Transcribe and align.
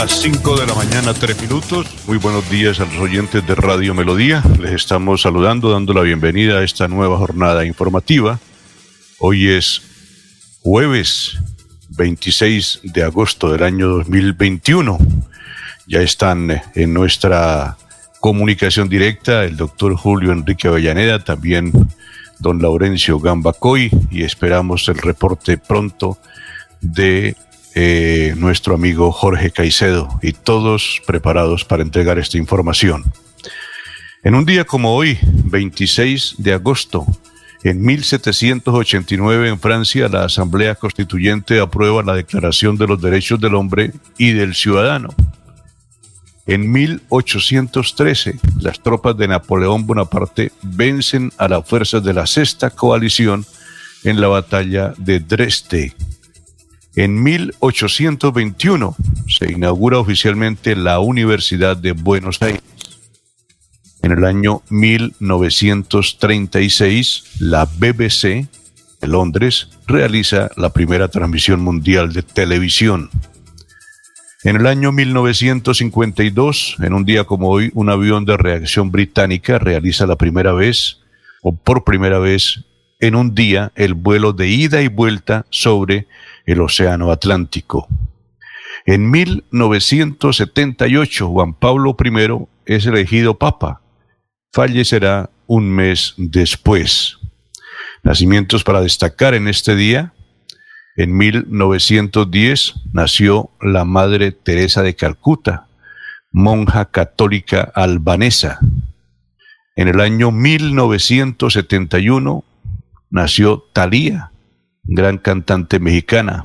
Las 0.00 0.22
5 0.22 0.58
de 0.58 0.66
la 0.66 0.74
mañana, 0.74 1.12
3 1.12 1.42
minutos. 1.42 1.86
Muy 2.06 2.16
buenos 2.16 2.48
días 2.48 2.80
a 2.80 2.86
los 2.86 2.96
oyentes 2.96 3.46
de 3.46 3.54
Radio 3.54 3.92
Melodía. 3.92 4.42
Les 4.58 4.70
estamos 4.70 5.20
saludando, 5.20 5.70
dando 5.70 5.92
la 5.92 6.00
bienvenida 6.00 6.56
a 6.56 6.64
esta 6.64 6.88
nueva 6.88 7.18
jornada 7.18 7.66
informativa. 7.66 8.40
Hoy 9.18 9.48
es 9.48 9.82
jueves 10.62 11.36
26 11.90 12.80
de 12.82 13.02
agosto 13.02 13.52
del 13.52 13.62
año 13.62 13.88
2021. 13.88 14.96
Ya 15.86 16.00
están 16.00 16.62
en 16.74 16.94
nuestra 16.94 17.76
comunicación 18.20 18.88
directa 18.88 19.44
el 19.44 19.58
doctor 19.58 19.96
Julio 19.96 20.32
Enrique 20.32 20.68
Avellaneda, 20.68 21.22
también 21.22 21.72
don 22.38 22.62
Laurencio 22.62 23.20
Gambacoy 23.20 23.90
y 24.10 24.22
esperamos 24.22 24.88
el 24.88 24.96
reporte 24.96 25.58
pronto 25.58 26.16
de 26.80 27.36
eh, 27.74 28.34
nuestro 28.36 28.74
amigo 28.74 29.12
Jorge 29.12 29.50
Caicedo 29.50 30.08
y 30.22 30.32
todos 30.32 31.00
preparados 31.06 31.64
para 31.64 31.82
entregar 31.82 32.18
esta 32.18 32.38
información. 32.38 33.04
En 34.22 34.34
un 34.34 34.44
día 34.44 34.64
como 34.64 34.94
hoy, 34.94 35.18
26 35.22 36.34
de 36.38 36.52
agosto, 36.52 37.06
en 37.62 37.82
1789 37.82 39.48
en 39.48 39.60
Francia, 39.60 40.08
la 40.08 40.24
Asamblea 40.24 40.74
Constituyente 40.74 41.60
aprueba 41.60 42.02
la 42.02 42.14
Declaración 42.14 42.76
de 42.76 42.86
los 42.86 43.00
Derechos 43.00 43.38
del 43.38 43.54
Hombre 43.54 43.92
y 44.16 44.32
del 44.32 44.54
Ciudadano. 44.54 45.10
En 46.46 46.72
1813, 46.72 48.40
las 48.60 48.80
tropas 48.80 49.16
de 49.16 49.28
Napoleón 49.28 49.86
Bonaparte 49.86 50.52
vencen 50.62 51.32
a 51.36 51.48
las 51.48 51.68
fuerzas 51.68 52.02
de 52.02 52.14
la 52.14 52.26
Sexta 52.26 52.70
Coalición 52.70 53.44
en 54.04 54.20
la 54.20 54.28
batalla 54.28 54.94
de 54.96 55.20
Dresde. 55.20 55.94
En 56.96 57.22
1821 57.22 58.96
se 59.28 59.52
inaugura 59.52 59.98
oficialmente 59.98 60.74
la 60.74 60.98
Universidad 60.98 61.76
de 61.76 61.92
Buenos 61.92 62.42
Aires. 62.42 62.62
En 64.02 64.10
el 64.10 64.24
año 64.24 64.62
1936, 64.70 67.22
la 67.38 67.66
BBC 67.66 68.48
de 69.00 69.06
Londres 69.06 69.68
realiza 69.86 70.50
la 70.56 70.72
primera 70.72 71.06
transmisión 71.06 71.60
mundial 71.60 72.12
de 72.12 72.22
televisión. 72.22 73.08
En 74.42 74.56
el 74.56 74.66
año 74.66 74.90
1952, 74.90 76.78
en 76.80 76.94
un 76.94 77.04
día 77.04 77.22
como 77.24 77.50
hoy, 77.50 77.70
un 77.74 77.88
avión 77.88 78.24
de 78.24 78.36
reacción 78.36 78.90
británica 78.90 79.60
realiza 79.60 80.06
la 80.06 80.16
primera 80.16 80.52
vez, 80.52 80.98
o 81.42 81.54
por 81.54 81.84
primera 81.84 82.18
vez, 82.18 82.64
en 82.98 83.14
un 83.14 83.32
día, 83.34 83.70
el 83.76 83.94
vuelo 83.94 84.32
de 84.32 84.48
ida 84.48 84.82
y 84.82 84.88
vuelta 84.88 85.46
sobre 85.50 86.08
el 86.52 86.60
Océano 86.60 87.10
Atlántico. 87.10 87.88
En 88.86 89.10
1978, 89.10 91.28
Juan 91.28 91.52
Pablo 91.54 91.96
I 92.02 92.46
es 92.66 92.86
elegido 92.86 93.38
Papa. 93.38 93.82
Fallecerá 94.52 95.30
un 95.46 95.70
mes 95.70 96.14
después. 96.16 97.18
Nacimientos 98.02 98.64
para 98.64 98.80
destacar 98.80 99.34
en 99.34 99.46
este 99.48 99.76
día. 99.76 100.14
En 100.96 101.14
1910 101.16 102.74
nació 102.92 103.50
la 103.60 103.84
Madre 103.84 104.32
Teresa 104.32 104.82
de 104.82 104.96
Calcuta, 104.96 105.68
monja 106.32 106.86
católica 106.86 107.70
albanesa. 107.74 108.58
En 109.76 109.88
el 109.88 110.00
año 110.00 110.30
1971 110.30 112.44
nació 113.10 113.66
Thalía, 113.72 114.29
gran 114.90 115.16
cantante 115.18 115.78
mexicana. 115.78 116.42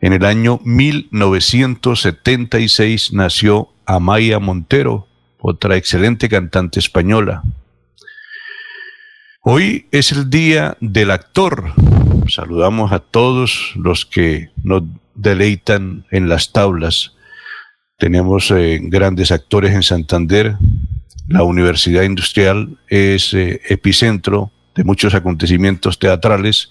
En 0.00 0.14
el 0.14 0.24
año 0.24 0.58
1976 0.64 3.12
nació 3.12 3.68
Amaya 3.86 4.40
Montero, 4.40 5.06
otra 5.38 5.76
excelente 5.76 6.30
cantante 6.30 6.80
española. 6.80 7.42
Hoy 9.42 9.86
es 9.92 10.10
el 10.12 10.30
día 10.30 10.78
del 10.80 11.10
actor. 11.10 11.74
Saludamos 12.28 12.92
a 12.92 13.00
todos 13.00 13.74
los 13.76 14.06
que 14.06 14.48
nos 14.62 14.84
deleitan 15.14 16.06
en 16.10 16.30
las 16.30 16.52
tablas. 16.52 17.14
Tenemos 17.98 18.50
eh, 18.50 18.78
grandes 18.82 19.30
actores 19.30 19.74
en 19.74 19.82
Santander. 19.82 20.56
La 21.28 21.42
Universidad 21.42 22.04
Industrial 22.04 22.78
es 22.88 23.34
eh, 23.34 23.60
epicentro 23.68 24.50
de 24.74 24.84
muchos 24.84 25.12
acontecimientos 25.14 25.98
teatrales 25.98 26.70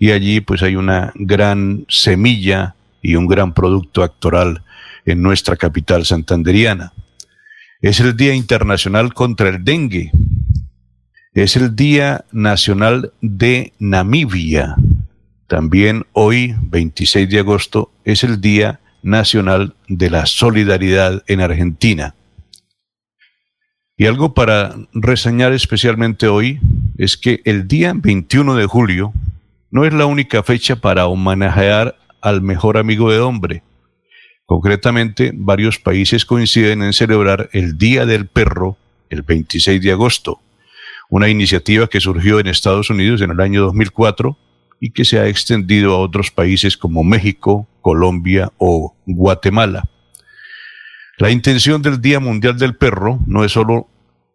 y 0.00 0.12
allí 0.12 0.40
pues 0.40 0.62
hay 0.62 0.76
una 0.76 1.12
gran 1.14 1.84
semilla 1.88 2.74
y 3.02 3.16
un 3.16 3.26
gran 3.26 3.52
producto 3.52 4.02
actoral 4.02 4.64
en 5.04 5.22
nuestra 5.22 5.56
capital 5.56 6.06
santanderiana. 6.06 6.94
Es 7.82 8.00
el 8.00 8.16
Día 8.16 8.34
Internacional 8.34 9.12
contra 9.12 9.50
el 9.50 9.62
Dengue. 9.62 10.10
Es 11.34 11.54
el 11.54 11.76
Día 11.76 12.24
Nacional 12.32 13.12
de 13.20 13.74
Namibia. 13.78 14.74
También 15.46 16.06
hoy, 16.12 16.54
26 16.62 17.28
de 17.28 17.38
agosto, 17.40 17.92
es 18.04 18.24
el 18.24 18.40
Día 18.40 18.80
Nacional 19.02 19.74
de 19.86 20.08
la 20.08 20.24
Solidaridad 20.24 21.22
en 21.26 21.42
Argentina. 21.42 22.14
Y 23.98 24.06
algo 24.06 24.32
para 24.32 24.76
reseñar 24.94 25.52
especialmente 25.52 26.26
hoy 26.26 26.58
es 26.96 27.18
que 27.18 27.42
el 27.44 27.68
día 27.68 27.92
21 27.94 28.54
de 28.56 28.64
julio 28.64 29.12
no 29.70 29.84
es 29.84 29.92
la 29.92 30.06
única 30.06 30.42
fecha 30.42 30.76
para 30.76 31.06
homenajear 31.06 31.96
al 32.20 32.42
mejor 32.42 32.76
amigo 32.76 33.10
de 33.10 33.20
hombre. 33.20 33.62
Concretamente, 34.46 35.32
varios 35.34 35.78
países 35.78 36.24
coinciden 36.24 36.82
en 36.82 36.92
celebrar 36.92 37.48
el 37.52 37.78
Día 37.78 38.04
del 38.04 38.26
Perro 38.26 38.76
el 39.08 39.22
26 39.22 39.80
de 39.80 39.92
agosto, 39.92 40.40
una 41.08 41.28
iniciativa 41.28 41.86
que 41.86 42.00
surgió 42.00 42.40
en 42.40 42.48
Estados 42.48 42.90
Unidos 42.90 43.20
en 43.20 43.30
el 43.30 43.40
año 43.40 43.62
2004 43.62 44.36
y 44.80 44.90
que 44.90 45.04
se 45.04 45.18
ha 45.18 45.28
extendido 45.28 45.94
a 45.94 45.98
otros 45.98 46.30
países 46.30 46.76
como 46.76 47.04
México, 47.04 47.68
Colombia 47.80 48.50
o 48.58 48.96
Guatemala. 49.06 49.88
La 51.18 51.30
intención 51.30 51.82
del 51.82 52.00
Día 52.00 52.18
Mundial 52.18 52.58
del 52.58 52.76
Perro 52.76 53.20
no 53.26 53.44
es 53.44 53.52
solo 53.52 53.88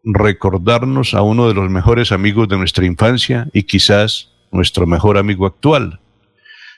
recordarnos 0.03 1.15
a 1.15 1.23
uno 1.23 1.47
de 1.47 1.55
los 1.55 1.69
mejores 1.69 2.11
amigos 2.11 2.47
de 2.47 2.57
nuestra 2.57 2.85
infancia 2.85 3.49
y 3.53 3.63
quizás 3.63 4.34
nuestro 4.51 4.87
mejor 4.87 5.17
amigo 5.17 5.45
actual. 5.45 5.99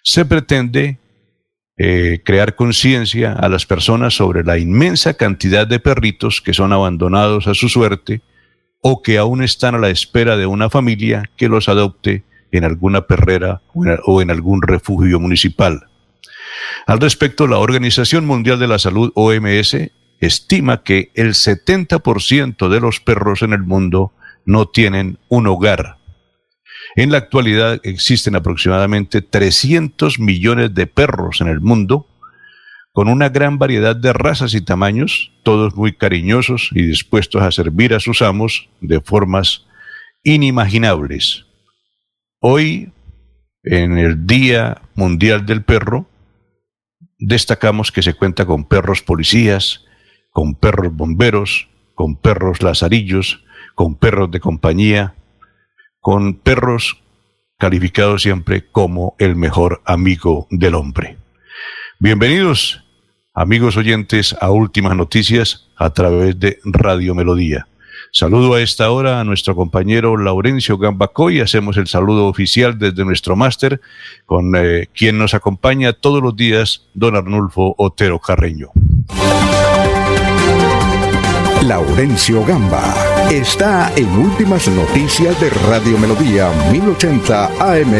Se 0.03 0.25
pretende 0.25 0.99
eh, 1.77 2.21
crear 2.23 2.55
conciencia 2.55 3.33
a 3.33 3.49
las 3.49 3.65
personas 3.65 4.15
sobre 4.15 4.43
la 4.43 4.57
inmensa 4.57 5.13
cantidad 5.13 5.67
de 5.67 5.79
perritos 5.79 6.41
que 6.41 6.53
son 6.53 6.73
abandonados 6.73 7.47
a 7.47 7.53
su 7.53 7.69
suerte 7.69 8.21
o 8.81 9.01
que 9.03 9.17
aún 9.17 9.43
están 9.43 9.75
a 9.75 9.79
la 9.79 9.89
espera 9.89 10.37
de 10.37 10.45
una 10.45 10.69
familia 10.69 11.29
que 11.37 11.49
los 11.49 11.69
adopte 11.69 12.23
en 12.51 12.63
alguna 12.63 13.01
perrera 13.01 13.61
o 14.05 14.21
en 14.21 14.31
algún 14.31 14.61
refugio 14.61 15.19
municipal. 15.19 15.87
Al 16.85 16.99
respecto, 16.99 17.47
la 17.47 17.59
Organización 17.59 18.25
Mundial 18.25 18.59
de 18.59 18.67
la 18.67 18.79
Salud, 18.79 19.11
OMS, 19.13 19.75
estima 20.19 20.83
que 20.83 21.11
el 21.13 21.33
70% 21.33 22.69
de 22.69 22.79
los 22.79 22.99
perros 22.99 23.41
en 23.41 23.53
el 23.53 23.63
mundo 23.63 24.13
no 24.45 24.67
tienen 24.67 25.19
un 25.27 25.47
hogar 25.47 25.96
en 27.03 27.11
la 27.11 27.19
actualidad 27.19 27.79
existen 27.83 28.35
aproximadamente 28.35 29.21
300 29.21 30.19
millones 30.19 30.73
de 30.73 30.87
perros 30.87 31.41
en 31.41 31.47
el 31.47 31.61
mundo, 31.61 32.07
con 32.91 33.07
una 33.07 33.29
gran 33.29 33.59
variedad 33.59 33.95
de 33.95 34.11
razas 34.13 34.55
y 34.55 34.61
tamaños, 34.61 35.31
todos 35.43 35.75
muy 35.75 35.93
cariñosos 35.93 36.69
y 36.73 36.81
dispuestos 36.81 37.43
a 37.43 37.51
servir 37.51 37.93
a 37.93 37.99
sus 37.99 38.23
amos 38.23 38.69
de 38.81 38.99
formas 38.99 39.67
inimaginables. 40.23 41.45
Hoy 42.39 42.91
en 43.63 43.97
el 43.97 44.25
Día 44.25 44.81
Mundial 44.95 45.45
del 45.45 45.63
Perro, 45.63 46.07
destacamos 47.19 47.91
que 47.91 48.01
se 48.01 48.13
cuenta 48.13 48.45
con 48.45 48.65
perros 48.65 49.01
policías, 49.01 49.85
con 50.31 50.55
perros 50.55 50.95
bomberos, 50.95 51.67
con 51.93 52.15
perros 52.15 52.61
lazarillos, 52.61 53.43
con 53.75 53.95
perros 53.95 54.31
de 54.31 54.39
compañía, 54.39 55.15
con 56.07 56.35
perros 56.35 57.03
calificados 57.59 58.21
siempre 58.21 58.65
como 58.71 59.17
el 59.19 59.35
mejor 59.35 59.81
amigo 59.83 60.47
del 60.49 60.75
hombre. 60.75 61.17
Bienvenidos, 61.99 62.81
amigos 63.33 63.75
oyentes, 63.75 64.33
a 64.39 64.49
Últimas 64.51 64.95
Noticias 64.95 65.67
a 65.75 65.89
través 65.89 66.39
de 66.39 66.59
Radio 66.63 67.13
Melodía. 67.13 67.67
Saludo 68.13 68.53
a 68.53 68.61
esta 68.61 68.89
hora 68.89 69.19
a 69.19 69.25
nuestro 69.25 69.53
compañero 69.53 70.15
Laurencio 70.15 70.77
Gambacoy. 70.77 71.41
Hacemos 71.41 71.75
el 71.75 71.87
saludo 71.87 72.27
oficial 72.27 72.79
desde 72.79 73.03
nuestro 73.03 73.35
máster 73.35 73.81
con 74.25 74.55
eh, 74.55 74.87
quien 74.93 75.17
nos 75.17 75.33
acompaña 75.33 75.91
todos 75.91 76.23
los 76.23 76.37
días, 76.37 76.87
don 76.93 77.17
Arnulfo 77.17 77.75
Otero 77.77 78.17
Carreño. 78.19 78.69
Laurencio 81.63 82.45
Gamba 82.45 82.93
está 83.31 83.91
en 83.95 84.07
Últimas 84.09 84.67
Noticias 84.67 85.39
de 85.41 85.49
Radio 85.49 85.97
Melodía 85.97 86.51
1080 86.71 87.45
AM. 87.59 87.93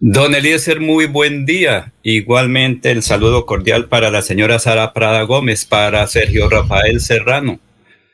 Don 0.00 0.34
Eliezer, 0.34 0.80
muy 0.80 1.06
buen 1.06 1.44
día. 1.44 1.92
Igualmente 2.02 2.90
el 2.90 3.02
saludo 3.02 3.44
cordial 3.44 3.88
para 3.88 4.10
la 4.10 4.22
señora 4.22 4.58
Sara 4.58 4.94
Prada 4.94 5.22
Gómez, 5.22 5.66
para 5.66 6.06
Sergio 6.06 6.48
Rafael 6.48 7.00
Serrano, 7.00 7.60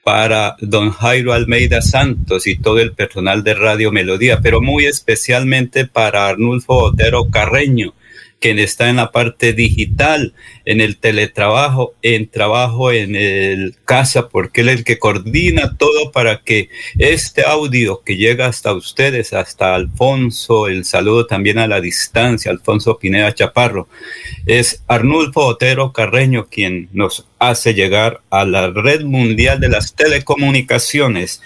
para 0.03 0.57
don 0.61 0.91
Jairo 0.91 1.33
Almeida 1.33 1.83
Santos 1.83 2.49
y 2.49 2.59
todo 2.59 2.81
el 2.81 2.93
personal 2.93 3.45
de 3.45 3.55
Radio 3.55 3.93
Melodía, 3.93 4.41
pero 4.43 4.61
muy 4.61 4.87
especialmente 4.87 5.87
para 5.87 6.27
Arnulfo 6.27 6.75
Otero 6.75 7.29
Carreño, 7.31 7.95
quien 8.43 8.59
está 8.59 8.91
en 8.91 8.97
la 8.97 9.13
parte 9.13 9.53
digital, 9.53 10.35
en 10.65 10.81
el 10.81 10.99
teletrabajo, 10.99 11.95
en 12.03 12.29
trabajo 12.29 12.91
en 12.91 13.15
el 13.15 13.77
casa, 13.85 14.29
porque 14.29 14.63
él 14.63 14.69
es 14.69 14.79
el 14.79 14.85
que 14.85 14.99
coordina 14.99 15.77
todo 15.79 16.11
para 16.11 16.43
que 16.43 16.69
este 16.99 17.47
audio 17.47 18.03
que 18.05 18.17
llega 18.17 18.47
hasta 18.47 18.75
ustedes, 18.75 19.33
hasta 19.33 19.77
Alfonso, 19.77 20.67
el 20.67 20.85
saludo 20.85 21.27
también 21.27 21.59
a 21.59 21.69
la 21.69 21.81
distancia, 21.81 22.51
Alfonso 22.51 22.99
Pineda 22.99 23.33
Chaparro, 23.33 23.89
es 24.45 24.83
Arnulfo 24.89 25.47
Otero 25.47 25.93
Carreño 25.93 26.49
quien 26.49 26.89
nos 26.93 27.27
hace 27.39 27.75
llegar 27.75 28.23
a 28.31 28.45
la 28.45 28.71
red 28.71 29.05
mundial 29.05 29.61
de 29.61 29.69
las 29.69 29.95
telecomunicaciones. 29.95 31.41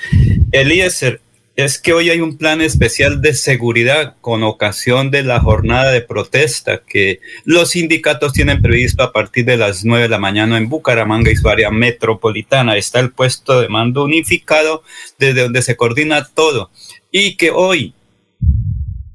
Eliezer, 0.51 1.21
es 1.56 1.79
que 1.79 1.94
hoy 1.94 2.11
hay 2.11 2.20
un 2.20 2.37
plan 2.37 2.61
especial 2.61 3.23
de 3.23 3.32
seguridad 3.32 4.17
con 4.20 4.43
ocasión 4.43 5.11
de 5.11 5.23
la 5.23 5.41
jornada 5.41 5.91
de 5.91 6.03
protesta 6.03 6.82
que 6.87 7.20
los 7.44 7.70
sindicatos 7.70 8.35
tienen 8.35 8.61
previsto 8.61 9.03
a 9.03 9.11
partir 9.11 9.47
de 9.47 9.56
las 9.56 9.82
9 9.82 10.03
de 10.03 10.08
la 10.11 10.19
mañana 10.19 10.58
en 10.58 10.69
Bucaramanga 10.69 11.31
y 11.31 11.37
su 11.37 11.49
área 11.49 11.70
metropolitana. 11.70 12.76
Está 12.76 13.00
el 13.00 13.11
puesto 13.11 13.58
de 13.58 13.70
mando 13.70 14.05
unificado 14.05 14.82
desde 15.19 15.44
donde 15.44 15.62
se 15.62 15.76
coordina 15.76 16.29
todo 16.29 16.70
y 17.11 17.37
que 17.37 17.50
hoy 17.50 17.94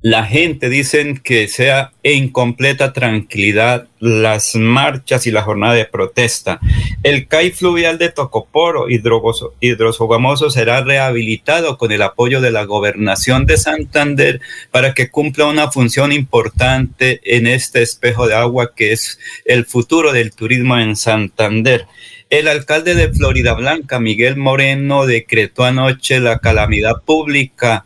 la 0.02 0.26
gente 0.26 0.70
dicen 0.70 1.18
que 1.18 1.48
sea 1.48 1.92
en 2.02 2.30
completa 2.30 2.92
tranquilidad 2.92 3.88
las 4.00 4.56
marchas 4.56 5.28
y 5.28 5.32
la 5.32 5.44
jornada 5.44 5.76
de 5.76 5.86
protesta. 5.86 6.60
El 7.04 7.28
CAI 7.28 7.52
fluvial 7.52 8.00
de 8.00 8.10
Tocoporo, 8.10 8.88
hidrosogamoso, 8.90 10.50
será 10.50 10.82
rehabilitado 10.82 11.78
con 11.78 11.92
el 11.92 12.02
apoyo 12.02 12.42
de 12.42 12.50
la 12.50 12.64
gobernación 12.64 13.46
de 13.46 13.58
Santander 13.58 14.42
para 14.72 14.96
que 14.96 15.10
cumpla 15.10 15.46
una 15.46 15.72
función 15.72 16.12
importante 16.12 17.22
en 17.24 17.46
este 17.46 17.84
espejo 17.84 18.28
de 18.28 18.34
agua 18.34 18.74
que 18.76 18.94
es 18.94 19.20
el 19.46 19.66
futuro 19.66 20.14
del 20.14 20.34
turismo 20.34 20.80
en 20.80 20.96
Santander. 20.96 21.86
El 22.32 22.48
alcalde 22.48 22.96
de 22.96 23.14
Florida 23.14 23.54
Blanca, 23.54 24.00
Miguel 24.00 24.38
Moreno, 24.38 25.06
decretó 25.06 25.66
anoche 25.66 26.20
la 26.20 26.40
calamidad 26.40 27.04
pública 27.06 27.86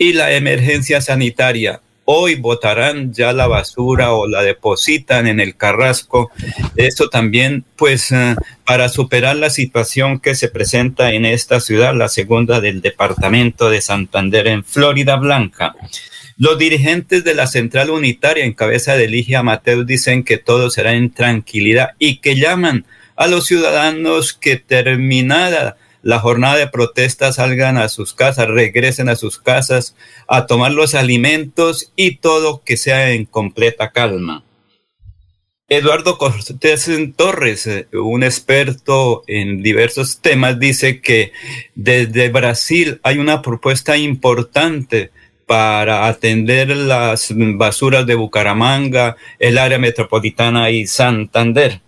y 0.00 0.14
la 0.14 0.32
emergencia 0.32 1.02
sanitaria. 1.02 1.82
Hoy 2.06 2.36
botarán 2.36 3.12
ya 3.12 3.34
la 3.34 3.46
basura 3.46 4.14
o 4.14 4.26
la 4.26 4.42
depositan 4.42 5.26
en 5.26 5.40
el 5.40 5.56
carrasco. 5.56 6.30
Esto 6.74 7.10
también, 7.10 7.66
pues, 7.76 8.10
eh, 8.10 8.34
para 8.64 8.88
superar 8.88 9.36
la 9.36 9.50
situación 9.50 10.18
que 10.18 10.34
se 10.34 10.48
presenta 10.48 11.12
en 11.12 11.26
esta 11.26 11.60
ciudad, 11.60 11.94
la 11.94 12.08
segunda 12.08 12.62
del 12.62 12.80
departamento 12.80 13.68
de 13.68 13.82
Santander 13.82 14.46
en 14.46 14.64
Florida 14.64 15.16
Blanca. 15.16 15.74
Los 16.38 16.56
dirigentes 16.56 17.22
de 17.22 17.34
la 17.34 17.46
central 17.46 17.90
unitaria 17.90 18.46
en 18.46 18.54
cabeza 18.54 18.96
de 18.96 19.06
Ligia 19.06 19.42
Mateo 19.42 19.84
dicen 19.84 20.24
que 20.24 20.38
todo 20.38 20.70
será 20.70 20.94
en 20.94 21.10
tranquilidad 21.12 21.90
y 21.98 22.16
que 22.16 22.36
llaman 22.36 22.86
a 23.16 23.26
los 23.26 23.44
ciudadanos 23.44 24.32
que 24.32 24.56
terminada 24.56 25.76
la 26.02 26.18
jornada 26.18 26.56
de 26.56 26.68
protesta 26.68 27.32
salgan 27.32 27.76
a 27.78 27.88
sus 27.88 28.14
casas, 28.14 28.48
regresen 28.48 29.08
a 29.08 29.16
sus 29.16 29.38
casas 29.38 29.94
a 30.28 30.46
tomar 30.46 30.72
los 30.72 30.94
alimentos 30.94 31.92
y 31.96 32.16
todo 32.16 32.62
que 32.64 32.76
sea 32.76 33.10
en 33.10 33.26
completa 33.26 33.90
calma. 33.90 34.44
Eduardo 35.68 36.18
Cortés 36.18 36.90
Torres, 37.14 37.66
eh, 37.68 37.86
un 37.92 38.24
experto 38.24 39.22
en 39.28 39.62
diversos 39.62 40.20
temas, 40.20 40.58
dice 40.58 41.00
que 41.00 41.32
desde 41.76 42.28
Brasil 42.28 42.98
hay 43.04 43.18
una 43.18 43.40
propuesta 43.40 43.96
importante 43.96 45.12
para 45.46 46.08
atender 46.08 46.76
las 46.76 47.32
basuras 47.36 48.04
de 48.04 48.16
Bucaramanga, 48.16 49.16
el 49.38 49.58
área 49.58 49.78
metropolitana 49.78 50.70
y 50.70 50.88
Santander. 50.88 51.80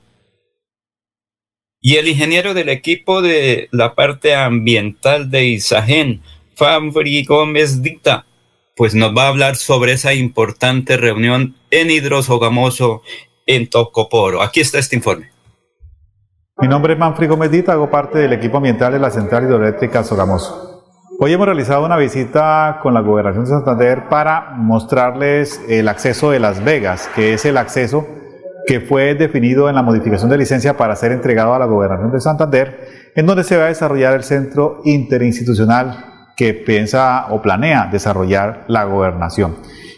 Y 1.85 1.97
el 1.97 2.07
ingeniero 2.07 2.55
del 2.55 2.69
equipo 2.69 3.23
de 3.23 3.69
la 3.73 3.97
parte 3.97 4.37
ambiental 4.37 5.33
de 5.33 5.47
Isagen, 5.47 6.23
Fabri 6.55 7.25
Gómez 7.25 7.83
Dicta, 7.83 8.25
pues 8.77 8.95
nos 8.95 9.17
va 9.17 9.25
a 9.25 9.29
hablar 9.29 9.57
sobre 9.57 9.91
esa 9.91 10.15
importante 10.15 10.97
reunión 10.97 11.57
en 11.73 11.91
Hidrosogamoso, 11.91 13.03
en 13.47 13.69
Tocoporo. 13.69 14.43
Aquí 14.43 14.61
está 14.61 14.79
este 14.79 14.95
informe. 14.95 15.33
Mi 16.59 16.69
nombre 16.69 16.93
es 16.93 17.01
Manfred 17.01 17.29
Gómez 17.29 17.51
Dita, 17.51 17.73
hago 17.73 17.91
parte 17.91 18.21
del 18.21 18.33
equipo 18.33 18.59
ambiental 18.59 18.93
de 18.93 19.01
la 19.01 19.11
Central 19.11 19.43
Hidroeléctrica 19.43 20.05
Sogamoso. 20.05 20.85
Hoy 21.19 21.33
hemos 21.33 21.47
realizado 21.47 21.85
una 21.85 21.97
visita 21.97 22.79
con 22.81 22.95
la 22.95 23.01
Gobernación 23.01 23.45
de 23.45 23.51
Santander 23.51 24.09
para 24.09 24.53
mostrarles 24.57 25.61
el 25.69 25.89
acceso 25.89 26.31
de 26.31 26.39
Las 26.39 26.63
Vegas, 26.63 27.11
que 27.17 27.33
es 27.33 27.45
el 27.45 27.57
acceso 27.57 28.07
que 28.67 28.81
fue 28.81 29.15
definido 29.15 29.69
en 29.69 29.75
la 29.75 29.83
modificación 29.83 30.31
de 30.31 30.39
licencia 30.39 30.77
para 30.77 30.97
ser 30.97 31.13
entregado 31.13 31.55
a 31.55 31.59
la 31.59 31.67
Gobernación 31.67 32.13
de 32.13 32.21
Santander, 32.21 32.81
en 33.15 33.27
donde 33.27 33.45
se 33.45 33.57
va 33.57 33.65
a 33.65 33.69
desarrollar 33.69 34.15
el 34.15 34.23
centro 34.23 34.81
interinstitucional 34.85 36.13
que 36.37 36.55
piensa 36.55 37.27
o 37.31 37.43
planea 37.43 37.89
desarrollar 37.91 38.65
la 38.69 38.85
gobernación. 38.85 39.57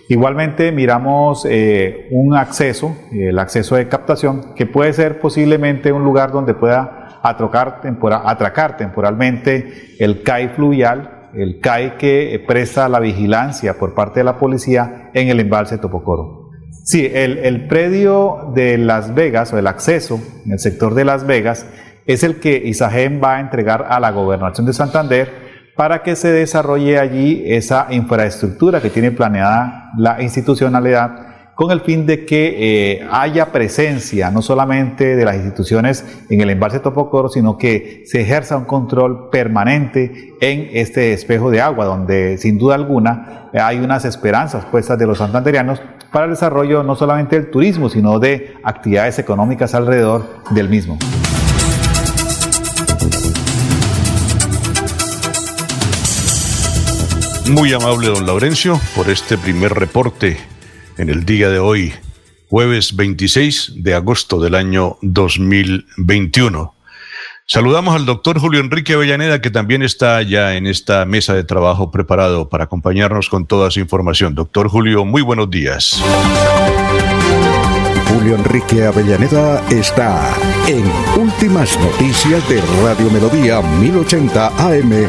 Igualmente 0.09 0.71
miramos 0.73 1.47
eh, 1.49 2.09
un 2.11 2.37
acceso, 2.37 2.94
el 3.12 3.38
acceso 3.38 3.76
de 3.76 3.88
captación, 3.88 4.54
que 4.54 4.66
puede 4.66 4.92
ser 4.92 5.18
posiblemente 5.18 5.92
un 5.92 6.04
lugar 6.04 6.30
donde 6.30 6.54
pueda 6.54 7.21
atracar, 7.23 7.80
atracar 8.25 8.76
temporalmente 8.76 9.97
el 9.99 10.23
CAI 10.23 10.49
fluvial, 10.49 11.30
el 11.33 11.59
CAI 11.61 11.97
que 11.97 12.44
presta 12.47 12.88
la 12.88 13.00
vigilancia 13.00 13.78
por 13.78 13.94
parte 13.94 14.21
de 14.21 14.25
la 14.25 14.38
policía 14.38 15.11
en 15.14 15.28
el 15.28 15.40
embalse 15.40 15.78
Topocoro. 15.78 16.44
Sí, 16.85 17.11
el, 17.11 17.67
predio 17.67 18.53
de 18.55 18.76
Las 18.76 19.14
Vegas 19.14 19.55
o 19.55 19.59
el 19.59 19.67
acceso 19.67 20.21
en 20.45 20.53
el 20.53 20.59
sector 20.59 20.95
de 20.95 21.07
Las 21.07 21.26
Vegas 21.26 21.64
es 22.05 22.23
el 22.23 22.41
que 22.41 22.57
Isagen 22.62 23.23
va 23.25 23.37
a 23.37 23.41
entregar 23.41 23.87
a 23.88 23.99
la 24.00 24.11
gobernación 24.11 24.67
de 24.67 24.75
Santander 24.75 25.33
para 25.76 26.03
que 26.03 26.14
se 26.14 26.31
desarrolle 26.31 26.99
allí 26.99 27.43
esa 27.47 27.87
infraestructura 27.88 28.83
que 28.83 28.91
tiene 28.91 29.12
planeada 29.12 29.93
la 29.97 30.21
institucionalidad 30.21 31.34
con 31.55 31.71
el 31.71 31.81
fin 31.81 32.07
de 32.07 32.27
que 32.27 32.55
eh, 32.99 33.09
haya 33.11 33.53
presencia 33.53 34.31
no 34.31 34.43
solamente 34.43 35.17
de 35.17 35.25
las 35.25 35.37
instituciones 35.37 36.05
en 36.29 36.41
el 36.41 36.51
embalse 36.51 36.81
Topocoro, 36.81 37.29
sino 37.29 37.57
que 37.59 38.03
se 38.07 38.21
ejerza 38.23 38.57
un 38.57 38.65
control 38.65 39.31
permanente 39.31 40.35
en 40.41 40.69
este 40.73 41.13
espejo 41.13 41.51
de 41.51 41.61
agua, 41.61 41.85
donde 41.85 42.39
sin 42.39 42.59
duda 42.59 42.75
alguna 42.75 43.51
hay 43.53 43.79
unas 43.79 44.05
esperanzas 44.05 44.65
puestas 44.65 44.99
de 44.99 45.07
los 45.07 45.19
santanderianos 45.19 45.81
para 46.11 46.27
el 46.27 46.33
desarrollo 46.33 46.83
no 46.83 46.97
solamente 46.97 47.37
del 47.37 47.51
turismo, 47.51 47.89
sino 47.89 48.19
de 48.19 48.55
actividades 48.63 49.19
económicas 49.19 49.75
alrededor 49.75 50.25
del 50.51 50.69
mismo. 50.69 50.99
Muy 57.51 57.73
amable 57.73 58.09
don 58.09 58.27
Laurencio 58.27 58.81
por 58.97 59.11
este 59.11 59.37
primer 59.37 59.75
reporte 59.75 60.39
en 60.99 61.11
el 61.11 61.25
día 61.25 61.49
de 61.49 61.59
hoy, 61.59 61.93
jueves 62.49 62.95
26 62.97 63.73
de 63.77 63.95
agosto 63.95 64.41
del 64.41 64.55
año 64.55 64.97
2021. 65.03 66.75
Saludamos 67.47 67.95
al 67.95 68.07
doctor 68.07 68.39
Julio 68.39 68.61
Enrique 68.61 68.95
Avellaneda, 68.95 69.41
que 69.43 69.51
también 69.51 69.83
está 69.83 70.23
ya 70.23 70.55
en 70.55 70.67
esta 70.67 71.05
mesa 71.05 71.35
de 71.35 71.45
trabajo 71.45 71.91
preparado 71.91 72.49
para 72.49 72.65
acompañarnos 72.65 73.29
con 73.29 73.47
toda 73.47 73.71
su 73.71 73.81
información. 73.81 74.35
Doctor 74.35 74.69
Julio, 74.69 75.05
muy 75.05 75.21
buenos 75.21 75.51
días. 75.51 76.03
Julio 78.09 78.37
Enrique 78.37 78.87
Avellaneda 78.87 79.63
está 79.69 80.35
en 80.67 80.85
Últimas 81.21 81.79
Noticias 81.79 82.49
de 82.49 82.63
Radio 82.83 83.11
Melodía 83.11 83.61
1080 83.61 84.47
AM. 84.57 85.09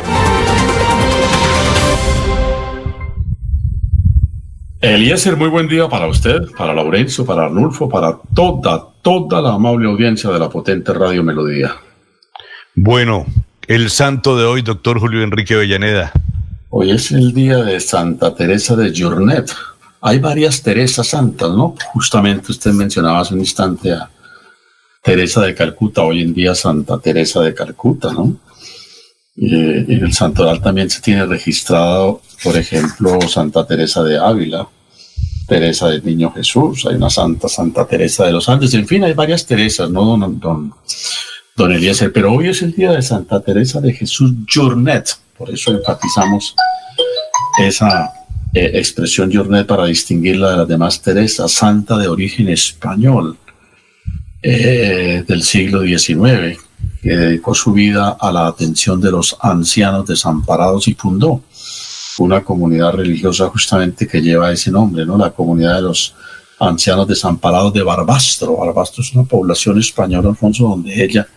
Eliezer, 4.93 5.35
muy 5.35 5.49
buen 5.49 5.67
día 5.67 5.89
para 5.89 6.07
usted, 6.07 6.51
para 6.55 6.71
Laurencio, 6.71 7.25
para 7.25 7.45
Arnulfo, 7.45 7.89
para 7.89 8.19
toda, 8.35 8.87
toda 9.01 9.41
la 9.41 9.53
amable 9.53 9.89
audiencia 9.89 10.29
de 10.29 10.37
la 10.37 10.47
potente 10.47 10.93
Radio 10.93 11.23
Melodía. 11.23 11.75
Bueno, 12.75 13.25
el 13.67 13.89
santo 13.89 14.37
de 14.37 14.45
hoy, 14.45 14.61
doctor 14.61 14.99
Julio 14.99 15.23
Enrique 15.23 15.55
Avellaneda. 15.55 16.11
Hoy 16.69 16.91
es 16.91 17.11
el 17.11 17.33
día 17.33 17.63
de 17.63 17.79
Santa 17.79 18.35
Teresa 18.35 18.75
de 18.75 18.93
Jornet. 18.95 19.51
Hay 20.01 20.19
varias 20.19 20.61
Teresas 20.61 21.07
santas, 21.07 21.49
¿no? 21.49 21.75
Justamente 21.93 22.51
usted 22.51 22.71
mencionaba 22.71 23.21
hace 23.21 23.33
un 23.33 23.39
instante 23.39 23.91
a 23.91 24.07
Teresa 25.01 25.41
de 25.41 25.55
Calcuta, 25.55 26.03
hoy 26.03 26.21
en 26.21 26.33
día 26.33 26.53
Santa 26.53 26.99
Teresa 26.99 27.41
de 27.41 27.55
Calcuta, 27.55 28.13
¿no? 28.13 28.37
en 29.37 30.03
el 30.03 30.13
santoral 30.13 30.61
también 30.61 30.89
se 30.89 31.01
tiene 31.01 31.25
registrado, 31.25 32.21
por 32.43 32.55
ejemplo, 32.55 33.19
Santa 33.27 33.67
Teresa 33.67 34.01
de 34.01 34.17
Ávila, 34.17 34.65
Teresa 35.47 35.89
del 35.89 36.03
Niño 36.03 36.31
Jesús, 36.31 36.85
hay 36.85 36.95
una 36.95 37.09
Santa 37.09 37.47
Santa 37.47 37.85
Teresa 37.85 38.25
de 38.25 38.31
los 38.31 38.49
Andes, 38.49 38.73
en 38.73 38.87
fin, 38.87 39.03
hay 39.03 39.13
varias 39.13 39.45
Teresas, 39.45 39.89
¿no, 39.89 40.03
don, 40.03 40.39
don, 40.39 40.73
don 41.55 41.71
Eliezer? 41.71 42.11
Pero 42.11 42.33
hoy 42.33 42.49
es 42.49 42.61
el 42.61 42.73
día 42.73 42.91
de 42.91 43.01
Santa 43.01 43.39
Teresa 43.41 43.79
de 43.79 43.93
Jesús 43.93 44.31
Jornet, 44.51 45.09
por 45.37 45.49
eso 45.49 45.71
enfatizamos 45.71 46.55
esa 47.59 48.11
eh, 48.53 48.71
expresión 48.75 49.31
Jornet 49.33 49.67
para 49.67 49.85
distinguirla 49.85 50.51
de 50.51 50.57
las 50.57 50.67
demás 50.67 51.01
Teresas, 51.01 51.51
santa 51.51 51.97
de 51.97 52.07
origen 52.07 52.49
español 52.49 53.37
eh, 54.41 55.23
del 55.27 55.43
siglo 55.43 55.81
XIX, 55.81 56.57
que 57.01 57.15
dedicó 57.15 57.53
su 57.53 57.73
vida 57.73 58.17
a 58.19 58.31
la 58.31 58.47
atención 58.47 59.01
de 59.01 59.11
los 59.11 59.35
ancianos 59.41 60.07
desamparados 60.07 60.87
y 60.87 60.93
fundó 60.93 61.41
una 62.19 62.43
comunidad 62.43 62.93
religiosa 62.93 63.49
justamente 63.49 64.07
que 64.07 64.21
lleva 64.21 64.51
ese 64.51 64.71
nombre, 64.71 65.05
¿no? 65.05 65.17
La 65.17 65.31
comunidad 65.31 65.75
de 65.75 65.81
los 65.81 66.15
ancianos 66.59 67.07
desamparados 67.07 67.73
de 67.73 67.83
Barbastro. 67.83 68.57
Barbastro 68.57 69.03
es 69.03 69.13
una 69.13 69.23
población 69.23 69.79
española, 69.79 70.29
Alfonso, 70.29 70.69
donde 70.69 71.03
ella, 71.03 71.27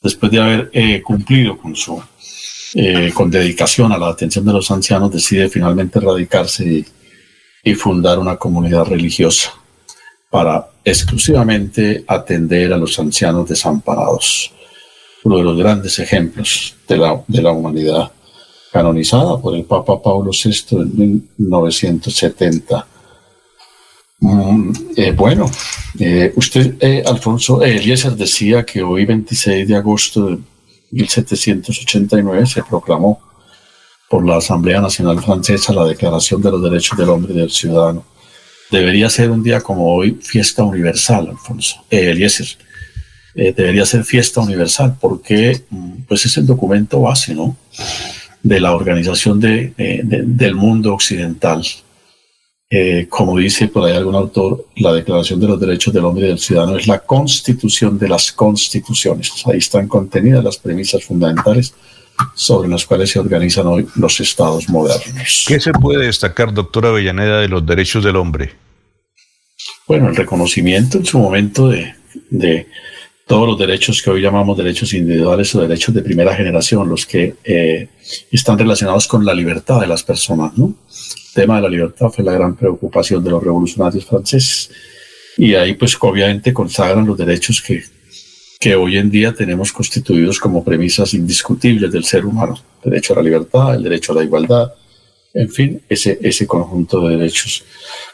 después 0.00 0.32
de 0.32 0.40
haber 0.40 0.70
eh, 0.72 1.02
cumplido 1.02 1.56
con 1.56 1.76
su 1.76 2.02
eh, 2.74 3.12
con 3.12 3.30
dedicación 3.30 3.92
a 3.92 3.98
la 3.98 4.08
atención 4.08 4.46
de 4.46 4.52
los 4.52 4.70
ancianos, 4.70 5.12
decide 5.12 5.50
finalmente 5.50 6.00
radicarse 6.00 6.84
y, 7.64 7.74
fundar 7.74 8.18
una 8.18 8.36
comunidad 8.36 8.86
religiosa 8.86 9.52
para 10.30 10.68
exclusivamente 10.84 12.04
atender 12.08 12.72
a 12.72 12.78
los 12.78 12.98
ancianos 12.98 13.48
desamparados. 13.48 14.50
Uno 15.22 15.36
de 15.36 15.44
los 15.44 15.56
grandes 15.56 15.98
ejemplos 15.98 16.74
de 16.88 16.96
la, 16.96 17.22
de 17.28 17.42
la 17.42 17.52
humanidad, 17.52 18.10
canonizada 18.72 19.38
por 19.38 19.54
el 19.54 19.64
Papa 19.64 20.00
Pablo 20.00 20.30
VI 20.32 20.76
en 20.76 21.28
1970. 21.36 22.86
Mm, 24.20 24.72
eh, 24.96 25.12
bueno, 25.12 25.50
eh, 25.98 26.32
usted, 26.36 26.76
Alfonso 27.06 27.62
Eliezer, 27.62 28.16
decía 28.16 28.64
que 28.64 28.82
hoy, 28.82 29.04
26 29.04 29.68
de 29.68 29.76
agosto 29.76 30.26
de 30.26 30.38
1789 30.92 32.46
se 32.46 32.62
proclamó 32.62 33.20
por 34.12 34.26
la 34.26 34.36
Asamblea 34.36 34.78
Nacional 34.78 35.22
Francesa 35.22 35.72
la 35.72 35.86
Declaración 35.86 36.42
de 36.42 36.50
los 36.50 36.62
Derechos 36.62 36.98
del 36.98 37.08
Hombre 37.08 37.32
y 37.32 37.38
del 37.38 37.50
Ciudadano. 37.50 38.04
Debería 38.70 39.08
ser 39.08 39.30
un 39.30 39.42
día 39.42 39.62
como 39.62 39.94
hoy 39.94 40.18
fiesta 40.22 40.62
universal, 40.62 41.28
Alfonso. 41.30 41.82
Eh, 41.90 42.10
Eliezer. 42.10 42.46
Eh, 43.34 43.54
debería 43.56 43.86
ser 43.86 44.04
fiesta 44.04 44.42
universal 44.42 44.98
porque 45.00 45.62
mm, 45.70 46.02
pues 46.06 46.26
es 46.26 46.36
el 46.36 46.44
documento 46.44 47.00
base 47.00 47.34
¿no? 47.34 47.56
De 48.42 48.60
la 48.60 48.74
organización 48.74 49.40
de, 49.40 49.72
del 49.76 50.54
mundo 50.54 50.94
occidental. 50.94 51.62
Eh, 52.74 53.06
como 53.08 53.36
dice 53.36 53.68
por 53.68 53.86
ahí 53.86 53.94
algún 53.94 54.14
autor, 54.14 54.66
la 54.76 54.94
Declaración 54.94 55.38
de 55.38 55.46
los 55.46 55.60
Derechos 55.60 55.92
del 55.92 56.06
Hombre 56.06 56.24
y 56.24 56.28
del 56.28 56.38
Ciudadano 56.38 56.78
es 56.78 56.86
la 56.86 57.00
constitución 57.00 57.98
de 57.98 58.08
las 58.08 58.32
constituciones. 58.32 59.30
Ahí 59.46 59.58
están 59.58 59.86
contenidas 59.86 60.42
las 60.42 60.56
premisas 60.56 61.04
fundamentales 61.04 61.74
sobre 62.34 62.68
las 62.68 62.86
cuales 62.86 63.10
se 63.10 63.18
organizan 63.18 63.66
hoy 63.66 63.86
los 63.96 64.18
estados 64.20 64.68
modernos. 64.70 65.44
¿Qué 65.46 65.60
se 65.60 65.72
puede 65.72 66.06
destacar, 66.06 66.54
doctora 66.54 66.88
Avellaneda, 66.88 67.40
de 67.40 67.48
los 67.48 67.64
derechos 67.66 68.04
del 68.04 68.16
hombre? 68.16 68.52
Bueno, 69.86 70.08
el 70.08 70.16
reconocimiento 70.16 70.98
en 70.98 71.04
su 71.04 71.18
momento 71.18 71.68
de, 71.68 71.94
de 72.30 72.66
todos 73.26 73.46
los 73.48 73.58
derechos 73.58 74.02
que 74.02 74.10
hoy 74.10 74.20
llamamos 74.20 74.56
derechos 74.56 74.92
individuales 74.94 75.54
o 75.54 75.60
derechos 75.60 75.94
de 75.94 76.02
primera 76.02 76.34
generación, 76.34 76.88
los 76.88 77.06
que 77.06 77.34
eh, 77.44 77.88
están 78.30 78.58
relacionados 78.58 79.06
con 79.06 79.24
la 79.24 79.34
libertad 79.34 79.80
de 79.80 79.86
las 79.86 80.02
personas, 80.02 80.56
¿no? 80.56 80.74
tema 81.32 81.56
de 81.56 81.62
la 81.62 81.68
libertad 81.68 82.10
fue 82.10 82.24
la 82.24 82.32
gran 82.32 82.54
preocupación 82.54 83.24
de 83.24 83.30
los 83.30 83.42
revolucionarios 83.42 84.04
franceses. 84.04 84.70
Y 85.36 85.54
ahí 85.54 85.74
pues 85.74 85.96
obviamente 86.00 86.52
consagran 86.52 87.06
los 87.06 87.16
derechos 87.16 87.62
que, 87.62 87.82
que 88.60 88.74
hoy 88.74 88.98
en 88.98 89.10
día 89.10 89.32
tenemos 89.32 89.72
constituidos 89.72 90.38
como 90.38 90.62
premisas 90.62 91.14
indiscutibles 91.14 91.90
del 91.90 92.04
ser 92.04 92.26
humano. 92.26 92.54
El 92.84 92.90
derecho 92.90 93.14
a 93.14 93.16
la 93.16 93.22
libertad, 93.22 93.74
el 93.74 93.82
derecho 93.82 94.12
a 94.12 94.16
la 94.16 94.24
igualdad, 94.24 94.72
en 95.34 95.50
fin, 95.50 95.82
ese, 95.88 96.18
ese 96.22 96.46
conjunto 96.46 97.06
de 97.06 97.16
derechos. 97.16 97.64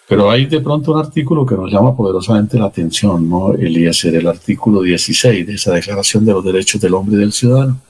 Pero 0.09 0.31
hay 0.31 0.47
de 0.47 0.61
pronto 0.61 0.93
un 0.93 1.01
artículo 1.01 1.45
que 1.45 1.55
nos 1.55 1.71
llama 1.71 1.97
poderosamente 1.97 2.59
la 2.59 2.67
atención, 2.67 3.29
¿no? 3.29 3.53
Eliezer, 3.53 4.15
el 4.15 4.27
artículo 4.27 4.83
16 4.83 5.47
de 5.47 5.55
esa 5.55 5.75
Declaración 5.75 6.25
de 6.25 6.33
los 6.33 6.45
Derechos 6.45 6.81
del 6.81 6.95
Hombre 6.95 7.17
y 7.17 7.21
del 7.21 7.33
Ciudadano 7.33 7.81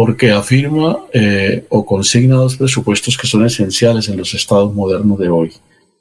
porque 0.00 0.30
afirma 0.30 0.98
eh, 1.12 1.66
o 1.68 1.84
consigna 1.84 2.36
dos 2.36 2.56
presupuestos 2.56 3.18
que 3.18 3.26
son 3.26 3.44
esenciales 3.44 4.08
en 4.08 4.16
los 4.16 4.32
estados 4.32 4.72
modernos 4.72 5.18
de 5.18 5.28
hoy. 5.28 5.52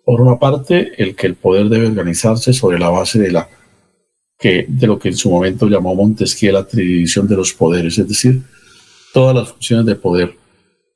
Por 0.05 0.21
una 0.21 0.39
parte, 0.39 0.93
el 0.97 1.17
que 1.17 1.27
el 1.27 1.35
poder 1.35 1.67
debe 1.67 1.87
organizarse 1.87 2.53
sobre 2.53 2.79
la 2.79 2.87
base 2.87 3.19
de 3.19 3.31
la 3.31 3.49
que 4.39 4.65
de 4.69 4.87
lo 4.87 4.97
que 4.97 5.09
en 5.09 5.17
su 5.17 5.29
momento 5.29 5.67
llamó 5.67 5.95
Montesquieu 5.95 6.53
la 6.53 6.65
tridivisión 6.65 7.27
de 7.27 7.35
los 7.35 7.51
poderes, 7.51 7.97
es 7.97 8.07
decir, 8.07 8.41
todas 9.13 9.35
las 9.35 9.49
funciones 9.49 9.85
de 9.85 9.95
poder 9.95 10.33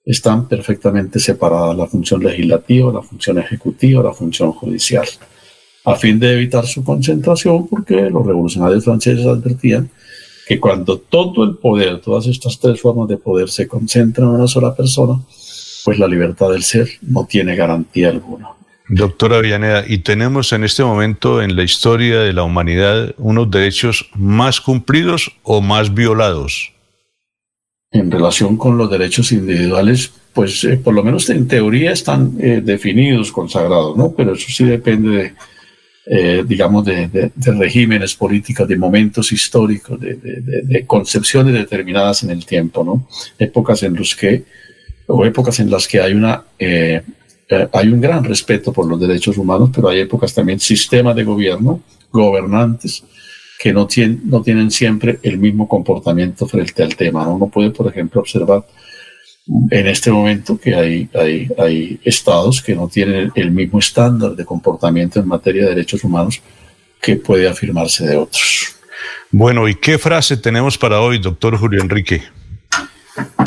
están 0.05 0.47
perfectamente 0.47 1.19
separadas, 1.19 1.77
la 1.77 1.87
función 1.87 2.23
legislativa, 2.23 2.91
la 2.91 3.01
función 3.01 3.39
ejecutiva, 3.39 4.03
la 4.03 4.13
función 4.13 4.51
judicial, 4.51 5.07
a 5.85 5.95
fin 5.95 6.19
de 6.19 6.33
evitar 6.33 6.65
su 6.65 6.83
concentración, 6.83 7.67
porque 7.67 8.09
los 8.09 8.25
revolucionarios 8.25 8.83
franceses 8.83 9.25
advertían 9.25 9.89
que 10.47 10.59
cuando 10.59 10.97
todo 10.97 11.43
el 11.45 11.55
poder, 11.55 12.01
todas 12.01 12.27
estas 12.27 12.59
tres 12.59 12.81
formas 12.81 13.07
de 13.07 13.17
poder 13.17 13.49
se 13.49 13.67
concentran 13.67 14.27
en 14.27 14.35
una 14.35 14.47
sola 14.47 14.75
persona, 14.75 15.21
pues 15.85 15.97
la 15.97 16.07
libertad 16.07 16.49
del 16.51 16.63
ser 16.63 16.89
no 17.01 17.25
tiene 17.25 17.55
garantía 17.55 18.09
alguna. 18.09 18.49
Doctora 18.89 19.39
Villaneda, 19.39 19.85
y 19.87 19.99
tenemos 19.99 20.51
en 20.51 20.65
este 20.65 20.83
momento 20.83 21.41
en 21.41 21.55
la 21.55 21.63
historia 21.63 22.19
de 22.19 22.33
la 22.33 22.43
humanidad 22.43 23.15
unos 23.17 23.49
derechos 23.49 24.09
más 24.13 24.59
cumplidos 24.59 25.31
o 25.43 25.61
más 25.61 25.93
violados. 25.93 26.72
En 27.93 28.09
relación 28.09 28.57
con 28.57 28.75
los 28.75 28.89
derechos 28.89 29.31
individuales, 29.31 30.11
pues 30.33 30.63
eh, 30.63 30.77
por 30.77 30.95
lo 30.95 31.03
menos 31.03 31.29
en 31.29 31.47
teoría 31.47 31.91
están 31.91 32.35
eh, 32.39 32.61
definidos, 32.63 33.31
consagrados, 33.31 33.95
¿no? 33.95 34.13
Pero 34.13 34.33
eso 34.33 34.47
sí 34.49 34.65
depende 34.65 35.09
de, 35.09 35.33
eh, 36.07 36.43
digamos, 36.45 36.83
de, 36.85 37.31
regímenes 37.35 38.15
políticos, 38.15 38.67
de 38.67 38.75
momentos 38.75 39.31
históricos, 39.31 39.99
de, 39.99 40.83
concepciones 40.87 41.53
determinadas 41.53 42.23
en 42.23 42.31
el 42.31 42.45
tiempo, 42.47 42.83
¿no? 42.83 43.07
Épocas 43.37 43.83
en 43.83 43.95
los 43.95 44.15
que, 44.15 44.43
o 45.05 45.23
épocas 45.23 45.59
en 45.59 45.69
las 45.69 45.87
que 45.87 46.01
hay 46.01 46.13
una, 46.13 46.43
hay 46.59 47.87
un 47.89 48.01
gran 48.01 48.23
respeto 48.23 48.73
por 48.73 48.87
los 48.87 48.99
derechos 48.99 49.37
humanos, 49.37 49.69
pero 49.73 49.89
hay 49.89 49.99
épocas 49.99 50.33
también, 50.33 50.59
sistemas 50.59 51.15
de 51.15 51.23
gobierno, 51.23 51.81
gobernantes, 52.11 53.03
que 53.63 53.71
no 53.71 53.87
tienen, 53.87 54.19
no 54.25 54.41
tienen 54.41 54.69
siempre 54.69 55.19
el 55.23 55.37
mismo 55.37 55.69
comportamiento 55.69 56.45
frente 56.45 56.83
al 56.83 56.97
tema, 56.97 57.23
¿no? 57.23 57.35
Uno 57.35 57.47
puede, 57.47 57.69
por 57.69 57.87
ejemplo, 57.87 58.19
observar 58.19 58.65
en 59.71 59.87
este 59.87 60.11
momento 60.11 60.59
que 60.59 60.75
hay, 60.75 61.09
hay, 61.13 61.47
hay 61.57 61.97
estados 62.03 62.61
que 62.61 62.75
no 62.75 62.89
tienen 62.89 63.31
el 63.35 63.51
mismo 63.51 63.79
estándar 63.79 64.35
de 64.35 64.43
comportamiento 64.43 65.21
en 65.21 65.29
materia 65.29 65.63
de 65.63 65.75
derechos 65.75 66.03
humanos 66.03 66.41
que 67.01 67.15
puede 67.15 67.47
afirmarse 67.47 68.05
de 68.05 68.17
otros. 68.17 68.75
Bueno, 69.31 69.65
¿y 69.69 69.75
qué 69.75 69.97
frase 69.97 70.35
tenemos 70.35 70.77
para 70.77 70.99
hoy, 70.99 71.19
doctor 71.19 71.57
Julio 71.57 71.81
Enrique? 71.81 72.21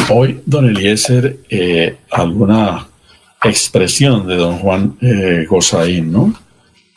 Hoy, 0.08 0.40
don 0.46 0.66
Eliezer, 0.66 1.40
eh, 1.50 1.98
alguna 2.10 2.88
expresión 3.44 4.26
de 4.26 4.36
don 4.36 4.60
Juan 4.60 4.96
eh, 5.02 5.44
Gozaín, 5.46 6.10
¿no? 6.10 6.45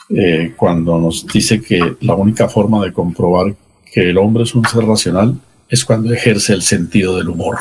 Eh, 0.10 0.54
cuando 0.58 0.98
nos 0.98 1.26
dice 1.28 1.62
que 1.62 1.96
la 2.02 2.16
única 2.16 2.50
forma 2.50 2.84
de 2.84 2.92
comprobar 2.92 3.56
que 3.92 4.10
el 4.10 4.18
hombre 4.18 4.44
es 4.44 4.56
un 4.56 4.66
ser 4.66 4.84
racional 4.86 5.36
es 5.70 5.86
cuando 5.86 6.12
ejerce 6.14 6.54
el 6.54 6.64
sentido 6.64 7.18
del 7.18 7.30
humor. 7.30 7.58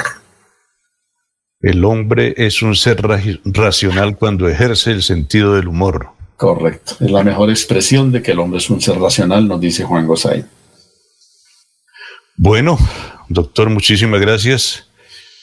El 1.60 1.84
hombre 1.84 2.34
es 2.36 2.62
un 2.62 2.74
ser 2.74 3.02
racional 3.44 4.16
cuando 4.16 4.48
ejerce 4.48 4.92
el 4.92 5.02
sentido 5.02 5.54
del 5.54 5.68
humor. 5.68 6.08
Correcto. 6.36 6.94
Es 7.00 7.10
la 7.10 7.24
mejor 7.24 7.50
expresión 7.50 8.12
de 8.12 8.22
que 8.22 8.30
el 8.30 8.38
hombre 8.38 8.58
es 8.58 8.70
un 8.70 8.80
ser 8.80 8.98
racional, 8.98 9.46
nos 9.46 9.60
dice 9.60 9.84
Juan 9.84 10.06
Gosay. 10.06 10.44
Bueno, 12.36 12.78
doctor, 13.28 13.68
muchísimas 13.68 14.20
gracias. 14.20 14.87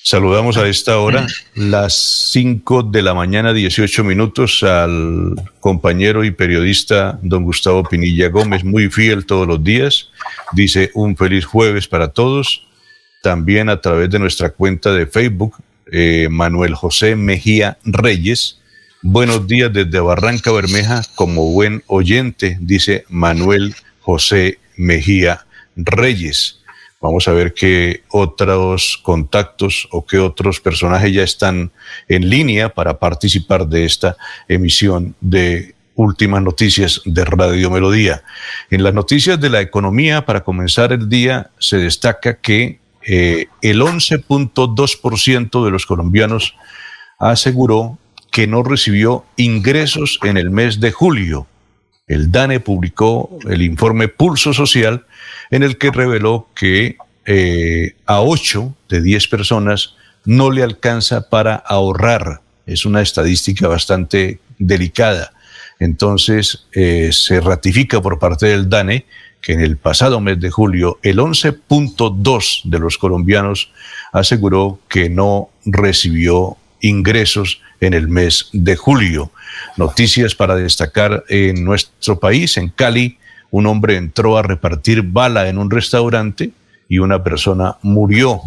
Saludamos 0.07 0.55
a 0.57 0.67
esta 0.67 0.99
hora, 0.99 1.25
las 1.55 2.29
5 2.31 2.83
de 2.83 3.01
la 3.01 3.15
mañana, 3.15 3.53
18 3.53 4.03
minutos, 4.03 4.61
al 4.61 5.33
compañero 5.59 6.23
y 6.23 6.29
periodista 6.29 7.17
don 7.23 7.43
Gustavo 7.43 7.83
Pinilla 7.83 8.29
Gómez, 8.29 8.63
muy 8.63 8.91
fiel 8.91 9.25
todos 9.25 9.47
los 9.47 9.63
días. 9.63 10.11
Dice 10.51 10.91
un 10.93 11.17
feliz 11.17 11.45
jueves 11.45 11.87
para 11.87 12.09
todos. 12.09 12.67
También 13.23 13.67
a 13.67 13.81
través 13.81 14.11
de 14.11 14.19
nuestra 14.19 14.51
cuenta 14.51 14.93
de 14.93 15.07
Facebook, 15.07 15.55
eh, 15.91 16.27
Manuel 16.29 16.75
José 16.75 17.15
Mejía 17.15 17.79
Reyes. 17.83 18.59
Buenos 19.01 19.47
días 19.47 19.73
desde 19.73 19.99
Barranca 20.01 20.51
Bermeja, 20.51 21.01
como 21.15 21.51
buen 21.51 21.81
oyente, 21.87 22.59
dice 22.61 23.05
Manuel 23.09 23.73
José 24.01 24.59
Mejía 24.77 25.47
Reyes. 25.75 26.59
Vamos 27.05 27.27
a 27.27 27.33
ver 27.33 27.53
qué 27.53 28.01
otros 28.09 28.99
contactos 29.03 29.87
o 29.91 30.07
qué 30.07 30.17
otros 30.17 30.59
personajes 30.59 31.13
ya 31.13 31.21
están 31.21 31.71
en 32.07 32.31
línea 32.31 32.69
para 32.69 32.97
participar 32.97 33.67
de 33.67 33.85
esta 33.85 34.17
emisión 34.47 35.15
de 35.21 35.75
últimas 35.93 36.41
noticias 36.41 37.01
de 37.05 37.23
Radio 37.23 37.69
Melodía. 37.69 38.23
En 38.71 38.81
las 38.81 38.95
noticias 38.95 39.39
de 39.39 39.51
la 39.51 39.61
economía, 39.61 40.25
para 40.25 40.43
comenzar 40.43 40.93
el 40.93 41.07
día, 41.07 41.51
se 41.59 41.77
destaca 41.77 42.37
que 42.37 42.79
eh, 43.05 43.49
el 43.61 43.81
11.2% 43.81 45.63
de 45.63 45.69
los 45.69 45.85
colombianos 45.85 46.55
aseguró 47.19 47.99
que 48.31 48.47
no 48.47 48.63
recibió 48.63 49.25
ingresos 49.37 50.17
en 50.23 50.37
el 50.37 50.49
mes 50.49 50.79
de 50.79 50.91
julio. 50.91 51.45
El 52.07 52.31
DANE 52.31 52.59
publicó 52.59 53.39
el 53.49 53.63
informe 53.63 54.07
Pulso 54.07 54.53
Social 54.53 55.05
en 55.49 55.63
el 55.63 55.77
que 55.77 55.91
reveló 55.91 56.49
que 56.55 56.97
eh, 57.25 57.95
a 58.05 58.21
8 58.21 58.75
de 58.89 59.01
10 59.01 59.27
personas 59.27 59.95
no 60.23 60.51
le 60.51 60.61
alcanza 60.61 61.29
para 61.29 61.55
ahorrar. 61.55 62.41
Es 62.67 62.85
una 62.85 63.01
estadística 63.01 63.67
bastante 63.67 64.39
delicada. 64.59 65.33
Entonces, 65.79 66.67
eh, 66.73 67.09
se 67.11 67.41
ratifica 67.41 68.01
por 68.01 68.19
parte 68.19 68.47
del 68.47 68.69
DANE 68.69 69.05
que 69.41 69.53
en 69.53 69.61
el 69.61 69.77
pasado 69.77 70.19
mes 70.21 70.39
de 70.39 70.49
julio 70.49 70.99
el 71.03 71.17
11.2 71.17 72.61
de 72.65 72.79
los 72.79 72.97
colombianos 72.97 73.71
aseguró 74.11 74.79
que 74.87 75.09
no 75.09 75.49
recibió 75.65 76.57
ingresos 76.81 77.61
en 77.79 77.93
el 77.93 78.07
mes 78.07 78.49
de 78.53 78.75
julio. 78.75 79.31
Noticias 79.77 80.35
para 80.35 80.55
destacar 80.55 81.23
en 81.29 81.63
nuestro 81.63 82.19
país, 82.19 82.57
en 82.57 82.69
Cali, 82.69 83.17
un 83.51 83.67
hombre 83.67 83.95
entró 83.95 84.37
a 84.37 84.41
repartir 84.41 85.01
bala 85.01 85.47
en 85.47 85.57
un 85.57 85.71
restaurante 85.71 86.51
y 86.89 86.99
una 86.99 87.23
persona 87.23 87.77
murió. 87.81 88.41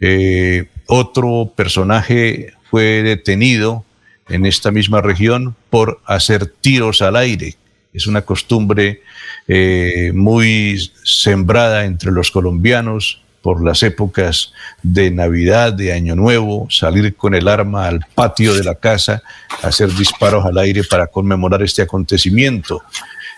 Eh, 0.00 0.68
otro 0.86 1.52
personaje 1.54 2.54
fue 2.70 3.02
detenido 3.02 3.84
en 4.28 4.46
esta 4.46 4.70
misma 4.70 5.02
región 5.02 5.56
por 5.68 6.00
hacer 6.06 6.46
tiros 6.46 7.02
al 7.02 7.16
aire. 7.16 7.56
Es 7.92 8.06
una 8.06 8.22
costumbre 8.22 9.02
eh, 9.48 10.12
muy 10.14 10.80
sembrada 11.04 11.84
entre 11.84 12.12
los 12.12 12.30
colombianos 12.30 13.20
por 13.42 13.64
las 13.64 13.82
épocas 13.82 14.52
de 14.82 15.10
Navidad, 15.10 15.72
de 15.72 15.92
Año 15.92 16.14
Nuevo, 16.14 16.66
salir 16.70 17.14
con 17.16 17.34
el 17.34 17.48
arma 17.48 17.86
al 17.86 18.00
patio 18.14 18.54
de 18.54 18.64
la 18.64 18.74
casa, 18.74 19.22
hacer 19.62 19.90
disparos 19.94 20.44
al 20.44 20.58
aire 20.58 20.84
para 20.84 21.06
conmemorar 21.06 21.62
este 21.62 21.82
acontecimiento. 21.82 22.82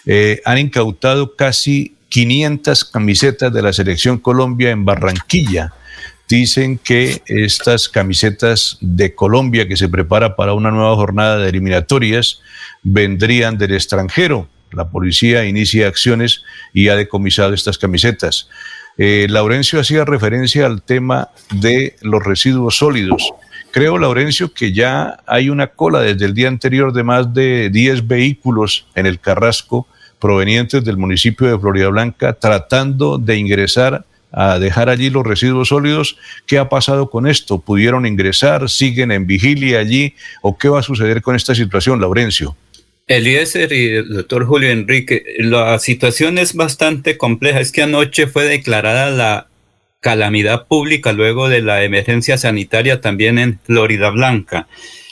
Eh, 0.07 0.41
han 0.45 0.59
incautado 0.59 1.37
casi 1.37 1.97
500 2.09 2.85
camisetas 2.85 3.53
de 3.53 3.63
la 3.63 3.73
Selección 3.73 4.19
Colombia 4.19 4.71
en 4.71 4.85
Barranquilla. 4.85 5.73
Dicen 6.29 6.79
que 6.79 7.23
estas 7.27 7.89
camisetas 7.89 8.79
de 8.81 9.15
Colombia 9.15 9.69
que 9.69 9.77
se 9.77 9.89
prepara 9.89 10.35
para 10.35 10.55
una 10.55 10.71
nueva 10.71 10.95
jornada 10.97 11.39
de 11.39 11.49
eliminatorias 11.49 12.41
vendrían 12.83 13.59
del 13.59 13.75
extranjero. 13.75 14.49
La 14.73 14.89
policía 14.89 15.45
inicia 15.45 15.89
acciones 15.89 16.43
y 16.73 16.89
ha 16.89 16.97
decomisado 16.97 17.55
estas 17.55 17.79
camisetas. 17.79 18.49
Eh, 18.99 19.27
Laurencio 19.31 19.81
hacía 19.81 20.05
referencia 20.05 20.67
al 20.67 20.83
tema 20.83 21.31
de 21.51 21.97
los 22.03 22.23
residuos 22.23 22.77
sólidos. 22.77 23.33
Creo, 23.71 23.97
Laurencio, 23.97 24.53
que 24.53 24.73
ya 24.73 25.19
hay 25.27 25.49
una 25.49 25.69
cola 25.69 26.01
desde 26.01 26.27
el 26.27 26.35
día 26.35 26.49
anterior 26.49 26.93
de 26.93 27.03
más 27.03 27.33
de 27.33 27.71
10 27.71 28.07
vehículos 28.07 28.87
en 28.95 29.07
el 29.07 29.19
Carrasco 29.19 29.87
provenientes 30.19 30.85
del 30.85 30.99
municipio 30.99 31.49
de 31.49 31.59
Florida 31.59 31.89
Blanca 31.89 32.35
tratando 32.35 33.19
de 33.19 33.37
ingresar 33.39 34.05
a 34.31 34.59
dejar 34.59 34.89
allí 34.89 35.11
los 35.11 35.27
residuos 35.27 35.69
sólidos. 35.69 36.17
¿Qué 36.47 36.59
ha 36.59 36.69
pasado 36.69 37.11
con 37.11 37.27
esto? 37.27 37.59
¿Pudieron 37.59 38.07
ingresar? 38.07 38.69
¿Siguen 38.69 39.11
en 39.11 39.27
vigilia 39.27 39.81
allí? 39.81 40.15
¿O 40.41 40.57
qué 40.57 40.69
va 40.69 40.81
a 40.81 40.83
suceder 40.83 41.23
con 41.23 41.35
esta 41.35 41.55
situación, 41.55 42.01
Laurencio? 42.01 42.57
Eliezer 43.07 43.73
y 43.73 43.97
el 43.97 44.09
doctor 44.09 44.47
Julio 44.47 44.71
Enrique, 44.71 45.25
la 45.39 45.79
situación 45.79 46.39
es 46.39 46.55
bastante 46.55 47.19
compleja. 47.19 47.61
Es 47.61 47.73
que 47.73 47.83
anoche 47.83 48.27
fue 48.27 48.45
declarada 48.45 49.11
la 49.11 49.49
calamidad 50.01 50.67
pública 50.67 51.13
luego 51.13 51.49
de 51.49 51.63
la 51.63 51.85
emergencia 51.85 52.37
sanitaria 52.37 53.01
también 53.01 53.39
en 53.39 53.61
Florida 53.65 54.11
Blanca. 54.11 54.69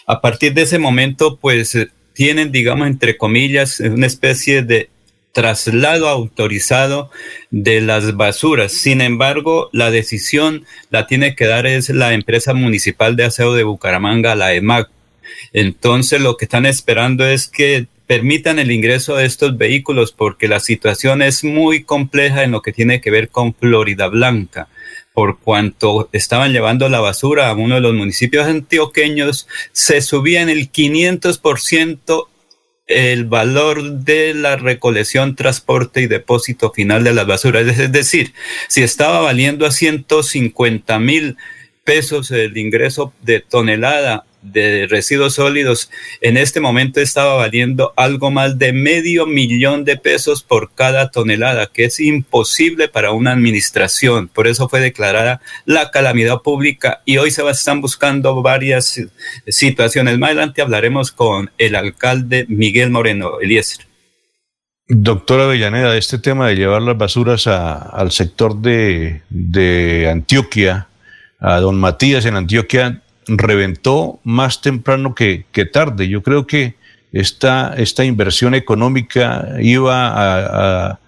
A 0.07 0.21
partir 0.21 0.55
de 0.55 0.63
ese 0.63 0.79
momento, 0.79 1.39
pues 1.39 1.77
tienen, 2.15 2.53
digamos, 2.53 2.89
entre 2.89 3.17
comillas, 3.17 3.81
una 3.81 4.07
especie 4.07 4.63
de 4.63 4.91
traslado 5.33 6.09
autorizado 6.09 7.11
de 7.51 7.81
las 7.81 8.17
basuras. 8.17 8.73
Sin 8.73 9.01
embargo, 9.01 9.71
la 9.73 9.91
decisión 9.91 10.65
la 10.91 11.07
tiene 11.07 11.37
que 11.37 11.47
dar 11.47 11.67
es 11.67 11.89
la 11.91 12.13
empresa 12.13 12.55
municipal 12.55 13.17
de 13.17 13.25
aseo 13.25 13.55
de 13.55 13.65
Bucaramanga, 13.65 14.35
la 14.35 14.55
EMAC. 14.55 14.91
Entonces, 15.53 16.21
lo 16.21 16.37
que 16.37 16.45
están 16.45 16.67
esperando 16.67 17.27
es 17.27 17.49
que 17.49 17.87
permitan 18.07 18.59
el 18.59 18.73
ingreso 18.73 19.17
de 19.17 19.25
estos 19.25 19.57
vehículos 19.57 20.13
porque 20.13 20.49
la 20.49 20.59
situación 20.59 21.23
es 21.23 21.45
muy 21.45 21.85
compleja 21.85 22.43
en 22.43 22.51
lo 22.51 22.61
que 22.61 22.73
tiene 22.73 23.01
que 23.01 23.11
ver 23.11 23.29
con 23.29 23.55
Florida 23.55 24.09
Blanca 24.09 24.69
por 25.13 25.39
cuanto 25.39 26.09
estaban 26.13 26.53
llevando 26.53 26.89
la 26.89 27.01
basura 27.01 27.49
a 27.49 27.55
uno 27.55 27.75
de 27.75 27.81
los 27.81 27.95
municipios 27.95 28.47
antioqueños, 28.47 29.49
se 29.73 30.01
subía 30.01 30.41
en 30.41 30.49
el 30.49 30.71
500% 30.73 32.27
el 32.87 33.25
valor 33.25 33.83
de 33.83 34.35
la 34.35 34.57
recolección, 34.57 35.37
transporte 35.37 36.01
y 36.01 36.07
depósito 36.07 36.73
final 36.73 37.05
de 37.05 37.15
las 37.15 37.27
basuras. 37.27 37.67
Es 37.67 37.93
decir, 37.93 38.33
si 38.69 38.83
estaba 38.83 39.21
valiendo 39.21 39.67
a 39.67 39.71
150 39.71 40.99
mil 40.99 41.37
pesos 41.85 42.31
el 42.31 42.57
ingreso 42.57 43.13
de 43.23 43.41
tonelada 43.41 44.25
de 44.43 44.87
residuos 44.89 45.35
sólidos 45.35 45.91
en 46.21 46.37
este 46.37 46.61
momento 46.61 47.01
estaba 47.01 47.35
valiendo 47.35 47.93
algo 47.97 48.31
más 48.31 48.59
de 48.59 48.73
medio 48.73 49.27
millón 49.27 49.85
de 49.85 49.97
pesos 49.97 50.43
por 50.43 50.73
cada 50.75 51.11
tonelada, 51.11 51.67
que 51.67 51.85
es 51.85 52.01
imposible 52.01 52.89
para 52.89 53.13
una 53.13 53.33
administración. 53.33 54.29
Por 54.29 54.47
eso 54.47 54.69
fue 54.69 54.81
declarada 54.81 55.41
la 55.65 55.91
calamidad 55.91 56.43
pública 56.43 57.03
y 57.05 57.19
hoy 57.19 57.31
se 57.31 57.49
están 57.49 57.81
buscando 57.81 58.43
varias 58.43 59.01
situaciones. 59.47 60.19
Más 60.19 60.29
adelante 60.29 60.63
hablaremos 60.63 61.13
con 61.13 61.51
el 61.59 61.75
alcalde 61.75 62.47
Miguel 62.49 62.91
Moreno 62.91 63.41
Eliezer. 63.41 63.87
Doctora 64.93 65.45
Avellaneda, 65.45 65.97
este 65.97 66.19
tema 66.19 66.49
de 66.49 66.57
llevar 66.57 66.83
las 66.83 66.99
basuras 66.99 67.47
al 67.47 68.11
sector 68.11 68.61
de, 68.61 69.23
de 69.29 70.09
Antioquia, 70.11 70.89
a 71.39 71.61
don 71.61 71.79
Matías 71.79 72.27
en 72.27 72.35
Antioquia, 72.35 73.01
reventó 73.27 74.21
más 74.25 74.61
temprano 74.61 75.15
que, 75.15 75.45
tarde. 75.73 76.09
Yo 76.09 76.23
creo 76.23 76.47
que 76.47 76.75
esta, 77.13 77.75
esta 77.77 78.05
inversión 78.05 78.55
económica 78.55 79.49
iba 79.61 80.93
a, 80.95 80.99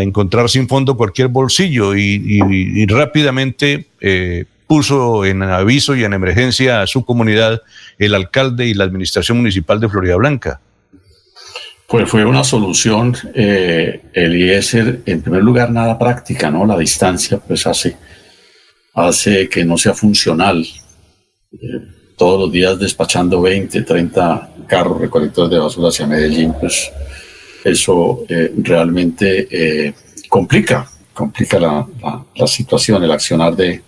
encontrar 0.00 0.48
sin 0.48 0.66
fondo 0.66 0.96
cualquier 0.96 1.28
bolsillo 1.28 1.94
y, 1.94 2.86
rápidamente 2.86 3.86
eh, 4.00 4.44
puso 4.66 5.26
en 5.26 5.42
aviso 5.42 5.94
y 5.94 6.04
en 6.04 6.14
emergencia 6.14 6.80
a 6.80 6.86
su 6.86 7.04
comunidad 7.04 7.60
el 7.98 8.14
alcalde 8.14 8.66
y 8.66 8.72
la 8.72 8.84
administración 8.84 9.38
municipal 9.38 9.80
de 9.80 9.88
Florida 9.88 10.16
Blanca. 10.16 10.60
Pues 11.86 12.08
fue 12.08 12.24
una 12.24 12.42
solución, 12.44 13.14
eh, 13.34 14.00
Eliezer, 14.14 15.02
en 15.04 15.20
primer 15.20 15.42
lugar, 15.42 15.70
nada 15.70 15.98
práctica, 15.98 16.50
¿no? 16.50 16.64
La 16.64 16.78
distancia, 16.78 17.38
pues 17.38 17.66
hace, 17.66 17.94
hace 18.94 19.48
que 19.50 19.64
no 19.66 19.76
sea 19.76 19.92
funcional 19.92 20.66
todos 22.16 22.40
los 22.40 22.52
días 22.52 22.78
despachando 22.78 23.40
20, 23.40 23.82
30 23.82 24.50
carros 24.66 25.00
recolectores 25.00 25.50
de 25.50 25.58
basura 25.58 25.88
hacia 25.88 26.06
Medellín, 26.06 26.54
pues 26.58 26.90
eso 27.64 28.24
eh, 28.28 28.52
realmente 28.56 29.48
eh, 29.50 29.94
complica 30.28 30.88
complica 31.14 31.58
la, 31.58 32.46
situación, 32.46 33.02
el 33.02 33.12
accionar 33.12 33.56
de, 33.56 33.80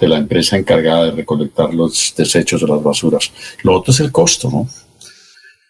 la 0.00 0.18
empresa 0.18 0.56
encargada 0.56 1.06
de 1.06 1.10
recolectar 1.10 1.74
los 1.74 2.14
desechos 2.16 2.60
de 2.60 2.68
las 2.68 2.80
basuras. 2.80 3.32
Lo 3.64 3.74
otro 3.74 3.92
es 3.92 3.98
el 3.98 4.12
costo, 4.12 4.48
¿no? 4.48 4.68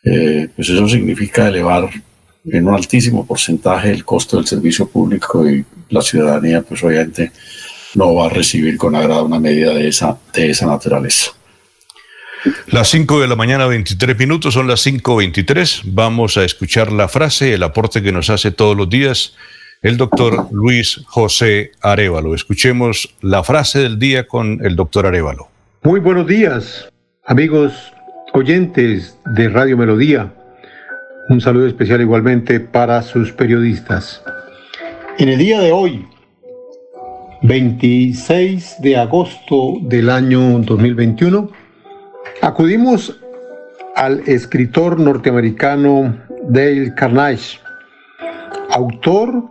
Eh, 0.04 0.48
pues 0.54 0.68
eso 0.68 0.86
significa 0.86 1.48
elevar 1.48 1.88
en 2.44 2.68
un 2.68 2.74
altísimo 2.74 3.26
porcentaje 3.26 3.90
el 3.90 4.04
costo 4.04 4.36
del 4.36 4.46
servicio 4.46 4.86
público 4.88 5.48
y 5.48 5.64
la 5.88 6.02
ciudadanía, 6.02 6.62
pues 6.62 6.82
obviamente 6.84 7.32
no 7.98 8.14
va 8.14 8.26
a 8.26 8.28
recibir 8.30 8.78
con 8.78 8.94
agrado 8.94 9.24
una 9.24 9.40
medida 9.40 9.74
de 9.74 9.88
esa, 9.88 10.16
de 10.32 10.50
esa 10.50 10.66
naturaleza. 10.66 11.32
Las 12.68 12.88
5 12.90 13.20
de 13.20 13.26
la 13.26 13.34
mañana, 13.34 13.66
23 13.66 14.16
minutos, 14.16 14.54
son 14.54 14.68
las 14.68 14.86
5.23. 14.86 15.82
Vamos 15.86 16.36
a 16.38 16.44
escuchar 16.44 16.92
la 16.92 17.08
frase, 17.08 17.52
el 17.52 17.62
aporte 17.64 18.00
que 18.00 18.12
nos 18.12 18.30
hace 18.30 18.52
todos 18.52 18.76
los 18.76 18.88
días 18.88 19.34
el 19.82 19.96
doctor 19.96 20.48
Luis 20.50 21.02
José 21.06 21.72
Arevalo. 21.80 22.34
Escuchemos 22.34 23.14
la 23.20 23.44
frase 23.44 23.80
del 23.80 23.98
día 23.98 24.26
con 24.26 24.64
el 24.64 24.76
doctor 24.76 25.06
Arevalo. 25.06 25.48
Muy 25.82 26.00
buenos 26.00 26.26
días, 26.26 26.88
amigos 27.26 27.92
oyentes 28.32 29.16
de 29.26 29.48
Radio 29.48 29.76
Melodía. 29.76 30.32
Un 31.28 31.40
saludo 31.40 31.66
especial 31.66 32.00
igualmente 32.00 32.58
para 32.60 33.02
sus 33.02 33.32
periodistas. 33.32 34.22
En 35.18 35.28
el 35.28 35.38
día 35.38 35.60
de 35.60 35.72
hoy, 35.72 36.06
26 37.42 38.76
de 38.80 38.96
agosto 38.96 39.74
del 39.82 40.10
año 40.10 40.58
2021, 40.58 41.48
acudimos 42.42 43.16
al 43.94 44.20
escritor 44.26 44.98
norteamericano 44.98 46.16
Dale 46.48 46.94
Carnage, 46.94 47.60
autor 48.70 49.44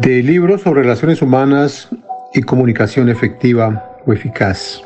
de 0.00 0.22
libros 0.22 0.62
sobre 0.62 0.82
relaciones 0.82 1.22
humanas 1.22 1.88
y 2.34 2.42
comunicación 2.42 3.08
efectiva 3.08 3.98
o 4.06 4.12
eficaz. 4.12 4.82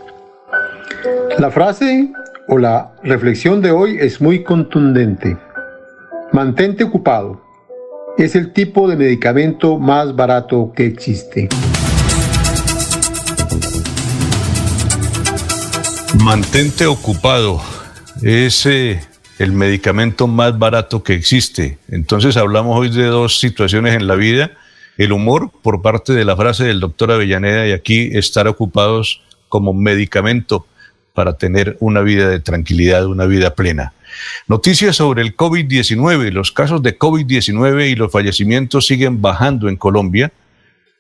La 1.39 1.51
frase 1.51 2.13
o 2.49 2.59
la 2.59 2.93
reflexión 3.03 3.61
de 3.61 3.71
hoy 3.71 3.97
es 4.01 4.21
muy 4.21 4.43
contundente. 4.43 5.37
Mantente 6.33 6.85
ocupado. 6.85 7.41
Es 8.17 8.35
el 8.35 8.53
tipo 8.53 8.89
de 8.89 8.97
medicamento 8.97 9.79
más 9.79 10.15
barato 10.15 10.73
que 10.75 10.87
existe. 10.87 11.49
Mantente 16.17 16.87
ocupado. 16.87 17.63
Es 18.23 18.67
el 18.67 19.53
medicamento 19.53 20.27
más 20.27 20.59
barato 20.59 21.03
que 21.03 21.15
existe. 21.15 21.79
Entonces 21.89 22.37
hablamos 22.37 22.79
hoy 22.79 22.91
de 22.91 23.05
dos 23.05 23.39
situaciones 23.41 23.95
en 23.95 24.07
la 24.07 24.15
vida 24.15 24.53
el 24.99 25.13
humor 25.13 25.51
por 25.63 25.81
parte 25.81 26.13
de 26.13 26.25
la 26.25 26.37
frase 26.37 26.65
del 26.65 26.81
doctor 26.81 27.13
Avellaneda 27.13 27.67
y 27.67 27.73
aquí 27.73 28.11
estar 28.13 28.49
ocupados 28.49 29.23
como 29.49 29.73
medicamento 29.73 30.67
para 31.15 31.37
tener 31.37 31.77
una 31.81 32.01
vida 32.01 32.29
de 32.29 32.41
tranquilidad, 32.41 33.07
una 33.07 33.25
vida 33.25 33.55
plena. 33.55 33.93
Noticias 34.49 34.97
sobre 34.97 35.23
el 35.23 35.37
COVID-19. 35.37 36.33
Los 36.33 36.53
casos 36.53 36.83
de 36.83 36.99
COVID-19 36.99 37.91
y 37.91 37.95
los 37.95 38.11
fallecimientos 38.11 38.87
siguen 38.87 39.23
bajando 39.23 39.69
en 39.69 39.77
Colombia. 39.77 40.33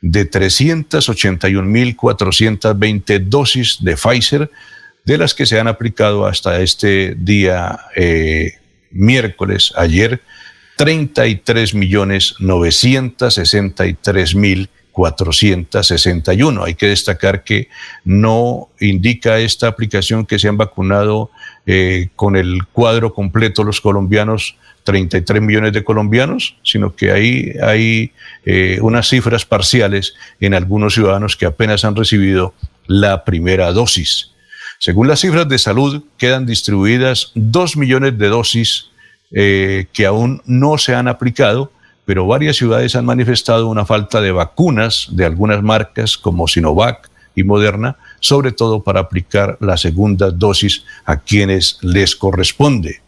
de 0.00 0.28
381.420 0.30 3.18
dosis 3.20 3.78
de 3.80 3.96
Pfizer, 3.96 4.50
de 5.04 5.18
las 5.18 5.34
que 5.34 5.46
se 5.46 5.58
han 5.58 5.66
aplicado 5.66 6.26
hasta 6.26 6.60
este 6.60 7.16
día 7.16 7.80
eh, 7.96 8.52
miércoles, 8.90 9.72
ayer, 9.76 10.20
33.963.461. 14.94 16.64
Hay 16.64 16.74
que 16.74 16.86
destacar 16.86 17.44
que 17.44 17.68
no 18.04 18.68
indica 18.80 19.38
esta 19.38 19.68
aplicación 19.68 20.26
que 20.26 20.38
se 20.38 20.48
han 20.48 20.56
vacunado 20.56 21.30
eh, 21.66 22.08
con 22.16 22.36
el 22.36 22.66
cuadro 22.72 23.12
completo 23.12 23.64
los 23.64 23.80
colombianos, 23.80 24.56
33 24.84 25.42
millones 25.42 25.72
de 25.72 25.82
colombianos, 25.82 26.56
sino 26.62 26.94
que 26.94 27.10
ahí 27.10 27.52
hay 27.62 28.12
eh, 28.44 28.78
unas 28.82 29.08
cifras 29.08 29.44
parciales 29.44 30.14
en 30.40 30.54
algunos 30.54 30.94
ciudadanos 30.94 31.36
que 31.36 31.46
apenas 31.46 31.84
han 31.84 31.96
recibido 31.96 32.54
la 32.86 33.24
primera 33.24 33.72
dosis. 33.72 34.30
Según 34.78 35.08
las 35.08 35.20
cifras 35.20 35.48
de 35.48 35.58
salud, 35.58 36.04
quedan 36.18 36.44
distribuidas 36.44 37.32
2 37.34 37.78
millones 37.78 38.18
de 38.18 38.28
dosis 38.28 38.90
eh, 39.32 39.86
que 39.92 40.04
aún 40.04 40.42
no 40.44 40.76
se 40.76 40.94
han 40.94 41.08
aplicado, 41.08 41.72
pero 42.04 42.26
varias 42.26 42.56
ciudades 42.56 42.96
han 42.96 43.04
manifestado 43.04 43.68
una 43.68 43.86
falta 43.86 44.20
de 44.20 44.32
vacunas 44.32 45.08
de 45.10 45.24
algunas 45.24 45.62
marcas 45.62 46.18
como 46.18 46.48
Sinovac 46.48 47.10
y 47.34 47.42
Moderna, 47.42 47.96
sobre 48.20 48.52
todo 48.52 48.82
para 48.82 49.00
aplicar 49.00 49.56
la 49.60 49.76
segunda 49.76 50.30
dosis 50.30 50.84
a 51.04 51.20
quienes 51.20 51.78
les 51.82 52.14
corresponde. 52.14 53.00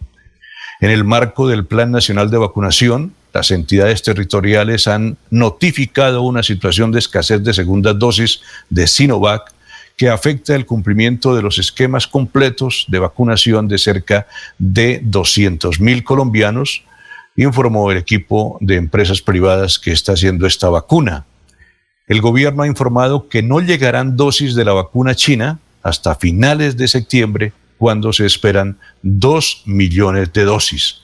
En 0.81 0.91
el 0.91 1.05
marco 1.05 1.49
del 1.49 1.65
Plan 1.65 1.91
Nacional 1.91 2.31
de 2.31 2.39
Vacunación, 2.39 3.15
las 3.33 3.51
entidades 3.51 4.03
territoriales 4.03 4.89
han 4.89 5.17
notificado 5.31 6.23
una 6.23 6.43
situación 6.43 6.91
de 6.91 6.99
escasez 6.99 7.43
de 7.43 7.55
segundas 7.55 7.99
dosis 7.99 8.41
de 8.71 8.87
Sinovac 8.87 9.53
que 9.97 10.11
afecta 10.11 10.55
el 10.55 10.67
cumplimiento 10.67 11.35
de 11.35 11.43
los 11.43 11.59
esquemas 11.59 12.07
completos 12.07 12.85
de 12.89 12.99
vacunación 12.99 13.69
de 13.69 13.79
cerca 13.79 14.27
de 14.59 15.01
200 15.03 15.81
mil 15.81 16.05
colombianos, 16.05 16.85
informó 17.37 17.91
el 17.91 17.99
equipo 17.99 18.59
de 18.61 18.77
empresas 18.77 19.21
privadas 19.21 19.79
que 19.79 19.93
está 19.93 20.13
haciendo 20.13 20.47
esta 20.47 20.69
vacuna. 20.69 21.27
El 22.07 22.21
gobierno 22.21 22.63
ha 22.63 22.67
informado 22.67 23.29
que 23.29 23.43
no 23.43 23.61
llegarán 23.61 24.17
dosis 24.17 24.55
de 24.55 24.65
la 24.65 24.73
vacuna 24.73 25.15
china 25.15 25.59
hasta 25.83 26.15
finales 26.15 26.77
de 26.77 26.89
septiembre, 26.89 27.53
cuando 27.79 28.13
se 28.13 28.27
esperan 28.27 28.79
dos 29.03 29.63
millones 29.67 30.33
de 30.33 30.45
dosis. 30.45 31.03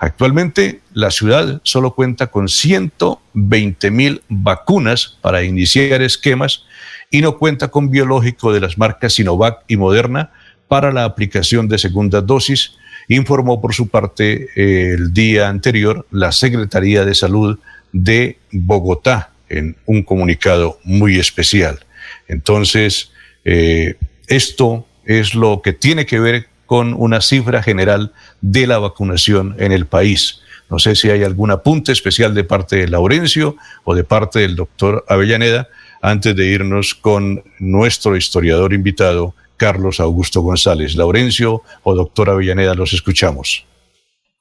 Actualmente, 0.00 0.80
la 0.92 1.10
ciudad 1.10 1.60
solo 1.62 1.94
cuenta 1.94 2.26
con 2.26 2.48
120 2.48 3.90
mil 3.90 4.22
vacunas 4.28 5.18
para 5.20 5.42
iniciar 5.44 6.02
esquemas 6.02 6.64
y 7.10 7.20
no 7.20 7.38
cuenta 7.38 7.68
con 7.68 7.90
biológico 7.90 8.52
de 8.52 8.60
las 8.60 8.76
marcas 8.76 9.14
Sinovac 9.14 9.62
y 9.68 9.76
Moderna 9.76 10.30
para 10.68 10.92
la 10.92 11.04
aplicación 11.04 11.68
de 11.68 11.78
segunda 11.78 12.20
dosis, 12.20 12.72
informó 13.08 13.60
por 13.60 13.74
su 13.74 13.88
parte 13.88 14.48
el 14.56 15.12
día 15.12 15.48
anterior 15.48 16.06
la 16.10 16.32
Secretaría 16.32 17.04
de 17.04 17.14
Salud 17.14 17.58
de 17.92 18.38
Bogotá 18.52 19.30
en 19.48 19.76
un 19.86 20.02
comunicado 20.02 20.78
muy 20.84 21.18
especial. 21.18 21.80
Entonces, 22.28 23.12
eh, 23.44 23.96
esto 24.26 24.86
es 25.04 25.34
lo 25.34 25.60
que 25.62 25.72
tiene 25.72 26.06
que 26.06 26.18
ver 26.18 26.48
con 26.66 26.94
una 26.94 27.20
cifra 27.20 27.62
general 27.62 28.12
de 28.40 28.66
la 28.66 28.78
vacunación 28.78 29.54
en 29.58 29.72
el 29.72 29.86
país. 29.86 30.40
No 30.70 30.78
sé 30.78 30.94
si 30.94 31.10
hay 31.10 31.22
algún 31.22 31.50
apunte 31.50 31.92
especial 31.92 32.34
de 32.34 32.44
parte 32.44 32.76
de 32.76 32.88
Laurencio 32.88 33.56
o 33.84 33.94
de 33.94 34.04
parte 34.04 34.40
del 34.40 34.56
doctor 34.56 35.04
Avellaneda 35.08 35.68
antes 36.00 36.34
de 36.34 36.46
irnos 36.46 36.94
con 36.94 37.42
nuestro 37.58 38.16
historiador 38.16 38.72
invitado, 38.72 39.34
Carlos 39.56 40.00
Augusto 40.00 40.40
González. 40.40 40.96
Laurencio 40.96 41.62
o 41.82 41.94
doctor 41.94 42.30
Avellaneda, 42.30 42.74
los 42.74 42.92
escuchamos. 42.92 43.66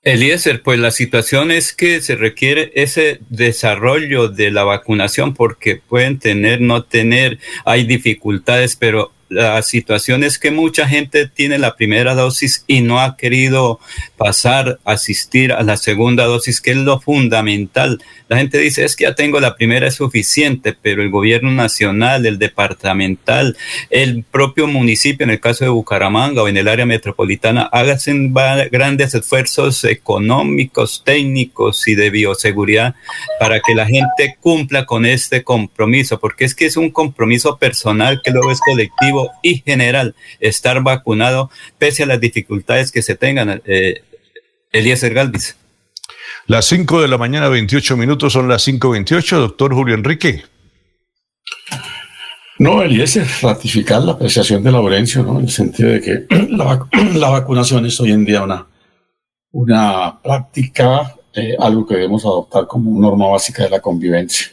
Eliezer, 0.03 0.61
pues 0.61 0.79
la 0.79 0.91
situación 0.91 1.49
es 1.49 1.71
que 1.71 2.01
se 2.01 2.15
requiere 2.15 2.73
ese 2.75 3.19
desarrollo 3.29 4.27
de 4.27 4.51
la 4.51 4.65
vacunación 4.65 5.33
porque 5.33 5.77
pueden 5.77 6.19
tener, 6.19 6.59
no 6.59 6.83
tener, 6.83 7.39
hay 7.63 7.85
dificultades, 7.85 8.75
pero 8.75 9.13
la 9.33 9.61
situación 9.61 10.23
es 10.23 10.39
que 10.39 10.51
mucha 10.51 10.87
gente 10.87 11.27
tiene 11.27 11.57
la 11.57 11.75
primera 11.75 12.15
dosis 12.15 12.63
y 12.67 12.81
no 12.81 12.99
ha 12.99 13.17
querido 13.17 13.79
pasar, 14.17 14.79
asistir 14.85 15.51
a 15.51 15.63
la 15.63 15.77
segunda 15.77 16.25
dosis, 16.25 16.61
que 16.61 16.71
es 16.71 16.77
lo 16.77 16.99
fundamental. 16.99 18.01
La 18.29 18.37
gente 18.37 18.57
dice, 18.57 18.83
es 18.85 18.95
que 18.95 19.03
ya 19.03 19.15
tengo 19.15 19.39
la 19.39 19.55
primera, 19.55 19.87
es 19.87 19.95
suficiente, 19.95 20.75
pero 20.79 21.01
el 21.01 21.09
gobierno 21.09 21.51
nacional, 21.51 22.25
el 22.25 22.39
departamental, 22.39 23.57
el 23.89 24.23
propio 24.23 24.67
municipio, 24.67 25.23
en 25.23 25.31
el 25.31 25.39
caso 25.39 25.65
de 25.65 25.69
Bucaramanga 25.69 26.43
o 26.43 26.47
en 26.47 26.57
el 26.57 26.67
área 26.67 26.85
metropolitana, 26.85 27.63
hagan 27.63 28.33
grandes 28.71 29.13
esfuerzos 29.13 29.83
económicos, 29.83 31.03
técnicos 31.05 31.87
y 31.87 31.95
de 31.95 32.09
bioseguridad 32.09 32.95
para 33.39 33.59
que 33.59 33.75
la 33.75 33.85
gente 33.85 34.37
cumpla 34.39 34.85
con 34.85 35.05
este 35.05 35.43
compromiso, 35.43 36.19
porque 36.19 36.45
es 36.45 36.55
que 36.55 36.65
es 36.65 36.77
un 36.77 36.89
compromiso 36.89 37.57
personal 37.57 38.21
que 38.23 38.31
luego 38.31 38.51
es 38.51 38.59
colectivo 38.59 39.22
y 39.41 39.61
general 39.65 40.15
estar 40.39 40.81
vacunado 40.83 41.49
pese 41.77 42.03
a 42.03 42.05
las 42.05 42.19
dificultades 42.19 42.91
que 42.91 43.01
se 43.01 43.15
tengan. 43.15 43.61
Eh, 43.65 44.01
Eliezer 44.71 45.13
Galvis. 45.13 45.55
Las 46.47 46.65
5 46.65 47.01
de 47.01 47.07
la 47.07 47.17
mañana, 47.17 47.47
28 47.47 47.95
minutos, 47.95 48.33
son 48.33 48.49
las 48.49 48.67
5.28. 48.67 49.37
Doctor 49.37 49.73
Julio 49.73 49.95
Enrique. 49.95 50.43
No, 52.59 52.81
Eliezer, 52.81 53.25
ratificar 53.41 54.01
la 54.01 54.13
apreciación 54.13 54.63
de 54.63 54.71
Laurencio, 54.71 55.23
¿no? 55.23 55.39
En 55.39 55.45
el 55.45 55.51
sentido 55.51 55.89
de 55.89 56.01
que 56.01 56.25
la, 56.49 56.87
la 57.15 57.29
vacunación 57.29 57.85
es 57.85 57.99
hoy 57.99 58.11
en 58.11 58.25
día 58.25 58.43
una, 58.43 58.67
una 59.51 60.21
práctica, 60.21 61.15
eh, 61.33 61.55
algo 61.59 61.85
que 61.85 61.95
debemos 61.95 62.25
adoptar 62.25 62.67
como 62.67 62.99
norma 62.99 63.27
básica 63.27 63.63
de 63.63 63.69
la 63.69 63.79
convivencia. 63.79 64.47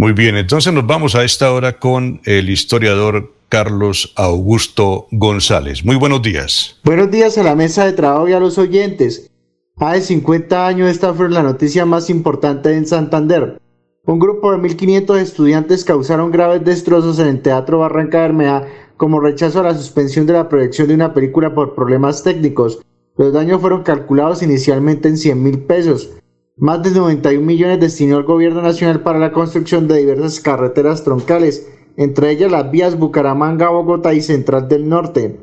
Muy 0.00 0.12
bien, 0.12 0.36
entonces 0.36 0.72
nos 0.72 0.86
vamos 0.86 1.16
a 1.16 1.24
esta 1.24 1.52
hora 1.52 1.80
con 1.80 2.20
el 2.24 2.50
historiador 2.50 3.32
Carlos 3.48 4.12
Augusto 4.14 5.08
González. 5.10 5.84
Muy 5.84 5.96
buenos 5.96 6.22
días. 6.22 6.78
Buenos 6.84 7.10
días 7.10 7.36
a 7.36 7.42
la 7.42 7.56
mesa 7.56 7.84
de 7.84 7.94
trabajo 7.94 8.28
y 8.28 8.32
a 8.32 8.38
los 8.38 8.58
oyentes. 8.58 9.28
Hace 9.76 10.02
50 10.02 10.68
años 10.68 10.88
esta 10.88 11.12
fue 11.12 11.28
la 11.28 11.42
noticia 11.42 11.84
más 11.84 12.10
importante 12.10 12.72
en 12.72 12.86
Santander. 12.86 13.60
Un 14.06 14.20
grupo 14.20 14.52
de 14.52 14.58
1.500 14.58 15.18
estudiantes 15.18 15.84
causaron 15.84 16.30
graves 16.30 16.64
destrozos 16.64 17.18
en 17.18 17.26
el 17.26 17.42
Teatro 17.42 17.80
Barranca 17.80 18.20
Bermea 18.20 18.68
como 18.96 19.18
rechazo 19.18 19.58
a 19.58 19.64
la 19.64 19.74
suspensión 19.74 20.26
de 20.26 20.34
la 20.34 20.48
proyección 20.48 20.86
de 20.86 20.94
una 20.94 21.12
película 21.12 21.56
por 21.56 21.74
problemas 21.74 22.22
técnicos. 22.22 22.80
Los 23.16 23.32
daños 23.32 23.60
fueron 23.60 23.82
calculados 23.82 24.44
inicialmente 24.44 25.08
en 25.08 25.16
100 25.16 25.42
mil 25.42 25.58
pesos. 25.58 26.10
Más 26.60 26.82
de 26.82 26.90
91 26.90 27.46
millones 27.46 27.78
destinó 27.78 28.18
el 28.18 28.24
gobierno 28.24 28.60
nacional 28.60 29.04
para 29.04 29.20
la 29.20 29.30
construcción 29.30 29.86
de 29.86 29.98
diversas 29.98 30.40
carreteras 30.40 31.04
troncales, 31.04 31.68
entre 31.96 32.32
ellas 32.32 32.50
las 32.50 32.68
vías 32.72 32.98
Bucaramanga, 32.98 33.68
Bogotá 33.68 34.12
y 34.12 34.20
Central 34.20 34.68
del 34.68 34.88
Norte. 34.88 35.38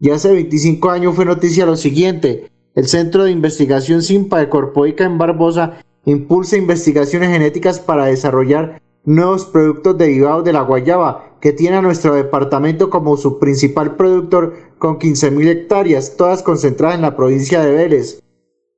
Y 0.00 0.10
hace 0.10 0.30
25 0.32 0.90
años 0.90 1.14
fue 1.14 1.24
noticia 1.24 1.64
lo 1.64 1.76
siguiente. 1.76 2.50
El 2.74 2.86
Centro 2.88 3.24
de 3.24 3.30
Investigación 3.30 4.02
SIMPA 4.02 4.40
de 4.40 4.50
Corpoica 4.50 5.04
en 5.04 5.16
Barbosa 5.16 5.78
impulsa 6.04 6.58
investigaciones 6.58 7.30
genéticas 7.30 7.80
para 7.80 8.04
desarrollar 8.04 8.82
nuevos 9.06 9.46
productos 9.46 9.96
derivados 9.96 10.44
de 10.44 10.52
la 10.52 10.60
guayaba, 10.60 11.38
que 11.40 11.52
tiene 11.52 11.78
a 11.78 11.82
nuestro 11.82 12.14
departamento 12.14 12.90
como 12.90 13.16
su 13.16 13.38
principal 13.38 13.96
productor 13.96 14.54
con 14.76 14.98
15.000 14.98 15.48
hectáreas, 15.48 16.16
todas 16.18 16.42
concentradas 16.42 16.96
en 16.96 17.02
la 17.02 17.16
provincia 17.16 17.62
de 17.62 17.72
Vélez. 17.72 18.23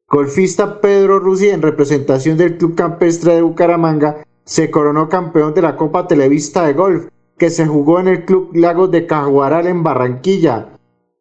Golfista 0.09 0.81
Pedro 0.81 1.19
Rusi, 1.19 1.49
en 1.49 1.63
representación 1.63 2.37
del 2.37 2.57
Club 2.59 2.77
Campestre 2.77 3.35
de 3.35 3.43
Bucaramanga, 3.43 4.25
se 4.45 4.71
coronó 4.71 5.09
campeón 5.09 5.53
de 5.53 5.63
la 5.63 5.77
Copa 5.77 6.07
Televista 6.07 6.65
de 6.65 6.75
Golf, 6.75 7.09
que 7.37 7.51
se 7.51 7.67
jugó 7.67 7.99
en 7.99 8.09
el 8.09 8.25
Club 8.25 8.51
Lagos 8.55 8.93
de 8.93 9.07
Cajuaral 9.07 9.67
en 9.67 9.83
Barranquilla. 9.83 10.69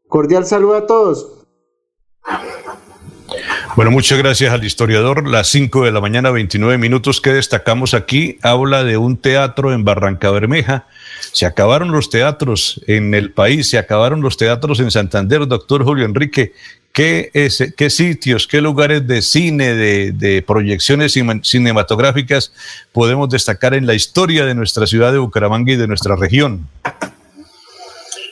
Cordial 0.07 0.45
saludo 0.45 0.75
a 0.75 0.85
todos. 0.85 1.47
Bueno, 3.75 3.89
muchas 3.91 4.19
gracias 4.19 4.53
al 4.53 4.63
historiador. 4.63 5.27
Las 5.27 5.47
5 5.47 5.83
de 5.83 5.91
la 5.91 5.99
mañana, 5.99 6.29
29 6.29 6.77
minutos 6.77 7.19
que 7.19 7.33
destacamos 7.33 7.95
aquí, 7.95 8.37
habla 8.43 8.83
de 8.83 8.97
un 8.97 9.17
teatro 9.17 9.73
en 9.73 9.83
Barranca 9.83 10.29
Bermeja. 10.29 10.85
Se 11.31 11.45
acabaron 11.45 11.91
los 11.91 12.09
teatros 12.09 12.81
en 12.87 13.13
el 13.13 13.31
país, 13.31 13.69
se 13.69 13.77
acabaron 13.77 14.21
los 14.21 14.37
teatros 14.37 14.79
en 14.79 14.91
Santander, 14.91 15.47
doctor 15.47 15.83
Julio 15.83 16.05
Enrique. 16.05 16.53
¿Qué, 16.91 17.29
qué 17.75 17.89
sitios, 17.89 18.47
qué 18.47 18.61
lugares 18.61 19.05
de 19.05 19.21
cine, 19.21 19.73
de, 19.73 20.43
proyecciones 20.47 21.13
cinematográficas 21.41 22.53
podemos 22.93 23.27
destacar 23.29 23.73
en 23.73 23.85
la 23.85 23.95
historia 23.95 24.45
de 24.45 24.55
nuestra 24.55 24.87
ciudad 24.87 25.11
de 25.11 25.17
Bucaramanga 25.17 25.73
y 25.73 25.75
de 25.75 25.87
nuestra 25.87 26.15
región? 26.15 26.69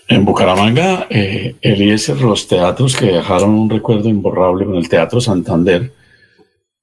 En 0.08 0.24
Bucaramanga, 0.24 1.08
eh, 1.10 1.56
los 2.22 2.48
teatros 2.48 2.96
que 2.96 3.08
dejaron 3.08 3.50
un 3.50 3.70
recuerdo 3.70 4.08
imborrable 4.08 4.66
con 4.66 4.76
el 4.76 4.88
Teatro 4.88 5.20
Santander, 5.20 5.92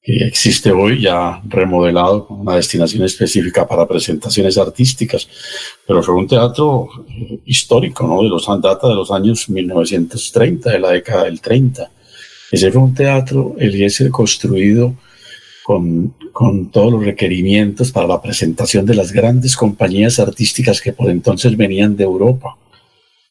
que 0.03 0.25
existe 0.25 0.73
hoy 0.73 1.03
ya 1.03 1.43
remodelado 1.47 2.27
con 2.27 2.41
una 2.41 2.57
destinación 2.57 3.05
específica 3.05 3.67
para 3.67 3.87
presentaciones 3.87 4.57
artísticas, 4.57 5.29
pero 5.87 6.03
fue 6.03 6.15
un 6.15 6.27
teatro 6.27 6.89
eh, 7.09 7.41
histórico, 7.45 8.07
¿no? 8.07 8.23
De 8.23 8.29
los 8.29 8.47
data 8.63 8.89
de 8.89 8.95
los 8.95 9.11
años 9.11 9.49
1930, 9.49 10.71
de 10.71 10.79
la 10.79 10.91
década 10.91 11.25
del 11.25 11.41
30. 11.41 11.91
Ese 12.51 12.73
fue 12.73 12.83
un 12.83 12.95
teatro, 12.95 13.55
Eliezer, 13.59 14.11
construido 14.11 14.95
con, 15.63 16.15
con 16.33 16.71
todos 16.71 16.93
los 16.93 17.05
requerimientos 17.05 17.93
para 17.93 18.07
la 18.07 18.23
presentación 18.23 18.87
de 18.87 18.95
las 18.95 19.13
grandes 19.13 19.55
compañías 19.55 20.19
artísticas 20.19 20.81
que 20.81 20.93
por 20.95 21.11
entonces 21.11 21.57
venían 21.57 21.95
de 21.97 22.05
Europa. 22.05 22.57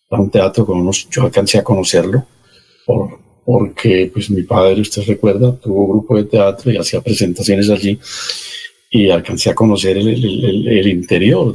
Era 0.09 0.21
un 0.21 0.29
teatro 0.29 0.65
con 0.65 0.79
unos, 0.79 1.09
yo 1.09 1.23
alcancé 1.23 1.57
a 1.57 1.63
conocerlo 1.63 2.25
por, 2.85 3.28
porque 3.51 4.11
pues 4.13 4.29
mi 4.29 4.43
padre, 4.43 4.79
usted 4.79 5.01
recuerda, 5.07 5.55
tuvo 5.55 5.85
un 5.85 5.89
grupo 5.89 6.15
de 6.15 6.25
teatro 6.25 6.71
y 6.71 6.77
hacía 6.77 7.01
presentaciones 7.01 7.67
allí 7.71 7.97
y 8.91 9.09
alcancé 9.09 9.49
a 9.49 9.55
conocer 9.55 9.97
el, 9.97 10.87
interior 10.87 11.51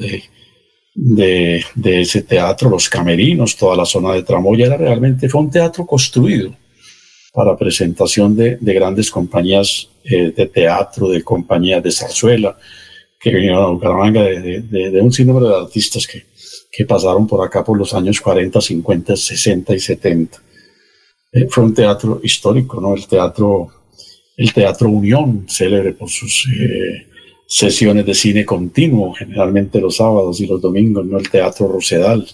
de, 0.93 1.65
ese 1.85 2.23
teatro, 2.23 2.69
los 2.69 2.89
camerinos, 2.89 3.57
toda 3.57 3.77
la 3.77 3.85
zona 3.85 4.13
de 4.13 4.25
Tramoya, 4.25 4.67
era 4.67 4.77
realmente, 4.77 5.29
fue 5.29 5.43
un 5.43 5.51
teatro 5.53 5.87
construido 5.87 6.53
para 7.33 7.57
presentación 7.57 8.35
de, 8.35 8.57
de 8.61 8.75
grandes 8.75 9.09
compañías 9.09 9.89
eh, 10.03 10.33
de 10.37 10.47
teatro, 10.47 11.11
de 11.11 11.23
compañías 11.23 11.81
de 11.81 11.93
zarzuela, 11.93 12.59
que 13.21 13.31
vinieron 13.31 13.63
a 13.63 13.69
Bucaramanga, 13.69 14.25
de, 14.25 14.63
de, 14.63 15.01
un 15.01 15.13
sinnúmero 15.13 15.49
de 15.49 15.63
artistas 15.63 16.09
que 16.09 16.85
pasaron 16.87 17.29
por 17.29 17.47
acá 17.47 17.63
por 17.63 17.79
los 17.79 17.95
años 17.95 18.21
40, 18.21 18.61
50, 18.61 19.15
60 19.15 19.75
y 19.77 19.79
70. 19.79 20.43
Eh, 21.35 21.49
fue 21.51 21.65
un 21.65 21.75
teatro 21.75 22.21
histórico, 22.23 22.81
¿no? 22.81 22.95
El 22.95 23.09
teatro, 23.09 23.69
el 24.37 24.53
teatro 24.53 24.89
Unión, 24.89 25.47
célebre 25.49 25.93
por 25.93 26.09
sus 26.09 26.47
eh, 26.49 27.09
sesiones 27.45 28.07
de 28.07 28.15
cine 28.15 28.45
continuo, 28.45 29.13
generalmente 29.13 29.81
los 29.81 29.97
sábados 29.97 30.41
y 30.41 30.47
los 30.47 30.61
domingos, 30.61 31.05
¿no? 31.05 31.19
El 31.19 31.29
teatro 31.29 31.67
Rosedal. 31.67 32.25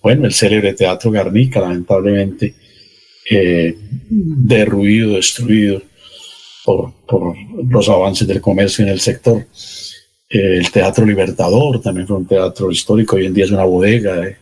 Bueno, 0.00 0.26
el 0.26 0.32
célebre 0.32 0.74
teatro 0.74 1.10
Garnica, 1.10 1.60
lamentablemente, 1.60 2.54
eh, 3.28 3.76
derruido, 4.08 5.16
destruido 5.16 5.82
por, 6.64 6.92
por 7.08 7.34
los 7.68 7.88
avances 7.88 8.28
del 8.28 8.40
comercio 8.40 8.84
en 8.84 8.90
el 8.90 9.00
sector. 9.00 9.44
el 10.28 10.70
Teatro 10.70 11.04
Libertador 11.04 11.80
también 11.80 12.06
fue 12.06 12.16
un 12.16 12.26
teatro 12.26 12.70
histórico, 12.70 13.16
hoy 13.16 13.26
en 13.26 13.34
día 13.34 13.44
es 13.44 13.50
una 13.50 13.64
bodega, 13.64 14.36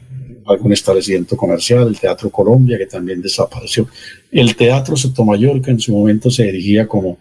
algún 0.46 0.72
establecimiento 0.72 1.36
comercial, 1.36 1.88
el 1.88 1.98
Teatro 1.98 2.30
Colombia, 2.30 2.78
que 2.78 2.86
también 2.86 3.22
desapareció, 3.22 3.88
el 4.30 4.54
Teatro 4.56 4.96
Sotomayor, 4.96 5.60
que 5.60 5.70
en 5.70 5.80
su 5.80 5.92
momento 5.92 6.30
se 6.30 6.44
dirigía 6.44 6.86
como 6.86 7.18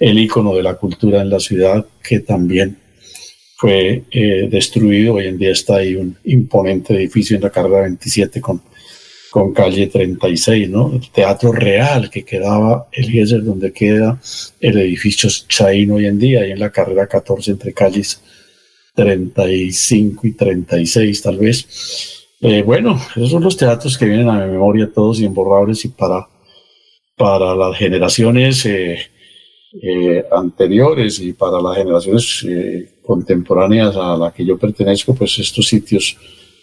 el 0.00 0.18
ícono 0.18 0.54
de 0.54 0.62
la 0.62 0.74
cultura 0.74 1.20
en 1.22 1.30
la 1.30 1.40
ciudad, 1.40 1.84
que 2.02 2.20
también 2.20 2.76
fue 3.56 4.04
eh, 4.10 4.48
destruido. 4.50 5.14
Hoy 5.14 5.26
en 5.26 5.38
día 5.38 5.50
está 5.50 5.76
ahí 5.76 5.96
un 5.96 6.16
imponente 6.24 6.94
edificio 6.94 7.36
en 7.36 7.42
la 7.42 7.50
carrera 7.50 7.82
27 7.82 8.40
con, 8.40 8.62
con 9.30 9.52
calle 9.52 9.88
36, 9.88 10.70
¿no? 10.70 10.92
El 10.94 11.10
Teatro 11.10 11.52
Real, 11.52 12.08
que 12.08 12.24
quedaba, 12.24 12.88
el 12.92 13.06
Eliezer, 13.06 13.42
donde 13.42 13.72
queda 13.72 14.20
el 14.60 14.78
edificio 14.78 15.28
Chaín 15.48 15.90
hoy 15.90 16.06
en 16.06 16.18
día, 16.18 16.42
ahí 16.42 16.52
en 16.52 16.60
la 16.60 16.70
carrera 16.70 17.06
14 17.06 17.50
entre 17.50 17.72
calles 17.72 18.20
35 18.94 20.26
y 20.26 20.32
36 20.32 21.22
tal 21.22 21.38
vez. 21.38 22.17
Eh, 22.40 22.62
bueno, 22.62 23.00
esos 23.16 23.30
son 23.30 23.42
los 23.42 23.56
teatros 23.56 23.98
que 23.98 24.04
vienen 24.04 24.28
a 24.28 24.44
mi 24.44 24.52
memoria 24.52 24.90
todos 24.92 25.20
imborrables 25.20 25.84
y 25.84 25.88
para, 25.88 26.28
para 27.16 27.54
las 27.54 27.76
generaciones 27.76 28.64
eh, 28.66 28.98
eh, 29.82 30.24
anteriores 30.30 31.18
y 31.18 31.32
para 31.32 31.60
las 31.60 31.76
generaciones 31.76 32.46
contemporáneas 33.02 33.96
a 33.96 34.16
la 34.16 34.32
que 34.32 34.44
yo 34.44 34.56
pertenezco, 34.56 35.14
pues 35.14 35.38
estos 35.38 35.66
sitios 35.66 36.16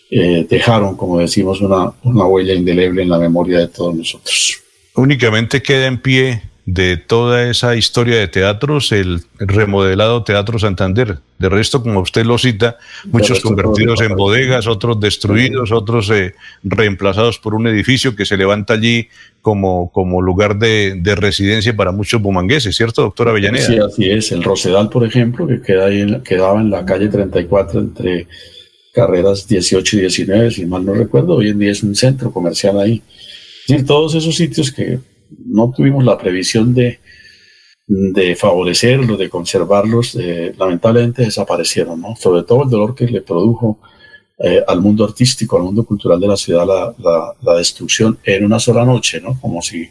dejaron, 0.10 0.96
como 0.96 1.18
decimos, 1.18 1.60
una, 1.62 1.92
una 2.04 2.26
huella 2.26 2.54
indeleble 2.54 3.02
en 3.02 3.10
la 3.10 3.18
memoria 3.18 3.60
de 3.60 3.68
todos 3.68 3.96
nosotros. 3.96 4.62
Únicamente 4.94 5.62
queda 5.62 5.88
en 5.88 6.02
pie 6.02 6.42
de 6.66 6.98
toda 6.98 7.48
esa 7.48 7.76
historia 7.76 8.18
de 8.18 8.28
teatros, 8.28 8.92
el 8.92 9.22
remodelado 9.38 10.24
Teatro 10.24 10.58
Santander. 10.58 11.20
De 11.38 11.50
resto, 11.50 11.84
como 11.84 12.00
usted 12.00 12.26
lo 12.26 12.40
cita, 12.40 12.78
muchos 13.06 13.40
convertidos 13.42 14.02
en 14.02 14.16
bodegas, 14.16 14.66
otros 14.66 15.00
destruidos, 15.00 15.72
otros 15.72 16.10
eh, 16.10 16.34
reemplazados 16.64 17.38
por 17.38 17.54
un 17.54 17.68
edificio 17.68 18.16
que 18.16 18.26
se 18.26 18.36
levanta 18.36 18.74
allí 18.74 19.10
como, 19.42 19.92
como 19.92 20.24
lugar 20.24 20.58
de, 20.58 21.00
residencia 21.16 21.76
para 21.76 21.92
muchos 21.92 22.20
bumangueses, 22.20 22.76
¿cierto, 22.76 23.04
doctora 23.04 23.30
Avellaneda? 23.30 23.66
Sí, 23.66 23.78
así 23.78 24.10
es. 24.10 24.32
El 24.32 24.44
Rosedal, 24.44 24.90
por 24.90 25.06
ejemplo, 25.06 25.46
que 25.46 25.62
queda 25.62 25.86
ahí 25.86 26.20
quedaba 26.24 26.60
en 26.60 26.72
la 26.72 26.84
calle 26.84 27.10
34 27.10 27.80
entre 27.80 28.28
carreras 28.92 29.48
18 29.48 29.98
y 29.98 30.00
19, 30.00 30.52
si 30.52 30.66
mal 30.66 30.84
no 30.84 30.94
recuerdo, 30.94 31.36
hoy 31.36 31.50
en 31.50 31.60
día 31.60 31.72
es 31.72 31.84
un 31.84 31.94
centro 31.94 32.32
comercial 32.32 32.80
ahí. 32.80 33.04
Y 33.68 33.84
todos 33.84 34.16
esos 34.16 34.36
sitios 34.36 34.72
que 34.72 35.00
no 35.46 35.72
tuvimos 35.76 36.04
la 36.04 36.18
previsión 36.18 36.74
de, 36.74 37.00
favorecerlos, 38.36 39.18
de 39.18 39.30
conservarlos, 39.30 40.16
eh, 40.16 40.54
lamentablemente 40.58 41.24
desaparecieron, 41.24 42.02
¿no? 42.02 42.16
Sobre 42.16 42.44
todo 42.44 42.64
el 42.64 42.70
dolor 42.70 42.96
que 42.96 43.06
le 43.06 43.22
produjo 43.22 43.80
eh, 44.40 44.64
al 44.68 44.82
mundo 44.82 45.06
artístico, 45.06 45.58
al 45.58 45.64
mundo 45.64 45.86
cultural 45.86 46.20
de 46.20 46.28
la 46.28 46.36
ciudad, 46.36 46.66
la, 46.66 47.34
la, 47.42 47.56
destrucción 47.56 48.18
en 48.24 48.44
una 48.46 48.60
sola 48.60 48.84
noche, 48.84 49.22
¿no? 49.22 49.40
Como 49.40 49.62
si, 49.62 49.88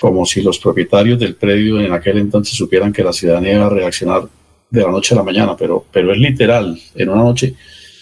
como 0.00 0.26
si 0.26 0.42
los 0.42 0.58
propietarios 0.58 1.18
del 1.18 1.34
predio 1.34 1.80
en 1.80 1.92
aquel 1.92 2.18
entonces 2.18 2.56
supieran 2.56 2.92
que 2.92 3.04
la 3.04 3.12
ciudadanía 3.12 3.54
iba 3.54 3.66
a 3.66 3.70
reaccionar 3.70 4.28
de 4.70 4.82
la 4.82 4.90
noche 4.90 5.14
a 5.14 5.18
la 5.18 5.22
mañana, 5.22 5.56
pero, 5.56 5.84
pero 5.92 6.12
es 6.12 6.18
literal, 6.18 6.78
en 6.94 7.08
una 7.08 7.22
noche 7.22 7.54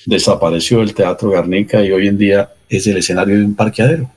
desapareció 0.07 0.81
el 0.81 0.95
Teatro 0.95 1.31
Garnica 1.31 1.85
y 1.85 1.91
hoy 1.91 2.09
en 2.09 2.17
día 2.17 2.53
es 2.69 2.87
el 2.87 2.97
escenario 2.97 3.37
de 3.37 3.45
un 3.45 3.55
parqueadero. 3.55 4.11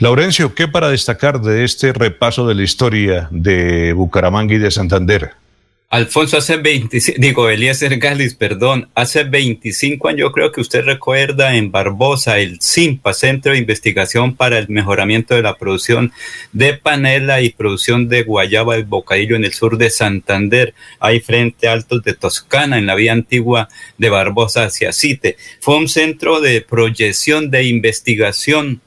Laurencio, 0.00 0.54
¿qué 0.54 0.68
para 0.68 0.90
destacar 0.90 1.40
de 1.40 1.64
este 1.64 1.92
repaso 1.92 2.46
de 2.46 2.54
la 2.54 2.62
historia 2.62 3.26
de 3.32 3.92
Bucaramanga 3.94 4.54
y 4.54 4.58
de 4.58 4.70
Santander? 4.70 5.32
Alfonso, 5.90 6.36
hace 6.36 6.58
25, 6.58 7.18
digo, 7.18 7.48
Eliezer 7.48 7.98
Galis, 7.98 8.34
perdón, 8.34 8.88
hace 8.94 9.24
25 9.24 10.06
años 10.06 10.20
yo 10.20 10.32
creo 10.32 10.52
que 10.52 10.60
usted 10.60 10.84
recuerda 10.84 11.56
en 11.56 11.72
Barbosa 11.72 12.38
el 12.38 12.60
CIMPA, 12.60 13.12
Centro 13.12 13.52
de 13.52 13.58
Investigación 13.58 14.36
para 14.36 14.58
el 14.58 14.68
Mejoramiento 14.68 15.34
de 15.34 15.42
la 15.42 15.56
Producción 15.56 16.12
de 16.52 16.74
Panela 16.74 17.40
y 17.40 17.50
Producción 17.50 18.08
de 18.08 18.22
Guayaba 18.22 18.74
del 18.74 18.84
Bocadillo 18.84 19.34
en 19.34 19.44
el 19.44 19.52
sur 19.52 19.78
de 19.78 19.90
Santander, 19.90 20.74
ahí 21.00 21.18
frente 21.18 21.66
a 21.66 21.72
Altos 21.72 22.04
de 22.04 22.14
Toscana, 22.14 22.78
en 22.78 22.86
la 22.86 22.94
vía 22.94 23.14
antigua 23.14 23.68
de 23.96 24.10
Barbosa 24.10 24.64
hacia 24.64 24.92
Cite. 24.92 25.38
Fue 25.60 25.76
un 25.76 25.88
centro 25.88 26.40
de 26.40 26.60
proyección 26.60 27.50
de 27.50 27.64
investigación 27.64 28.80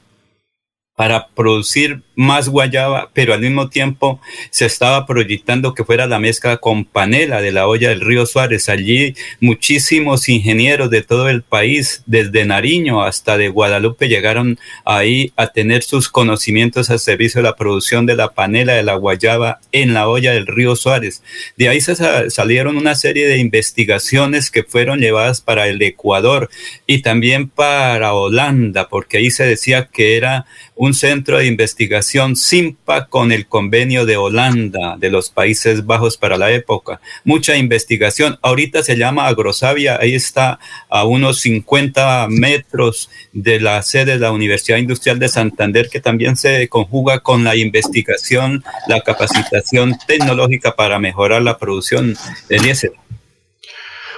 para 0.96 1.28
producir 1.28 2.02
más 2.14 2.50
guayaba, 2.50 3.10
pero 3.14 3.32
al 3.32 3.40
mismo 3.40 3.70
tiempo 3.70 4.20
se 4.50 4.66
estaba 4.66 5.06
proyectando 5.06 5.72
que 5.72 5.84
fuera 5.84 6.06
la 6.06 6.18
mezcla 6.18 6.58
con 6.58 6.84
panela 6.84 7.40
de 7.40 7.50
la 7.50 7.66
olla 7.66 7.88
del 7.88 8.02
río 8.02 8.26
Suárez. 8.26 8.68
Allí 8.68 9.14
muchísimos 9.40 10.28
ingenieros 10.28 10.90
de 10.90 11.02
todo 11.02 11.30
el 11.30 11.42
país, 11.42 12.02
desde 12.04 12.44
Nariño 12.44 13.02
hasta 13.02 13.38
de 13.38 13.48
Guadalupe, 13.48 14.08
llegaron 14.08 14.58
ahí 14.84 15.32
a 15.36 15.48
tener 15.48 15.82
sus 15.82 16.10
conocimientos 16.10 16.90
al 16.90 16.98
servicio 16.98 17.40
de 17.40 17.48
la 17.48 17.56
producción 17.56 18.04
de 18.04 18.16
la 18.16 18.28
panela 18.34 18.74
de 18.74 18.82
la 18.82 18.94
guayaba 18.94 19.60
en 19.72 19.94
la 19.94 20.08
olla 20.08 20.32
del 20.32 20.46
río 20.46 20.76
Suárez. 20.76 21.22
De 21.56 21.70
ahí 21.70 21.80
salieron 21.80 22.76
una 22.76 22.94
serie 22.94 23.26
de 23.26 23.38
investigaciones 23.38 24.50
que 24.50 24.62
fueron 24.62 25.00
llevadas 25.00 25.40
para 25.40 25.66
el 25.68 25.80
Ecuador 25.80 26.50
y 26.86 27.00
también 27.00 27.48
para 27.48 28.12
Holanda, 28.12 28.88
porque 28.88 29.16
ahí 29.16 29.30
se 29.30 29.46
decía 29.46 29.88
que 29.90 30.18
era 30.18 30.44
un 30.82 30.94
centro 30.94 31.38
de 31.38 31.46
investigación 31.46 32.34
SIMPA 32.34 33.06
con 33.06 33.30
el 33.30 33.46
convenio 33.46 34.04
de 34.04 34.16
Holanda, 34.16 34.96
de 34.98 35.10
los 35.10 35.30
Países 35.30 35.86
Bajos 35.86 36.16
para 36.16 36.36
la 36.36 36.50
época. 36.50 37.00
Mucha 37.22 37.56
investigación. 37.56 38.36
Ahorita 38.42 38.82
se 38.82 38.96
llama 38.96 39.28
Agrosavia, 39.28 40.00
ahí 40.00 40.16
está 40.16 40.58
a 40.88 41.04
unos 41.04 41.38
50 41.42 42.26
metros 42.30 43.10
de 43.32 43.60
la 43.60 43.80
sede 43.82 44.14
de 44.14 44.18
la 44.18 44.32
Universidad 44.32 44.78
Industrial 44.78 45.20
de 45.20 45.28
Santander, 45.28 45.88
que 45.88 46.00
también 46.00 46.36
se 46.36 46.66
conjuga 46.66 47.20
con 47.20 47.44
la 47.44 47.54
investigación, 47.54 48.64
la 48.88 49.02
capacitación 49.02 49.96
tecnológica 50.08 50.74
para 50.74 50.98
mejorar 50.98 51.42
la 51.42 51.58
producción 51.58 52.16
de 52.48 52.58
diésel. 52.58 52.90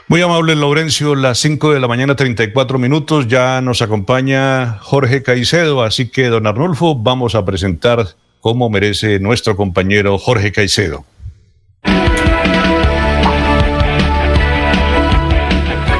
Muy 0.06 0.20
amable, 0.20 0.54
Laurencio, 0.54 1.14
las 1.14 1.38
5 1.38 1.72
de 1.72 1.80
la 1.80 1.88
mañana, 1.88 2.14
34 2.14 2.78
minutos. 2.78 3.26
Ya 3.26 3.62
nos 3.62 3.80
acompaña 3.80 4.76
Jorge 4.82 5.22
Caicedo, 5.22 5.82
así 5.82 6.10
que, 6.10 6.28
don 6.28 6.46
Arnulfo, 6.46 6.94
vamos 6.94 7.34
a 7.34 7.46
presentar 7.46 8.08
cómo 8.40 8.68
merece 8.68 9.18
nuestro 9.18 9.56
compañero 9.56 10.18
Jorge 10.18 10.52
Caicedo. 10.52 11.06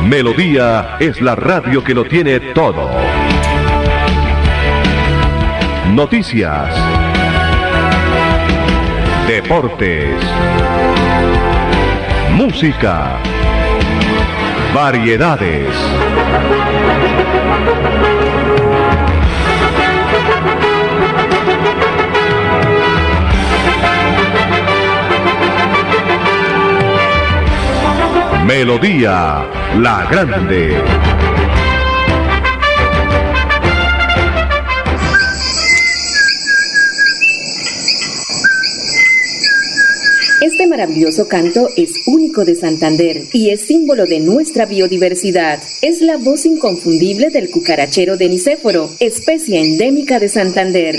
Melodía 0.02 0.96
es 1.00 1.22
la 1.22 1.34
radio 1.34 1.82
que 1.82 1.94
lo 1.94 2.04
tiene 2.04 2.40
todo. 2.52 2.90
Noticias. 5.94 6.74
Deportes. 9.26 10.20
Música 12.32 13.18
Variedades. 14.74 15.68
Melodía 28.44 29.46
La 29.78 30.06
Grande. 30.10 31.13
Maravilloso 40.74 41.28
canto 41.28 41.68
es 41.76 42.02
único 42.08 42.44
de 42.44 42.56
Santander 42.56 43.22
y 43.32 43.50
es 43.50 43.60
símbolo 43.60 44.06
de 44.06 44.18
nuestra 44.18 44.66
biodiversidad. 44.66 45.60
Es 45.82 46.00
la 46.00 46.16
voz 46.16 46.46
inconfundible 46.46 47.30
del 47.30 47.48
cucarachero 47.48 48.16
de 48.16 48.28
Nicéforo, 48.28 48.90
especie 48.98 49.60
endémica 49.60 50.18
de 50.18 50.28
Santander. 50.28 50.96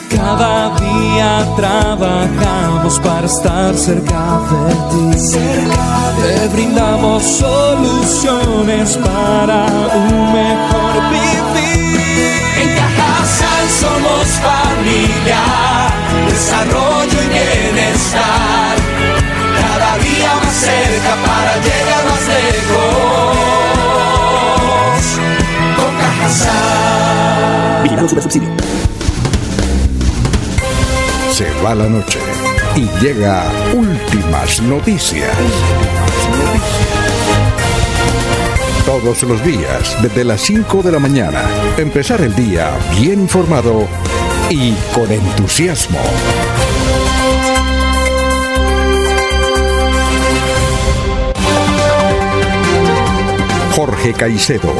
Cada 0.09 0.75
día 0.79 1.45
trabajamos 1.55 2.99
para 2.99 3.27
estar 3.27 3.75
cerca 3.75 4.41
de 4.49 4.73
ti. 4.89 5.11
Te 6.21 6.47
brindamos 6.47 7.23
soluciones 7.23 8.97
para 8.97 9.65
un 9.95 10.33
mejor 10.33 11.09
vivir. 11.11 11.99
En 12.57 12.69
Cajasal 12.75 13.69
somos 13.79 14.27
familia, 14.41 15.43
desarrollo 16.27 17.17
y 17.23 17.27
bienestar. 17.29 18.75
Cada 19.61 19.91
día 19.99 20.31
más 20.43 20.55
cerca 20.55 21.11
para 21.25 21.51
llegar 21.67 22.03
más 22.09 22.23
lejos. 22.35 23.37
Con 25.77 25.91
Cajasal. 25.97 27.83
Vigilando 27.83 28.09
Super 28.09 28.23
Subsidio. 28.23 28.88
Se 31.39 31.49
va 31.63 31.73
la 31.73 31.87
noche 31.87 32.19
y 32.75 32.81
llega 33.01 33.49
últimas 33.73 34.61
noticias. 34.61 35.31
Todos 38.85 39.23
los 39.23 39.41
días, 39.45 39.95
desde 40.01 40.25
las 40.25 40.41
5 40.41 40.83
de 40.83 40.91
la 40.91 40.99
mañana, 40.99 41.43
empezar 41.77 42.19
el 42.19 42.35
día 42.35 42.77
bien 42.99 43.21
informado 43.21 43.87
y 44.49 44.73
con 44.93 45.09
entusiasmo. 45.09 45.99
Jorge 53.77 54.11
Caicedo 54.11 54.73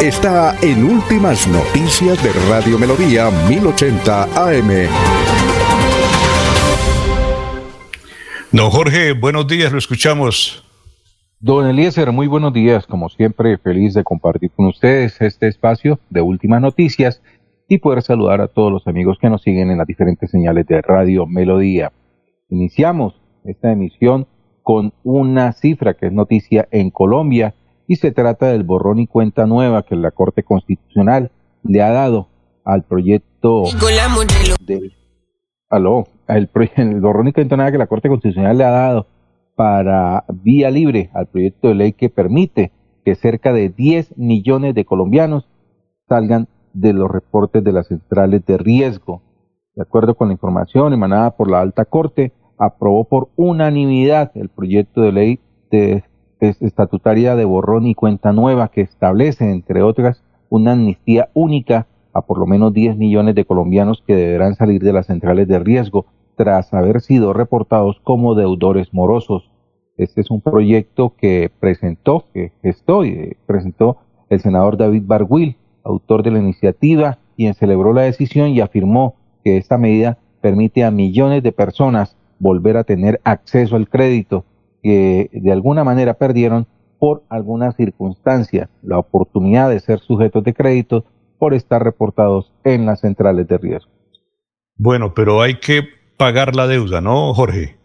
está 0.00 0.56
en 0.62 0.82
Últimas 0.82 1.46
Noticias 1.46 2.22
de 2.22 2.32
Radio 2.48 2.78
Melodía 2.78 3.30
1080 3.50 4.22
AM. 4.34 5.49
Don 8.52 8.68
Jorge, 8.70 9.12
buenos 9.12 9.46
días, 9.46 9.70
lo 9.70 9.78
escuchamos. 9.78 10.64
Don 11.38 11.68
Eliezer, 11.68 12.10
muy 12.10 12.26
buenos 12.26 12.52
días, 12.52 12.84
como 12.84 13.08
siempre, 13.08 13.56
feliz 13.58 13.94
de 13.94 14.02
compartir 14.02 14.50
con 14.50 14.66
ustedes 14.66 15.20
este 15.20 15.46
espacio 15.46 16.00
de 16.10 16.20
últimas 16.20 16.60
noticias 16.60 17.22
y 17.68 17.78
poder 17.78 18.02
saludar 18.02 18.40
a 18.40 18.48
todos 18.48 18.72
los 18.72 18.88
amigos 18.88 19.18
que 19.20 19.30
nos 19.30 19.42
siguen 19.42 19.70
en 19.70 19.78
las 19.78 19.86
diferentes 19.86 20.32
señales 20.32 20.66
de 20.66 20.82
Radio 20.82 21.26
Melodía. 21.26 21.92
Iniciamos 22.48 23.14
esta 23.44 23.70
emisión 23.70 24.26
con 24.64 24.94
una 25.04 25.52
cifra 25.52 25.94
que 25.94 26.06
es 26.06 26.12
noticia 26.12 26.66
en 26.72 26.90
Colombia 26.90 27.54
y 27.86 27.96
se 27.96 28.10
trata 28.10 28.46
del 28.46 28.64
borrón 28.64 28.98
y 28.98 29.06
cuenta 29.06 29.46
nueva 29.46 29.84
que 29.84 29.94
la 29.94 30.10
Corte 30.10 30.42
Constitucional 30.42 31.30
le 31.62 31.82
ha 31.82 31.90
dado 31.90 32.28
al 32.64 32.82
proyecto 32.82 33.62
del 34.66 34.92
aló, 35.68 36.08
el, 36.76 37.00
borrón 37.00 37.28
y 37.28 37.32
que 37.32 37.44
la 37.44 37.86
Corte 37.86 38.08
Constitucional 38.08 38.58
le 38.58 38.64
ha 38.64 38.70
dado 38.70 39.06
para 39.56 40.24
vía 40.28 40.70
libre 40.70 41.10
al 41.12 41.26
proyecto 41.26 41.68
de 41.68 41.74
ley 41.74 41.92
que 41.92 42.08
permite 42.08 42.72
que 43.04 43.14
cerca 43.14 43.52
de 43.52 43.68
10 43.68 44.16
millones 44.16 44.74
de 44.74 44.84
colombianos 44.84 45.48
salgan 46.08 46.48
de 46.72 46.92
los 46.92 47.10
reportes 47.10 47.64
de 47.64 47.72
las 47.72 47.88
centrales 47.88 48.44
de 48.46 48.58
riesgo. 48.58 49.22
De 49.74 49.82
acuerdo 49.82 50.14
con 50.14 50.28
la 50.28 50.34
información 50.34 50.92
emanada 50.92 51.36
por 51.36 51.50
la 51.50 51.60
Alta 51.60 51.84
Corte, 51.84 52.32
aprobó 52.58 53.04
por 53.04 53.28
unanimidad 53.36 54.32
el 54.34 54.48
proyecto 54.48 55.02
de 55.02 55.12
ley 55.12 55.40
estatutaria 56.40 57.36
de 57.36 57.44
borrón 57.44 57.86
y 57.86 57.94
cuenta 57.94 58.32
nueva 58.32 58.68
que 58.68 58.82
establece, 58.82 59.50
entre 59.50 59.82
otras, 59.82 60.22
una 60.48 60.72
amnistía 60.72 61.28
única 61.34 61.86
a 62.12 62.22
por 62.22 62.38
lo 62.38 62.46
menos 62.46 62.72
10 62.72 62.96
millones 62.96 63.34
de 63.34 63.44
colombianos 63.44 64.02
que 64.06 64.16
deberán 64.16 64.54
salir 64.54 64.82
de 64.82 64.92
las 64.92 65.06
centrales 65.06 65.46
de 65.46 65.58
riesgo 65.58 66.06
tras 66.40 66.72
haber 66.72 67.02
sido 67.02 67.34
reportados 67.34 68.00
como 68.02 68.34
deudores 68.34 68.94
morosos. 68.94 69.50
Este 69.98 70.22
es 70.22 70.30
un 70.30 70.40
proyecto 70.40 71.12
que 71.14 71.50
presentó, 71.60 72.24
que 72.32 72.52
gestó 72.62 73.04
y 73.04 73.36
presentó 73.44 73.98
el 74.30 74.40
senador 74.40 74.78
David 74.78 75.02
Barguil, 75.04 75.58
autor 75.84 76.22
de 76.22 76.30
la 76.30 76.38
iniciativa, 76.38 77.18
quien 77.36 77.52
celebró 77.52 77.92
la 77.92 78.02
decisión 78.04 78.48
y 78.48 78.60
afirmó 78.60 79.16
que 79.44 79.58
esta 79.58 79.76
medida 79.76 80.16
permite 80.40 80.82
a 80.82 80.90
millones 80.90 81.42
de 81.42 81.52
personas 81.52 82.16
volver 82.38 82.78
a 82.78 82.84
tener 82.84 83.20
acceso 83.22 83.76
al 83.76 83.90
crédito 83.90 84.46
que 84.82 85.28
de 85.30 85.52
alguna 85.52 85.84
manera 85.84 86.14
perdieron 86.14 86.66
por 86.98 87.22
alguna 87.28 87.72
circunstancia 87.72 88.70
la 88.82 88.98
oportunidad 88.98 89.68
de 89.68 89.80
ser 89.80 89.98
sujetos 89.98 90.42
de 90.42 90.54
crédito 90.54 91.04
por 91.38 91.52
estar 91.52 91.84
reportados 91.84 92.50
en 92.64 92.86
las 92.86 93.00
centrales 93.00 93.46
de 93.46 93.58
riesgo. 93.58 93.92
Bueno, 94.76 95.12
pero 95.12 95.42
hay 95.42 95.56
que 95.60 95.99
pagar 96.20 96.54
la 96.54 96.66
deuda, 96.66 97.00
¿no, 97.00 97.32
Jorge? 97.32 97.78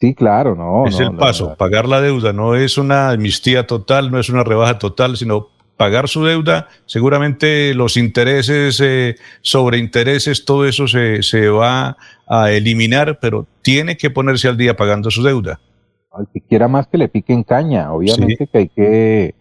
Sí, 0.00 0.14
claro, 0.14 0.54
no. 0.54 0.86
Es 0.86 0.98
el 0.98 1.14
paso, 1.14 1.54
pagar 1.58 1.86
la 1.86 2.00
deuda, 2.00 2.32
no 2.32 2.54
es 2.54 2.78
una 2.78 3.10
amnistía 3.10 3.66
total, 3.66 4.10
no 4.10 4.18
es 4.18 4.30
una 4.30 4.44
rebaja 4.44 4.78
total, 4.78 5.18
sino 5.18 5.48
pagar 5.76 6.08
su 6.08 6.24
deuda, 6.24 6.68
seguramente 6.86 7.74
los 7.74 7.98
intereses, 7.98 8.80
eh, 8.82 9.16
sobre 9.42 9.76
intereses, 9.76 10.46
todo 10.46 10.64
eso 10.66 10.88
se, 10.88 11.22
se, 11.22 11.50
va 11.50 11.98
a 12.26 12.50
eliminar, 12.50 13.18
pero 13.20 13.46
tiene 13.60 13.98
que 13.98 14.08
ponerse 14.08 14.48
al 14.48 14.56
día 14.56 14.74
pagando 14.74 15.10
su 15.10 15.22
deuda. 15.22 15.60
Al 16.12 16.26
que 16.32 16.40
quiera 16.40 16.66
más 16.66 16.86
que 16.86 16.96
le 16.96 17.08
piquen 17.08 17.42
caña, 17.42 17.92
obviamente 17.92 18.46
que 18.46 18.58
hay 18.58 18.68
que 18.70 19.34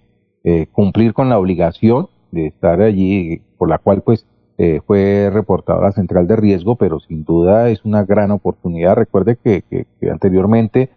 eh, 0.43 0.67
cumplir 0.73 1.13
con 1.13 1.29
la 1.29 1.39
obligación 1.39 2.09
de 2.31 2.47
estar 2.47 2.81
allí, 2.81 3.41
por 3.57 3.69
la 3.69 3.77
cual 3.77 4.01
pues 4.01 4.25
eh, 4.57 4.81
fue 4.85 5.31
reportado 5.33 5.79
a 5.79 5.83
la 5.83 5.91
central 5.93 6.27
de 6.27 6.35
riesgo, 6.35 6.75
pero 6.75 6.99
sin 6.99 7.23
duda 7.23 7.69
es 7.69 7.83
una 7.85 8.03
gran 8.03 8.29
oportunidad. 8.31 8.95
Recuerde 8.95 9.37
que, 9.37 9.63
anteriormente, 10.11 10.91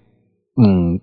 mm, 0.56 0.96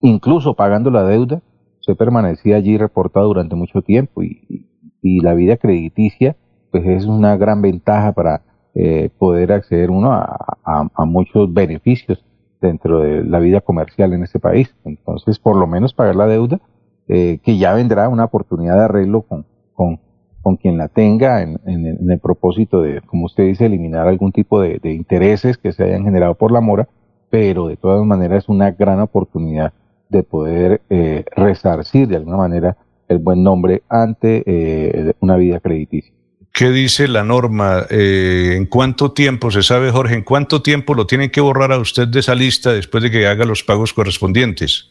incluso 0.00 0.54
pagando 0.54 0.90
la 0.90 1.04
deuda, 1.04 1.42
se 1.80 1.94
permanecía 1.94 2.56
allí 2.56 2.78
reportado 2.78 3.26
durante 3.26 3.54
mucho 3.54 3.82
tiempo 3.82 4.22
y, 4.22 4.66
la 5.02 5.32
vida 5.32 5.56
crediticia 5.56 6.36
pues 6.70 6.84
es 6.86 7.06
una 7.06 7.34
gran 7.38 7.62
ventaja 7.62 8.12
para 8.12 8.42
eh, 8.74 9.08
poder 9.18 9.50
acceder 9.50 9.90
uno 9.90 10.12
a, 10.12 11.04
muchos 11.06 11.52
beneficios 11.54 12.22
dentro 12.60 13.00
de 13.00 13.24
la 13.24 13.38
vida 13.38 13.62
comercial 13.62 14.12
en 14.12 14.22
este 14.22 14.38
país. 14.38 14.74
Entonces, 14.84 15.38
por 15.38 15.56
lo 15.56 15.66
menos 15.66 15.94
pagar 15.94 16.16
la 16.16 16.26
deuda, 16.26 16.60
eh, 17.08 17.40
que 17.42 17.56
ya 17.56 17.72
vendrá 17.72 18.10
una 18.10 18.24
oportunidad 18.24 18.76
de 18.76 18.84
arreglo 18.84 19.22
con, 19.22 19.46
con 19.72 20.00
con 20.42 20.56
quien 20.56 20.78
la 20.78 20.88
tenga 20.88 21.42
en, 21.42 21.58
el 21.66 22.18
propósito 22.18 22.82
de, 22.82 23.00
como 23.02 23.26
usted 23.26 23.44
dice, 23.44 23.66
eliminar 23.66 24.08
algún 24.08 24.32
tipo 24.32 24.60
de, 24.60 24.80
intereses 24.84 25.58
que 25.58 25.72
se 25.72 25.84
hayan 25.84 26.04
generado 26.04 26.34
por 26.34 26.52
la 26.52 26.60
mora, 26.60 26.88
pero 27.30 27.68
de 27.68 27.76
todas 27.76 28.04
maneras 28.04 28.44
es 28.44 28.48
una 28.48 28.70
gran 28.70 29.00
oportunidad 29.00 29.72
de 30.08 30.22
poder 30.22 30.82
eh, 30.90 31.24
resarcir 31.36 32.08
de 32.08 32.16
alguna 32.16 32.38
manera 32.38 32.76
el 33.08 33.18
buen 33.18 33.42
nombre 33.42 33.82
ante 33.88 34.42
eh, 34.46 35.12
una 35.20 35.36
vida 35.36 35.60
crediticia. 35.60 36.12
¿Qué 36.52 36.70
dice 36.70 37.06
la 37.06 37.22
norma? 37.22 37.86
Eh, 37.90 38.54
¿En 38.56 38.66
cuánto 38.66 39.12
tiempo, 39.12 39.50
se 39.50 39.62
sabe 39.62 39.90
Jorge, 39.90 40.14
en 40.14 40.22
cuánto 40.22 40.62
tiempo 40.62 40.94
lo 40.94 41.06
tienen 41.06 41.30
que 41.30 41.40
borrar 41.40 41.72
a 41.72 41.78
usted 41.78 42.08
de 42.08 42.20
esa 42.20 42.34
lista 42.34 42.72
después 42.72 43.02
de 43.02 43.10
que 43.10 43.26
haga 43.26 43.44
los 43.44 43.62
pagos 43.62 43.92
correspondientes? 43.92 44.90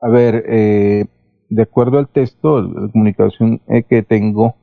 A 0.00 0.08
ver, 0.08 0.44
eh, 0.48 1.04
de 1.48 1.62
acuerdo 1.62 1.98
al 1.98 2.08
texto 2.08 2.62
de 2.62 2.90
comunicación 2.90 3.60
eh, 3.68 3.82
que 3.82 4.02
tengo, 4.02 4.56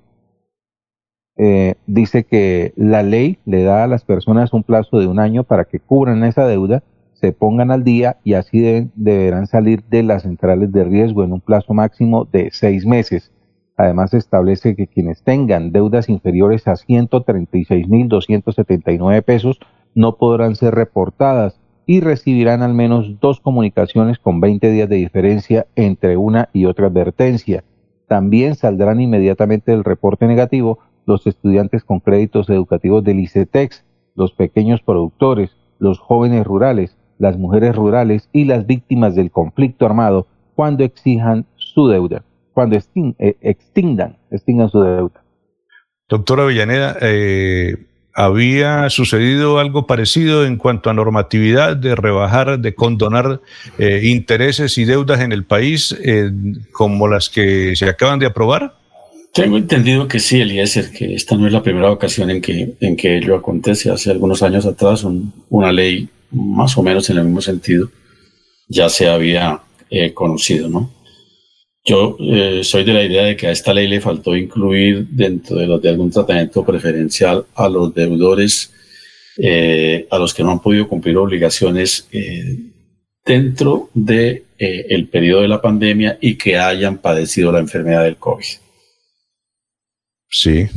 eh, 1.36 1.76
dice 1.88 2.26
que 2.26 2.74
la 2.76 3.02
ley 3.02 3.40
le 3.46 3.64
da 3.64 3.84
a 3.84 3.88
las 3.88 4.04
personas 4.04 4.54
un 4.54 4.62
plazo 4.64 5.00
de 5.00 5.08
un 5.08 5.20
año 5.20 5.44
para 5.44 5.66
que 5.66 5.80
cubran 5.80 6.24
esa 6.24 6.46
deuda, 6.46 6.84
se 7.14 7.32
pongan 7.32 7.72
al 7.72 7.84
día 7.84 8.18
y 8.24 8.34
así 8.34 8.92
deberán 8.96 9.48
salir 9.48 9.84
de 9.86 10.04
las 10.04 10.22
centrales 10.24 10.72
de 10.72 10.84
riesgo 10.84 11.24
en 11.24 11.34
un 11.34 11.42
plazo 11.42 11.74
máximo 11.74 12.26
de 12.26 12.50
seis 12.52 12.86
meses. 12.86 13.32
Además, 13.78 14.14
establece 14.14 14.76
que 14.76 14.88
quienes 14.88 15.24
tengan 15.24 15.72
deudas 15.72 16.10
inferiores 16.10 16.68
a 16.68 16.74
136.279 16.74 19.24
pesos 19.24 19.60
no 19.96 20.18
podrán 20.18 20.56
ser 20.56 20.76
reportadas 20.76 21.60
y 21.86 22.00
recibirán 22.00 22.62
al 22.62 22.74
menos 22.74 23.20
dos 23.20 23.40
comunicaciones 23.40 24.20
con 24.20 24.40
20 24.40 24.72
días 24.72 24.90
de 24.90 24.96
diferencia 24.96 25.68
entre 25.76 26.18
una 26.18 26.50
y 26.54 26.66
otra 26.66 26.88
advertencia. 26.88 27.64
También 28.08 28.56
saldrán 28.56 29.02
inmediatamente 29.02 29.72
del 29.72 29.84
reporte 29.84 30.28
negativo 30.28 30.80
los 31.06 31.28
estudiantes 31.28 31.84
con 31.84 32.00
créditos 32.00 32.50
educativos 32.50 33.04
del 33.04 33.20
ICETEX, 33.20 33.84
los 34.16 34.34
pequeños 34.34 34.82
productores, 34.82 35.52
los 35.80 36.00
jóvenes 36.00 36.46
rurales, 36.46 36.96
las 37.18 37.38
mujeres 37.38 37.76
rurales 37.76 38.30
y 38.32 38.46
las 38.46 38.66
víctimas 38.66 39.16
del 39.16 39.32
conflicto 39.32 39.86
armado 39.86 40.28
cuando 40.56 40.84
exijan 40.84 41.46
su 41.56 41.88
deuda, 41.88 42.24
cuando 42.54 42.78
eh, 42.78 43.38
extingan, 43.42 44.18
extingan 44.32 44.70
su 44.70 44.82
deuda. 44.82 45.24
Doctora 46.08 46.46
Villaneda, 46.46 46.96
eh, 47.02 47.88
¿había 48.14 48.90
sucedido 48.90 49.60
algo 49.60 49.88
parecido 49.88 50.46
en 50.46 50.58
cuanto 50.58 50.90
a 50.90 50.94
normatividad 50.94 51.76
de 51.76 51.96
rebajar, 51.96 52.60
de 52.60 52.76
condonar 52.76 53.42
eh, 53.78 54.02
intereses 54.04 54.78
y 54.78 54.86
deudas 54.86 55.22
en 55.22 55.32
el 55.32 55.44
país 55.44 55.96
como 56.72 57.08
las 57.08 57.30
que 57.30 57.76
se 57.76 57.86
acaban 57.86 58.20
de 58.20 58.28
aprobar? 58.28 58.76
Tengo 59.34 59.58
entendido 59.58 60.08
que 60.08 60.20
sí, 60.20 60.42
Eliezer, 60.42 60.92
que 60.92 61.16
esta 61.16 61.36
no 61.36 61.48
es 61.48 61.54
la 61.54 61.64
primera 61.64 61.90
ocasión 61.90 62.30
en 62.30 62.40
que, 62.40 62.76
en 62.80 62.96
que 62.96 63.18
ello 63.18 63.36
acontece. 63.36 63.90
Hace 63.90 64.12
algunos 64.12 64.44
años 64.44 64.66
atrás, 64.68 65.04
una 65.50 65.72
ley 65.72 66.08
más 66.32 66.78
o 66.78 66.84
menos 66.84 67.10
en 67.10 67.18
el 67.18 67.26
mismo 67.26 67.42
sentido 67.42 67.90
ya 68.68 68.90
se 68.90 69.08
había 69.08 69.62
eh, 69.90 70.14
conocido, 70.14 70.70
¿no? 70.70 70.92
Yo 71.86 72.16
eh, 72.20 72.62
soy 72.64 72.86
de 72.86 72.94
la 72.94 73.04
idea 73.04 73.24
de 73.24 73.36
que 73.36 73.48
a 73.48 73.52
esta 73.52 73.74
ley 73.74 73.88
le 73.88 74.00
faltó 74.00 74.36
incluir 74.36 75.08
dentro 75.10 75.58
de 75.58 75.68
los 75.68 75.82
de 75.82 75.90
algún 75.90 76.12
tratamiento 76.12 76.66
preferencial 76.66 77.46
a 77.56 77.68
los 77.68 77.94
deudores, 77.94 78.72
eh, 79.38 80.08
a 80.10 80.18
los 80.18 80.34
que 80.34 80.44
no 80.44 80.52
han 80.52 80.62
podido 80.62 80.88
cumplir 80.88 81.18
obligaciones 81.18 82.08
dentro 83.26 83.90
de 83.94 84.44
el 84.58 85.10
periodo 85.10 85.42
de 85.42 85.50
la 85.50 85.62
pandemia 85.62 86.18
y 86.22 86.36
que 86.36 86.58
hayan 86.58 87.00
padecido 87.00 87.52
la 87.52 87.60
enfermedad 87.60 88.04
del 88.04 88.16
COVID. 88.16 88.46
Sí. 90.30 90.68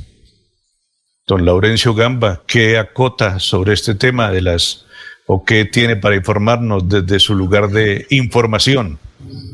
Don 1.26 1.44
Laurencio 1.44 1.94
Gamba, 1.94 2.42
¿qué 2.46 2.78
acota 2.78 3.38
sobre 3.38 3.74
este 3.74 3.94
tema 3.94 4.30
de 4.30 4.42
las 4.42 4.85
o 5.26 5.44
qué 5.44 5.64
tiene 5.64 5.96
para 5.96 6.16
informarnos 6.16 6.88
desde 6.88 7.18
su 7.18 7.34
lugar 7.34 7.68
de 7.68 8.06
información? 8.10 8.98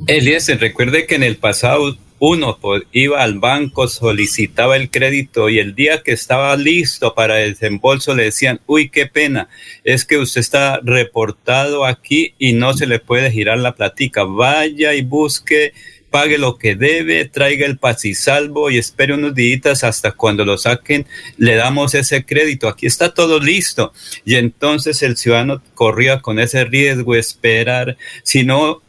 Eliezer, 0.06 0.60
recuerde 0.60 1.06
que 1.06 1.14
en 1.14 1.22
el 1.22 1.36
pasado 1.36 1.96
uno 2.18 2.56
iba 2.92 3.20
al 3.20 3.40
banco, 3.40 3.88
solicitaba 3.88 4.76
el 4.76 4.90
crédito 4.90 5.48
y 5.48 5.58
el 5.58 5.74
día 5.74 6.02
que 6.04 6.12
estaba 6.12 6.54
listo 6.56 7.14
para 7.14 7.40
el 7.40 7.54
desembolso 7.54 8.14
le 8.14 8.24
decían, 8.24 8.60
uy, 8.66 8.90
qué 8.90 9.06
pena, 9.06 9.48
es 9.82 10.04
que 10.04 10.18
usted 10.18 10.40
está 10.40 10.78
reportado 10.84 11.84
aquí 11.84 12.34
y 12.38 12.52
no 12.52 12.74
se 12.74 12.86
le 12.86 13.00
puede 13.00 13.32
girar 13.32 13.58
la 13.58 13.74
platica, 13.74 14.22
vaya 14.22 14.94
y 14.94 15.02
busque 15.02 15.72
pague 16.12 16.38
lo 16.38 16.58
que 16.58 16.76
debe, 16.76 17.24
traiga 17.24 17.66
el 17.66 17.80
salvo 18.14 18.70
y 18.70 18.78
espere 18.78 19.14
unos 19.14 19.34
días 19.34 19.82
hasta 19.82 20.12
cuando 20.12 20.44
lo 20.44 20.56
saquen, 20.58 21.06
le 21.38 21.56
damos 21.56 21.94
ese 21.94 22.24
crédito. 22.24 22.68
Aquí 22.68 22.86
está 22.86 23.12
todo 23.12 23.40
listo. 23.40 23.92
Y 24.24 24.36
entonces 24.36 25.02
el 25.02 25.16
ciudadano 25.16 25.60
corría 25.74 26.20
con 26.20 26.38
ese 26.38 26.64
riesgo, 26.64 27.16
esperar. 27.16 27.96
Si 28.22 28.44
no 28.44 28.82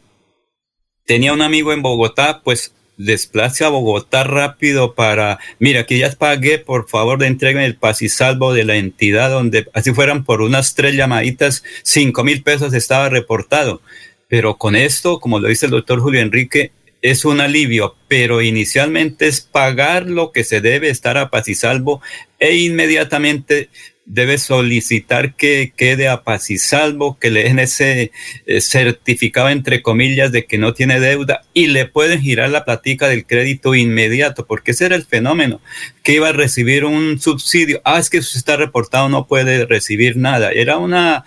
tenía 1.06 1.32
un 1.32 1.42
amigo 1.42 1.72
en 1.72 1.82
Bogotá, 1.82 2.42
pues 2.44 2.72
desplace 2.96 3.64
a 3.64 3.70
Bogotá 3.70 4.22
rápido 4.22 4.94
para, 4.94 5.40
mira, 5.58 5.80
aquí 5.80 5.98
ya 5.98 6.12
pagué, 6.12 6.58
por 6.58 6.88
favor, 6.88 7.18
de 7.18 7.26
entreguen 7.26 7.62
el 7.62 7.76
salvo 8.08 8.52
de 8.52 8.64
la 8.64 8.76
entidad 8.76 9.30
donde, 9.30 9.66
así 9.72 9.92
fueran 9.92 10.24
por 10.24 10.42
unas 10.42 10.74
tres 10.74 10.94
llamaditas, 10.94 11.64
cinco 11.82 12.22
mil 12.22 12.42
pesos 12.42 12.72
estaba 12.74 13.08
reportado. 13.08 13.80
Pero 14.28 14.56
con 14.56 14.76
esto, 14.76 15.20
como 15.20 15.40
lo 15.40 15.48
dice 15.48 15.66
el 15.66 15.72
doctor 15.72 16.00
Julio 16.00 16.20
Enrique, 16.20 16.72
es 17.04 17.26
un 17.26 17.42
alivio, 17.42 17.96
pero 18.08 18.40
inicialmente 18.40 19.26
es 19.26 19.42
pagar 19.42 20.06
lo 20.06 20.32
que 20.32 20.42
se 20.42 20.62
debe, 20.62 20.88
estar 20.88 21.18
a 21.18 21.28
paz 21.28 21.48
y 21.48 21.54
salvo, 21.54 22.00
e 22.38 22.56
inmediatamente 22.56 23.68
debe 24.06 24.38
solicitar 24.38 25.34
que 25.34 25.74
quede 25.76 26.08
a 26.08 26.22
paz 26.22 26.50
y 26.50 26.56
salvo, 26.56 27.18
que 27.18 27.30
le 27.30 27.44
den 27.44 27.58
ese 27.58 28.10
eh, 28.46 28.60
certificado 28.62 29.50
entre 29.50 29.82
comillas 29.82 30.32
de 30.32 30.46
que 30.46 30.56
no 30.56 30.72
tiene 30.72 30.98
deuda 30.98 31.42
y 31.52 31.66
le 31.66 31.84
pueden 31.84 32.22
girar 32.22 32.48
la 32.48 32.64
platica 32.64 33.06
del 33.06 33.26
crédito 33.26 33.74
inmediato, 33.74 34.46
porque 34.46 34.70
ese 34.70 34.86
era 34.86 34.96
el 34.96 35.04
fenómeno, 35.04 35.60
que 36.02 36.14
iba 36.14 36.30
a 36.30 36.32
recibir 36.32 36.86
un 36.86 37.20
subsidio, 37.20 37.82
ah, 37.84 37.98
es 37.98 38.08
que 38.08 38.16
eso 38.16 38.38
está 38.38 38.56
reportado, 38.56 39.10
no 39.10 39.26
puede 39.26 39.66
recibir 39.66 40.16
nada, 40.16 40.52
era 40.52 40.78
una 40.78 41.26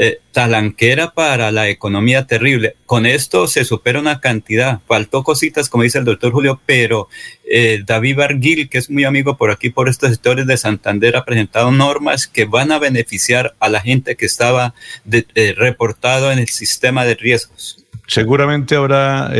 eh, 0.00 0.20
talanquera 0.30 1.10
para 1.10 1.50
la 1.50 1.68
economía 1.68 2.24
terrible. 2.24 2.76
Con 2.86 3.04
esto 3.04 3.48
se 3.48 3.64
supera 3.64 3.98
una 3.98 4.20
cantidad. 4.20 4.78
Faltó 4.86 5.24
cositas, 5.24 5.68
como 5.68 5.82
dice 5.82 5.98
el 5.98 6.04
doctor 6.04 6.30
Julio, 6.30 6.60
pero 6.66 7.08
eh, 7.50 7.82
David 7.84 8.16
Barguil, 8.16 8.68
que 8.68 8.78
es 8.78 8.90
muy 8.90 9.02
amigo 9.02 9.36
por 9.36 9.50
aquí, 9.50 9.70
por 9.70 9.88
estos 9.88 10.10
sectores 10.10 10.46
de 10.46 10.56
Santander, 10.56 11.16
ha 11.16 11.24
presentado 11.24 11.72
normas 11.72 12.28
que 12.28 12.44
van 12.44 12.70
a 12.70 12.78
beneficiar 12.78 13.56
a 13.58 13.68
la 13.68 13.80
gente 13.80 14.14
que 14.14 14.26
estaba 14.26 14.72
eh, 15.10 15.54
reportado 15.56 16.30
en 16.30 16.38
el 16.38 16.48
sistema 16.48 17.04
de 17.04 17.16
riesgos. 17.16 17.84
Seguramente 18.06 18.76
habrá, 18.76 19.32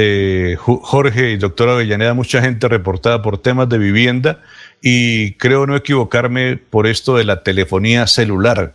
Jorge 0.58 1.30
y 1.30 1.36
doctora 1.36 1.74
Avellaneda, 1.74 2.14
mucha 2.14 2.42
gente 2.42 2.66
reportada 2.66 3.22
por 3.22 3.38
temas 3.38 3.68
de 3.68 3.78
vivienda 3.78 4.42
y 4.82 5.34
creo 5.34 5.66
no 5.66 5.76
equivocarme 5.76 6.56
por 6.56 6.88
esto 6.88 7.16
de 7.16 7.24
la 7.24 7.44
telefonía 7.44 8.08
celular 8.08 8.74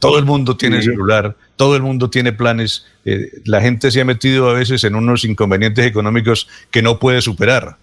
todo 0.00 0.18
el 0.18 0.24
mundo 0.24 0.56
tiene 0.56 0.82
celular, 0.82 1.36
todo 1.56 1.76
el 1.76 1.82
mundo 1.82 2.10
tiene 2.10 2.32
planes, 2.32 2.86
eh, 3.04 3.30
la 3.44 3.60
gente 3.60 3.90
se 3.90 4.00
ha 4.00 4.04
metido 4.04 4.48
a 4.48 4.54
veces 4.54 4.84
en 4.84 4.94
unos 4.94 5.24
inconvenientes 5.24 5.84
económicos 5.86 6.48
que 6.70 6.82
no 6.82 6.98
puede 6.98 7.20
superar. 7.20 7.76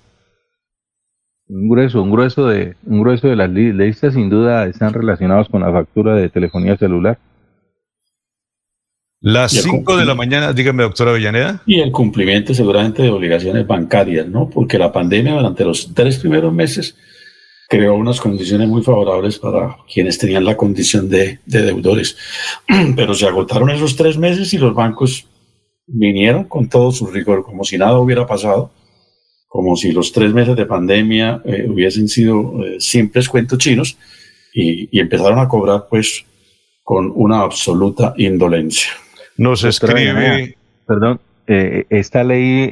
Un 1.47 1.67
grueso, 1.67 2.01
un 2.01 2.11
grueso 2.11 2.47
de, 2.47 2.75
un 2.85 3.01
grueso 3.01 3.27
de 3.27 3.35
las 3.35 3.49
listas 3.49 4.13
sin 4.13 4.29
duda 4.29 4.67
están 4.67 4.93
relacionados 4.93 5.49
con 5.49 5.61
la 5.61 5.71
factura 5.71 6.15
de 6.15 6.29
telefonía 6.29 6.77
celular. 6.77 7.19
Las 9.19 9.51
5 9.51 9.97
de 9.97 10.05
la 10.05 10.15
mañana, 10.15 10.51
dígame, 10.51 10.81
doctora 10.81 11.13
Villaneda. 11.13 11.61
Y 11.67 11.79
el 11.79 11.91
cumplimiento 11.91 12.55
seguramente 12.55 13.03
de 13.03 13.11
obligaciones 13.11 13.67
bancarias, 13.67 14.27
¿no? 14.27 14.49
Porque 14.49 14.79
la 14.79 14.91
pandemia 14.91 15.33
durante 15.33 15.63
los 15.63 15.93
tres 15.93 16.17
primeros 16.17 16.51
meses 16.51 16.97
creó 17.71 17.95
unas 17.95 18.19
condiciones 18.19 18.67
muy 18.67 18.83
favorables 18.83 19.39
para 19.39 19.77
quienes 19.91 20.17
tenían 20.17 20.43
la 20.43 20.57
condición 20.57 21.07
de, 21.07 21.39
deudores. 21.45 22.17
Pero 22.97 23.13
se 23.13 23.25
agotaron 23.25 23.69
esos 23.69 23.95
tres 23.95 24.17
meses 24.17 24.53
y 24.53 24.57
los 24.57 24.75
bancos 24.75 25.25
vinieron 25.87 26.43
con 26.43 26.67
todo 26.67 26.91
su 26.91 27.07
rigor, 27.07 27.45
como 27.45 27.63
si 27.63 27.77
nada 27.77 27.97
hubiera 27.97 28.27
pasado, 28.27 28.71
como 29.47 29.77
si 29.77 29.93
los 29.93 30.11
tres 30.11 30.33
meses 30.33 30.57
de 30.57 30.65
pandemia 30.65 31.41
eh, 31.45 31.65
hubiesen 31.69 32.09
sido 32.09 32.61
eh, 32.61 32.75
simples 32.81 33.29
cuentos 33.29 33.57
chinos 33.59 33.97
y, 34.53 34.99
empezaron 34.99 35.39
a 35.39 35.47
cobrar 35.47 35.87
pues 35.89 36.25
con 36.83 37.09
una 37.15 37.39
absoluta 37.39 38.13
indolencia. 38.17 38.91
Nos 39.37 39.63
escribe... 39.63 40.57
Perdón, 40.85 41.21
eh, 41.47 41.85
esta 41.89 42.25
ley, 42.25 42.69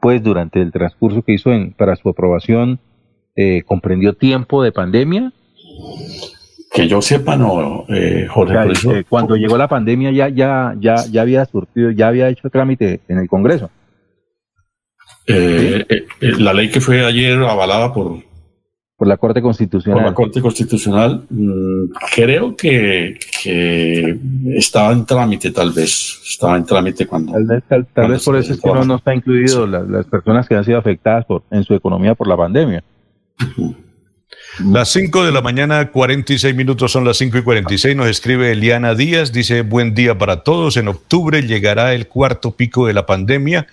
pues 0.00 0.22
durante 0.22 0.62
el 0.62 0.72
transcurso 0.72 1.20
que 1.20 1.34
hizo 1.34 1.52
en, 1.52 1.74
para 1.74 1.96
su 1.96 2.08
aprobación, 2.08 2.80
eh, 3.36 3.62
comprendió 3.64 4.14
tiempo 4.14 4.62
de 4.62 4.72
pandemia? 4.72 5.32
Que 6.72 6.88
yo 6.88 7.02
sepa, 7.02 7.36
no, 7.36 7.84
eh, 7.88 8.26
Jorge. 8.28 8.54
Eh, 8.98 9.04
cuando 9.08 9.36
llegó 9.36 9.58
la 9.58 9.68
pandemia 9.68 10.10
ya, 10.10 10.28
ya, 10.28 10.74
ya, 10.78 10.96
ya 11.10 11.22
había 11.22 11.44
surtido, 11.44 11.90
ya 11.90 12.08
había 12.08 12.28
hecho 12.28 12.48
trámite 12.50 13.00
en 13.08 13.18
el 13.18 13.28
Congreso. 13.28 13.70
la 15.26 16.52
ley 16.52 16.70
que 16.70 16.80
fue 16.80 17.04
ayer 17.04 17.38
avalada 17.38 17.92
por, 17.92 18.22
por 19.02 19.08
la 19.08 19.16
Corte 19.16 19.42
Constitucional. 19.42 19.98
Por 20.00 20.10
la 20.10 20.14
Corte 20.14 20.40
Constitucional, 20.40 21.24
mm, 21.28 21.90
creo 22.14 22.54
que, 22.54 23.18
estaba 24.54 24.92
en 24.92 25.04
trámite, 25.04 25.50
tal 25.50 25.72
vez. 25.72 26.20
Estaba 26.24 26.56
en 26.56 26.64
trámite 26.64 27.04
cuando. 27.08 27.32
Tal 27.32 28.08
vez, 28.08 28.24
por 28.24 28.36
eso 28.36 28.52
es 28.52 28.60
que 28.60 28.68
no, 28.72 28.84
no 28.84 28.94
está 28.94 29.12
incluido 29.12 29.66
las, 29.66 30.06
personas 30.06 30.46
que 30.46 30.54
han 30.54 30.64
sido 30.64 30.78
afectadas 30.78 31.24
por, 31.24 31.42
en 31.50 31.64
su 31.64 31.74
economía 31.74 32.14
por 32.14 32.28
la 32.28 32.36
pandemia. 32.36 32.84
Las 34.58 34.90
5 34.92 35.24
de 35.24 35.32
la 35.32 35.40
mañana, 35.40 35.90
46 35.90 36.54
minutos 36.54 36.92
son 36.92 37.04
las 37.04 37.16
5 37.16 37.38
y 37.38 37.42
46. 37.42 37.96
Nos 37.96 38.08
escribe 38.08 38.52
Eliana 38.52 38.94
Díaz, 38.94 39.32
dice 39.32 39.62
buen 39.62 39.94
día 39.94 40.18
para 40.18 40.42
todos. 40.42 40.76
En 40.76 40.88
octubre 40.88 41.42
llegará 41.42 41.94
el 41.94 42.06
cuarto 42.06 42.50
pico 42.52 42.86
de 42.86 42.92
la 42.92 43.06
pandemia. 43.06 43.66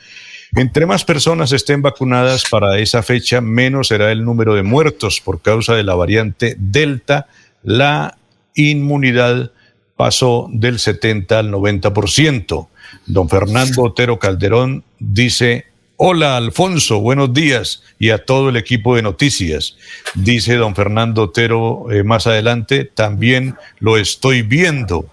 Entre 0.55 0.85
más 0.85 1.03
personas 1.05 1.51
estén 1.51 1.81
vacunadas 1.81 2.45
para 2.49 2.79
esa 2.79 3.03
fecha, 3.03 3.41
menos 3.41 3.89
será 3.89 4.11
el 4.11 4.23
número 4.23 4.55
de 4.55 4.63
muertos 4.63 5.21
por 5.21 5.41
causa 5.41 5.75
de 5.75 5.83
la 5.83 5.95
variante 5.95 6.55
Delta. 6.57 7.27
La 7.61 8.17
inmunidad 8.55 9.51
pasó 9.95 10.47
del 10.51 10.79
70 10.79 11.39
al 11.39 11.51
90%. 11.51 12.67
Don 13.05 13.29
Fernando 13.29 13.83
Otero 13.83 14.17
Calderón 14.17 14.83
dice, 14.97 15.65
Hola 16.01 16.37
Alfonso, 16.37 17.01
buenos 17.01 17.33
días 17.33 17.83
y 17.99 18.11
a 18.11 18.23
todo 18.23 18.47
el 18.47 18.55
equipo 18.55 18.95
de 18.95 19.01
noticias. 19.01 19.75
Dice 20.15 20.55
don 20.55 20.73
Fernando 20.73 21.23
Otero 21.23 21.91
eh, 21.91 22.05
más 22.05 22.25
adelante, 22.25 22.85
también 22.85 23.57
lo 23.79 23.97
estoy 23.97 24.41
viendo. 24.41 25.07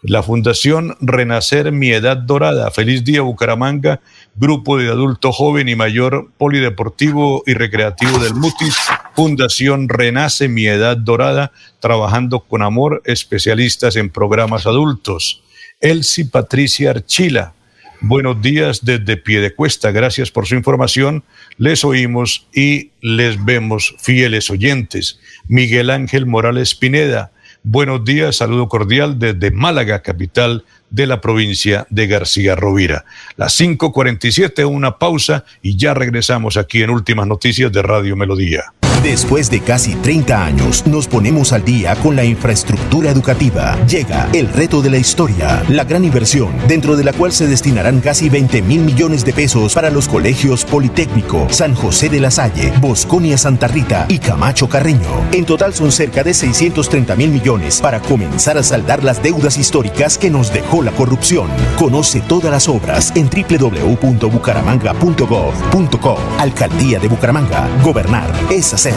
La 0.00 0.22
Fundación 0.22 0.96
Renacer 1.02 1.72
Mi 1.72 1.90
Edad 1.90 2.16
Dorada, 2.16 2.70
Feliz 2.70 3.04
Día 3.04 3.20
Bucaramanga, 3.20 4.00
grupo 4.34 4.78
de 4.78 4.88
adulto 4.88 5.30
joven 5.30 5.68
y 5.68 5.76
mayor 5.76 6.30
polideportivo 6.38 7.42
y 7.46 7.52
recreativo 7.52 8.18
del 8.18 8.32
Mutis, 8.32 8.78
Fundación 9.14 9.90
Renace 9.90 10.48
Mi 10.48 10.64
Edad 10.64 10.96
Dorada, 10.96 11.52
trabajando 11.80 12.40
con 12.40 12.62
amor, 12.62 13.02
especialistas 13.04 13.94
en 13.94 14.08
programas 14.08 14.64
adultos. 14.64 15.42
Elsie 15.82 16.24
Patricia 16.24 16.92
Archila, 16.92 17.52
buenos 18.00 18.40
días 18.40 18.84
desde 18.84 19.16
Piedecuesta, 19.16 19.90
gracias 19.90 20.30
por 20.30 20.46
su 20.46 20.54
información, 20.54 21.24
les 21.58 21.84
oímos 21.84 22.46
y 22.54 22.90
les 23.00 23.44
vemos 23.44 23.94
fieles 23.98 24.50
oyentes. 24.50 25.20
Miguel 25.48 25.90
Ángel 25.90 26.26
Morales 26.26 26.74
Pineda, 26.74 27.32
buenos 27.62 28.04
días, 28.04 28.36
saludo 28.36 28.68
cordial 28.68 29.18
desde 29.18 29.50
Málaga, 29.50 30.02
capital 30.02 30.64
de 30.90 31.06
la 31.06 31.20
provincia 31.20 31.86
de 31.90 32.06
García 32.06 32.56
Rovira. 32.56 33.04
Las 33.36 33.58
5.47, 33.60 34.66
una 34.68 34.98
pausa 34.98 35.44
y 35.62 35.76
ya 35.76 35.94
regresamos 35.94 36.56
aquí 36.56 36.82
en 36.82 36.90
Últimas 36.90 37.26
Noticias 37.26 37.70
de 37.70 37.82
Radio 37.82 38.16
Melodía. 38.16 38.72
Después 39.02 39.50
de 39.50 39.60
casi 39.60 39.94
30 39.94 40.44
años, 40.44 40.86
nos 40.86 41.08
ponemos 41.08 41.54
al 41.54 41.64
día 41.64 41.96
con 41.96 42.16
la 42.16 42.24
infraestructura 42.24 43.10
educativa. 43.10 43.78
Llega 43.86 44.28
el 44.34 44.48
reto 44.48 44.82
de 44.82 44.90
la 44.90 44.98
historia, 44.98 45.64
la 45.70 45.84
gran 45.84 46.04
inversión, 46.04 46.50
dentro 46.68 46.96
de 46.96 47.04
la 47.04 47.14
cual 47.14 47.32
se 47.32 47.46
destinarán 47.46 48.00
casi 48.00 48.28
20 48.28 48.60
mil 48.60 48.82
millones 48.82 49.24
de 49.24 49.32
pesos 49.32 49.72
para 49.72 49.88
los 49.88 50.06
colegios 50.06 50.66
Politécnico, 50.66 51.46
San 51.50 51.74
José 51.74 52.10
de 52.10 52.20
la 52.20 52.30
Salle, 52.30 52.74
Bosconia 52.78 53.38
Santa 53.38 53.68
Rita 53.68 54.04
y 54.06 54.18
Camacho 54.18 54.68
Carreño. 54.68 55.24
En 55.32 55.46
total 55.46 55.72
son 55.72 55.92
cerca 55.92 56.22
de 56.22 56.34
630 56.34 57.16
mil 57.16 57.30
millones 57.30 57.80
para 57.80 58.00
comenzar 58.00 58.58
a 58.58 58.62
saldar 58.62 59.02
las 59.02 59.22
deudas 59.22 59.56
históricas 59.56 60.18
que 60.18 60.28
nos 60.28 60.52
dejó 60.52 60.82
la 60.82 60.92
corrupción. 60.92 61.48
Conoce 61.78 62.20
todas 62.20 62.50
las 62.50 62.68
obras 62.68 63.14
en 63.16 63.30
www.bucaramanga.gov.co. 63.30 66.18
Alcaldía 66.38 66.98
de 66.98 67.08
Bucaramanga. 67.08 67.66
Gobernar 67.82 68.30
es 68.50 68.74
hacer. 68.74 68.89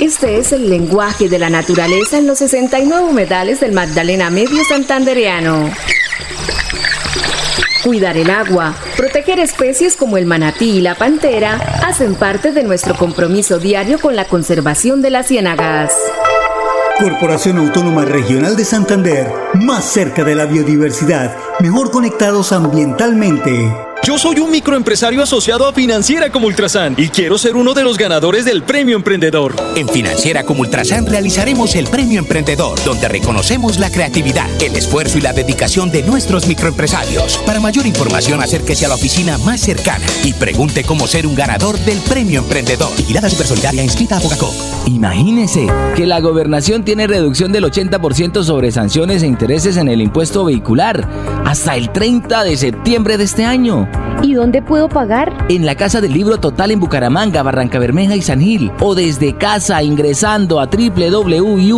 Este 0.00 0.38
es 0.38 0.52
el 0.52 0.68
lenguaje 0.68 1.28
de 1.28 1.38
la 1.38 1.50
naturaleza 1.50 2.18
en 2.18 2.26
los 2.26 2.38
69 2.38 3.04
humedales 3.04 3.60
del 3.60 3.72
Magdalena 3.72 4.30
Medio 4.30 4.64
Santandereano. 4.64 5.70
Cuidar 7.84 8.16
el 8.16 8.28
agua, 8.28 8.74
proteger 8.96 9.38
especies 9.38 9.96
como 9.96 10.16
el 10.18 10.26
manatí 10.26 10.70
y 10.70 10.80
la 10.80 10.94
pantera 10.94 11.54
hacen 11.86 12.14
parte 12.14 12.52
de 12.52 12.62
nuestro 12.62 12.96
compromiso 12.96 13.58
diario 13.58 13.98
con 13.98 14.16
la 14.16 14.26
conservación 14.26 15.00
de 15.00 15.10
las 15.10 15.28
ciénagas. 15.28 15.92
Corporación 17.00 17.56
Autónoma 17.56 18.04
Regional 18.04 18.56
de 18.56 18.64
Santander, 18.66 19.32
más 19.54 19.86
cerca 19.86 20.22
de 20.22 20.34
la 20.34 20.44
biodiversidad, 20.44 21.34
mejor 21.58 21.90
conectados 21.90 22.52
ambientalmente. 22.52 23.89
Yo 24.02 24.16
soy 24.16 24.38
un 24.38 24.50
microempresario 24.50 25.22
asociado 25.22 25.68
a 25.68 25.74
Financiera 25.74 26.30
como 26.30 26.46
Ultrasan 26.46 26.94
y 26.96 27.10
quiero 27.10 27.36
ser 27.36 27.54
uno 27.54 27.74
de 27.74 27.84
los 27.84 27.98
ganadores 27.98 28.46
del 28.46 28.62
Premio 28.62 28.96
Emprendedor. 28.96 29.54
En 29.76 29.86
Financiera 29.88 30.42
como 30.42 30.62
Ultrasan 30.62 31.04
realizaremos 31.04 31.76
el 31.76 31.86
Premio 31.86 32.18
Emprendedor, 32.18 32.82
donde 32.82 33.08
reconocemos 33.08 33.78
la 33.78 33.90
creatividad, 33.90 34.48
el 34.62 34.74
esfuerzo 34.74 35.18
y 35.18 35.20
la 35.20 35.34
dedicación 35.34 35.90
de 35.90 36.02
nuestros 36.02 36.46
microempresarios. 36.46 37.36
Para 37.44 37.60
mayor 37.60 37.86
información, 37.86 38.42
acérquese 38.42 38.86
a 38.86 38.88
la 38.88 38.94
oficina 38.94 39.36
más 39.38 39.60
cercana 39.60 40.06
y 40.24 40.32
pregunte 40.32 40.82
cómo 40.82 41.06
ser 41.06 41.26
un 41.26 41.34
ganador 41.34 41.78
del 41.80 41.98
Premio 41.98 42.40
Emprendedor. 42.40 42.96
Vigilada 42.96 43.28
Supersolidaria 43.28 43.84
inscrita 43.84 44.16
a 44.16 44.20
Bogacop. 44.20 44.54
Imagínese 44.86 45.66
que 45.94 46.06
la 46.06 46.20
gobernación 46.20 46.84
tiene 46.84 47.06
reducción 47.06 47.52
del 47.52 47.64
80% 47.64 48.44
sobre 48.44 48.72
sanciones 48.72 49.22
e 49.22 49.26
intereses 49.26 49.76
en 49.76 49.88
el 49.88 50.00
impuesto 50.00 50.46
vehicular 50.46 51.06
hasta 51.44 51.76
el 51.76 51.92
30 51.92 52.44
de 52.44 52.56
septiembre 52.56 53.18
de 53.18 53.24
este 53.24 53.44
año. 53.44 53.89
¿Y 54.22 54.34
dónde 54.34 54.60
puedo 54.60 54.88
pagar? 54.88 55.46
En 55.48 55.64
la 55.64 55.74
Casa 55.74 56.00
del 56.00 56.12
Libro 56.12 56.38
Total 56.38 56.70
en 56.70 56.80
Bucaramanga, 56.80 57.42
Barranca 57.42 57.78
Bermeja 57.78 58.16
y 58.16 58.22
San 58.22 58.40
Gil. 58.40 58.70
O 58.80 58.94
desde 58.94 59.34
casa 59.36 59.82
ingresando 59.82 60.60
a 60.60 60.66
www.sin.com.co 60.66 61.70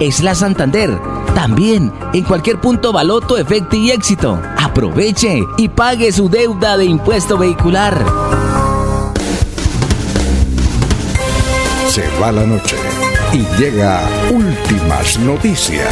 es 0.00 0.22
la 0.22 0.34
Santander. 0.34 0.98
También 1.34 1.92
en 2.12 2.24
cualquier 2.24 2.60
punto 2.60 2.92
Baloto, 2.92 3.38
Efecto 3.38 3.76
y 3.76 3.92
Éxito. 3.92 4.40
Aproveche 4.58 5.40
y 5.56 5.68
pague 5.68 6.10
su 6.10 6.28
deuda 6.28 6.76
de 6.76 6.86
impuesto 6.86 7.38
vehicular. 7.38 8.04
Se 11.88 12.02
va 12.20 12.32
la 12.32 12.44
noche 12.44 12.76
y 13.32 13.46
llega 13.60 14.02
últimas 14.30 15.18
noticias. 15.20 15.88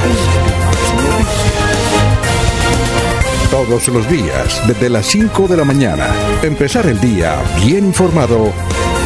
Todos 3.50 3.88
los 3.88 4.06
días, 4.10 4.62
desde 4.68 4.90
las 4.90 5.06
5 5.06 5.48
de 5.48 5.56
la 5.56 5.64
mañana, 5.64 6.06
empezar 6.42 6.86
el 6.86 7.00
día 7.00 7.42
bien 7.64 7.86
informado 7.86 8.52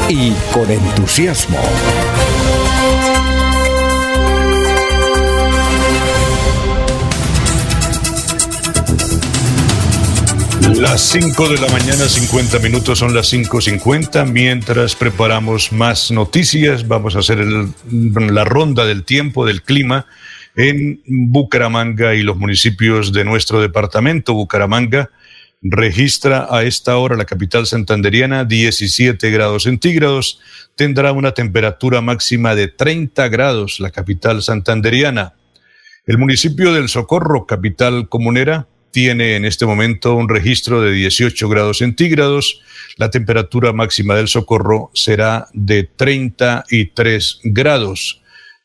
y 0.08 0.32
con 0.52 0.68
entusiasmo. 0.68 1.60
Las 10.76 11.00
5 11.02 11.48
de 11.48 11.58
la 11.58 11.68
mañana, 11.68 12.08
50 12.08 12.58
minutos, 12.58 12.98
son 12.98 13.14
las 13.14 13.32
5.50. 13.32 14.26
Mientras 14.26 14.96
preparamos 14.96 15.70
más 15.70 16.10
noticias, 16.10 16.88
vamos 16.88 17.14
a 17.14 17.20
hacer 17.20 17.38
la 17.92 18.44
ronda 18.44 18.84
del 18.84 19.04
tiempo, 19.04 19.46
del 19.46 19.62
clima 19.62 20.06
en 20.56 21.02
Bucaramanga 21.06 22.14
y 22.14 22.22
los 22.22 22.36
municipios 22.36 23.12
de 23.12 23.24
nuestro 23.24 23.60
departamento. 23.60 24.34
Bucaramanga 24.34 25.10
registra 25.62 26.48
a 26.50 26.64
esta 26.64 26.96
hora 26.96 27.16
la 27.16 27.24
capital 27.24 27.66
santanderiana 27.66 28.44
17 28.44 29.30
grados 29.30 29.64
centígrados. 29.64 30.40
Tendrá 30.74 31.12
una 31.12 31.32
temperatura 31.32 32.00
máxima 32.00 32.54
de 32.54 32.68
30 32.68 33.28
grados 33.28 33.80
la 33.80 33.90
capital 33.90 34.42
santanderiana. 34.42 35.34
El 36.04 36.18
municipio 36.18 36.72
del 36.72 36.88
Socorro, 36.88 37.46
capital 37.46 38.08
comunera, 38.08 38.66
tiene 38.90 39.36
en 39.36 39.44
este 39.44 39.64
momento 39.66 40.14
un 40.14 40.28
registro 40.28 40.82
de 40.82 40.92
18 40.92 41.48
grados 41.48 41.78
centígrados. 41.78 42.60
La 42.96 43.10
temperatura 43.10 43.72
máxima 43.72 44.16
del 44.16 44.28
Socorro 44.28 44.90
será 44.94 45.46
de 45.52 45.84
33 45.84 47.40
grados. 47.44 48.21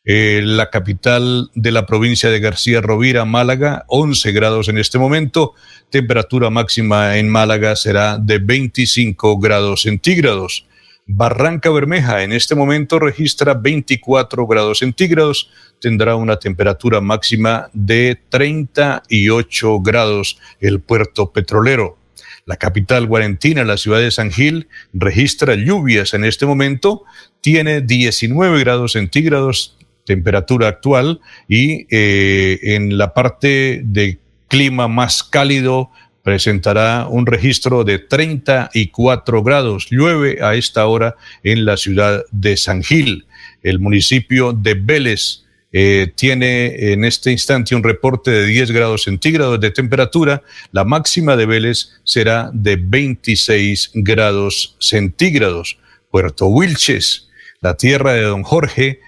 Eh, 0.10 0.42
la 0.42 0.70
capital 0.70 1.52
de 1.54 1.70
la 1.70 1.86
provincia 1.86 2.30
de 2.30 2.40
García 2.40 2.80
Rovira, 2.80 3.26
Málaga, 3.26 3.84
11 3.90 4.32
grados 4.32 4.70
en 4.70 4.78
este 4.78 4.98
momento. 4.98 5.54
Temperatura 5.90 6.50
máxima 6.50 7.18
en 7.18 7.28
Málaga 7.28 7.76
será 7.76 8.18
de 8.18 8.38
25 8.38 9.38
grados 9.38 9.82
centígrados. 9.82 10.66
Barranca 11.08 11.70
Bermeja 11.72 12.24
en 12.24 12.32
este 12.32 12.56
momento 12.56 13.00
registra 13.00 13.54
24 13.54 14.48
grados 14.48 14.80
centígrados. 14.80 15.50
Tendrá 15.82 16.16
una 16.16 16.38
temperatura 16.40 17.02
máxima 17.02 17.70
de 17.74 18.18
38 18.30 19.80
grados 19.82 20.40
el 20.62 20.80
puerto 20.80 21.34
petrolero. 21.34 21.98
La 22.46 22.56
capital 22.56 23.08
guarentina, 23.08 23.66
la 23.66 23.76
ciudad 23.76 24.00
de 24.00 24.10
San 24.10 24.32
Gil, 24.32 24.70
registra 24.94 25.56
lluvias 25.56 26.14
en 26.14 26.24
este 26.24 26.46
momento. 26.46 27.04
Tiene 27.42 27.82
19 27.82 28.58
grados 28.62 28.94
centígrados 28.94 29.77
temperatura 30.08 30.70
actual 30.70 31.20
y 31.48 31.86
eh, 31.92 32.60
en 32.64 32.98
la 32.98 33.14
parte 33.14 33.82
de 33.84 34.18
clima 34.48 34.88
más 34.88 35.22
cálido 35.22 35.92
presentará 36.24 37.08
un 37.10 37.26
registro 37.26 37.84
de 37.84 38.00
34 38.00 39.44
grados. 39.44 39.88
Llueve 39.92 40.40
a 40.42 40.56
esta 40.56 40.88
hora 40.88 41.16
en 41.44 41.66
la 41.66 41.78
ciudad 41.78 42.24
de 42.32 42.58
San 42.58 42.84
Gil. 42.84 43.26
El 43.62 43.80
municipio 43.80 44.54
de 44.54 44.74
Vélez 44.74 45.44
eh, 45.74 46.12
tiene 46.16 46.94
en 46.94 47.04
este 47.04 47.32
instante 47.32 47.76
un 47.76 47.84
reporte 47.84 48.32
de 48.32 48.46
10 48.48 48.72
grados 48.72 49.04
centígrados 49.04 49.60
de 49.60 49.72
temperatura. 49.72 50.42
La 50.72 50.86
máxima 50.86 51.36
de 51.36 51.46
Vélez 51.46 51.90
será 52.04 52.50
de 52.54 52.78
26 52.78 53.92
grados 53.96 54.76
centígrados. 54.80 55.78
Puerto 56.10 56.48
Wilches, 56.48 57.30
la 57.60 57.76
tierra 57.76 58.14
de 58.14 58.22
don 58.22 58.44
Jorge, 58.44 59.02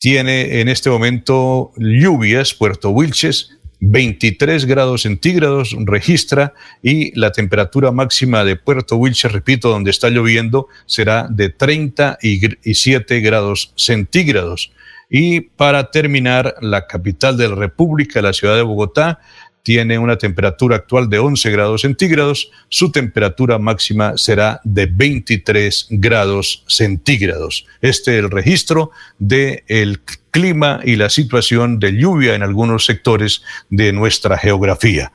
tiene 0.00 0.60
en 0.60 0.68
este 0.68 0.88
momento 0.88 1.72
lluvias, 1.76 2.54
Puerto 2.54 2.88
Wilches, 2.90 3.58
23 3.80 4.64
grados 4.64 5.02
centígrados 5.02 5.76
registra 5.78 6.54
y 6.82 7.18
la 7.18 7.32
temperatura 7.32 7.92
máxima 7.92 8.42
de 8.44 8.56
Puerto 8.56 8.96
Wilches, 8.96 9.30
repito, 9.30 9.68
donde 9.68 9.90
está 9.90 10.08
lloviendo, 10.08 10.68
será 10.86 11.28
de 11.30 11.50
37 11.50 13.20
grados 13.20 13.74
centígrados. 13.76 14.72
Y 15.10 15.40
para 15.42 15.90
terminar, 15.90 16.54
la 16.62 16.86
capital 16.86 17.36
de 17.36 17.48
la 17.48 17.56
República, 17.56 18.22
la 18.22 18.32
ciudad 18.32 18.56
de 18.56 18.62
Bogotá, 18.62 19.20
tiene 19.62 19.98
una 19.98 20.16
temperatura 20.16 20.76
actual 20.76 21.08
de 21.08 21.18
11 21.18 21.50
grados 21.50 21.82
centígrados, 21.82 22.50
su 22.68 22.90
temperatura 22.90 23.58
máxima 23.58 24.16
será 24.16 24.60
de 24.64 24.86
23 24.86 25.88
grados 25.90 26.64
centígrados. 26.66 27.66
Este 27.80 28.18
es 28.18 28.24
el 28.24 28.30
registro 28.30 28.90
del 29.18 29.64
el 29.68 30.00
clima 30.30 30.80
y 30.84 30.96
la 30.96 31.10
situación 31.10 31.78
de 31.78 31.92
lluvia 31.96 32.34
en 32.34 32.42
algunos 32.42 32.84
sectores 32.84 33.42
de 33.68 33.92
nuestra 33.92 34.38
geografía. 34.38 35.12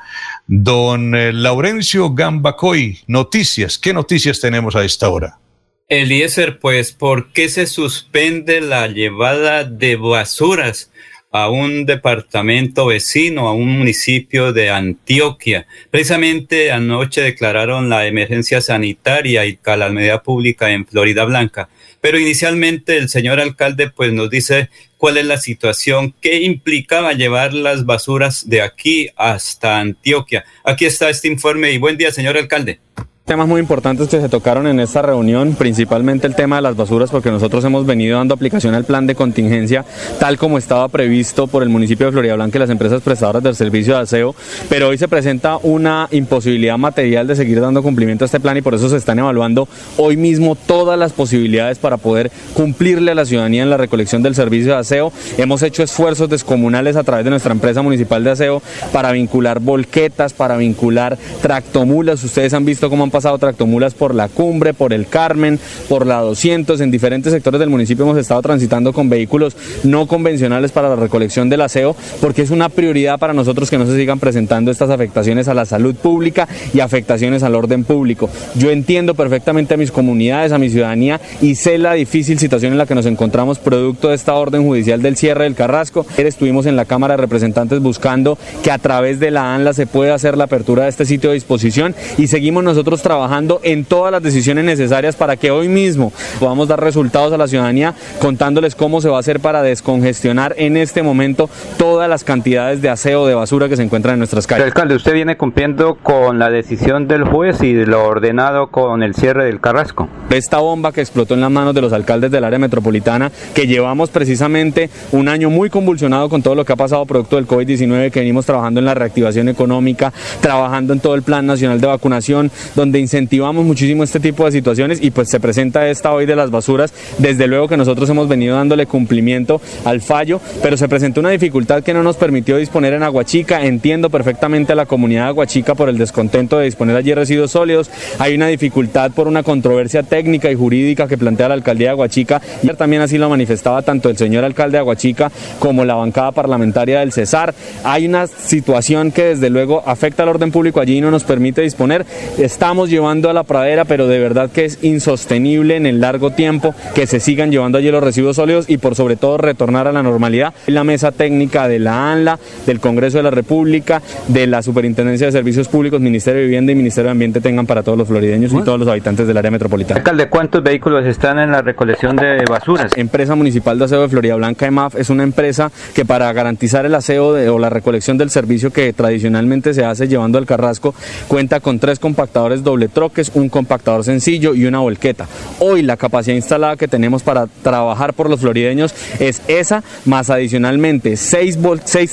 Don 0.48 1.16
eh, 1.16 1.32
Laurencio 1.32 2.14
Gambacoy, 2.14 3.00
noticias, 3.08 3.78
¿qué 3.78 3.94
noticias 3.94 4.40
tenemos 4.40 4.76
a 4.76 4.84
esta 4.84 5.10
hora? 5.10 5.40
Eliezer, 5.88 6.60
pues, 6.60 6.92
¿por 6.92 7.32
qué 7.32 7.48
se 7.48 7.68
suspende 7.68 8.60
la 8.60 8.88
llevada 8.88 9.64
de 9.64 9.96
basuras 9.96 10.92
a 11.36 11.50
un 11.50 11.86
departamento 11.86 12.86
vecino, 12.86 13.50
a 13.50 13.54
un 13.54 13.78
municipio 13.78 14.54
de 14.54 14.70
Antioquia? 14.70 15.68
Precisamente 15.92 16.72
anoche 16.72 17.22
declararon 17.22 17.90
la 17.90 18.08
emergencia 18.08 18.62
sanitaria 18.62 19.46
y 19.46 19.58
calamidad 19.58 20.24
pública 20.24 20.72
en 20.72 20.86
Florida 20.86 21.26
Blanca. 21.26 21.68
Pero 22.00 22.18
inicialmente 22.20 22.98
el 22.98 23.10
señor 23.10 23.42
alcalde 23.42 23.90
pues 23.90 24.14
nos 24.14 24.30
dice 24.30 24.70
cuál 24.98 25.18
es 25.18 25.26
la 25.26 25.38
situación, 25.38 26.16
qué 26.22 26.42
implicaba 26.42 27.12
llevar 27.12 27.54
las 27.54 27.86
basuras 27.86 28.48
de 28.48 28.62
aquí 28.62 29.10
hasta 29.18 29.80
Antioquia. 29.80 30.46
Aquí 30.64 30.86
está 30.86 31.10
este 31.10 31.28
informe 31.28 31.72
y 31.72 31.78
buen 31.80 31.98
día, 31.98 32.12
señor 32.12 32.38
alcalde 32.38 32.80
temas 33.26 33.48
muy 33.48 33.60
importantes 33.60 34.08
que 34.08 34.22
se 34.22 34.30
tocaron 34.30 34.68
en 34.68 34.80
esta 34.80 35.02
reunión, 35.02 35.56
principalmente 35.56 36.28
el 36.28 36.36
tema 36.36 36.58
de 36.58 36.62
las 36.62 36.76
basuras, 36.76 37.10
porque 37.10 37.32
nosotros 37.32 37.64
hemos 37.66 37.84
venido 37.84 38.20
dando 38.20 38.36
aplicación 38.36 38.76
al 38.76 38.84
plan 38.84 39.08
de 39.08 39.16
contingencia 39.16 39.84
tal 40.20 40.38
como 40.38 40.60
estaba 40.60 40.88
previsto 40.90 41.48
por 41.48 41.64
el 41.64 41.70
municipio 41.70 42.06
de 42.06 42.12
Florida 42.12 42.36
Blanca 42.36 42.60
y 42.60 42.62
las 42.62 42.70
empresas 42.70 43.02
prestadoras 43.02 43.42
del 43.42 43.56
servicio 43.56 43.96
de 43.96 44.02
aseo, 44.02 44.36
pero 44.70 44.90
hoy 44.90 45.00
se 45.00 45.08
presenta 45.08 45.58
una 45.64 46.08
imposibilidad 46.12 46.78
material 46.78 47.26
de 47.26 47.36
seguir 47.36 47.60
dando 47.62 47.82
cumplimiento 47.82 48.26
a 48.26 48.28
este 48.28 48.40
plan 48.40 48.58
y 48.58 48.62
por 48.62 48.76
eso 48.76 48.90
se 48.90 48.98
están 48.98 49.18
evaluando 49.18 49.68
hoy 49.98 50.18
mismo 50.18 50.54
todas 50.54 51.00
las 51.00 51.12
posibilidades 51.12 51.80
para 51.80 51.98
poder 51.98 52.32
cumplirle 52.54 53.10
a 53.10 53.16
la 53.16 53.26
ciudadanía 53.26 53.64
en 53.64 53.72
la 53.72 53.78
recolección 53.78 54.22
del 54.22 54.36
servicio 54.36 54.74
de 54.74 54.80
aseo. 54.80 55.12
Hemos 55.40 55.64
hecho 55.64 55.82
esfuerzos 55.82 56.30
descomunales 56.30 56.96
a 56.96 57.04
través 57.04 57.26
de 57.26 57.32
nuestra 57.32 57.54
empresa 57.54 57.82
municipal 57.82 58.24
de 58.24 58.30
aseo 58.30 58.62
para 58.94 59.12
vincular 59.14 59.60
volquetas, 59.60 60.34
para 60.34 60.58
vincular 60.58 61.18
tractomulas. 61.42 62.24
Ustedes 62.24 62.54
han 62.54 62.66
visto 62.66 62.88
cómo 62.88 63.04
han 63.04 63.15
pasado 63.16 63.38
tractomulas 63.38 63.94
por 63.94 64.14
la 64.14 64.28
cumbre, 64.28 64.74
por 64.74 64.92
el 64.92 65.08
Carmen, 65.08 65.58
por 65.88 66.06
la 66.06 66.20
200, 66.20 66.82
en 66.82 66.92
diferentes 66.92 67.32
sectores 67.32 67.62
del 67.62 67.70
municipio 67.70 68.04
hemos 68.04 68.18
estado 68.18 68.42
transitando 68.42 68.92
con 68.92 69.08
vehículos 69.08 69.56
no 69.86 70.06
convencionales 70.06 70.74
para 70.74 70.90
la 70.90 70.98
recolección 70.98 71.48
del 71.48 71.62
aseo, 71.62 71.96
porque 72.20 72.42
es 72.42 72.50
una 72.50 72.68
prioridad 72.68 73.18
para 73.18 73.32
nosotros 73.32 73.70
que 73.70 73.78
no 73.78 73.86
se 73.86 73.96
sigan 73.96 74.20
presentando 74.20 74.70
estas 74.70 74.90
afectaciones 74.90 75.48
a 75.48 75.54
la 75.54 75.64
salud 75.64 75.96
pública 75.96 76.50
y 76.74 76.82
afectaciones 76.82 77.42
al 77.44 77.56
orden 77.56 77.86
público. 77.86 78.30
Yo 78.56 78.70
entiendo 78.70 79.16
perfectamente 79.16 79.76
a 79.76 79.78
mis 79.78 79.94
comunidades, 79.94 80.52
a 80.52 80.58
mi 80.58 80.70
ciudadanía 80.70 81.22
y 81.42 81.56
sé 81.56 81.78
la 81.78 81.94
difícil 81.94 82.38
situación 82.38 82.74
en 82.74 82.78
la 82.78 82.86
que 82.86 82.96
nos 82.96 83.06
encontramos 83.06 83.60
producto 83.60 84.10
de 84.10 84.16
esta 84.16 84.34
orden 84.34 84.66
judicial 84.66 85.02
del 85.02 85.16
cierre 85.16 85.46
del 85.46 85.56
Carrasco. 85.56 86.06
Ayer 86.16 86.28
estuvimos 86.28 86.66
en 86.66 86.76
la 86.76 86.84
Cámara 86.84 87.14
de 87.14 87.22
Representantes 87.22 87.80
buscando 87.80 88.38
que 88.62 88.72
a 88.72 88.78
través 88.78 89.22
de 89.22 89.32
la 89.32 89.56
ANLA 89.56 89.72
se 89.72 89.88
pueda 89.88 90.16
hacer 90.16 90.38
la 90.38 90.44
apertura 90.44 90.84
de 90.84 90.90
este 90.90 91.06
sitio 91.06 91.30
de 91.30 91.36
disposición 91.36 91.96
y 92.18 92.28
seguimos 92.28 92.66
nosotros 92.66 93.05
trabajando 93.06 93.60
en 93.62 93.86
todas 93.86 94.12
las 94.12 94.24
decisiones 94.24 94.66
necesarias 94.66 95.16
para 95.16 95.38
que 95.38 95.52
hoy 95.52 95.68
mismo 95.68 96.12
podamos 96.40 96.68
dar 96.68 96.82
resultados 96.82 97.32
a 97.32 97.38
la 97.38 97.48
ciudadanía 97.48 97.94
contándoles 98.20 98.74
cómo 98.74 99.00
se 99.00 99.10
va 99.10 99.18
a 99.18 99.20
hacer 99.20 99.40
para 99.40 99.62
descongestionar 99.62 100.56
en 100.58 100.76
este 100.76 101.04
momento 101.04 101.48
todas 101.78 102.10
las 102.10 102.24
cantidades 102.24 102.82
de 102.82 102.90
aseo 102.90 103.28
de 103.28 103.36
basura 103.36 103.70
que 103.70 103.76
se 103.76 103.84
encuentran 103.84 104.14
en 104.14 104.22
nuestras 104.22 104.48
calles. 104.48 104.66
alcalde, 104.66 104.96
usted 104.96 105.14
viene 105.14 105.38
cumpliendo 105.38 106.00
con 106.02 106.40
la 106.40 106.50
decisión 106.50 107.08
del 107.08 107.26
juez 107.26 107.62
y 107.62 107.74
lo 107.86 108.06
ordenado 108.06 108.72
con 108.72 109.04
el 109.04 109.14
cierre 109.14 109.46
del 109.46 109.62
Carrasco. 109.62 110.10
Esta 110.32 110.58
bomba 110.58 110.92
que 110.92 111.02
explotó 111.02 111.36
en 111.36 111.42
las 111.42 111.52
manos 111.52 111.76
de 111.76 111.82
los 111.82 111.94
alcaldes 111.94 112.32
del 112.32 112.44
área 112.44 112.58
metropolitana, 112.58 113.32
que 113.54 113.68
llevamos 113.68 114.10
precisamente 114.10 114.90
un 115.12 115.28
año 115.28 115.52
muy 115.52 115.70
convulsionado 115.70 116.28
con 116.28 116.42
todo 116.42 116.56
lo 116.56 116.66
que 116.66 116.74
ha 116.74 116.76
pasado 116.76 117.06
producto 117.06 117.36
del 117.36 117.46
COVID-19, 117.46 118.10
que 118.10 118.22
venimos 118.22 118.48
trabajando 118.48 118.80
en 118.80 118.88
la 118.88 118.96
reactivación 118.96 119.48
económica, 119.48 120.12
trabajando 120.42 120.92
en 120.92 121.00
todo 121.00 121.14
el 121.14 121.22
plan 121.22 121.46
nacional 121.46 121.80
de 121.80 121.86
vacunación, 121.86 122.50
donde 122.74 122.95
incentivamos 123.00 123.66
muchísimo 123.66 124.04
este 124.04 124.20
tipo 124.20 124.46
de 124.46 124.52
situaciones 124.52 125.02
y 125.02 125.12
pues 125.12 125.30
se 125.30 125.40
presenta 125.40 125.90
esta 125.90 126.14
hoy 126.14 126.26
de 126.26 126.36
las 126.36 126.52
basuras. 126.52 126.94
Desde 127.18 127.48
luego 127.48 127.68
que 127.68 127.78
nosotros 127.78 128.10
hemos 128.10 128.28
venido 128.28 128.56
dándole 128.56 128.86
cumplimiento 128.86 129.62
al 129.84 130.02
fallo, 130.02 130.40
pero 130.62 130.78
se 130.78 130.88
presentó 130.88 131.20
una 131.20 131.30
dificultad 131.30 131.84
que 131.84 131.94
no 131.94 132.04
nos 132.04 132.18
permitió 132.18 132.58
disponer 132.58 132.94
en 132.94 133.04
Aguachica. 133.04 133.66
Entiendo 133.66 134.10
perfectamente 134.10 134.74
a 134.74 134.76
la 134.76 134.86
comunidad 134.86 135.24
de 135.24 135.30
Aguachica 135.30 135.76
por 135.76 135.90
el 135.90 135.98
descontento 135.98 136.58
de 136.58 136.66
disponer 136.66 136.96
allí 136.96 137.14
residuos 137.14 137.52
sólidos. 137.52 137.90
Hay 138.20 138.36
una 138.36 138.48
dificultad 138.48 139.12
por 139.12 139.28
una 139.28 139.44
controversia 139.44 140.04
técnica 140.04 140.52
y 140.52 140.56
jurídica 140.56 141.08
que 141.08 141.18
plantea 141.18 141.50
la 141.50 141.56
alcaldía 141.56 141.88
de 141.88 141.92
Aguachica. 141.92 142.42
Y 142.64 142.68
también 142.76 143.02
así 143.02 143.18
lo 143.18 143.30
manifestaba 143.30 143.82
tanto 143.82 144.10
el 144.10 144.18
señor 144.18 144.44
alcalde 144.44 144.74
de 144.74 144.80
Aguachica 144.80 145.32
como 145.60 145.86
la 145.86 145.96
bancada 145.96 146.32
parlamentaria 146.32 147.00
del 147.00 147.12
Cesar. 147.12 147.54
Hay 147.84 148.06
una 148.06 148.28
situación 148.28 149.12
que 149.12 149.24
desde 149.24 149.50
luego 149.50 149.84
afecta 149.86 150.24
al 150.24 150.30
orden 150.30 150.52
público 150.52 150.80
allí 150.80 150.98
y 150.98 151.02
no 151.02 151.12
nos 151.12 151.24
permite 151.24 151.62
disponer. 151.62 152.06
Estamos 152.38 152.85
llevando 152.90 153.30
a 153.30 153.34
la 153.34 153.44
pradera, 153.44 153.86
pero 153.86 154.08
de 154.08 154.20
verdad 154.20 154.50
que 154.50 154.66
es 154.66 154.84
insostenible 154.84 155.76
en 155.76 155.86
el 155.86 156.02
largo 156.02 156.32
tiempo 156.32 156.74
que 156.94 157.08
se 157.08 157.20
sigan 157.20 157.52
llevando 157.52 157.78
allí 157.78 157.92
los 157.92 158.04
residuos 158.04 158.36
sólidos 158.36 158.70
y 158.70 158.78
por 158.78 158.96
sobre 158.96 159.16
todo 159.16 159.38
retornar 159.38 159.88
a 159.88 159.92
la 159.92 160.04
normalidad. 160.04 160.54
La 160.68 160.84
mesa 160.84 161.12
técnica 161.12 161.68
de 161.68 161.80
la 161.80 162.12
ANLA, 162.12 162.40
del 162.66 162.80
Congreso 162.80 163.18
de 163.18 163.24
la 163.24 163.32
República, 163.32 164.02
de 164.28 164.48
la 164.48 164.62
Superintendencia 164.62 165.28
de 165.28 165.32
Servicios 165.32 165.68
Públicos, 165.68 166.02
Ministerio 166.02 166.42
de 166.42 166.48
Vivienda 166.48 166.72
y 166.72 166.76
Ministerio 166.76 167.06
de 167.06 167.12
Ambiente 167.12 167.42
tengan 167.42 167.66
para 167.66 167.84
todos 167.84 167.98
los 167.98 168.08
florideños 168.08 168.52
y 168.54 168.62
todos 168.62 168.80
los 168.80 168.88
habitantes 168.88 169.28
del 169.28 169.38
área 169.38 169.52
metropolitana. 169.52 170.00
Alcalde, 170.00 170.30
¿cuántos 170.30 170.64
vehículos 170.64 171.06
están 171.06 171.40
en 171.40 171.52
la 171.52 171.62
recolección 171.62 172.16
de 172.16 172.44
basuras? 172.50 172.92
Empresa 172.98 173.36
Municipal 173.36 173.80
de 173.80 173.86
Aseo 173.86 174.02
de 174.02 174.10
Florida 174.10 174.36
Blanca, 174.36 174.66
EMAF, 174.66 174.96
es 174.96 175.10
una 175.10 175.24
empresa 175.24 175.72
que 175.94 176.06
para 176.06 176.32
garantizar 176.34 176.86
el 176.86 176.96
aseo 176.96 177.30
o 177.54 177.60
la 177.60 177.70
recolección 177.70 178.18
del 178.18 178.30
servicio 178.30 178.72
que 178.72 178.92
tradicionalmente 178.94 179.74
se 179.74 179.86
hace 179.86 180.08
llevando 180.08 180.38
al 180.38 180.46
Carrasco, 180.46 180.94
cuenta 181.28 181.60
con 181.60 181.80
tres 181.80 182.00
compactadores 182.00 182.64
doble 182.64 182.75
troques, 182.90 183.32
un 183.34 183.50
compactador 183.50 184.04
sencillo 184.04 184.54
y 184.54 184.66
una 184.66 184.80
volqueta. 184.80 185.28
Hoy 185.60 185.82
la 185.82 185.98
capacidad 185.98 186.36
instalada 186.36 186.76
que 186.76 186.88
tenemos 186.88 187.24
para 187.24 187.48
trabajar 187.48 188.14
por 188.14 188.30
los 188.30 188.42
florideños 188.42 188.94
es 189.20 189.42
esa, 189.48 189.84
más 190.06 190.30
adicionalmente 190.30 191.18
6, 191.18 191.58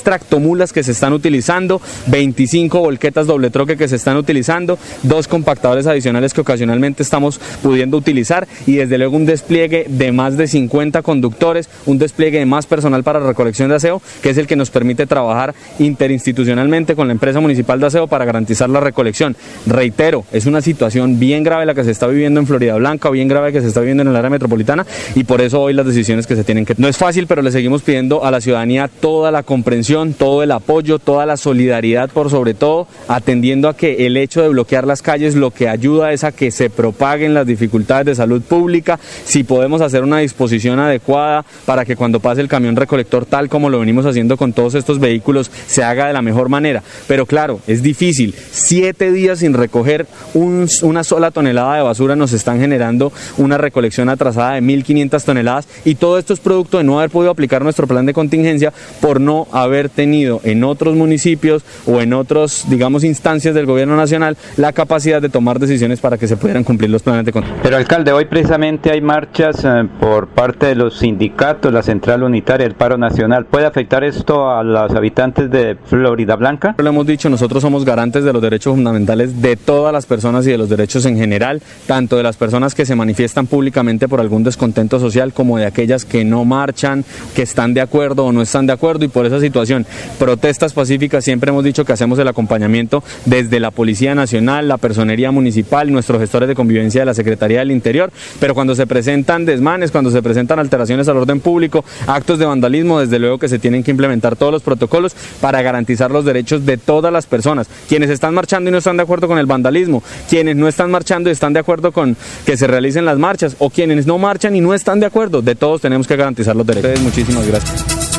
tractomulas 0.03 0.73
que 0.73 0.83
se 0.83 0.91
están 0.91 1.13
utilizando, 1.13 1.81
25 2.07 2.79
volquetas 2.79 3.27
doble 3.27 3.49
troque 3.49 3.77
que 3.77 3.87
se 3.87 3.95
están 3.95 4.17
utilizando, 4.17 4.77
dos 5.03 5.27
compactadores 5.27 5.87
adicionales 5.87 6.33
que 6.33 6.41
ocasionalmente 6.41 7.03
estamos 7.03 7.39
pudiendo 7.61 7.97
utilizar 7.97 8.47
y 8.65 8.75
desde 8.75 8.97
luego 8.97 9.17
un 9.17 9.25
despliegue 9.25 9.85
de 9.87 10.11
más 10.11 10.37
de 10.37 10.47
50 10.47 11.01
conductores, 11.01 11.69
un 11.85 11.97
despliegue 11.97 12.39
de 12.39 12.45
más 12.45 12.65
personal 12.65 13.03
para 13.03 13.19
recolección 13.19 13.69
de 13.69 13.75
aseo, 13.75 14.01
que 14.21 14.29
es 14.29 14.37
el 14.37 14.47
que 14.47 14.55
nos 14.55 14.69
permite 14.69 15.05
trabajar 15.05 15.53
interinstitucionalmente 15.79 16.95
con 16.95 17.07
la 17.07 17.13
empresa 17.13 17.39
municipal 17.39 17.79
de 17.79 17.87
aseo 17.87 18.07
para 18.07 18.25
garantizar 18.25 18.69
la 18.69 18.79
recolección. 18.79 19.35
Reitero, 19.65 20.25
es 20.31 20.42
una 20.45 20.61
situación 20.61 21.19
bien 21.19 21.43
grave 21.43 21.65
la 21.65 21.73
que 21.73 21.83
se 21.83 21.91
está 21.91 22.07
viviendo 22.07 22.39
en 22.39 22.47
Florida 22.47 22.75
Blanca, 22.75 23.09
bien 23.09 23.27
grave 23.27 23.51
que 23.51 23.61
se 23.61 23.67
está 23.67 23.79
viviendo 23.79 24.03
en 24.03 24.09
el 24.09 24.15
área 24.15 24.29
metropolitana 24.29 24.85
y 25.15 25.23
por 25.23 25.41
eso 25.41 25.61
hoy 25.61 25.73
las 25.73 25.85
decisiones 25.85 26.27
que 26.27 26.35
se 26.35 26.43
tienen 26.43 26.65
que... 26.65 26.75
No 26.77 26.87
es 26.87 26.97
fácil, 26.97 27.27
pero 27.27 27.41
le 27.41 27.51
seguimos 27.51 27.81
pidiendo 27.81 28.25
a 28.25 28.31
la 28.31 28.41
ciudadanía 28.41 28.87
toda 28.87 29.31
la 29.31 29.43
comprensión, 29.43 30.13
todo 30.13 30.43
el 30.43 30.51
apoyo, 30.51 30.99
toda 30.99 31.25
la 31.25 31.37
solidaridad 31.37 32.09
por 32.09 32.29
sobre 32.29 32.53
todo, 32.53 32.87
atendiendo 33.07 33.69
a 33.69 33.75
que 33.75 34.05
el 34.05 34.17
hecho 34.17 34.41
de 34.41 34.49
bloquear 34.49 34.85
las 34.85 35.01
calles 35.01 35.35
lo 35.35 35.51
que 35.51 35.69
ayuda 35.69 36.13
es 36.13 36.23
a 36.23 36.31
que 36.31 36.51
se 36.51 36.69
propaguen 36.69 37.33
las 37.33 37.47
dificultades 37.47 38.05
de 38.05 38.15
salud 38.15 38.41
pública, 38.41 38.99
si 39.25 39.43
podemos 39.43 39.81
hacer 39.81 40.03
una 40.03 40.19
disposición 40.19 40.79
adecuada 40.79 41.45
para 41.65 41.85
que 41.85 41.95
cuando 41.95 42.19
pase 42.19 42.41
el 42.41 42.47
camión 42.47 42.75
recolector 42.75 43.25
tal 43.25 43.49
como 43.49 43.69
lo 43.69 43.79
venimos 43.79 44.05
haciendo 44.05 44.37
con 44.37 44.53
todos 44.53 44.75
estos 44.75 44.99
vehículos 44.99 45.51
se 45.67 45.83
haga 45.83 46.07
de 46.07 46.13
la 46.13 46.21
mejor 46.21 46.49
manera. 46.49 46.83
Pero 47.07 47.25
claro, 47.25 47.59
es 47.67 47.83
difícil, 47.83 48.35
siete 48.51 49.11
días 49.11 49.39
sin 49.39 49.53
recoger 49.53 50.07
una 50.33 51.03
sola 51.03 51.31
tonelada 51.31 51.75
de 51.75 51.83
basura 51.83 52.15
nos 52.15 52.33
están 52.33 52.59
generando 52.59 53.11
una 53.37 53.57
recolección 53.57 54.09
atrasada 54.09 54.53
de 54.53 54.61
1.500 54.61 55.23
toneladas 55.23 55.67
y 55.85 55.95
todo 55.95 56.17
esto 56.17 56.33
es 56.33 56.39
producto 56.39 56.77
de 56.77 56.83
no 56.83 56.99
haber 56.99 57.09
podido 57.09 57.31
aplicar 57.31 57.63
nuestro 57.63 57.87
plan 57.87 58.05
de 58.05 58.13
contingencia 58.13 58.73
por 59.01 59.21
no 59.21 59.47
haber 59.51 59.89
tenido 59.89 60.41
en 60.43 60.63
otros 60.63 60.95
municipios 60.95 61.63
o 61.85 62.01
en 62.01 62.13
otros, 62.13 62.65
digamos, 62.67 63.03
instancias 63.03 63.55
del 63.55 63.65
gobierno 63.65 63.95
nacional 63.95 64.37
la 64.57 64.73
capacidad 64.73 65.21
de 65.21 65.29
tomar 65.29 65.59
decisiones 65.59 65.99
para 65.99 66.17
que 66.17 66.27
se 66.27 66.37
pudieran 66.37 66.63
cumplir 66.63 66.89
los 66.89 67.03
planes 67.03 67.25
de 67.25 67.31
contingencia. 67.31 67.63
Pero 67.63 67.77
alcalde, 67.77 68.11
hoy 68.11 68.25
precisamente 68.25 68.91
hay 68.91 69.01
marchas 69.01 69.63
eh, 69.63 69.87
por 69.99 70.27
parte 70.27 70.67
de 70.67 70.75
los 70.75 70.99
sindicatos, 70.99 71.71
la 71.71 71.83
Central 71.83 72.23
Unitaria, 72.23 72.65
el 72.65 72.75
Paro 72.75 72.97
Nacional. 72.97 73.45
¿Puede 73.45 73.65
afectar 73.65 74.03
esto 74.03 74.49
a 74.49 74.63
los 74.63 74.91
habitantes 74.93 75.51
de 75.51 75.77
Florida 75.85 76.35
Blanca? 76.35 76.75
Lo 76.77 76.89
hemos 76.89 77.05
dicho, 77.05 77.29
nosotros 77.29 77.61
somos 77.61 77.85
garantes 77.85 78.23
de 78.23 78.33
los 78.33 78.41
derechos 78.41 78.73
fundamentales 78.73 79.41
de 79.41 79.55
todas 79.55 79.93
las 79.93 80.05
personas 80.05 80.22
personas 80.23 80.47
y 80.47 80.51
de 80.51 80.57
los 80.57 80.69
derechos 80.69 81.05
en 81.05 81.17
general, 81.17 81.61
tanto 81.85 82.15
de 82.15 82.23
las 82.23 82.37
personas 82.37 82.73
que 82.73 82.85
se 82.85 82.95
manifiestan 82.95 83.45
públicamente 83.45 84.07
por 84.07 84.21
algún 84.21 84.41
descontento 84.41 84.97
social 84.97 85.33
como 85.33 85.57
de 85.57 85.65
aquellas 85.65 86.05
que 86.05 86.23
no 86.23 86.45
marchan, 86.45 87.03
que 87.35 87.41
están 87.41 87.73
de 87.73 87.81
acuerdo 87.81 88.25
o 88.25 88.31
no 88.31 88.41
están 88.41 88.65
de 88.65 88.71
acuerdo. 88.71 89.03
Y 89.03 89.09
por 89.09 89.25
esa 89.25 89.41
situación, 89.41 89.85
protestas 90.19 90.71
pacíficas, 90.71 91.25
siempre 91.25 91.49
hemos 91.49 91.65
dicho 91.65 91.83
que 91.83 91.91
hacemos 91.91 92.19
el 92.19 92.27
acompañamiento 92.29 93.03
desde 93.25 93.59
la 93.59 93.71
Policía 93.71 94.15
Nacional, 94.15 94.69
la 94.69 94.77
Personería 94.77 95.31
Municipal, 95.31 95.91
nuestros 95.91 96.21
gestores 96.21 96.47
de 96.47 96.55
convivencia 96.55 97.01
de 97.01 97.05
la 97.05 97.13
Secretaría 97.13 97.59
del 97.59 97.71
Interior, 97.71 98.09
pero 98.39 98.53
cuando 98.53 98.75
se 98.75 98.87
presentan 98.87 99.43
desmanes, 99.43 99.91
cuando 99.91 100.09
se 100.09 100.21
presentan 100.21 100.57
alteraciones 100.57 101.09
al 101.09 101.17
orden 101.17 101.41
público, 101.41 101.83
actos 102.07 102.39
de 102.39 102.45
vandalismo, 102.45 103.01
desde 103.01 103.19
luego 103.19 103.39
que 103.39 103.49
se 103.49 103.59
tienen 103.59 103.83
que 103.83 103.91
implementar 103.91 104.37
todos 104.37 104.53
los 104.53 104.63
protocolos 104.63 105.17
para 105.41 105.61
garantizar 105.61 106.11
los 106.11 106.23
derechos 106.23 106.65
de 106.65 106.77
todas 106.77 107.11
las 107.11 107.25
personas, 107.25 107.67
quienes 107.89 108.09
están 108.09 108.33
marchando 108.33 108.69
y 108.69 108.71
no 108.71 108.77
están 108.77 108.95
de 108.95 109.03
acuerdo 109.03 109.27
con 109.27 109.37
el 109.37 109.47
vandalismo, 109.47 110.01
quienes 110.29 110.55
no 110.55 110.67
están 110.67 110.91
marchando 110.91 111.29
y 111.29 111.33
están 111.33 111.53
de 111.53 111.59
acuerdo 111.59 111.91
con 111.91 112.15
que 112.45 112.57
se 112.57 112.67
realicen 112.67 113.05
las 113.05 113.17
marchas, 113.17 113.55
o 113.59 113.69
quienes 113.69 114.05
no 114.05 114.17
marchan 114.17 114.55
y 114.55 114.61
no 114.61 114.73
están 114.73 114.99
de 114.99 115.05
acuerdo, 115.05 115.41
de 115.41 115.55
todos 115.55 115.81
tenemos 115.81 116.07
que 116.07 116.15
garantizar 116.15 116.55
los 116.55 116.65
derechos. 116.65 116.99
Muchísimas 117.01 117.47
gracias. 117.47 118.13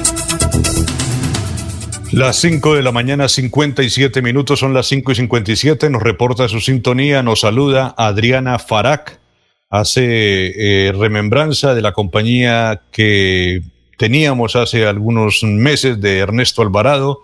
Las 2.14 2.36
5 2.36 2.76
de 2.76 2.82
la 2.84 2.92
mañana, 2.92 3.28
57 3.28 4.22
minutos, 4.22 4.60
son 4.60 4.72
las 4.72 4.86
5 4.86 5.10
y 5.10 5.14
57. 5.16 5.90
Nos 5.90 6.00
reporta 6.00 6.46
su 6.48 6.60
sintonía, 6.60 7.24
nos 7.24 7.40
saluda 7.40 7.92
Adriana 7.96 8.60
Farac. 8.60 9.18
Hace 9.68 10.86
eh, 10.86 10.92
remembranza 10.92 11.74
de 11.74 11.82
la 11.82 11.90
compañía 11.90 12.82
que 12.92 13.62
teníamos 13.98 14.54
hace 14.54 14.86
algunos 14.86 15.42
meses 15.42 16.00
de 16.00 16.18
Ernesto 16.18 16.62
Alvarado. 16.62 17.22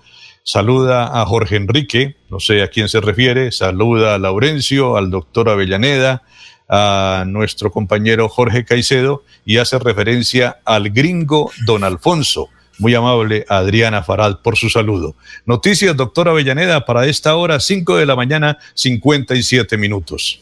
Saluda 0.52 1.20
a 1.20 1.24
Jorge 1.26 1.54
Enrique, 1.54 2.16
no 2.28 2.40
sé 2.40 2.62
a 2.62 2.66
quién 2.66 2.88
se 2.88 3.00
refiere. 3.00 3.52
Saluda 3.52 4.16
a 4.16 4.18
Laurencio, 4.18 4.96
al 4.96 5.08
doctor 5.08 5.48
Avellaneda, 5.48 6.24
a 6.68 7.22
nuestro 7.24 7.70
compañero 7.70 8.28
Jorge 8.28 8.64
Caicedo 8.64 9.22
y 9.44 9.58
hace 9.58 9.78
referencia 9.78 10.58
al 10.64 10.90
gringo 10.90 11.52
don 11.66 11.84
Alfonso. 11.84 12.48
Muy 12.80 12.96
amable 12.96 13.44
Adriana 13.48 14.02
Farad 14.02 14.40
por 14.42 14.56
su 14.56 14.68
saludo. 14.70 15.14
Noticias, 15.46 15.96
doctor 15.96 16.28
Avellaneda, 16.28 16.84
para 16.84 17.06
esta 17.06 17.36
hora, 17.36 17.60
5 17.60 17.98
de 17.98 18.06
la 18.06 18.16
mañana, 18.16 18.58
57 18.74 19.78
minutos. 19.78 20.40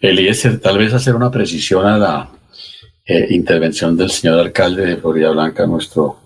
Eliezer, 0.00 0.60
tal 0.60 0.78
vez 0.78 0.94
hacer 0.94 1.14
una 1.14 1.30
precisión 1.30 1.84
a 1.84 1.98
la 1.98 2.30
eh, 3.04 3.26
intervención 3.28 3.98
del 3.98 4.10
señor 4.10 4.38
alcalde 4.38 4.86
de 4.86 4.96
Florida 4.96 5.30
Blanca, 5.32 5.66
nuestro 5.66 6.25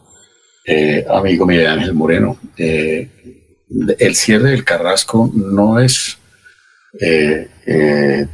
eh, 0.64 1.04
amigo 1.08 1.46
Miguel 1.46 1.66
Ángel 1.66 1.94
Moreno. 1.94 2.38
Eh, 2.56 3.08
el 3.98 4.14
cierre 4.14 4.50
del 4.50 4.64
Carrasco 4.64 5.30
no 5.34 5.78
es 5.78 6.18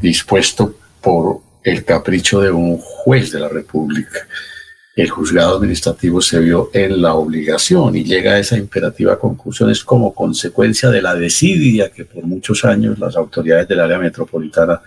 dispuesto 0.01 0.79
por 1.03 1.41
el 1.63 1.85
capricho 1.85 2.41
de 2.41 2.51
un 2.51 2.79
juez 2.79 3.33
de 3.33 3.41
la 3.41 3.49
República. 3.49 4.27
El 4.97 5.11
juzgado 5.11 5.57
administrativo 5.57 6.23
se 6.23 6.41
vio 6.41 6.71
en 6.73 7.03
la 7.03 7.13
obligación 7.15 7.97
y 7.97 8.05
llega 8.05 8.33
a 8.33 8.39
esa 8.39 8.57
imperativa 8.57 9.19
conclusión 9.19 9.69
es 9.69 9.85
como 9.85 10.15
consecuencia 10.15 10.89
de 10.89 11.03
la 11.03 11.15
desidia 11.15 11.91
que 11.91 12.07
por 12.07 12.25
muchos 12.25 12.65
años 12.65 12.99
las 12.99 13.15
autoridades 13.15 13.69
del 13.69 13.81
área 13.81 13.99
metropolitana 13.99 14.81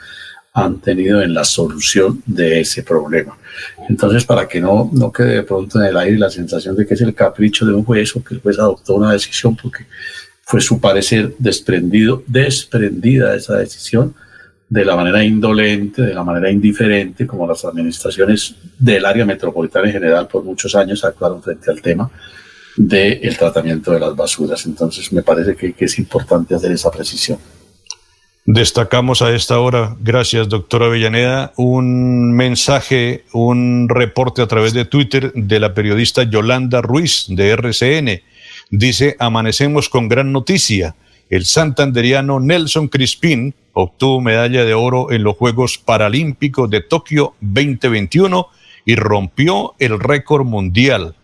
han 0.52 0.80
tenido 0.80 1.22
en 1.22 1.36
la 1.36 1.44
solución 1.44 2.24
de 2.26 2.62
ese 2.62 2.82
problema. 2.82 3.38
Entonces, 3.90 4.24
para 4.24 4.48
que 4.48 4.62
no, 4.62 4.90
no 4.94 5.12
quede 5.12 5.38
de 5.38 5.44
pronto 5.44 5.80
en 5.80 5.88
el 5.88 5.98
aire 5.98 6.18
la 6.18 6.30
sensación 6.30 6.76
de 6.76 6.86
que 6.86 6.94
es 6.94 7.02
el 7.02 7.16
capricho 7.16 7.66
de 7.66 7.74
un 7.74 7.84
juez 7.84 8.16
o 8.16 8.24
que 8.24 8.36
el 8.36 8.40
juez 8.40 8.60
adoptó 8.60 8.94
una 8.94 9.12
decisión 9.12 9.56
porque 9.56 9.88
fue 10.44 10.62
su 10.62 10.80
parecer 10.80 11.34
desprendido, 11.40 12.24
desprendida 12.28 13.36
esa 13.36 13.58
decisión, 13.58 14.14
de 14.70 14.86
la 14.86 14.96
manera 14.96 15.24
indolente, 15.24 16.04
de 16.04 16.14
la 16.14 16.24
manera 16.24 16.52
indiferente, 16.52 17.26
como 17.26 17.48
las 17.48 17.66
administraciones 17.66 18.56
del 18.78 19.04
área 19.04 19.26
metropolitana 19.26 19.88
en 19.88 19.94
general 19.94 20.28
por 20.28 20.44
muchos 20.44 20.76
años 20.76 21.04
actuaron 21.04 21.42
frente 21.42 21.72
al 21.72 21.82
tema 21.82 22.12
del 22.78 23.36
tratamiento 23.36 23.92
de 23.92 24.00
las 24.00 24.16
basuras. 24.16 24.64
Entonces, 24.68 25.12
me 25.12 25.24
parece 25.24 25.56
que, 25.56 25.74
que, 25.74 25.86
es 25.86 25.98
importante 25.98 26.54
hacer 26.54 26.72
esa 26.72 26.92
precisión. 26.92 27.40
Destacamos 28.52 29.22
a 29.22 29.36
esta 29.36 29.60
hora, 29.60 29.96
gracias 30.02 30.50
doctora 30.50 30.88
Avellaneda, 30.88 31.54
un 31.56 32.34
mensaje, 32.34 33.24
un 33.32 33.88
reporte 33.88 34.42
a 34.42 34.48
través 34.48 34.74
de 34.74 34.86
Twitter 34.86 35.32
de 35.36 35.60
la 35.60 35.76
periodista 35.76 36.24
Yolanda 36.24 36.82
Ruiz 36.82 37.28
de 37.30 37.52
RCN. 37.52 38.24
Dice, 38.72 39.16
amanecemos 39.20 39.88
con 39.88 40.10
gran 40.10 40.32
noticia 40.32 40.96
el 41.30 41.46
santanderiano 41.46 42.40
Nelson 42.40 42.88
Crispín 42.88 43.54
obtuvo 43.74 44.20
medalla 44.20 44.66
de 44.66 44.74
oro 44.74 45.12
en 45.12 45.22
los 45.22 45.38
Juegos 45.38 45.78
Paralímpicos 45.78 46.68
de 46.72 46.82
Tokio 46.82 47.36
2021 47.42 48.48
y 48.84 48.96
rompió 48.96 49.76
el 49.78 50.00
récord 50.00 50.48
mundial. 50.48 51.16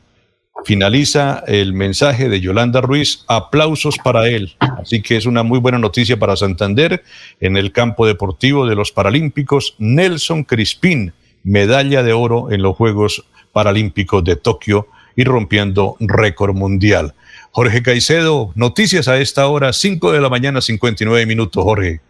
Finaliza 0.65 1.43
el 1.45 1.73
mensaje 1.73 2.27
de 2.27 2.41
Yolanda 2.41 2.81
Ruiz. 2.81 3.23
Aplausos 3.27 3.99
para 4.03 4.27
él. 4.27 4.53
Así 4.59 4.99
que 5.03 5.15
es 5.15 5.27
una 5.27 5.43
muy 5.43 5.59
buena 5.59 5.77
noticia 5.77 6.17
para 6.17 6.35
Santander 6.35 7.03
en 7.39 7.55
el 7.55 7.71
campo 7.71 8.07
deportivo 8.07 8.65
de 8.65 8.73
los 8.73 8.91
Paralímpicos. 8.91 9.75
Nelson 9.77 10.43
Crispín, 10.43 11.13
medalla 11.43 12.01
de 12.01 12.13
oro 12.13 12.51
en 12.51 12.63
los 12.63 12.75
Juegos 12.75 13.27
Paralímpicos 13.53 14.23
de 14.23 14.37
Tokio 14.37 14.87
y 15.15 15.23
rompiendo 15.23 15.97
récord 15.99 16.55
mundial. 16.55 17.13
Jorge 17.51 17.83
Caicedo, 17.83 18.51
noticias 18.55 19.07
a 19.07 19.19
esta 19.19 19.47
hora, 19.47 19.71
5 19.71 20.13
de 20.13 20.19
la 20.19 20.29
mañana, 20.29 20.61
59 20.61 21.27
minutos, 21.27 21.63
Jorge. 21.63 22.01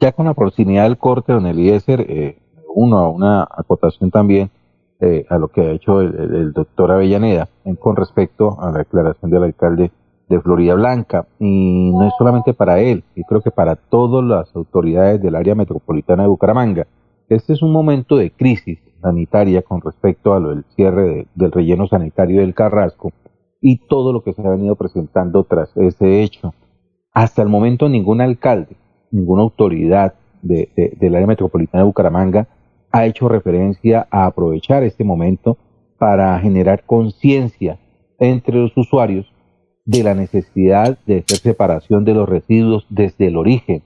Ya 0.00 0.10
con 0.10 0.26
la 0.26 0.34
proximidad 0.34 0.82
del 0.82 0.98
corte, 0.98 1.32
don 1.32 1.46
Eliezer, 1.46 2.00
eh, 2.00 2.36
uno, 2.74 3.10
una 3.10 3.44
acotación 3.44 4.10
también 4.10 4.50
eh, 5.04 5.26
a 5.28 5.36
lo 5.36 5.48
que 5.48 5.62
ha 5.62 5.72
hecho 5.72 6.00
el, 6.00 6.52
doctor 6.52 6.92
Avellaneda 6.92 7.48
con 7.80 7.96
respecto 7.96 8.60
a 8.60 8.70
la 8.70 8.78
declaración 8.78 9.32
del 9.32 9.42
alcalde 9.42 9.90
de 10.28 10.40
Florida 10.40 10.74
Blanca. 10.74 11.26
Y 11.40 11.90
no 11.90 12.04
es 12.06 12.14
solamente 12.16 12.54
para 12.54 12.78
él, 12.78 13.02
yo 13.16 13.24
creo 13.24 13.40
que 13.40 13.50
para 13.50 13.74
todas 13.74 14.24
las 14.24 14.54
autoridades 14.54 15.20
del 15.20 15.34
área 15.34 15.56
metropolitana 15.56 16.22
de 16.22 16.28
Bucaramanga. 16.28 16.86
Este 17.28 17.52
es 17.52 17.62
un 17.62 17.72
momento 17.72 18.16
de 18.16 18.30
crisis 18.30 18.78
sanitaria 19.00 19.62
con 19.62 19.80
respecto 19.80 20.34
a 20.34 20.38
lo 20.38 20.50
del 20.50 20.64
cierre 20.76 21.26
del 21.34 21.50
relleno 21.50 21.88
sanitario 21.88 22.40
del 22.40 22.54
Carrasco 22.54 23.10
y 23.60 23.78
todo 23.88 24.12
lo 24.12 24.22
que 24.22 24.34
se 24.34 24.46
ha 24.46 24.50
venido 24.50 24.76
presentando 24.76 25.42
tras 25.42 25.76
ese 25.76 26.22
hecho. 26.22 26.54
Hasta 27.12 27.42
el 27.42 27.48
momento 27.48 27.88
ningún 27.88 28.20
alcalde, 28.20 28.76
ninguna 29.10 29.42
autoridad 29.42 30.14
de, 30.42 30.70
del 31.00 31.16
área 31.16 31.26
metropolitana 31.26 31.82
de 31.82 31.88
Bucaramanga 31.88 32.46
ha 32.92 33.06
hecho 33.06 33.28
referencia 33.28 34.06
a 34.10 34.26
aprovechar 34.26 34.84
este 34.84 35.02
momento 35.02 35.56
para 35.98 36.38
generar 36.38 36.84
conciencia 36.84 37.78
entre 38.18 38.56
los 38.56 38.76
usuarios 38.76 39.32
de 39.84 40.04
la 40.04 40.14
necesidad 40.14 40.98
de 41.06 41.18
hacer 41.18 41.38
separación 41.38 42.04
de 42.04 42.14
los 42.14 42.28
residuos 42.28 42.86
desde 42.88 43.28
el 43.28 43.36
origen. 43.36 43.82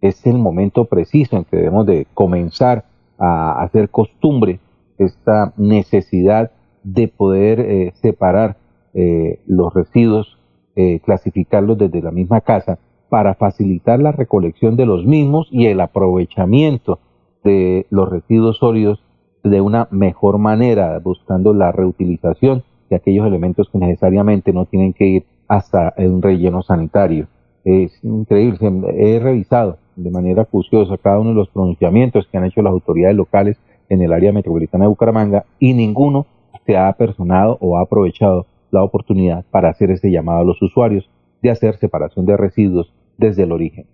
Es 0.00 0.26
el 0.26 0.38
momento 0.38 0.84
preciso 0.84 1.36
en 1.36 1.44
que 1.44 1.56
debemos 1.56 1.86
de 1.86 2.06
comenzar 2.14 2.84
a 3.18 3.62
hacer 3.62 3.90
costumbre 3.90 4.60
esta 4.98 5.52
necesidad 5.56 6.52
de 6.82 7.08
poder 7.08 7.60
eh, 7.60 7.92
separar 8.00 8.56
eh, 8.94 9.40
los 9.46 9.72
residuos, 9.74 10.38
eh, 10.76 11.00
clasificarlos 11.04 11.78
desde 11.78 12.02
la 12.02 12.10
misma 12.10 12.40
casa 12.40 12.78
para 13.08 13.34
facilitar 13.34 14.00
la 14.00 14.12
recolección 14.12 14.76
de 14.76 14.86
los 14.86 15.04
mismos 15.04 15.48
y 15.50 15.66
el 15.66 15.80
aprovechamiento 15.80 17.00
de 17.44 17.86
los 17.90 18.08
residuos 18.08 18.58
sólidos 18.58 19.02
de 19.42 19.60
una 19.60 19.88
mejor 19.90 20.38
manera, 20.38 20.98
buscando 20.98 21.54
la 21.54 21.72
reutilización 21.72 22.62
de 22.88 22.96
aquellos 22.96 23.26
elementos 23.26 23.68
que 23.70 23.78
necesariamente 23.78 24.52
no 24.52 24.66
tienen 24.66 24.92
que 24.92 25.06
ir 25.06 25.24
hasta 25.48 25.94
un 25.96 26.20
relleno 26.20 26.62
sanitario. 26.62 27.26
Es 27.64 27.92
increíble, 28.02 28.58
he 28.96 29.18
revisado 29.18 29.78
de 29.96 30.10
manera 30.10 30.42
acuciosa 30.42 30.96
cada 30.96 31.18
uno 31.18 31.30
de 31.30 31.36
los 31.36 31.48
pronunciamientos 31.48 32.26
que 32.26 32.38
han 32.38 32.44
hecho 32.44 32.62
las 32.62 32.72
autoridades 32.72 33.16
locales 33.16 33.58
en 33.88 34.02
el 34.02 34.12
área 34.12 34.32
metropolitana 34.32 34.84
de 34.84 34.88
Bucaramanga 34.88 35.44
y 35.58 35.74
ninguno 35.74 36.26
se 36.64 36.76
ha 36.76 36.88
apersonado 36.88 37.58
o 37.60 37.76
ha 37.76 37.82
aprovechado 37.82 38.46
la 38.70 38.82
oportunidad 38.82 39.44
para 39.50 39.68
hacer 39.68 39.90
ese 39.90 40.10
llamado 40.10 40.40
a 40.40 40.44
los 40.44 40.62
usuarios 40.62 41.10
de 41.42 41.50
hacer 41.50 41.76
separación 41.76 42.26
de 42.26 42.36
residuos 42.36 42.92
desde 43.18 43.42
el 43.42 43.52
origen. 43.52 43.86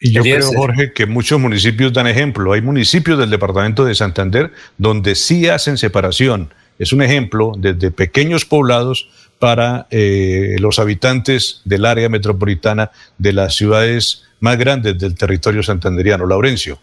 Y 0.00 0.12
yo 0.12 0.22
creo, 0.22 0.52
Jorge, 0.52 0.92
que 0.92 1.06
muchos 1.06 1.40
municipios 1.40 1.92
dan 1.92 2.06
ejemplo. 2.06 2.52
Hay 2.52 2.62
municipios 2.62 3.18
del 3.18 3.30
departamento 3.30 3.84
de 3.84 3.94
Santander 3.94 4.52
donde 4.76 5.14
sí 5.14 5.48
hacen 5.48 5.76
separación. 5.76 6.54
Es 6.78 6.92
un 6.92 7.02
ejemplo 7.02 7.52
desde 7.58 7.90
pequeños 7.90 8.44
poblados 8.44 9.08
para 9.38 9.86
eh, 9.90 10.56
los 10.60 10.78
habitantes 10.78 11.62
del 11.64 11.84
área 11.84 12.08
metropolitana 12.08 12.90
de 13.18 13.32
las 13.32 13.56
ciudades 13.56 14.24
más 14.40 14.56
grandes 14.56 14.98
del 14.98 15.16
territorio 15.16 15.62
santanderiano. 15.62 16.26
Laurencio. 16.26 16.78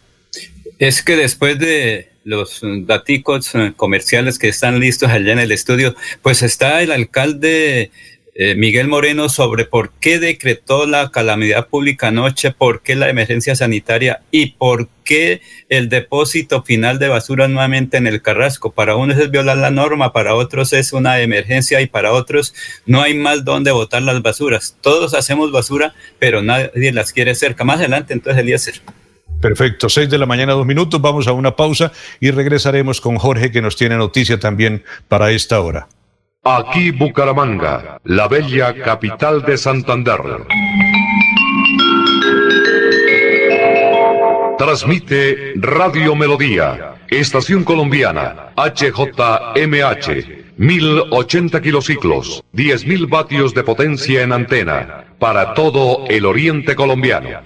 Es 0.78 1.02
que 1.02 1.16
después 1.16 1.58
de 1.58 2.10
los 2.26 2.62
daticos 2.86 3.54
eh, 3.56 3.74
comerciales 3.78 4.40
que 4.40 4.50
están 4.50 4.80
listos 4.80 5.10
allá 5.10 5.32
en 5.32 5.40
el 5.40 5.52
estudio, 5.52 5.96
pues 6.22 6.42
está 6.42 6.82
el 6.82 6.92
alcalde 6.92 7.92
eh, 8.38 8.54
Miguel 8.54 8.90
Moreno 8.90 9.30
sobre 9.30 9.64
por 9.64 9.92
qué 9.94 10.20
decretó 10.20 10.86
la 10.86 11.10
calamidad 11.10 11.70
pública 11.70 12.10
anoche, 12.10 12.52
por 12.52 12.82
qué 12.82 12.96
la 12.96 13.10
emergencia 13.10 13.56
sanitaria 13.56 14.24
y 14.30 14.48
por 14.48 14.90
qué 15.06 15.42
el 15.70 15.88
depósito 15.88 16.62
final 16.62 17.00
de 17.00 17.08
basura 17.08 17.48
nuevamente 17.48 17.96
en 17.96 18.08
el 18.08 18.22
Carrasco. 18.22 18.74
Para 18.74 18.98
unos 18.98 19.18
es 19.20 19.32
violar 19.32 19.56
la 19.56 19.72
norma, 19.72 20.12
para 20.12 20.36
otros 20.36 20.74
es 20.74 20.92
una 20.92 21.22
emergencia 21.22 21.80
y 21.80 21.88
para 21.88 22.12
otros 22.12 22.54
no 22.86 23.02
hay 23.02 23.14
más 23.14 23.46
donde 23.46 23.72
botar 23.72 24.02
las 24.02 24.22
basuras. 24.22 24.76
Todos 24.82 25.14
hacemos 25.14 25.54
basura, 25.54 25.94
pero 26.20 26.42
nadie 26.42 26.92
las 26.92 27.14
quiere 27.14 27.36
cerca. 27.36 27.64
Más 27.64 27.80
adelante, 27.80 28.14
entonces, 28.14 28.42
Eliezer. 28.42 28.82
Perfecto, 29.40 29.88
seis 29.88 30.10
de 30.10 30.18
la 30.18 30.26
mañana, 30.26 30.52
dos 30.52 30.66
minutos. 30.66 31.00
Vamos 31.00 31.30
a 31.30 31.32
una 31.32 31.56
pausa 31.56 31.94
y 32.20 32.32
regresaremos 32.32 33.00
con 33.00 33.16
Jorge, 33.16 33.50
que 33.50 33.62
nos 33.62 33.78
tiene 33.78 33.96
noticia 33.96 34.42
también 34.42 34.84
para 35.08 35.32
esta 35.32 35.62
hora. 35.62 35.88
Aquí 36.48 36.92
Bucaramanga, 36.92 38.00
la 38.04 38.28
bella 38.28 38.76
capital 38.76 39.42
de 39.42 39.58
Santander. 39.58 40.46
Transmite 44.56 45.54
Radio 45.56 46.16
Melodía, 46.16 46.98
Estación 47.10 47.64
Colombiana, 47.64 48.54
HJMH, 48.58 50.44
1080 50.58 51.62
kilociclos, 51.64 52.44
10.000 52.54 53.10
vatios 53.10 53.56
de 53.56 53.64
potencia 53.64 54.22
en 54.22 54.32
antena, 54.32 55.06
para 55.18 55.56
todo 55.56 56.06
el 56.08 56.28
oriente 56.28 56.76
colombiano. 56.76 57.42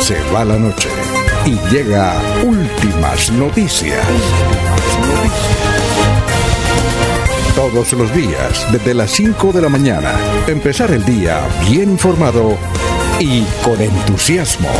Se 0.00 0.20
va 0.32 0.44
la 0.44 0.58
noche 0.58 0.88
y 1.46 1.56
llega 1.70 2.20
últimas 2.44 3.30
noticias. 3.32 4.04
Todos 7.54 7.92
los 7.92 8.12
días, 8.14 8.66
desde 8.72 8.94
las 8.94 9.10
5 9.12 9.52
de 9.52 9.62
la 9.62 9.68
mañana, 9.68 10.12
empezar 10.46 10.90
el 10.90 11.04
día 11.04 11.40
bien 11.68 11.90
informado 11.90 12.56
y 13.20 13.42
con 13.62 13.80
entusiasmo. 13.80 14.70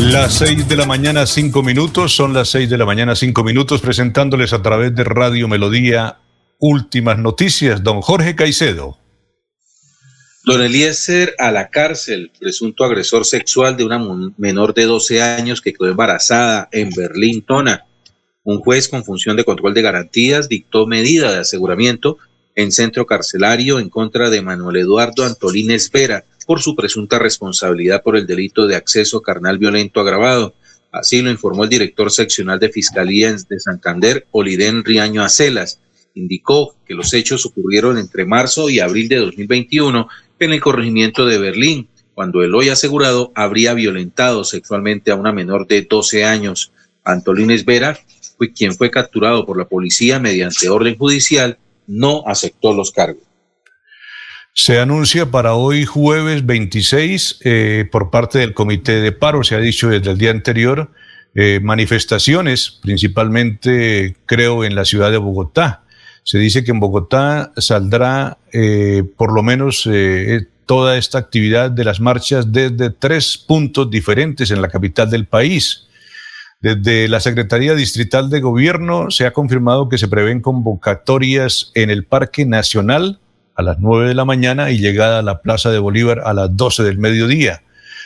Las 0.00 0.38
seis 0.38 0.66
de 0.68 0.76
la 0.76 0.86
mañana, 0.86 1.26
cinco 1.26 1.62
minutos, 1.62 2.14
son 2.14 2.32
las 2.32 2.48
seis 2.48 2.70
de 2.70 2.78
la 2.78 2.86
mañana, 2.86 3.16
cinco 3.16 3.42
minutos, 3.42 3.80
presentándoles 3.80 4.52
a 4.52 4.62
través 4.62 4.94
de 4.94 5.02
Radio 5.02 5.48
Melodía 5.48 6.18
últimas 6.58 7.18
noticias. 7.18 7.82
Don 7.82 8.00
Jorge 8.00 8.36
Caicedo. 8.36 8.96
Don 10.44 10.62
Eliezer 10.62 11.34
a 11.38 11.50
la 11.50 11.68
cárcel, 11.68 12.30
presunto 12.38 12.84
agresor 12.84 13.26
sexual 13.26 13.76
de 13.76 13.84
una 13.84 13.98
menor 14.38 14.72
de 14.72 14.84
12 14.84 15.20
años 15.20 15.60
que 15.60 15.72
quedó 15.72 15.88
embarazada 15.88 16.68
en 16.70 16.90
Berlín, 16.90 17.42
Tona. 17.42 17.84
Un 18.44 18.60
juez 18.60 18.88
con 18.88 19.04
función 19.04 19.36
de 19.36 19.44
control 19.44 19.74
de 19.74 19.82
garantías 19.82 20.48
dictó 20.48 20.86
medida 20.86 21.32
de 21.32 21.40
aseguramiento 21.40 22.18
en 22.54 22.70
centro 22.72 23.04
carcelario 23.04 23.78
en 23.80 23.90
contra 23.90 24.30
de 24.30 24.42
Manuel 24.42 24.76
Eduardo 24.76 25.24
Antolín 25.24 25.72
Espera 25.72 26.24
por 26.48 26.62
su 26.62 26.74
presunta 26.74 27.18
responsabilidad 27.18 28.02
por 28.02 28.16
el 28.16 28.26
delito 28.26 28.66
de 28.66 28.74
acceso 28.74 29.20
carnal 29.20 29.58
violento 29.58 30.00
agravado. 30.00 30.54
Así 30.90 31.20
lo 31.20 31.30
informó 31.30 31.64
el 31.64 31.68
director 31.68 32.10
seccional 32.10 32.58
de 32.58 32.70
Fiscalía 32.70 33.36
de 33.50 33.60
Santander, 33.60 34.26
Oliden 34.30 34.82
Riaño 34.82 35.22
Acelas. 35.22 35.78
Indicó 36.14 36.74
que 36.86 36.94
los 36.94 37.12
hechos 37.12 37.44
ocurrieron 37.44 37.98
entre 37.98 38.24
marzo 38.24 38.70
y 38.70 38.80
abril 38.80 39.10
de 39.10 39.16
2021 39.16 40.08
en 40.38 40.52
el 40.54 40.60
corregimiento 40.62 41.26
de 41.26 41.36
Berlín, 41.36 41.90
cuando 42.14 42.42
el 42.42 42.54
hoy 42.54 42.70
asegurado 42.70 43.30
habría 43.34 43.74
violentado 43.74 44.42
sexualmente 44.42 45.10
a 45.10 45.16
una 45.16 45.34
menor 45.34 45.66
de 45.66 45.82
12 45.82 46.24
años. 46.24 46.72
Antolines 47.04 47.66
Vera, 47.66 47.98
quien 48.54 48.72
fue 48.72 48.90
capturado 48.90 49.44
por 49.44 49.58
la 49.58 49.68
policía 49.68 50.18
mediante 50.18 50.70
orden 50.70 50.96
judicial, 50.96 51.58
no 51.86 52.22
aceptó 52.26 52.72
los 52.72 52.90
cargos. 52.90 53.27
Se 54.60 54.80
anuncia 54.80 55.30
para 55.30 55.54
hoy 55.54 55.84
jueves 55.84 56.44
26 56.44 57.42
eh, 57.44 57.88
por 57.92 58.10
parte 58.10 58.40
del 58.40 58.54
comité 58.54 59.00
de 59.00 59.12
paro, 59.12 59.44
se 59.44 59.54
ha 59.54 59.60
dicho 59.60 59.88
desde 59.88 60.10
el 60.10 60.18
día 60.18 60.32
anterior, 60.32 60.90
eh, 61.36 61.60
manifestaciones, 61.62 62.80
principalmente 62.82 64.16
creo 64.26 64.64
en 64.64 64.74
la 64.74 64.84
ciudad 64.84 65.12
de 65.12 65.16
Bogotá. 65.16 65.84
Se 66.24 66.38
dice 66.38 66.64
que 66.64 66.72
en 66.72 66.80
Bogotá 66.80 67.52
saldrá 67.56 68.38
eh, 68.52 69.04
por 69.16 69.32
lo 69.32 69.44
menos 69.44 69.88
toda 70.66 70.98
esta 70.98 71.18
actividad 71.18 71.70
de 71.70 71.84
las 71.84 72.00
marchas 72.00 72.52
desde 72.52 72.90
tres 72.90 73.38
puntos 73.38 73.88
diferentes 73.88 74.50
en 74.50 74.60
la 74.60 74.68
capital 74.68 75.08
del 75.08 75.26
país. 75.26 75.86
Desde 76.60 77.06
la 77.06 77.20
Secretaría 77.20 77.76
Distrital 77.76 78.28
de 78.28 78.40
Gobierno 78.40 79.12
se 79.12 79.24
ha 79.24 79.32
confirmado 79.32 79.88
que 79.88 79.98
se 79.98 80.08
prevén 80.08 80.40
convocatorias 80.40 81.70
en 81.76 81.90
el 81.90 82.04
Parque 82.04 82.44
Nacional 82.44 83.20
a 83.58 83.62
las 83.62 83.80
9 83.80 84.06
de 84.06 84.14
la 84.14 84.24
mañana 84.24 84.70
y 84.70 84.78
llegada 84.78 85.18
a 85.18 85.22
la 85.22 85.42
Plaza 85.42 85.70
de 85.70 85.80
Bolívar 85.80 86.22
a 86.24 86.32
las 86.32 86.56
12 86.56 86.84
del 86.84 86.96
mediodía. 86.96 87.64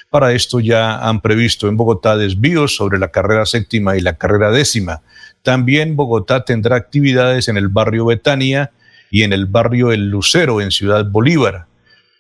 Para 0.09 0.33
esto 0.33 0.61
ya 0.61 1.07
han 1.07 1.21
previsto 1.21 1.69
en 1.69 1.77
Bogotá 1.77 2.17
desvíos 2.17 2.75
sobre 2.75 2.99
la 2.99 3.09
carrera 3.09 3.45
séptima 3.45 3.99
y 3.99 4.01
la 4.01 4.17
carrera 4.17 4.51
décima. 4.51 5.03
También 5.43 5.95
Bogotá 5.95 6.47
tendrá 6.47 6.77
actividades 6.77 7.49
en 7.49 7.59
el 7.59 7.69
barrio 7.69 8.07
Betania 8.07 8.71
y 9.11 9.25
en 9.25 9.35
el 9.35 9.45
barrio 9.45 9.93
El 9.93 10.09
Lucero 10.09 10.63
en 10.63 10.71
Ciudad 10.71 11.05
Bolívar. 11.05 11.67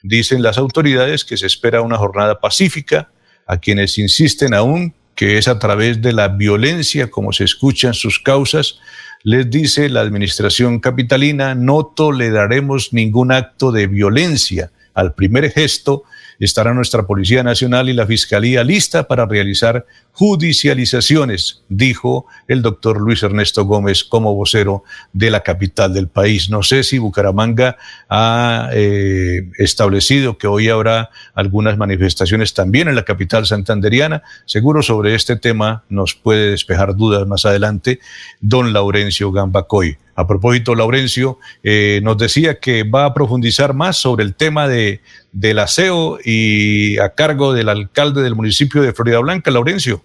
Dicen 0.02 0.42
las 0.42 0.58
autoridades 0.58 1.24
que 1.24 1.38
se 1.38 1.46
espera 1.46 1.80
una 1.80 1.96
jornada 1.96 2.38
pacífica 2.38 3.08
a 3.46 3.56
quienes 3.56 3.96
insisten 3.96 4.52
aún 4.52 4.94
que 5.14 5.38
es 5.38 5.48
a 5.48 5.58
través 5.58 6.02
de 6.02 6.12
la 6.12 6.28
violencia 6.28 7.10
como 7.10 7.32
se 7.32 7.44
escuchan 7.44 7.94
sus 7.94 8.18
causas 8.18 8.78
les 9.24 9.48
dice 9.50 9.88
la 9.88 10.00
administración 10.00 10.80
capitalina, 10.80 11.54
no 11.54 11.86
toleraremos 11.86 12.92
ningún 12.92 13.32
acto 13.32 13.72
de 13.72 13.86
violencia. 13.86 14.70
Al 14.94 15.14
primer 15.14 15.50
gesto 15.50 16.04
estará 16.38 16.74
nuestra 16.74 17.06
Policía 17.06 17.42
Nacional 17.42 17.88
y 17.88 17.92
la 17.92 18.06
Fiscalía 18.06 18.64
lista 18.64 19.06
para 19.06 19.26
realizar 19.26 19.86
judicializaciones, 20.12 21.62
dijo 21.68 22.26
el 22.46 22.60
doctor 22.60 23.00
Luis 23.00 23.22
Ernesto 23.22 23.64
Gómez 23.64 24.04
como 24.04 24.34
vocero 24.34 24.84
de 25.12 25.30
la 25.30 25.40
capital 25.40 25.94
del 25.94 26.08
país. 26.08 26.50
No 26.50 26.62
sé 26.62 26.84
si 26.84 26.98
Bucaramanga 26.98 27.76
ha 28.08 28.68
eh, 28.72 29.48
establecido 29.58 30.36
que 30.36 30.46
hoy 30.46 30.68
habrá 30.68 31.10
algunas 31.34 31.78
manifestaciones 31.78 32.52
también 32.52 32.88
en 32.88 32.94
la 32.94 33.04
capital 33.04 33.46
santanderiana. 33.46 34.22
Seguro 34.44 34.82
sobre 34.82 35.14
este 35.14 35.36
tema 35.36 35.84
nos 35.88 36.14
puede 36.14 36.50
despejar 36.50 36.94
dudas 36.94 37.26
más 37.26 37.46
adelante 37.46 37.98
don 38.40 38.72
Laurencio 38.72 39.32
Gambacoy. 39.32 39.96
A 40.14 40.26
propósito, 40.26 40.74
Laurencio 40.74 41.38
eh, 41.62 42.00
nos 42.02 42.18
decía 42.18 42.60
que 42.60 42.82
va 42.82 43.06
a 43.06 43.14
profundizar 43.14 43.72
más 43.72 43.96
sobre 43.96 44.24
el 44.24 44.34
tema 44.34 44.68
de, 44.68 45.00
del 45.32 45.58
aseo 45.58 46.18
y 46.22 46.98
a 46.98 47.14
cargo 47.14 47.54
del 47.54 47.70
alcalde 47.70 48.20
del 48.22 48.34
municipio 48.34 48.82
de 48.82 48.92
Florida 48.92 49.20
Blanca, 49.20 49.50
Laurencio. 49.50 50.01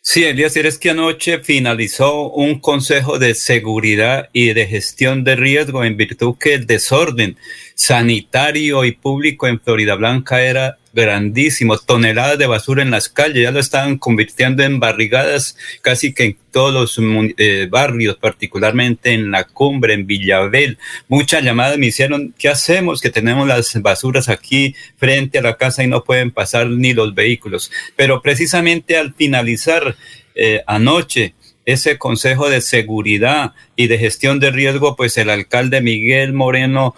Sí, 0.00 0.22
Elías, 0.22 0.56
es 0.56 0.78
que 0.78 0.90
anoche 0.90 1.40
finalizó 1.40 2.30
un 2.30 2.60
consejo 2.60 3.18
de 3.18 3.34
seguridad 3.34 4.28
y 4.32 4.54
de 4.54 4.66
gestión 4.66 5.24
de 5.24 5.34
riesgo 5.34 5.84
en 5.84 5.96
virtud 5.96 6.36
que 6.38 6.54
el 6.54 6.66
desorden 6.66 7.36
sanitario 7.74 8.84
y 8.84 8.92
público 8.92 9.48
en 9.48 9.60
Florida 9.60 9.96
Blanca 9.96 10.42
era 10.42 10.78
grandísimo, 10.96 11.76
toneladas 11.76 12.38
de 12.38 12.46
basura 12.46 12.82
en 12.82 12.90
las 12.90 13.10
calles, 13.10 13.42
ya 13.42 13.50
lo 13.50 13.60
estaban 13.60 13.98
convirtiendo 13.98 14.62
en 14.62 14.80
barrigadas 14.80 15.56
casi 15.82 16.14
que 16.14 16.24
en 16.24 16.38
todos 16.50 16.72
los 16.72 16.98
eh, 17.36 17.68
barrios, 17.70 18.16
particularmente 18.16 19.12
en 19.12 19.30
la 19.30 19.44
cumbre, 19.44 19.92
en 19.92 20.06
Villabel. 20.06 20.78
Muchas 21.06 21.44
llamadas 21.44 21.76
me 21.76 21.88
hicieron, 21.88 22.34
¿qué 22.38 22.48
hacemos? 22.48 23.02
Que 23.02 23.10
tenemos 23.10 23.46
las 23.46 23.80
basuras 23.82 24.30
aquí 24.30 24.74
frente 24.96 25.38
a 25.38 25.42
la 25.42 25.58
casa 25.58 25.84
y 25.84 25.86
no 25.86 26.02
pueden 26.02 26.30
pasar 26.30 26.66
ni 26.68 26.94
los 26.94 27.14
vehículos. 27.14 27.70
Pero 27.94 28.22
precisamente 28.22 28.96
al 28.96 29.14
finalizar 29.14 29.96
eh, 30.34 30.62
anoche, 30.66 31.34
ese 31.66 31.98
Consejo 31.98 32.48
de 32.48 32.60
Seguridad 32.60 33.52
y 33.74 33.88
de 33.88 33.98
Gestión 33.98 34.38
de 34.38 34.50
Riesgo, 34.50 34.96
pues 34.96 35.18
el 35.18 35.28
alcalde 35.28 35.80
Miguel 35.82 36.32
Moreno 36.32 36.94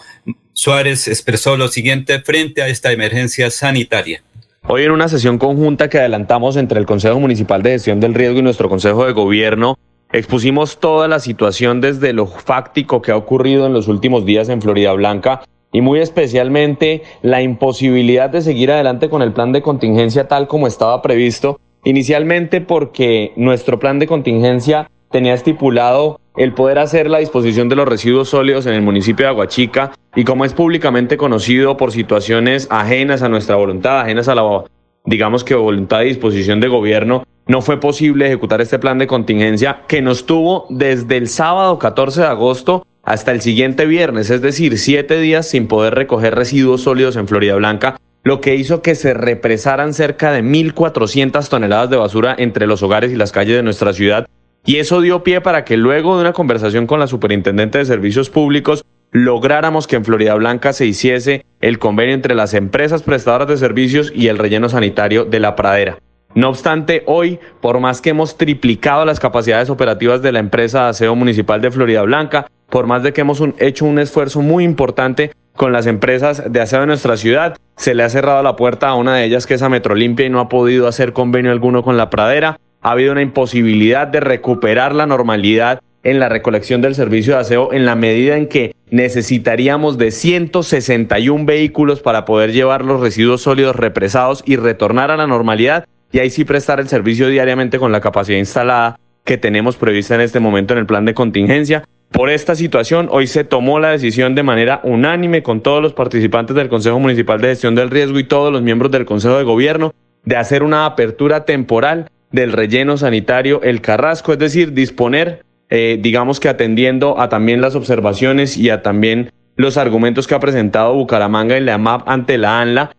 Suárez 0.61 1.07
expresó 1.07 1.57
lo 1.57 1.69
siguiente 1.69 2.19
frente 2.19 2.63
a 2.63 2.67
esta 2.67 2.91
emergencia 2.91 3.49
sanitaria. 3.49 4.25
Hoy 4.67 4.83
en 4.83 4.91
una 4.91 5.07
sesión 5.07 5.39
conjunta 5.39 5.89
que 5.89 6.01
adelantamos 6.01 6.57
entre 6.57 6.81
el 6.81 6.85
Consejo 6.85 7.21
Municipal 7.21 7.63
de 7.63 7.71
Gestión 7.71 8.01
del 8.01 8.13
Riesgo 8.13 8.41
y 8.41 8.43
nuestro 8.43 8.69
Consejo 8.69 9.07
de 9.07 9.13
Gobierno, 9.13 9.79
expusimos 10.13 10.81
toda 10.81 11.07
la 11.07 11.21
situación 11.21 11.81
desde 11.81 12.13
lo 12.13 12.27
fáctico 12.27 13.01
que 13.01 13.13
ha 13.13 13.17
ocurrido 13.17 13.67
en 13.67 13.73
los 13.73 13.87
últimos 13.87 14.27
días 14.27 14.49
en 14.49 14.61
Florida 14.61 14.93
Blanca 14.95 15.45
y 15.71 15.81
muy 15.81 16.01
especialmente 16.01 17.05
la 17.23 17.41
imposibilidad 17.41 18.29
de 18.29 18.43
seguir 18.43 18.73
adelante 18.73 19.09
con 19.09 19.23
el 19.23 19.33
plan 19.33 19.53
de 19.53 19.63
contingencia 19.63 20.27
tal 20.27 20.49
como 20.49 20.67
estaba 20.67 21.03
previsto, 21.03 21.61
inicialmente 21.85 22.61
porque 22.61 23.33
nuestro 23.37 23.79
plan 23.79 24.01
de 24.01 24.09
contingencia 24.09 24.91
tenía 25.13 25.35
estipulado 25.35 26.19
el 26.39 26.53
poder 26.53 26.79
hacer 26.79 27.11
la 27.11 27.19
disposición 27.19 27.69
de 27.69 27.75
los 27.75 27.89
residuos 27.89 28.29
sólidos 28.29 28.65
en 28.67 28.75
el 28.75 28.81
municipio 28.81 29.27
de 29.27 29.31
Aguachica 29.31 29.93
y 30.15 30.23
como 30.23 30.45
es 30.45 30.55
públicamente 30.55 31.17
conocido 31.17 31.77
por 31.77 31.91
situaciones 31.91 32.69
ajenas 32.71 33.23
a 33.23 33.29
nuestra 33.29 33.57
voluntad, 33.57 34.01
ajenas 34.01 34.29
a 34.29 34.37
la, 34.37 34.65
digamos 35.05 35.43
que 35.43 35.57
voluntad 35.57 35.99
de 35.99 36.05
disposición 36.05 36.61
de 36.61 36.69
gobierno, 36.69 37.25
no 37.47 37.61
fue 37.61 37.81
posible 37.81 38.27
ejecutar 38.27 38.61
este 38.61 38.79
plan 38.79 38.99
de 38.99 39.09
contingencia 39.09 39.81
que 39.89 40.01
nos 40.01 40.27
tuvo 40.27 40.67
desde 40.71 41.17
el 41.17 41.29
sábado 41.29 41.79
14 41.81 42.21
de 42.21 42.27
agosto 42.29 42.87
hasta 43.03 43.33
el 43.33 43.41
siguiente 43.41 43.87
viernes, 43.87 44.31
es 44.31 44.41
decir, 44.41 44.79
siete 44.79 45.19
días 45.19 45.49
sin 45.49 45.67
poder 45.67 45.97
recoger 45.97 46.37
residuos 46.37 46.83
sólidos 46.83 47.17
en 47.17 47.27
Florida 47.27 47.57
Blanca, 47.57 47.97
lo 48.23 48.41
que 48.41 48.55
hizo 48.55 48.81
que 48.81 48.95
se 48.95 49.13
represaran 49.13 49.93
cerca 49.93 50.31
de 50.31 50.45
1.400 50.45 51.49
toneladas 51.49 51.91
de 51.91 51.97
basura 51.97 52.37
entre 52.39 52.69
los 52.69 52.83
hogares 52.83 53.11
y 53.11 53.17
las 53.17 53.33
calles 53.33 53.57
de 53.57 53.63
nuestra 53.65 53.93
ciudad 53.93 54.29
y 54.65 54.77
eso 54.77 55.01
dio 55.01 55.23
pie 55.23 55.41
para 55.41 55.65
que 55.65 55.77
luego 55.77 56.17
de 56.17 56.23
una 56.23 56.33
conversación 56.33 56.87
con 56.87 57.01
la 57.01 57.07
Superintendente 57.07 57.79
de 57.79 57.85
Servicios 57.85 58.31
Públicos 58.31 58.85
lográramos 59.11 59.87
que 59.87 59.97
en 59.97 60.05
Florida 60.05 60.35
Blanca 60.35 60.73
se 60.73 60.87
hiciese 60.87 61.45
el 61.61 61.79
convenio 61.79 62.15
entre 62.15 62.35
las 62.35 62.55
empresas 62.55 63.03
prestadoras 63.03 63.49
de 63.49 63.57
servicios 63.57 64.13
y 64.15 64.29
el 64.29 64.39
relleno 64.39 64.69
sanitario 64.69 65.25
de 65.25 65.41
la 65.41 65.57
pradera. 65.57 65.99
No 66.35 66.51
obstante, 66.51 67.03
hoy, 67.07 67.39
por 67.61 67.81
más 67.81 68.01
que 68.01 68.11
hemos 68.11 68.37
triplicado 68.37 69.05
las 69.05 69.19
capacidades 69.19 69.71
operativas 69.71 70.21
de 70.21 70.33
la 70.33 70.39
empresa 70.41 70.85
de 70.85 70.89
aseo 70.91 71.17
municipal 71.17 71.61
de 71.63 71.71
Florida 71.71 72.03
Blanca, 72.03 72.47
por 72.69 72.87
más 72.87 73.03
de 73.03 73.13
que 73.13 73.23
hemos 73.23 73.43
hecho 73.59 73.87
un 73.87 73.99
esfuerzo 73.99 74.43
muy 74.43 74.63
importante 74.65 75.33
con 75.57 75.73
las 75.73 75.87
empresas 75.87 76.53
de 76.53 76.61
aseo 76.61 76.81
de 76.81 76.87
nuestra 76.87 77.17
ciudad, 77.17 77.57
se 77.77 77.95
le 77.95 78.03
ha 78.03 78.11
cerrado 78.11 78.43
la 78.43 78.57
puerta 78.57 78.89
a 78.89 78.95
una 78.95 79.17
de 79.17 79.25
ellas 79.25 79.47
que 79.47 79.55
es 79.55 79.63
a 79.63 79.69
Metrolimpia 79.69 80.27
y 80.27 80.31
no 80.31 80.41
ha 80.41 80.49
podido 80.49 80.87
hacer 80.87 81.13
convenio 81.13 81.51
alguno 81.51 81.83
con 81.83 81.97
la 81.97 82.11
pradera 82.11 82.61
ha 82.83 82.93
habido 82.93 83.13
una 83.13 83.23
imposibilidad 83.23 84.07
de 84.07 84.21
recuperar 84.21 84.95
la 84.95 85.07
normalidad 85.07 85.81
en 86.05 86.21
la 86.21 86.29
recolección 86.29 86.81
del 86.81 86.95
servicio 86.95 87.35
de 87.35 87.41
aseo 87.41 87.73
en 87.73 87.85
la 87.85 87.97
medida 87.97 88.37
en 88.37 88.47
que 88.47 88.75
necesitaríamos 88.91 89.99
de 89.99 90.11
161 90.11 91.45
vehículos 91.45 92.01
para 92.01 92.25
poder 92.25 92.53
llevar 92.53 92.85
los 92.85 93.01
residuos 93.01 93.43
sólidos 93.43 93.77
represados 93.77 94.43
y 94.47 94.57
retornar 94.57 95.11
a 95.11 95.17
la 95.17 95.27
normalidad 95.27 95.87
y 96.13 96.21
ahí 96.21 96.31
sí 96.31 96.45
prestar 96.45 96.81
el 96.81 96.89
servicio 96.89 97.29
diariamente 97.29 97.79
con 97.79 97.93
la 97.93 98.01
capacidad 98.01 98.39
instalada 98.39 98.99
que 99.25 99.37
tenemos 99.37 99.77
prevista 99.77 100.15
en 100.15 100.23
este 100.23 100.41
momento 100.41 100.73
en 100.73 100.79
el 100.79 100.87
plan 100.87 101.05
de 101.05 101.13
contingencia. 101.15 101.85
Por 102.11 102.31
esta 102.31 102.55
situación, 102.55 103.09
hoy 103.11 103.27
se 103.27 103.45
tomó 103.45 103.79
la 103.79 103.91
decisión 103.91 104.35
de 104.35 104.43
manera 104.43 104.81
unánime 104.85 105.43
con 105.43 105.61
todos 105.61 105.83
los 105.83 105.93
participantes 105.93 106.57
del 106.57 106.71
Consejo 106.71 106.99
Municipal 106.99 107.39
de 107.39 107.49
Gestión 107.49 107.75
del 107.75 107.91
Riesgo 107.91 108.19
y 108.19 108.25
todos 108.25 108.51
los 108.51 108.63
miembros 108.63 108.91
del 108.91 109.05
Consejo 109.05 109.37
de 109.37 109.45
Gobierno 109.45 109.93
de 110.25 110.37
hacer 110.37 110.63
una 110.63 110.87
apertura 110.87 111.45
temporal 111.45 112.07
del 112.31 112.53
relleno 112.53 112.97
sanitario 112.97 113.63
El 113.63 113.81
Carrasco, 113.81 114.33
es 114.33 114.39
decir, 114.39 114.73
disponer, 114.73 115.45
eh, 115.71 115.99
digamos 116.01 116.41
que 116.41 116.49
atendiendo 116.49 117.21
a 117.21 117.29
también 117.29 117.61
las 117.61 117.75
observaciones 117.75 118.57
y 118.57 118.71
a 118.71 118.83
también 118.83 119.31
los 119.57 119.77
argumentos 119.77 120.27
que 120.27 120.35
ha 120.35 120.41
presentado 120.41 120.95
Bucaramanga 120.95 121.57
en 121.57 121.67
la 121.67 121.75
AMAP 121.75 122.09
ante 122.09 122.39
la 122.39 122.61
ANLA 122.61 122.93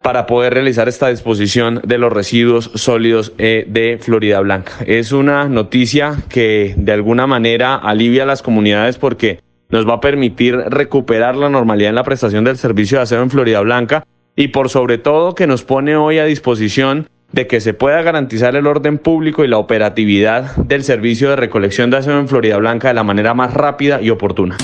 para 0.00 0.26
poder 0.26 0.52
realizar 0.52 0.86
esta 0.86 1.08
disposición 1.08 1.80
de 1.82 1.96
los 1.96 2.12
residuos 2.12 2.70
sólidos 2.74 3.32
eh, 3.38 3.64
de 3.66 3.98
Florida 3.98 4.38
Blanca. 4.40 4.72
Es 4.86 5.12
una 5.12 5.48
noticia 5.48 6.16
que 6.28 6.74
de 6.76 6.92
alguna 6.92 7.26
manera 7.26 7.74
alivia 7.74 8.24
a 8.24 8.26
las 8.26 8.42
comunidades 8.42 8.98
porque 8.98 9.40
nos 9.70 9.88
va 9.88 9.94
a 9.94 10.00
permitir 10.00 10.56
recuperar 10.56 11.36
la 11.36 11.48
normalidad 11.48 11.88
en 11.88 11.94
la 11.94 12.04
prestación 12.04 12.44
del 12.44 12.58
servicio 12.58 12.98
de 12.98 13.04
aseo 13.04 13.22
en 13.22 13.30
Florida 13.30 13.60
Blanca 13.62 14.06
y 14.36 14.48
por 14.48 14.68
sobre 14.68 14.98
todo 14.98 15.34
que 15.34 15.46
nos 15.46 15.64
pone 15.64 15.96
hoy 15.96 16.18
a 16.18 16.26
disposición 16.26 17.08
de 17.34 17.48
que 17.48 17.60
se 17.60 17.74
pueda 17.74 18.00
garantizar 18.02 18.54
el 18.54 18.68
orden 18.68 18.96
público 18.98 19.44
y 19.44 19.48
la 19.48 19.58
operatividad 19.58 20.54
del 20.56 20.84
servicio 20.84 21.30
de 21.30 21.36
recolección 21.36 21.90
de 21.90 21.96
aseo 21.96 22.20
en 22.20 22.28
Florida 22.28 22.56
Blanca 22.58 22.88
de 22.88 22.94
la 22.94 23.02
manera 23.02 23.34
más 23.34 23.52
rápida 23.52 24.00
y 24.00 24.10
oportuna. 24.10 24.56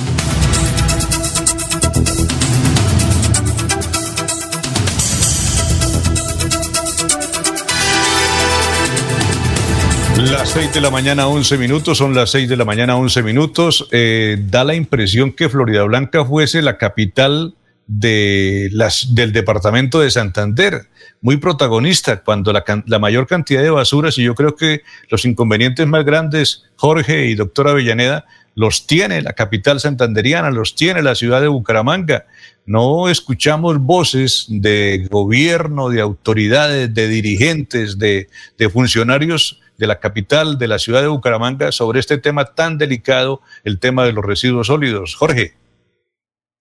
Las 10.17 10.51
6 10.51 10.73
de 10.75 10.81
la 10.81 10.91
mañana, 10.91 11.27
11 11.27 11.59
minutos, 11.59 11.99
son 11.99 12.15
las 12.15 12.31
6 12.31 12.49
de 12.49 12.57
la 12.57 12.65
mañana, 12.65 12.97
11 12.97 13.23
minutos. 13.23 13.89
Eh, 13.91 14.37
da 14.39 14.63
la 14.63 14.75
impresión 14.75 15.33
que 15.33 15.49
Florida 15.49 15.83
Blanca 15.83 16.25
fuese 16.25 16.63
la 16.63 16.77
capital 16.77 17.55
de 17.93 18.69
las, 18.71 19.17
del 19.17 19.33
departamento 19.33 19.99
de 19.99 20.13
Santander, 20.13 20.87
muy 21.21 21.39
protagonista 21.39 22.23
cuando 22.23 22.53
la, 22.53 22.65
la, 22.87 22.99
mayor 23.01 23.27
cantidad 23.27 23.63
de 23.63 23.71
basuras, 23.71 24.17
y 24.17 24.23
yo 24.23 24.37
creo 24.37 24.55
que 24.55 24.83
los 25.09 25.25
inconvenientes 25.25 25.89
más 25.89 26.05
grandes, 26.05 26.63
Jorge 26.77 27.27
y 27.27 27.35
doctora 27.35 27.73
Avellaneda, 27.73 28.27
los 28.55 28.87
tiene 28.87 29.23
la 29.23 29.33
capital 29.33 29.81
santanderiana, 29.81 30.51
los 30.51 30.77
tiene 30.77 31.03
la 31.03 31.17
ciudad 31.17 31.41
de 31.41 31.49
Bucaramanga. 31.49 32.27
No 32.65 33.09
escuchamos 33.09 33.81
voces 33.81 34.47
de 34.49 35.09
gobierno, 35.11 35.89
de 35.89 36.01
autoridades, 36.01 36.95
de 36.95 37.09
dirigentes, 37.09 37.99
de, 37.99 38.29
de 38.57 38.71
funcionarios 38.71 39.61
de 39.79 39.89
la 39.89 39.99
capital, 39.99 40.59
de 40.59 40.69
la 40.69 40.79
ciudad 40.79 41.01
de 41.01 41.09
Bucaramanga, 41.09 41.73
sobre 41.73 41.99
este 41.99 42.19
tema 42.19 42.45
tan 42.45 42.79
delicado, 42.79 43.41
el 43.65 43.81
tema 43.81 44.05
de 44.05 44.13
los 44.13 44.25
residuos 44.25 44.69
sólidos. 44.69 45.17
Jorge. 45.17 45.60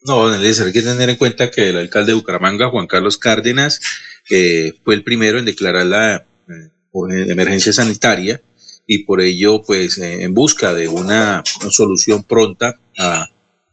No, 0.02 0.28
hay 0.28 0.72
que 0.72 0.82
tener 0.82 1.10
en 1.10 1.18
cuenta 1.18 1.52
que 1.52 1.70
el 1.70 1.78
alcalde 1.78 2.12
de 2.12 2.18
Bucaramanga, 2.18 2.70
Juan 2.70 2.88
Carlos 2.88 3.18
Cárdenas, 3.18 3.82
eh, 4.30 4.74
fue 4.84 4.96
el 4.96 5.04
primero 5.04 5.40
en 5.40 5.46
declarar 5.46 5.86
la 5.86 6.16
eh, 6.16 7.26
emergencia 7.28 7.74
sanitaria 7.74 8.42
y 8.88 9.04
por 9.04 9.22
ello, 9.22 9.62
pues, 9.62 9.98
eh, 9.98 10.24
en 10.24 10.34
busca 10.34 10.74
de 10.74 10.88
una, 10.88 11.44
solución 11.70 12.24
pronta 12.24 12.80
a, 12.98 13.28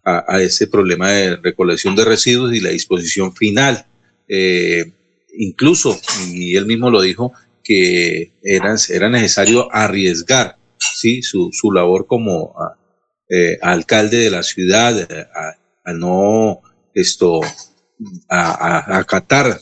a, 0.05 0.43
ese 0.43 0.67
problema 0.67 1.11
de 1.11 1.37
recolección 1.37 1.95
de 1.95 2.05
residuos 2.05 2.55
y 2.55 2.61
la 2.61 2.71
disposición 2.71 3.35
final. 3.35 3.87
incluso, 5.39 5.99
y 6.33 6.57
él 6.57 6.67
mismo 6.67 6.91
lo 6.91 7.01
dijo, 7.03 7.33
que 7.63 8.33
era, 8.43 8.75
era 8.89 9.09
necesario 9.09 9.69
arriesgar 9.73 10.57
¿sí? 10.79 11.23
su, 11.23 11.51
su 11.53 11.73
labor 11.73 12.07
como 12.07 12.55
eh, 13.29 13.59
alcalde 13.61 14.19
de 14.19 14.31
la 14.31 14.45
ciudad, 14.45 15.09
a 15.87 15.93
no 15.93 16.61
esto, 16.93 17.41
a, 18.29 18.99
acatar 18.99 19.61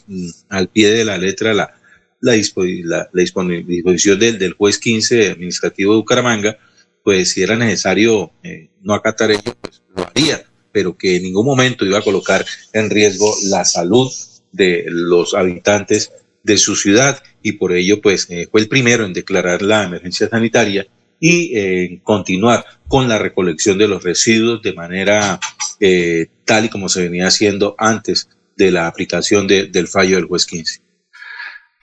al 0.48 0.68
pie 0.68 0.90
de 0.90 1.04
la 1.04 1.18
letra 1.18 1.52
la, 1.54 1.74
la, 2.20 2.32
la, 2.32 3.22
disposición 3.22 4.18
del, 4.18 4.38
del, 4.38 4.54
juez 4.54 4.78
15 4.78 5.30
administrativo 5.30 5.92
de 5.92 5.98
Bucaramanga, 5.98 6.58
pues 7.02 7.30
si 7.30 7.42
era 7.42 7.56
necesario 7.56 8.32
eh, 8.42 8.70
no 8.82 8.94
acatar 8.94 9.30
ello, 9.30 9.54
pues 9.60 9.82
lo 9.94 10.06
haría, 10.08 10.44
pero 10.72 10.96
que 10.96 11.16
en 11.16 11.24
ningún 11.24 11.46
momento 11.46 11.84
iba 11.84 11.98
a 11.98 12.02
colocar 12.02 12.44
en 12.72 12.88
riesgo 12.88 13.32
la 13.44 13.64
salud 13.64 14.10
de 14.50 14.84
los 14.88 15.34
habitantes 15.34 16.12
de 16.42 16.56
su 16.56 16.76
ciudad. 16.76 17.22
Y 17.42 17.52
por 17.52 17.72
ello 17.72 18.00
pues 18.00 18.26
eh, 18.30 18.48
fue 18.50 18.62
el 18.62 18.68
primero 18.68 19.04
en 19.04 19.12
declarar 19.12 19.60
la 19.60 19.84
emergencia 19.84 20.28
sanitaria 20.28 20.86
y 21.20 21.56
eh, 21.56 22.00
continuar 22.02 22.64
con 22.88 23.08
la 23.08 23.18
recolección 23.18 23.78
de 23.78 23.88
los 23.88 24.02
residuos 24.02 24.62
de 24.62 24.74
manera 24.74 25.40
eh, 25.80 26.26
tal 26.44 26.66
y 26.66 26.68
como 26.68 26.88
se 26.88 27.02
venía 27.02 27.26
haciendo 27.26 27.74
antes 27.78 28.28
de 28.56 28.70
la 28.70 28.86
aplicación 28.86 29.46
de, 29.46 29.66
del 29.66 29.88
fallo 29.88 30.16
del 30.16 30.26
juez 30.26 30.46
15. 30.46 30.84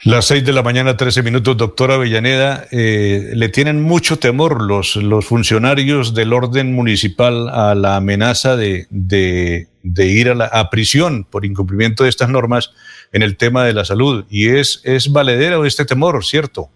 Las 0.03 0.25
seis 0.25 0.43
de 0.43 0.51
la 0.51 0.63
mañana, 0.63 0.97
13 0.97 1.21
minutos, 1.21 1.55
doctora 1.57 1.93
Avellaneda. 1.93 2.65
Eh, 2.71 3.33
le 3.35 3.49
tienen 3.49 3.83
mucho 3.83 4.17
temor 4.17 4.63
los, 4.63 4.95
los 4.95 5.25
funcionarios 5.25 6.15
del 6.15 6.33
orden 6.33 6.73
municipal 6.73 7.49
a 7.49 7.75
la 7.75 7.97
amenaza 7.97 8.55
de, 8.55 8.87
de, 8.89 9.67
de 9.83 10.07
ir 10.07 10.29
a, 10.29 10.33
la, 10.33 10.45
a 10.45 10.71
prisión 10.71 11.23
por 11.23 11.45
incumplimiento 11.45 12.03
de 12.03 12.09
estas 12.09 12.29
normas 12.29 12.71
en 13.11 13.21
el 13.21 13.37
tema 13.37 13.63
de 13.63 13.73
la 13.73 13.85
salud. 13.85 14.25
Y 14.27 14.47
es, 14.47 14.81
es 14.85 15.11
valedero 15.11 15.65
este 15.65 15.85
temor, 15.85 16.25
¿cierto? 16.25 16.71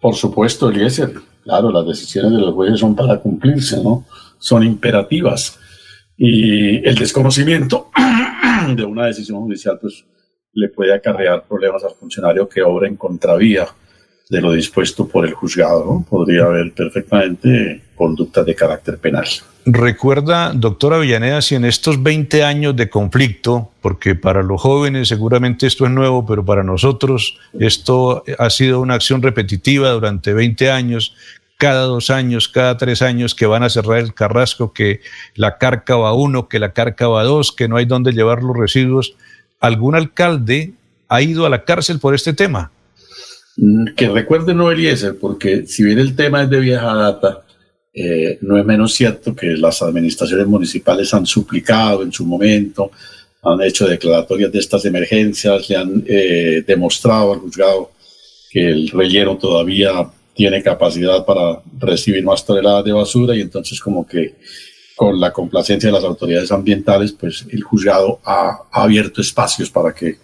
Por 0.00 0.16
supuesto, 0.16 0.70
Eliezer. 0.70 1.20
Claro, 1.48 1.72
las 1.72 1.86
decisiones 1.86 2.32
de 2.32 2.40
los 2.40 2.52
jueces 2.52 2.78
son 2.78 2.94
para 2.94 3.16
cumplirse, 3.16 3.82
¿no? 3.82 4.04
Son 4.38 4.62
imperativas. 4.62 5.58
Y 6.14 6.86
el 6.86 6.94
desconocimiento 6.94 7.88
de 8.76 8.84
una 8.84 9.06
decisión 9.06 9.40
judicial, 9.40 9.78
pues, 9.80 10.04
le 10.52 10.68
puede 10.68 10.92
acarrear 10.92 11.44
problemas 11.48 11.82
al 11.84 11.94
funcionario 11.98 12.46
que 12.46 12.60
obra 12.60 12.86
en 12.86 12.96
contravía 12.96 13.66
de 14.28 14.42
lo 14.42 14.52
dispuesto 14.52 15.08
por 15.08 15.24
el 15.24 15.32
juzgado. 15.32 15.86
¿no? 15.86 16.06
Podría 16.06 16.44
haber 16.44 16.70
perfectamente 16.72 17.80
conductas 17.96 18.44
de 18.44 18.54
carácter 18.54 18.98
penal. 18.98 19.26
Recuerda, 19.70 20.52
doctora 20.54 20.98
Villaneda, 20.98 21.42
si 21.42 21.54
en 21.54 21.66
estos 21.66 22.02
20 22.02 22.42
años 22.42 22.74
de 22.74 22.88
conflicto, 22.88 23.70
porque 23.82 24.14
para 24.14 24.42
los 24.42 24.60
jóvenes 24.60 25.08
seguramente 25.08 25.66
esto 25.66 25.84
es 25.84 25.90
nuevo, 25.90 26.24
pero 26.24 26.42
para 26.42 26.62
nosotros 26.62 27.38
esto 27.58 28.24
ha 28.38 28.48
sido 28.48 28.80
una 28.80 28.94
acción 28.94 29.20
repetitiva 29.20 29.90
durante 29.90 30.32
20 30.32 30.70
años, 30.70 31.14
cada 31.58 31.82
dos 31.82 32.08
años, 32.08 32.48
cada 32.48 32.76
tres 32.76 33.02
años 33.02 33.34
que 33.34 33.44
van 33.44 33.64
a 33.64 33.68
cerrar 33.68 33.98
el 33.98 34.14
carrasco, 34.14 34.72
que 34.72 35.00
la 35.34 35.58
carca 35.58 35.96
va 35.96 36.14
uno, 36.14 36.48
que 36.48 36.60
la 36.60 36.72
carca 36.72 37.08
va 37.08 37.24
dos, 37.24 37.52
que 37.52 37.68
no 37.68 37.76
hay 37.76 37.84
dónde 37.84 38.12
llevar 38.12 38.42
los 38.42 38.56
residuos. 38.56 39.14
¿Algún 39.58 39.96
alcalde 39.96 40.72
ha 41.08 41.20
ido 41.20 41.44
a 41.44 41.50
la 41.50 41.64
cárcel 41.64 41.98
por 41.98 42.14
este 42.14 42.32
tema? 42.32 42.70
Mm, 43.56 43.94
que 43.96 44.08
recuerde 44.08 44.54
no 44.54 44.70
Eliezer, 44.70 45.18
porque 45.20 45.66
si 45.66 45.82
bien 45.82 45.98
el 45.98 46.14
tema 46.14 46.44
es 46.44 46.50
de 46.50 46.60
vieja 46.60 46.94
data, 46.94 47.42
eh, 47.92 48.38
no 48.42 48.56
es 48.56 48.64
menos 48.64 48.94
cierto 48.94 49.34
que 49.34 49.48
las 49.56 49.82
administraciones 49.82 50.46
municipales 50.46 51.12
han 51.12 51.26
suplicado 51.26 52.04
en 52.04 52.12
su 52.12 52.24
momento, 52.24 52.92
han 53.42 53.60
hecho 53.62 53.88
declaratorias 53.88 54.52
de 54.52 54.60
estas 54.60 54.84
emergencias, 54.84 55.68
le 55.68 55.76
han 55.76 56.04
eh, 56.06 56.62
demostrado 56.64 57.32
al 57.32 57.40
juzgado 57.40 57.90
que 58.48 58.68
el 58.68 58.90
relleno 58.90 59.36
todavía 59.36 60.08
tiene 60.38 60.62
capacidad 60.62 61.26
para 61.26 61.60
recibir 61.80 62.22
más 62.22 62.46
toneladas 62.46 62.84
de 62.84 62.92
basura 62.92 63.34
y 63.34 63.40
entonces 63.40 63.80
como 63.80 64.06
que 64.06 64.36
con 64.94 65.18
la 65.18 65.32
complacencia 65.32 65.88
de 65.88 65.92
las 65.92 66.04
autoridades 66.04 66.52
ambientales, 66.52 67.10
pues 67.10 67.44
el 67.50 67.64
juzgado 67.64 68.20
ha, 68.24 68.62
abierto 68.70 69.20
espacios 69.20 69.68
para 69.68 69.92
que 69.92 70.18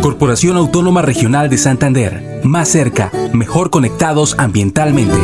Corporación 0.01 0.55
Autónoma 0.55 1.01
Regional 1.01 1.49
de 1.49 1.57
Santander. 1.57 2.39
Más 2.43 2.69
cerca, 2.69 3.11
mejor 3.33 3.69
conectados 3.69 4.35
ambientalmente. 4.37 5.17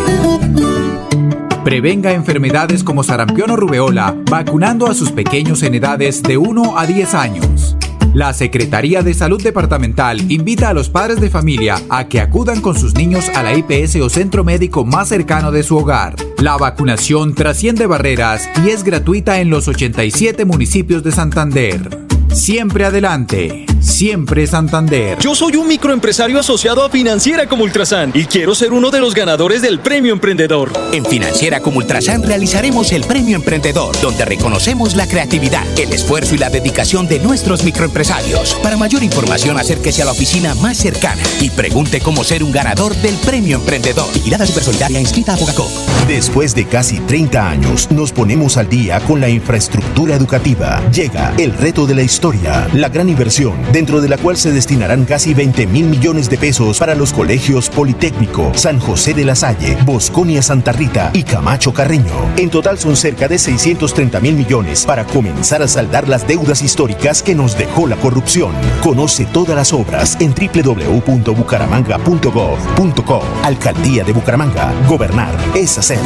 Prevenga 1.71 2.11
enfermedades 2.11 2.83
como 2.83 3.01
sarampión 3.01 3.49
o 3.49 3.55
rubeola 3.55 4.13
vacunando 4.29 4.87
a 4.87 4.93
sus 4.93 5.09
pequeños 5.09 5.63
en 5.63 5.73
edades 5.75 6.21
de 6.21 6.35
1 6.35 6.77
a 6.77 6.85
10 6.85 7.13
años. 7.13 7.77
La 8.13 8.33
Secretaría 8.33 9.03
de 9.03 9.13
Salud 9.13 9.41
Departamental 9.41 10.29
invita 10.29 10.67
a 10.67 10.73
los 10.73 10.89
padres 10.89 11.21
de 11.21 11.29
familia 11.29 11.77
a 11.89 12.09
que 12.09 12.19
acudan 12.19 12.59
con 12.59 12.77
sus 12.77 12.95
niños 12.95 13.29
a 13.29 13.41
la 13.41 13.53
IPS 13.53 13.95
o 14.01 14.09
centro 14.09 14.43
médico 14.43 14.83
más 14.83 15.07
cercano 15.07 15.53
de 15.53 15.63
su 15.63 15.77
hogar. 15.77 16.17
La 16.39 16.57
vacunación 16.57 17.35
trasciende 17.35 17.85
barreras 17.85 18.49
y 18.65 18.71
es 18.71 18.83
gratuita 18.83 19.39
en 19.39 19.49
los 19.49 19.69
87 19.69 20.43
municipios 20.43 21.03
de 21.03 21.13
Santander. 21.13 21.87
Siempre 22.33 22.83
adelante. 22.83 23.70
Siempre 23.81 24.45
Santander. 24.45 25.17
Yo 25.19 25.33
soy 25.33 25.55
un 25.55 25.67
microempresario 25.67 26.39
asociado 26.39 26.83
a 26.83 26.89
Financiera 26.89 27.47
como 27.47 27.63
Ultrasan 27.63 28.11
y 28.13 28.25
quiero 28.25 28.53
ser 28.53 28.73
uno 28.73 28.91
de 28.91 28.99
los 28.99 29.15
ganadores 29.15 29.63
del 29.63 29.79
Premio 29.79 30.13
Emprendedor. 30.13 30.71
En 30.93 31.03
Financiera 31.03 31.61
como 31.61 31.79
Ultrasan 31.79 32.21
realizaremos 32.21 32.91
el 32.91 33.03
Premio 33.03 33.35
Emprendedor, 33.35 33.99
donde 34.01 34.23
reconocemos 34.25 34.95
la 34.95 35.07
creatividad, 35.07 35.65
el 35.79 35.91
esfuerzo 35.93 36.35
y 36.35 36.37
la 36.37 36.51
dedicación 36.51 37.07
de 37.07 37.19
nuestros 37.19 37.63
microempresarios. 37.63 38.53
Para 38.61 38.77
mayor 38.77 39.01
información, 39.01 39.57
acérquese 39.57 40.03
a 40.03 40.05
la 40.05 40.11
oficina 40.11 40.53
más 40.55 40.77
cercana 40.77 41.21
y 41.39 41.49
pregunte 41.49 42.01
cómo 42.01 42.23
ser 42.23 42.43
un 42.43 42.51
ganador 42.51 42.95
del 42.97 43.15
Premio 43.15 43.57
Emprendedor. 43.57 44.13
Vigilada 44.13 44.45
Supersolidaria 44.45 44.99
inscrita 44.99 45.33
a 45.33 45.37
Bogacop. 45.37 45.71
Después 46.07 46.53
de 46.53 46.67
casi 46.67 46.99
30 46.99 47.49
años, 47.49 47.89
nos 47.89 48.11
ponemos 48.11 48.57
al 48.57 48.69
día 48.69 48.99
con 48.99 49.21
la 49.21 49.29
infraestructura 49.29 50.15
educativa. 50.15 50.83
Llega 50.91 51.33
el 51.37 51.53
reto 51.53 51.87
de 51.87 51.95
la 51.95 52.03
historia, 52.03 52.67
la 52.73 52.89
gran 52.89 53.09
inversión, 53.09 53.70
dentro 53.71 54.01
de 54.01 54.09
la 54.09 54.17
cual 54.17 54.35
se 54.37 54.51
destinarán 54.51 55.05
casi 55.05 55.33
20 55.33 55.65
mil 55.67 55.85
millones 55.85 56.29
de 56.29 56.37
pesos 56.37 56.77
para 56.79 56.95
los 56.95 57.13
colegios 57.13 57.69
Politécnico, 57.69 58.51
San 58.55 58.79
José 58.79 59.13
de 59.13 59.23
la 59.25 59.35
Salle, 59.35 59.77
Bosconia 59.85 60.41
Santa 60.41 60.71
Rita 60.71 61.11
y 61.13 61.23
Camacho 61.23 61.73
Carreño. 61.73 62.31
En 62.37 62.49
total 62.49 62.79
son 62.79 62.95
cerca 62.95 63.27
de 63.27 63.37
630 63.37 64.19
mil 64.19 64.35
millones 64.35 64.85
para 64.85 65.05
comenzar 65.05 65.61
a 65.61 65.67
saldar 65.67 66.07
las 66.07 66.27
deudas 66.27 66.61
históricas 66.61 67.21
que 67.23 67.35
nos 67.35 67.57
dejó 67.57 67.87
la 67.87 67.97
corrupción. 67.97 68.53
Conoce 68.81 69.25
todas 69.25 69.55
las 69.55 69.73
obras 69.73 70.17
en 70.19 70.33
www.bucaramanga.gov.co. 70.33 73.23
Alcaldía 73.43 74.03
de 74.03 74.13
Bucaramanga. 74.13 74.73
Gobernar 74.87 75.35
es 75.55 75.77
hacer. 75.77 75.99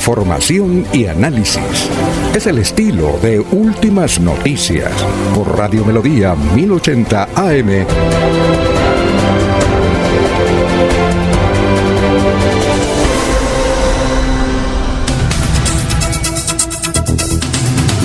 Información 0.00 0.86
y 0.94 1.04
análisis. 1.04 1.90
Es 2.34 2.46
el 2.46 2.56
estilo 2.56 3.18
de 3.20 3.38
Últimas 3.38 4.18
Noticias 4.18 4.90
por 5.34 5.58
Radio 5.58 5.84
Melodía 5.84 6.34
1080 6.34 7.28
AM. 7.36 7.86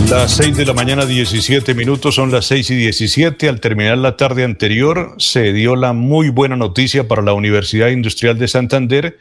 Las 0.09 0.35
6 0.35 0.57
de 0.57 0.65
la 0.65 0.73
mañana, 0.73 1.05
17 1.05 1.73
minutos, 1.75 2.15
son 2.15 2.29
las 2.29 2.45
6 2.47 2.71
y 2.71 2.75
17. 2.75 3.47
Al 3.47 3.61
terminar 3.61 3.97
la 3.97 4.17
tarde 4.17 4.43
anterior, 4.43 5.15
se 5.17 5.53
dio 5.53 5.77
la 5.77 5.93
muy 5.93 6.27
buena 6.27 6.57
noticia 6.57 7.07
para 7.07 7.21
la 7.21 7.31
Universidad 7.31 7.87
Industrial 7.87 8.37
de 8.37 8.49
Santander, 8.49 9.17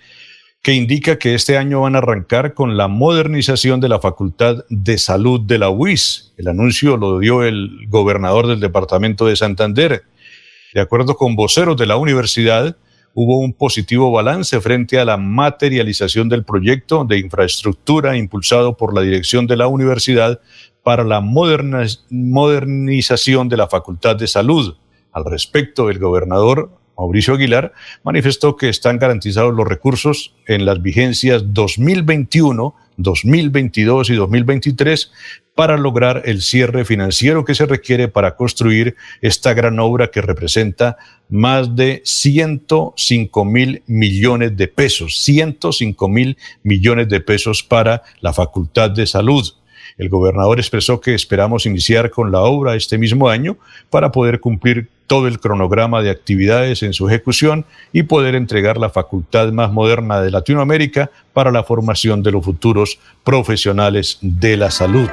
que 0.65 0.73
indica 0.73 1.19
que 1.19 1.35
este 1.35 1.59
año 1.59 1.82
van 1.82 1.95
a 1.95 1.99
arrancar 1.99 2.55
con 2.55 2.78
la 2.78 2.89
modernización 2.89 3.81
de 3.81 3.91
la 3.91 4.01
Facultad 4.01 4.65
de 4.70 4.97
Salud 4.97 5.43
de 5.43 5.59
la 5.59 5.69
UIS. 5.69 6.32
El 6.39 6.49
anuncio 6.49 6.97
lo 6.97 7.19
dio 7.19 7.45
el 7.45 7.86
gobernador 7.89 8.47
del 8.47 8.61
departamento 8.61 9.27
de 9.27 9.36
Santander. 9.36 10.05
De 10.73 10.81
acuerdo 10.81 11.16
con 11.16 11.36
voceros 11.36 11.77
de 11.77 11.85
la 11.85 11.97
universidad, 11.97 12.78
hubo 13.12 13.41
un 13.41 13.53
positivo 13.53 14.11
balance 14.11 14.59
frente 14.62 14.99
a 14.99 15.05
la 15.05 15.19
materialización 15.19 16.31
del 16.31 16.47
proyecto 16.47 17.05
de 17.05 17.19
infraestructura 17.19 18.16
impulsado 18.16 18.74
por 18.74 18.95
la 18.95 19.03
dirección 19.03 19.47
de 19.47 19.59
la 19.59 19.66
universidad 19.66 20.41
para 20.82 21.05
la 21.05 21.20
modernización 21.20 23.51
de 23.51 23.59
la 23.59 23.69
Facultad 23.69 24.16
de 24.16 24.28
Salud. 24.28 24.77
Al 25.12 25.27
respecto, 25.27 25.91
el 25.91 25.99
gobernador 25.99 26.70
Mauricio 26.96 27.34
Aguilar 27.34 27.72
manifestó 28.02 28.56
que 28.56 28.68
están 28.68 28.98
garantizados 28.98 29.54
los 29.54 29.66
recursos 29.66 30.34
en 30.46 30.64
las 30.64 30.80
vigencias 30.82 31.42
2021, 31.52 32.74
2022 32.96 34.10
y 34.10 34.14
2023 34.14 35.10
para 35.54 35.76
lograr 35.76 36.22
el 36.24 36.42
cierre 36.42 36.84
financiero 36.84 37.44
que 37.44 37.54
se 37.54 37.66
requiere 37.66 38.08
para 38.08 38.36
construir 38.36 38.96
esta 39.20 39.54
gran 39.54 39.78
obra 39.78 40.10
que 40.10 40.20
representa 40.20 40.96
más 41.28 41.74
de 41.76 42.02
105 42.04 43.44
mil 43.44 43.82
millones 43.86 44.56
de 44.56 44.68
pesos, 44.68 45.18
105 45.22 46.08
mil 46.08 46.36
millones 46.62 47.08
de 47.08 47.20
pesos 47.20 47.62
para 47.62 48.02
la 48.20 48.32
Facultad 48.32 48.90
de 48.90 49.06
Salud. 49.06 49.44
El 49.96 50.08
gobernador 50.08 50.58
expresó 50.58 51.00
que 51.00 51.14
esperamos 51.14 51.66
iniciar 51.66 52.10
con 52.10 52.32
la 52.32 52.40
obra 52.40 52.74
este 52.74 52.98
mismo 52.98 53.28
año 53.28 53.56
para 53.90 54.10
poder 54.10 54.40
cumplir 54.40 54.88
todo 55.06 55.28
el 55.28 55.39
cronograma 55.39 56.02
de 56.02 56.10
actividades 56.10 56.82
en 56.82 56.93
su 56.93 57.09
ejecución 57.09 57.66
y 57.93 58.05
poder 58.05 58.35
entregar 58.35 58.78
la 58.78 58.90
facultad 58.90 59.52
más 59.52 59.72
moderna 59.72 60.20
de 60.20 60.31
Latinoamérica 60.31 61.10
para 61.32 61.51
la 61.51 61.64
formación 61.64 62.22
de 62.22 62.32
los 62.32 62.44
futuros 62.44 62.98
profesionales 63.22 64.18
de 64.20 64.56
la 64.56 64.70
salud. 64.70 65.09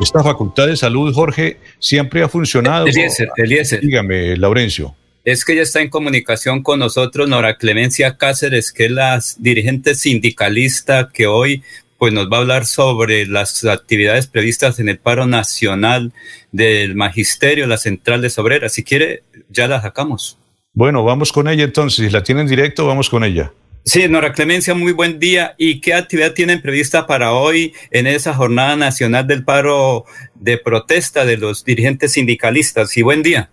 Esta 0.00 0.22
facultad 0.22 0.66
de 0.66 0.76
salud, 0.76 1.12
Jorge, 1.12 1.58
siempre 1.78 2.22
ha 2.22 2.28
funcionado. 2.28 2.86
Eliezer, 2.86 3.28
Eliezer. 3.36 3.80
Dígame, 3.80 4.36
Laurencio. 4.36 4.94
Es 5.24 5.44
que 5.44 5.56
ya 5.56 5.62
está 5.62 5.80
en 5.80 5.88
comunicación 5.88 6.62
con 6.62 6.78
nosotros 6.78 7.26
Nora 7.28 7.56
Clemencia 7.56 8.18
Cáceres, 8.18 8.72
que 8.72 8.86
es 8.86 8.90
la 8.90 9.18
dirigente 9.38 9.94
sindicalista 9.94 11.08
que 11.12 11.26
hoy 11.26 11.62
pues 12.04 12.12
nos 12.12 12.30
va 12.30 12.36
a 12.36 12.40
hablar 12.40 12.66
sobre 12.66 13.24
las 13.24 13.64
actividades 13.64 14.26
previstas 14.26 14.78
en 14.78 14.90
el 14.90 14.98
paro 14.98 15.26
nacional 15.26 16.12
del 16.52 16.94
magisterio, 16.94 17.66
la 17.66 17.78
central 17.78 18.20
de 18.20 18.28
Sobrera. 18.28 18.68
Si 18.68 18.84
quiere, 18.84 19.22
ya 19.48 19.68
la 19.68 19.80
sacamos. 19.80 20.38
Bueno, 20.74 21.02
vamos 21.02 21.32
con 21.32 21.48
ella 21.48 21.64
entonces. 21.64 22.04
Si 22.04 22.12
la 22.12 22.22
tienen 22.22 22.46
directo, 22.46 22.86
vamos 22.86 23.08
con 23.08 23.24
ella. 23.24 23.52
Sí, 23.84 24.06
Nora 24.06 24.32
Clemencia, 24.32 24.74
muy 24.74 24.92
buen 24.92 25.18
día. 25.18 25.54
¿Y 25.56 25.80
qué 25.80 25.94
actividad 25.94 26.34
tienen 26.34 26.60
prevista 26.60 27.06
para 27.06 27.32
hoy 27.32 27.72
en 27.90 28.06
esa 28.06 28.34
jornada 28.34 28.76
nacional 28.76 29.26
del 29.26 29.42
paro 29.42 30.04
de 30.34 30.58
protesta 30.58 31.24
de 31.24 31.38
los 31.38 31.64
dirigentes 31.64 32.12
sindicalistas? 32.12 32.94
Y 32.98 33.02
buen 33.02 33.22
día. 33.22 33.48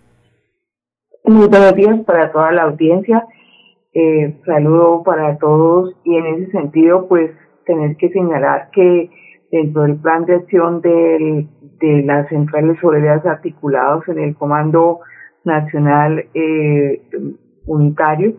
Muy 1.23 1.47
buenos 1.47 1.73
días 1.73 1.97
para 2.05 2.33
toda 2.33 2.51
la 2.51 2.63
audiencia. 2.63 3.23
Eh, 3.93 4.35
saludo 4.45 5.03
para 5.03 5.37
todos 5.37 5.95
y 6.03 6.17
en 6.17 6.25
ese 6.25 6.51
sentido, 6.51 7.07
pues 7.07 7.31
tener 7.65 7.95
que 7.97 8.09
señalar 8.09 8.69
que 8.71 9.09
dentro 9.51 9.83
del 9.83 9.97
plan 9.97 10.25
de 10.25 10.35
acción 10.35 10.81
de 10.81 11.47
las 12.05 12.27
centrales 12.29 12.81
obreras 12.83 13.25
articulados 13.25 14.07
en 14.07 14.19
el 14.19 14.35
Comando 14.35 14.99
Nacional 15.43 16.25
eh, 16.33 17.01
Unitario, 17.65 18.35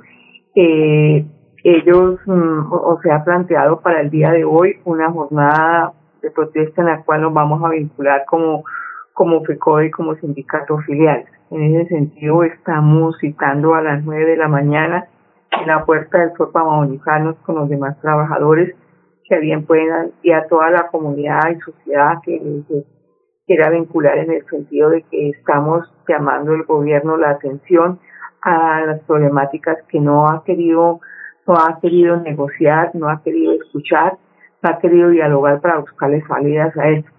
eh, 0.55 1.24
ellos, 1.65 2.19
mm, 2.27 2.73
o, 2.73 2.99
se 3.03 3.11
ha 3.11 3.24
planteado 3.24 3.81
para 3.81 4.01
el 4.01 4.11
día 4.11 4.31
de 4.32 4.44
hoy 4.44 4.77
una 4.85 5.11
jornada 5.11 5.93
de 6.23 6.31
protesta 6.31 6.82
en 6.82 6.89
la 6.89 7.03
cual 7.03 7.23
nos 7.23 7.35
vamos 7.35 7.62
a 7.62 7.70
vincular 7.70 8.24
como, 8.27 8.65
como 9.12 9.44
FECODE 9.44 9.86
y 9.86 9.90
como 9.90 10.15
sindicato 10.16 10.78
filial. 10.78 11.24
En 11.51 11.77
ese 11.77 11.89
sentido, 11.89 12.43
estamos 12.44 13.16
citando 13.20 13.74
a 13.74 13.82
las 13.82 14.03
nueve 14.05 14.24
de 14.31 14.36
la 14.36 14.49
mañana 14.49 15.07
en 15.51 15.66
la 15.66 15.85
puerta 15.85 16.19
del 16.19 16.32
Sol 16.36 16.51
para 16.53 16.65
con 17.44 17.55
los 17.57 17.69
demás 17.69 18.01
trabajadores 18.01 18.74
que 19.32 19.38
bien 19.38 19.64
puedan 19.64 20.12
y 20.22 20.30
a 20.32 20.46
toda 20.46 20.70
la 20.70 20.88
comunidad 20.88 21.40
y 21.56 21.60
sociedad 21.60 22.18
que, 22.22 22.38
quiera 23.46 23.70
vincular 23.70 24.18
en 24.18 24.30
el 24.30 24.44
sentido 24.46 24.90
de 24.90 25.02
que 25.10 25.30
estamos 25.30 25.90
llamando 26.06 26.52
el 26.52 26.64
gobierno 26.64 27.16
la 27.16 27.30
atención 27.30 27.98
a 28.42 28.82
las 28.82 29.00
problemáticas 29.00 29.78
que 29.88 30.00
no 30.00 30.28
ha 30.28 30.44
querido 30.44 31.00
no 31.46 31.54
ha 31.54 31.80
querido 31.80 32.18
negociar, 32.18 32.90
no 32.94 33.09
ha 33.09 33.22
querido 33.22 33.54
escuchar, 33.54 34.18
no 34.62 34.70
ha 34.70 34.78
querido 34.78 35.09
dialogar 35.09 35.60
para 35.60 35.78
buscarle 35.78 36.22
salidas 36.26 36.76
a 36.76 36.90
esto. 36.90 37.10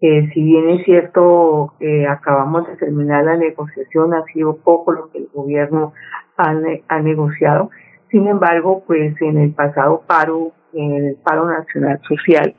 Eh, 0.00 0.28
si 0.34 0.42
bien 0.42 0.68
es 0.68 0.84
cierto, 0.84 1.72
eh, 1.80 2.06
acabamos 2.06 2.68
de 2.68 2.76
terminar 2.76 3.24
la 3.24 3.36
negociación, 3.36 4.14
ha 4.14 4.22
sido 4.32 4.58
poco 4.58 4.92
lo 4.92 5.10
que 5.10 5.18
el 5.18 5.28
gobierno 5.32 5.94
ha, 6.36 6.54
ha 6.88 7.00
negociado. 7.00 7.70
Sin 8.10 8.28
embargo, 8.28 8.84
pues 8.86 9.20
en 9.20 9.38
el 9.38 9.52
pasado 9.52 10.02
paro 10.06 10.52
el 10.78 11.16
paro 11.16 11.46
nacional 11.46 12.00
social, 12.08 12.54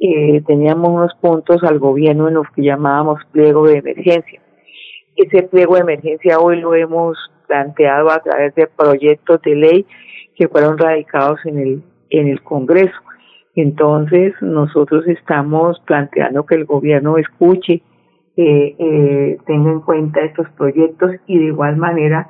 eh, 0.00 0.42
teníamos 0.46 0.90
unos 0.90 1.14
puntos 1.20 1.62
al 1.62 1.78
gobierno 1.78 2.28
en 2.28 2.34
los 2.34 2.46
que 2.54 2.62
llamábamos 2.62 3.20
pliego 3.32 3.66
de 3.66 3.78
emergencia. 3.78 4.40
Ese 5.16 5.42
pliego 5.42 5.74
de 5.74 5.82
emergencia 5.82 6.38
hoy 6.38 6.60
lo 6.60 6.74
hemos 6.74 7.18
planteado 7.46 8.10
a 8.10 8.20
través 8.20 8.54
de 8.54 8.66
proyectos 8.66 9.42
de 9.42 9.54
ley 9.54 9.86
que 10.36 10.48
fueron 10.48 10.78
radicados 10.78 11.38
en 11.44 11.58
el, 11.58 11.82
en 12.08 12.28
el 12.28 12.42
Congreso. 12.42 12.96
Entonces, 13.56 14.32
nosotros 14.40 15.06
estamos 15.06 15.80
planteando 15.80 16.46
que 16.46 16.54
el 16.54 16.64
gobierno 16.64 17.18
escuche, 17.18 17.82
eh, 18.36 18.76
eh, 18.78 19.38
tenga 19.46 19.70
en 19.70 19.80
cuenta 19.80 20.20
estos 20.20 20.48
proyectos 20.50 21.10
y 21.26 21.38
de 21.38 21.44
igual 21.46 21.76
manera 21.76 22.26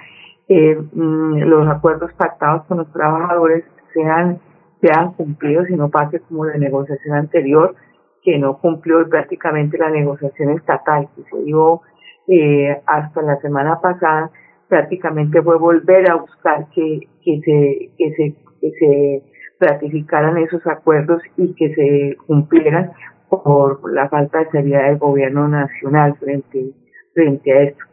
eh, 0.49 0.77
mm, 0.93 1.43
los 1.43 1.69
acuerdos 1.69 2.13
pactados 2.15 2.65
con 2.65 2.79
los 2.79 2.93
trabajadores 2.93 3.65
sean 3.95 4.41
se 4.81 4.91
han 4.93 5.13
cumplido, 5.13 5.65
sino 5.67 5.91
pase 5.91 6.21
como 6.21 6.45
la 6.45 6.57
negociación 6.57 7.17
anterior, 7.17 7.75
que 8.23 8.39
no 8.39 8.59
cumplió 8.59 9.09
prácticamente 9.09 9.79
la 9.79 9.91
negociación 9.91 10.51
estatal, 10.51 11.09
que 11.15 11.23
se 11.31 11.43
dio 11.45 11.83
eh, 12.29 12.81
hasta 12.87 13.23
la 13.23 13.37
semana 13.41 13.81
pasada, 13.81 14.31
prácticamente 14.69 15.43
fue 15.43 15.59
volver 15.59 16.11
a 16.11 16.17
buscar 16.17 16.67
que, 16.75 17.09
que, 17.25 17.41
se, 17.41 17.91
que, 17.99 18.15
se, 18.15 18.37
que 18.61 18.71
se 18.79 19.23
ratificaran 19.59 20.39
esos 20.39 20.67
acuerdos 20.67 21.23
y 21.37 21.55
que 21.55 21.75
se 21.75 22.17
cumplieran 22.27 22.93
por 23.29 23.93
la 23.93 24.09
falta 24.09 24.39
de 24.41 24.51
seriedad 24.51 24.89
del 24.89 24.99
gobierno 24.99 25.49
nacional 25.49 26.17
frente, 26.19 26.73
frente 27.15 27.53
a 27.53 27.63
esto. 27.63 27.90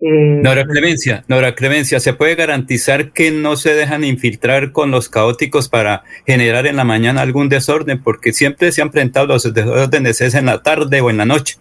Eh, 0.00 0.40
Nora 0.44 0.64
Clemencia, 0.64 1.24
Nora 1.28 1.54
Clemencia, 1.54 1.98
¿se 1.98 2.14
puede 2.14 2.36
garantizar 2.36 3.12
que 3.12 3.32
no 3.32 3.56
se 3.56 3.74
dejan 3.74 4.04
infiltrar 4.04 4.70
con 4.70 4.92
los 4.92 5.08
caóticos 5.08 5.68
para 5.68 6.02
generar 6.24 6.66
en 6.66 6.76
la 6.76 6.84
mañana 6.84 7.22
algún 7.22 7.48
desorden? 7.48 8.02
Porque 8.02 8.32
siempre 8.32 8.70
se 8.70 8.82
han 8.82 8.90
presentado 8.90 9.26
los 9.26 9.52
desórdenes 9.52 10.20
es 10.20 10.34
en 10.34 10.46
la 10.46 10.62
tarde 10.62 11.00
o 11.00 11.10
en 11.10 11.16
la 11.16 11.24
noche. 11.24 11.56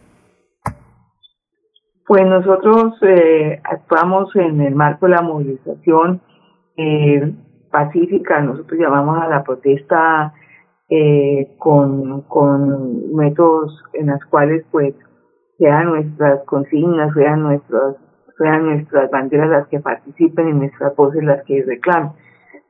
Pues 2.05 2.25
nosotros 2.25 2.93
eh, 3.01 3.59
actuamos 3.63 4.33
en 4.35 4.61
el 4.61 4.75
marco 4.75 5.07
de 5.07 5.11
la 5.13 5.21
movilización 5.21 6.21
eh, 6.77 7.33
pacífica, 7.71 8.39
nosotros 8.41 8.79
llamamos 8.79 9.21
a 9.21 9.27
la 9.27 9.43
protesta 9.43 10.33
eh, 10.89 11.55
con, 11.57 12.21
con 12.21 13.13
métodos 13.13 13.83
en 13.93 14.07
los 14.07 14.23
cuales 14.29 14.63
pues 14.71 14.93
sean 15.57 15.87
nuestras 15.87 16.45
consignas, 16.45 17.13
sean 17.13 17.41
nuestras, 17.43 17.95
sean 18.37 18.65
nuestras 18.65 19.09
banderas 19.11 19.49
las 19.49 19.67
que 19.67 19.79
participen 19.79 20.49
y 20.49 20.53
nuestras 20.53 20.95
voces 20.95 21.23
las 21.23 21.43
que 21.45 21.63
reclamen. 21.63 22.11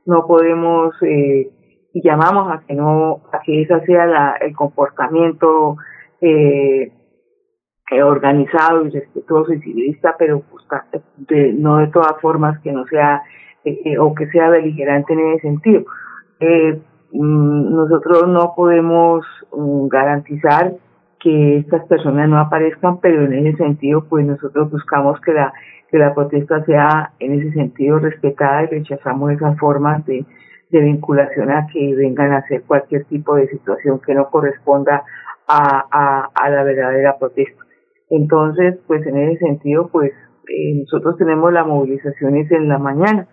No 0.06 0.26
podemos 0.26 0.94
eh, 1.02 1.50
y 1.92 2.02
llamamos 2.02 2.52
a 2.52 2.60
que 2.66 2.74
no, 2.74 3.22
a 3.32 3.40
que 3.40 3.62
ese 3.62 3.80
sea 3.86 4.06
la, 4.06 4.36
el 4.40 4.54
comportamiento 4.54 5.76
eh, 6.20 6.92
eh, 7.90 8.02
organizado 8.02 8.86
y 8.86 8.90
respetuoso 8.90 9.52
y 9.52 9.60
civilista, 9.60 10.14
pero 10.18 10.42
pues, 10.50 10.64
de, 11.16 11.52
no 11.54 11.78
de 11.78 11.88
todas 11.88 12.20
formas 12.20 12.60
que 12.60 12.72
no 12.72 12.84
sea 12.86 13.22
eh, 13.64 13.80
eh, 13.84 13.98
o 13.98 14.14
que 14.14 14.26
sea 14.28 14.50
beligerante 14.50 15.12
en 15.12 15.20
ese 15.32 15.40
sentido. 15.40 15.84
Eh, 16.40 16.80
mm, 17.12 17.74
nosotros 17.74 18.28
no 18.28 18.52
podemos 18.54 19.24
mm, 19.52 19.88
garantizar 19.88 20.74
que 21.20 21.58
estas 21.58 21.84
personas 21.86 22.28
no 22.28 22.38
aparezcan, 22.38 23.00
pero 23.00 23.24
en 23.24 23.46
ese 23.46 23.58
sentido, 23.58 24.04
pues 24.08 24.24
nosotros 24.26 24.70
buscamos 24.70 25.20
que 25.20 25.32
la 25.32 25.52
que 25.90 25.98
la 25.98 26.14
protesta 26.14 26.64
sea 26.64 27.12
en 27.18 27.40
ese 27.40 27.52
sentido 27.52 27.98
respetada 27.98 28.64
y 28.64 28.66
rechazamos 28.66 29.32
esas 29.32 29.58
formas 29.58 30.04
de, 30.06 30.24
de 30.70 30.80
vinculación 30.80 31.50
a 31.50 31.66
que 31.72 31.94
vengan 31.94 32.32
a 32.32 32.38
hacer 32.38 32.62
cualquier 32.62 33.04
tipo 33.04 33.34
de 33.36 33.48
situación 33.48 34.00
que 34.00 34.14
no 34.14 34.28
corresponda 34.28 35.02
a, 35.46 36.28
a, 36.34 36.50
la 36.50 36.62
verdadera 36.62 37.16
protesta. 37.18 37.62
Entonces, 38.10 38.78
pues 38.86 39.06
en 39.06 39.16
ese 39.16 39.38
sentido, 39.38 39.88
pues 39.88 40.12
eh, 40.48 40.74
nosotros 40.80 41.16
tenemos 41.16 41.52
las 41.52 41.66
movilizaciones 41.66 42.50
en 42.52 42.68
la 42.68 42.78
mañana. 42.78 43.26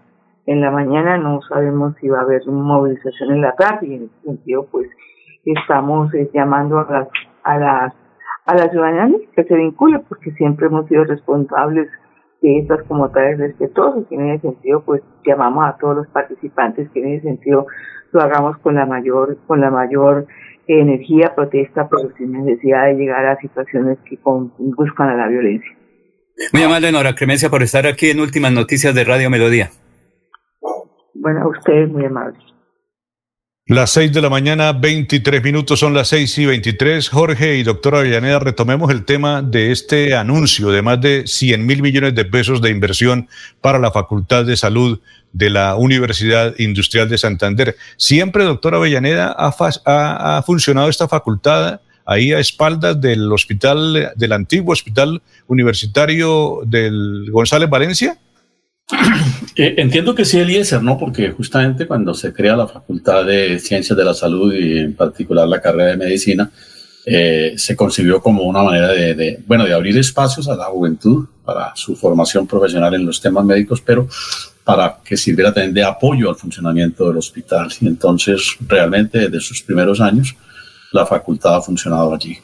En 0.45 0.61
la 0.61 0.71
mañana 0.71 1.17
no 1.17 1.41
sabemos 1.41 1.95
si 1.99 2.07
va 2.07 2.19
a 2.19 2.21
haber 2.21 2.45
movilización 2.47 3.31
en 3.31 3.41
la 3.41 3.53
tarde 3.55 3.87
y 3.87 3.95
en 3.95 4.03
ese 4.03 4.21
sentido, 4.23 4.67
pues 4.71 4.89
estamos 5.43 6.13
eh, 6.13 6.29
llamando 6.33 6.79
a 6.79 6.89
las 6.89 7.07
a 7.45 7.57
las 7.57 7.93
a 8.45 8.55
la 8.55 8.69
ciudadanía 8.69 9.17
que 9.35 9.43
se 9.43 9.55
vincule 9.55 9.99
porque 10.07 10.31
siempre 10.33 10.67
hemos 10.67 10.87
sido 10.87 11.03
responsables 11.03 11.89
de 12.41 12.59
estas 12.59 12.83
como 12.83 13.09
tales 13.09 13.39
respetuosas 13.39 14.03
y 14.11 14.15
en 14.15 14.29
ese 14.31 14.49
sentido 14.49 14.83
pues 14.85 15.01
llamamos 15.25 15.65
a 15.65 15.77
todos 15.77 15.95
los 15.95 16.07
participantes 16.07 16.89
que 16.91 16.99
en 16.99 17.13
ese 17.13 17.23
sentido 17.23 17.65
lo 18.11 18.21
hagamos 18.21 18.57
con 18.59 18.75
la 18.75 18.85
mayor 18.85 19.37
con 19.47 19.61
la 19.61 19.71
mayor 19.71 20.27
energía, 20.67 21.33
protesta, 21.35 21.87
pero 21.89 22.11
sin 22.17 22.31
necesidad 22.31 22.87
de 22.87 22.95
llegar 22.95 23.25
a 23.25 23.39
situaciones 23.39 23.97
que 24.09 24.17
buscan 24.57 25.09
a 25.09 25.15
la 25.15 25.27
violencia. 25.27 25.69
Muy 26.53 26.63
amable, 26.63 26.91
Nora 26.91 27.13
Clemencia, 27.13 27.49
por 27.49 27.63
estar 27.63 27.85
aquí 27.87 28.09
en 28.09 28.19
Últimas 28.19 28.51
Noticias 28.51 28.93
de 28.93 29.03
Radio 29.03 29.29
Melodía. 29.29 29.69
Bueno, 31.13 31.43
a 31.43 31.47
ustedes 31.47 31.89
muy 31.89 32.05
amables. 32.05 32.41
Las 33.67 33.93
seis 33.93 34.13
de 34.13 34.21
la 34.21 34.29
mañana, 34.29 34.73
23 34.73 35.43
minutos, 35.43 35.79
son 35.79 35.95
las 35.95 36.09
seis 36.09 36.37
y 36.37 36.45
23. 36.45 37.09
Jorge 37.09 37.57
y 37.57 37.63
doctora 37.63 37.97
Avellaneda, 37.97 38.37
retomemos 38.37 38.91
el 38.91 39.05
tema 39.05 39.41
de 39.41 39.71
este 39.71 40.15
anuncio 40.15 40.69
de 40.69 40.83
más 40.83 41.01
de 41.01 41.25
100 41.25 41.65
mil 41.65 41.81
millones 41.81 42.13
de 42.13 42.25
pesos 42.25 42.61
de 42.61 42.69
inversión 42.69 43.27
para 43.61 43.79
la 43.79 43.89
Facultad 43.89 44.45
de 44.45 44.55
Salud 44.55 44.99
de 45.33 45.49
la 45.49 45.77
Universidad 45.77 46.53
Industrial 46.59 47.09
de 47.09 47.17
Santander. 47.17 47.75
Siempre, 47.97 48.43
doctora 48.43 48.77
Avellaneda, 48.77 49.35
ha, 49.35 50.37
ha, 50.37 50.43
funcionado 50.43 50.87
esta 50.87 51.07
facultad 51.07 51.81
ahí 52.05 52.33
a 52.33 52.39
espaldas 52.39 53.01
del 53.01 53.31
hospital, 53.31 54.11
del 54.15 54.31
antiguo 54.33 54.73
hospital 54.73 55.23
universitario 55.47 56.61
del 56.67 57.31
González 57.31 57.67
Valencia. 57.67 58.19
Eh, 59.57 59.75
entiendo 59.77 60.13
que 60.13 60.25
sí, 60.25 60.37
Eliezer, 60.37 60.83
¿no? 60.83 60.97
Porque 60.97 61.31
justamente 61.31 61.87
cuando 61.87 62.13
se 62.13 62.33
crea 62.33 62.57
la 62.57 62.67
Facultad 62.67 63.23
de 63.23 63.57
Ciencias 63.57 63.97
de 63.97 64.03
la 64.03 64.13
Salud 64.13 64.53
y 64.53 64.79
en 64.79 64.93
particular 64.93 65.47
la 65.47 65.61
carrera 65.61 65.91
de 65.91 65.97
Medicina, 65.97 66.51
eh, 67.05 67.53
se 67.55 67.73
concibió 67.73 68.19
como 68.19 68.43
una 68.43 68.63
manera 68.63 68.89
de, 68.89 69.41
bueno, 69.47 69.63
de 69.63 69.73
abrir 69.73 69.97
espacios 69.97 70.49
a 70.49 70.57
la 70.57 70.65
juventud 70.65 71.25
para 71.45 71.73
su 71.73 71.95
formación 71.95 72.45
profesional 72.47 72.95
en 72.95 73.05
los 73.05 73.21
temas 73.21 73.45
médicos, 73.45 73.79
pero 73.79 74.09
para 74.65 74.97
que 75.05 75.15
sirviera 75.15 75.53
también 75.53 75.73
de 75.73 75.85
apoyo 75.85 76.27
al 76.27 76.35
funcionamiento 76.35 77.07
del 77.07 77.17
hospital. 77.17 77.71
Y 77.79 77.87
entonces, 77.87 78.57
realmente, 78.67 79.19
desde 79.19 79.39
sus 79.39 79.61
primeros 79.61 80.01
años, 80.01 80.35
la 80.91 81.05
facultad 81.05 81.55
ha 81.55 81.61
funcionado 81.61 82.13
allí. 82.13 82.37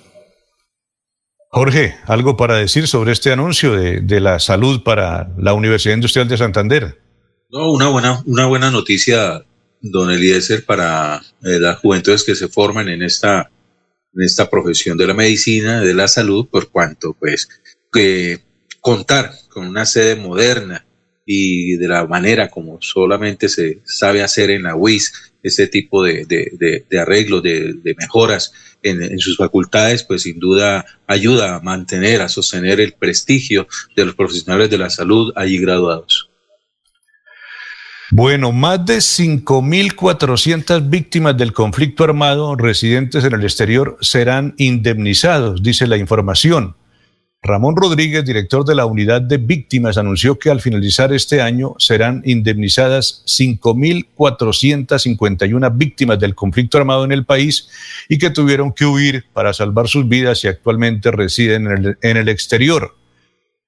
Jorge, 1.53 1.97
¿algo 2.05 2.37
para 2.37 2.55
decir 2.55 2.87
sobre 2.87 3.11
este 3.11 3.33
anuncio 3.33 3.75
de, 3.75 4.19
la 4.21 4.39
salud 4.39 4.83
para 4.83 5.33
la 5.37 5.53
Universidad 5.53 5.95
Industrial 5.95 6.25
de 6.25 6.37
Santander? 6.37 7.01
No, 7.49 7.73
una 7.73 7.89
buena, 7.89 8.23
una 8.25 8.45
buena 8.45 8.71
noticia, 8.71 9.43
don 9.81 10.11
Eliezer, 10.11 10.63
para 10.63 11.21
eh, 11.43 11.59
las 11.59 11.79
juventudes 11.79 12.23
que 12.23 12.35
se 12.35 12.47
forman 12.47 12.87
en 12.87 13.01
esta, 13.01 13.51
en 14.13 14.23
esta 14.23 14.49
profesión 14.49 14.97
de 14.97 15.07
la 15.07 15.13
medicina, 15.13 15.81
de 15.81 15.93
la 15.93 16.07
salud, 16.07 16.47
por 16.49 16.71
cuanto, 16.71 17.17
pues, 17.19 17.49
que 17.91 18.45
contar 18.79 19.33
con 19.49 19.67
una 19.67 19.85
sede 19.85 20.15
moderna 20.15 20.85
y 21.25 21.77
de 21.77 21.87
la 21.87 22.05
manera 22.05 22.49
como 22.49 22.81
solamente 22.81 23.47
se 23.49 23.81
sabe 23.85 24.23
hacer 24.23 24.49
en 24.49 24.63
la 24.63 24.75
UIS, 24.75 25.31
este 25.43 25.67
tipo 25.67 26.03
de, 26.03 26.25
de, 26.25 26.85
de, 26.89 26.99
arreglos, 26.99 27.41
de, 27.43 27.95
mejoras 27.97 28.53
en, 28.83 29.17
sus 29.19 29.37
facultades, 29.37 30.03
pues 30.03 30.23
sin 30.23 30.39
duda 30.39 30.85
ayuda 31.07 31.55
a 31.55 31.59
mantener, 31.61 32.21
a 32.21 32.29
sostener 32.29 32.79
el 32.79 32.93
prestigio 32.93 33.67
de 33.95 34.05
los 34.05 34.15
profesionales 34.15 34.69
de 34.69 34.77
la 34.77 34.89
salud 34.89 35.31
allí 35.35 35.57
graduados. 35.57 36.29
Bueno, 38.13 38.51
más 38.51 38.85
de 38.85 38.97
5.400 38.97 40.89
víctimas 40.89 41.37
del 41.37 41.53
conflicto 41.53 42.03
armado 42.03 42.55
residentes 42.55 43.23
en 43.23 43.33
el 43.33 43.43
exterior 43.43 43.97
serán 44.01 44.53
indemnizados, 44.57 45.63
dice 45.63 45.87
la 45.87 45.95
información. 45.95 46.75
Ramón 47.43 47.75
Rodríguez, 47.75 48.23
director 48.23 48.63
de 48.63 48.75
la 48.75 48.85
Unidad 48.85 49.19
de 49.19 49.37
Víctimas, 49.37 49.97
anunció 49.97 50.37
que 50.37 50.51
al 50.51 50.61
finalizar 50.61 51.11
este 51.11 51.41
año 51.41 51.73
serán 51.79 52.21
indemnizadas 52.23 53.23
5.451 53.25 55.75
víctimas 55.75 56.19
del 56.19 56.35
conflicto 56.35 56.77
armado 56.77 57.03
en 57.03 57.11
el 57.11 57.25
país 57.25 57.67
y 58.07 58.19
que 58.19 58.29
tuvieron 58.29 58.73
que 58.73 58.85
huir 58.85 59.25
para 59.33 59.53
salvar 59.53 59.87
sus 59.87 60.07
vidas 60.07 60.43
y 60.43 60.49
actualmente 60.49 61.09
residen 61.09 61.65
en 61.65 61.83
el, 61.83 61.97
en 62.03 62.17
el 62.17 62.29
exterior. 62.29 62.95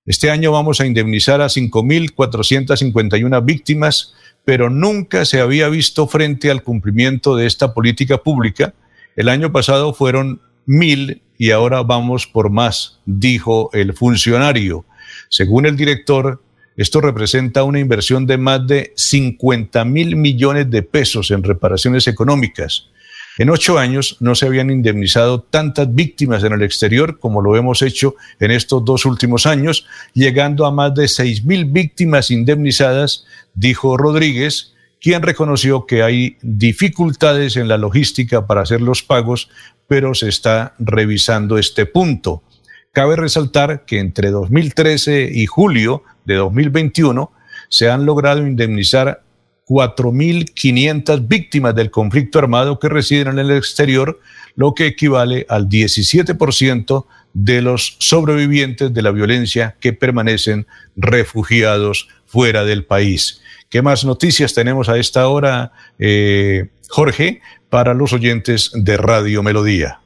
Este 0.06 0.30
año 0.30 0.52
vamos 0.52 0.80
a 0.80 0.86
indemnizar 0.86 1.41
a 1.41 1.48
5.451 1.48 3.44
víctimas, 3.44 4.14
pero 4.45 4.70
nunca 4.70 5.26
se 5.26 5.41
había 5.41 5.68
visto 5.70 6.08
frente 6.08 6.52
al 6.52 6.62
cumplimiento 6.62 7.36
de 7.36 7.48
esta 7.48 7.74
política 7.74 8.20
pública. 8.20 8.76
El 9.16 9.30
año 9.30 9.52
pasado 9.52 9.95
fueron 9.95 10.41
mil 10.65 11.22
y 11.38 11.52
ahora 11.52 11.84
vamos 11.84 12.27
por 12.27 12.49
más, 12.49 12.99
dijo 13.06 13.69
el 13.73 13.94
funcionario. 13.94 14.85
Según 15.30 15.65
el 15.65 15.76
director, 15.76 16.41
esto 16.76 17.02
representa 17.02 17.64
una 17.64 17.80
inversión 17.80 18.26
de 18.26 18.38
más 18.38 18.65
de 18.65 18.94
50 18.95 19.85
mil 19.85 20.15
millones 20.15 20.69
de 20.69 20.81
pesos 20.81 21.31
en 21.31 21.44
reparaciones 21.44 22.07
económicas. 22.07 22.88
En 23.40 23.49
ocho 23.49 23.80
años 23.80 24.18
no 24.19 24.35
se 24.35 24.45
habían 24.45 24.69
indemnizado 24.69 25.41
tantas 25.41 25.94
víctimas 25.94 26.44
en 26.44 26.53
el 26.53 26.61
exterior 26.61 27.19
como 27.19 27.41
lo 27.41 27.56
hemos 27.57 27.81
hecho 27.81 28.15
en 28.40 28.52
estos 28.52 28.85
dos 28.85 29.06
últimos 29.06 29.48
años, 29.48 29.88
llegando 30.14 30.68
a 30.68 30.72
más 30.72 30.94
de 30.94 31.07
seis 31.07 31.44
mil 31.44 31.65
víctimas 31.65 32.30
indemnizadas, 32.30 33.26
dijo 33.56 33.98
Rodríguez, 33.98 34.73
quien 35.02 35.22
reconoció 35.22 35.85
que 35.85 36.02
hay 36.03 36.38
dificultades 36.41 37.57
en 37.57 37.68
la 37.68 37.77
logística 37.77 38.48
para 38.48 38.61
hacer 38.61 38.81
los 38.81 39.03
pagos, 39.03 39.49
pero 39.88 40.14
se 40.14 40.30
está 40.30 40.76
revisando 40.80 41.57
este 41.57 41.85
punto. 41.85 42.43
Cabe 42.91 43.15
resaltar 43.15 43.85
que 43.85 43.99
entre 43.99 44.30
2013 44.31 45.30
y 45.34 45.45
julio 45.45 46.03
de 46.26 46.35
2021 46.35 47.31
se 47.69 47.89
han 47.89 48.05
logrado 48.05 48.45
indemnizar 48.45 49.23
4.500 49.68 51.27
víctimas 51.27 51.73
del 51.76 51.89
conflicto 51.89 52.39
armado 52.39 52.80
que 52.80 52.89
residen 52.89 53.30
en 53.30 53.39
el 53.39 53.51
exterior, 53.51 54.19
lo 54.55 54.73
que 54.73 54.88
equivale 54.88 55.45
al 55.49 55.69
17% 55.69 57.05
de 57.34 57.61
los 57.61 57.95
sobrevivientes 57.99 58.93
de 58.93 59.01
la 59.01 59.11
violencia 59.11 59.76
que 59.80 59.93
permanecen 59.93 60.68
refugiados 60.95 62.10
fuera 62.26 62.64
del 62.64 62.85
país. 62.85 63.41
¿Qué 63.74 63.82
más 63.82 64.06
noticias 64.06 64.54
tenemos 64.54 64.88
a 64.88 65.00
esta 65.00 65.28
hora, 65.28 65.72
eh, 65.98 66.70
Jorge, 66.90 67.41
para 67.72 67.95
los 67.95 68.14
oyentes 68.14 68.70
de 68.76 68.98
Radio 68.98 69.41
Melodía? 69.41 70.00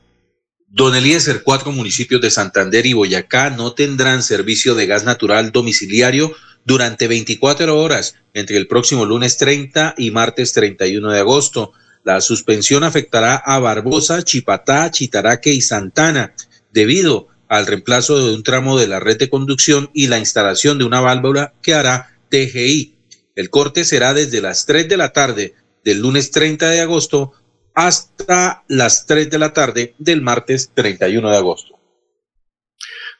Don 0.69 0.95
Eliezer, 0.95 1.43
cuatro 1.43 1.73
municipios 1.73 2.21
de 2.21 2.31
Santander 2.31 2.85
y 2.85 2.93
Boyacá 2.93 3.49
no 3.49 3.73
tendrán 3.73 4.23
servicio 4.23 4.73
de 4.73 4.85
gas 4.85 5.03
natural 5.03 5.51
domiciliario 5.51 6.33
durante 6.63 7.09
24 7.09 7.77
horas 7.77 8.15
entre 8.33 8.55
el 8.55 8.67
próximo 8.67 9.03
lunes 9.03 9.35
30 9.35 9.95
y 9.97 10.11
martes 10.11 10.53
31 10.53 11.11
de 11.11 11.19
agosto. 11.19 11.73
La 12.05 12.21
suspensión 12.21 12.85
afectará 12.85 13.35
a 13.35 13.59
Barbosa, 13.59 14.23
Chipatá, 14.23 14.91
Chitaraque 14.91 15.51
y 15.51 15.59
Santana 15.59 16.33
debido 16.71 17.27
al 17.49 17.67
reemplazo 17.67 18.17
de 18.17 18.33
un 18.33 18.43
tramo 18.43 18.79
de 18.79 18.87
la 18.87 19.01
red 19.01 19.17
de 19.17 19.29
conducción 19.29 19.89
y 19.93 20.07
la 20.07 20.19
instalación 20.19 20.77
de 20.77 20.85
una 20.85 21.01
válvula 21.01 21.53
que 21.61 21.73
hará 21.73 22.17
TGI. 22.29 22.96
El 23.37 23.51
corte 23.51 23.85
será 23.85 24.15
desde 24.15 24.41
las 24.41 24.65
3 24.65 24.89
de 24.89 24.97
la 24.97 25.13
tarde 25.13 25.53
del 25.85 26.01
lunes 26.01 26.31
30 26.31 26.71
de 26.71 26.81
agosto 26.81 27.33
hasta 27.75 28.63
las 28.67 29.05
3 29.05 29.29
de 29.29 29.37
la 29.37 29.53
tarde 29.53 29.93
del 29.99 30.23
martes 30.23 30.71
31 30.73 31.29
de 31.29 31.37
agosto. 31.37 31.75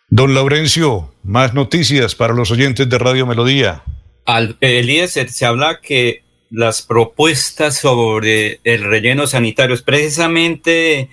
Don 0.10 0.34
Laurencio, 0.34 1.14
más 1.22 1.54
noticias 1.54 2.16
para 2.16 2.34
los 2.34 2.50
oyentes 2.50 2.90
de 2.90 2.98
Radio 2.98 3.28
Melodía. 3.28 3.84
Al 4.26 4.58
Eliezer 4.60 5.30
se 5.30 5.46
habla 5.46 5.82
que 5.82 6.24
las 6.50 6.82
propuestas 6.82 7.78
sobre 7.78 8.60
el 8.64 8.86
relleno 8.86 9.28
sanitario 9.28 9.76
es 9.76 9.84
precisamente 9.84 11.12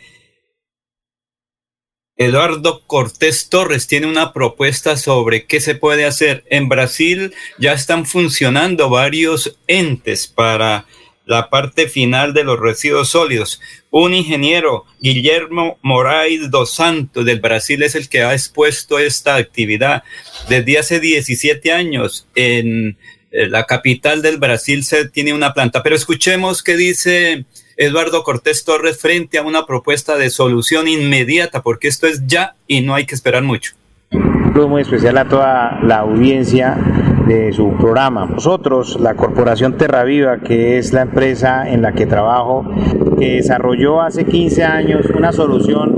Eduardo 2.17 2.83
Cortés 2.87 3.49
Torres 3.49 3.89
tiene 3.89 4.07
una 4.07 4.33
propuesta 4.33 4.97
sobre 4.97 5.47
qué 5.47 5.61
se 5.61 5.75
puede 5.75 6.05
hacer. 6.05 6.45
En 6.49 6.69
Brasil 6.69 7.35
ya 7.59 7.73
están 7.73 8.07
funcionando 8.07 8.89
varios 8.89 9.59
entes 9.67 10.29
para 10.29 10.87
la 11.27 11.51
parte 11.51 11.89
final 11.89 12.35
de 12.35 12.45
los 12.45 12.61
residuos 12.61 13.09
sólidos. 13.09 13.61
Un 13.91 14.15
ingeniero, 14.15 14.85
Guillermo 15.01 15.79
Moraes 15.83 16.51
dos 16.51 16.75
Santos 16.75 17.25
del 17.25 17.41
Brasil, 17.41 17.83
es 17.83 17.95
el 17.95 18.09
que 18.09 18.23
ha 18.23 18.33
expuesto 18.33 18.99
esta 18.99 19.35
actividad. 19.35 20.05
Desde 20.49 20.79
hace 20.79 21.01
17 21.01 21.73
años 21.73 22.29
en 22.37 22.97
eh, 23.33 23.49
la 23.49 23.65
capital 23.65 24.23
del 24.23 24.37
Brasil 24.39 24.85
se 24.85 25.09
tiene 25.09 25.33
una 25.33 25.53
planta. 25.53 25.83
Pero 25.83 25.97
escuchemos 25.97 26.63
qué 26.63 26.77
dice 26.77 27.45
Eduardo 27.77 28.23
Cortés 28.23 28.65
Torres 28.65 28.99
frente 28.99 29.39
a 29.39 29.43
una 29.43 29.67
propuesta 29.67 30.17
de 30.17 30.31
solución 30.31 30.89
inmediata, 30.89 31.63
porque 31.63 31.89
esto 31.89 32.07
es 32.07 32.27
ya 32.27 32.55
y 32.67 32.83
no 32.83 32.95
hay 32.95 33.07
que 33.07 33.15
esperar 33.15 33.43
mucho. 33.43 33.73
Saludo 34.11 34.69
muy 34.69 34.83
especial 34.83 35.19
a 35.19 35.29
toda 35.29 35.81
la 35.83 35.99
audiencia 35.99 36.77
de 37.27 37.53
su 37.53 37.77
programa. 37.77 38.27
Nosotros, 38.27 38.99
la 39.01 39.15
Corporación 39.15 39.77
Terraviva, 39.77 40.39
que 40.39 40.79
es 40.79 40.93
la 40.93 41.03
empresa 41.03 41.69
en 41.69 41.83
la 41.83 41.93
que 41.93 42.07
trabajo, 42.07 42.65
que 43.19 43.37
desarrolló 43.37 44.01
hace 44.03 44.25
15 44.25 44.65
años 44.65 45.07
una 45.15 45.33
solución 45.33 45.97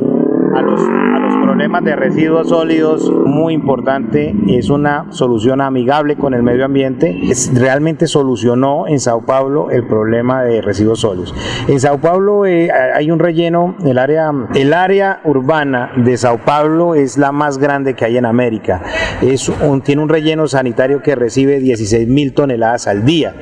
a 0.54 0.62
los, 0.62 0.80
a 0.80 1.18
los 1.18 1.34
problemas 1.56 1.84
de 1.84 1.96
residuos 1.96 2.50
sólidos 2.50 3.10
muy 3.10 3.54
importante, 3.54 4.34
es 4.46 4.68
una 4.68 5.10
solución 5.10 5.62
amigable 5.62 6.16
con 6.16 6.34
el 6.34 6.42
medio 6.42 6.66
ambiente, 6.66 7.18
es, 7.30 7.50
realmente 7.58 8.06
solucionó 8.06 8.86
en 8.86 9.00
Sao 9.00 9.24
Paulo 9.24 9.70
el 9.70 9.86
problema 9.86 10.44
de 10.44 10.60
residuos 10.60 11.00
sólidos. 11.00 11.34
En 11.66 11.80
Sao 11.80 11.96
Paulo 11.96 12.44
eh, 12.44 12.70
hay 12.70 13.10
un 13.10 13.18
relleno, 13.18 13.74
el 13.86 13.96
área, 13.96 14.30
el 14.54 14.74
área 14.74 15.22
urbana 15.24 15.92
de 15.96 16.18
Sao 16.18 16.36
Paulo 16.44 16.94
es 16.94 17.16
la 17.16 17.32
más 17.32 17.56
grande 17.56 17.94
que 17.94 18.04
hay 18.04 18.18
en 18.18 18.26
América, 18.26 18.82
es 19.22 19.48
un, 19.48 19.80
tiene 19.80 20.02
un 20.02 20.10
relleno 20.10 20.48
sanitario 20.48 21.00
que 21.00 21.14
recibe 21.14 21.58
16 21.58 22.06
mil 22.06 22.34
toneladas 22.34 22.86
al 22.86 23.06
día, 23.06 23.34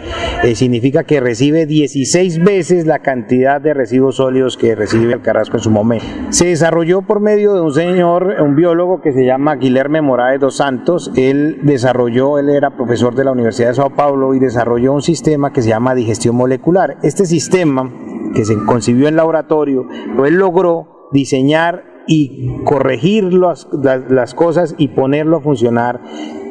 eh, 0.45 0.55
significa 0.55 1.03
que 1.03 1.19
recibe 1.19 1.67
16 1.67 2.45
veces 2.45 2.87
la 2.87 3.01
cantidad 3.01 3.61
de 3.61 3.75
residuos 3.75 4.19
sólidos 4.19 4.57
que 4.57 4.77
recibe 4.77 5.15
el 5.15 5.21
Carrasco 5.21 5.57
en 5.57 5.63
su 5.65 5.73
momento. 5.73 6.07
Se 6.29 6.47
desarrolló 6.47 7.03
por 7.03 7.19
medio 7.19 7.55
de 7.55 7.61
un 7.61 7.73
señor, 7.73 8.04
un 8.05 8.55
biólogo 8.57 9.01
que 9.01 9.13
se 9.13 9.25
llama 9.25 9.57
Guilherme 9.57 10.01
Moraes 10.01 10.41
dos 10.41 10.57
Santos. 10.57 11.11
Él 11.17 11.61
desarrolló, 11.63 12.39
él 12.39 12.51
era 12.51 12.77
profesor 12.77 13.15
de 13.15 13.25
la 13.25 13.33
Universidad 13.33 13.69
de 13.69 13.75
Sao 13.75 13.91
Paulo 13.91 14.35
y 14.35 14.39
desarrolló 14.39 14.93
un 14.93 15.03
sistema 15.03 15.53
que 15.53 15.63
se 15.63 15.71
llama 15.71 15.95
digestión 15.95 16.37
molecular. 16.37 16.99
Este 17.03 17.27
sistema 17.27 17.91
que 18.35 18.45
se 18.45 18.57
concibió 18.65 19.09
en 19.09 19.17
laboratorio, 19.17 19.87
él 20.25 20.35
logró 20.35 21.09
diseñar 21.13 21.94
y 22.07 22.59
corregir 22.65 23.33
las, 23.33 23.69
las, 23.73 24.11
las, 24.11 24.35
cosas 24.35 24.75
y 24.79 24.89
ponerlo 24.89 25.39
a 25.39 25.41
funcionar 25.41 26.01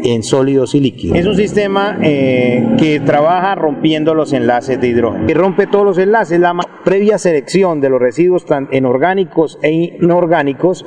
en 0.04 0.24
sólidos 0.24 0.76
y 0.76 0.80
líquidos. 0.80 1.18
Es 1.18 1.26
un 1.26 1.36
sistema 1.36 1.98
eh, 2.02 2.76
que 2.78 3.00
trabaja 3.00 3.56
rompiendo 3.56 4.14
los 4.14 4.34
enlaces 4.34 4.80
de 4.80 4.88
hidrógeno. 4.88 5.26
Que 5.26 5.34
rompe 5.34 5.68
todos 5.68 5.86
los 5.86 5.98
enlaces. 5.98 6.40
La 6.40 6.56
previa 6.84 7.18
selección 7.18 7.82
de 7.82 7.90
los 7.90 8.02
residuos 8.02 8.46
en 8.72 8.86
orgánicos 8.86 9.60
e 9.62 9.72
inorgánicos 9.72 10.86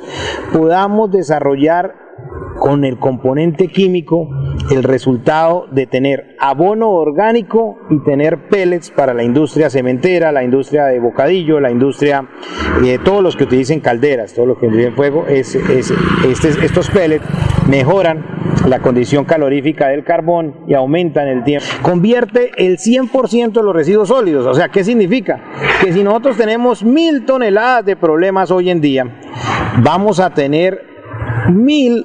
podamos 0.53 1.11
desarrollar 1.11 2.06
con 2.59 2.83
el 2.83 2.97
componente 2.97 3.67
químico 3.67 4.29
el 4.71 4.83
resultado 4.83 5.67
de 5.71 5.87
tener 5.87 6.35
abono 6.39 6.89
orgánico 6.89 7.77
y 7.89 7.99
tener 8.03 8.49
pellets 8.49 8.91
para 8.91 9.13
la 9.13 9.23
industria 9.23 9.69
cementera, 9.69 10.31
la 10.31 10.43
industria 10.43 10.85
de 10.85 10.99
bocadillo, 10.99 11.59
la 11.59 11.71
industria, 11.71 12.27
eh, 12.83 12.99
todos 13.03 13.23
los 13.23 13.35
que 13.35 13.45
utilicen 13.45 13.79
calderas, 13.79 14.33
todos 14.33 14.47
los 14.47 14.57
que 14.57 14.67
utilicen 14.67 14.95
fuego, 14.95 15.25
es, 15.27 15.55
es, 15.55 15.93
este, 16.27 16.65
estos 16.65 16.89
pellets 16.89 17.25
mejoran 17.69 18.25
la 18.67 18.79
condición 18.79 19.25
calorífica 19.25 19.87
del 19.87 20.03
carbón 20.03 20.55
y 20.67 20.73
aumentan 20.73 21.27
el 21.27 21.43
tiempo. 21.43 21.65
Convierte 21.81 22.51
el 22.57 22.77
100% 22.77 23.51
de 23.51 23.63
los 23.63 23.75
residuos 23.75 24.09
sólidos. 24.09 24.45
O 24.45 24.53
sea, 24.53 24.69
¿qué 24.69 24.83
significa? 24.83 25.39
Que 25.81 25.93
si 25.93 26.03
nosotros 26.03 26.37
tenemos 26.37 26.83
mil 26.83 27.25
toneladas 27.25 27.85
de 27.85 27.95
problemas 27.95 28.51
hoy 28.51 28.69
en 28.69 28.81
día, 28.81 29.05
vamos 29.81 30.19
a 30.19 30.33
tener 30.33 30.96
mil 31.49 32.03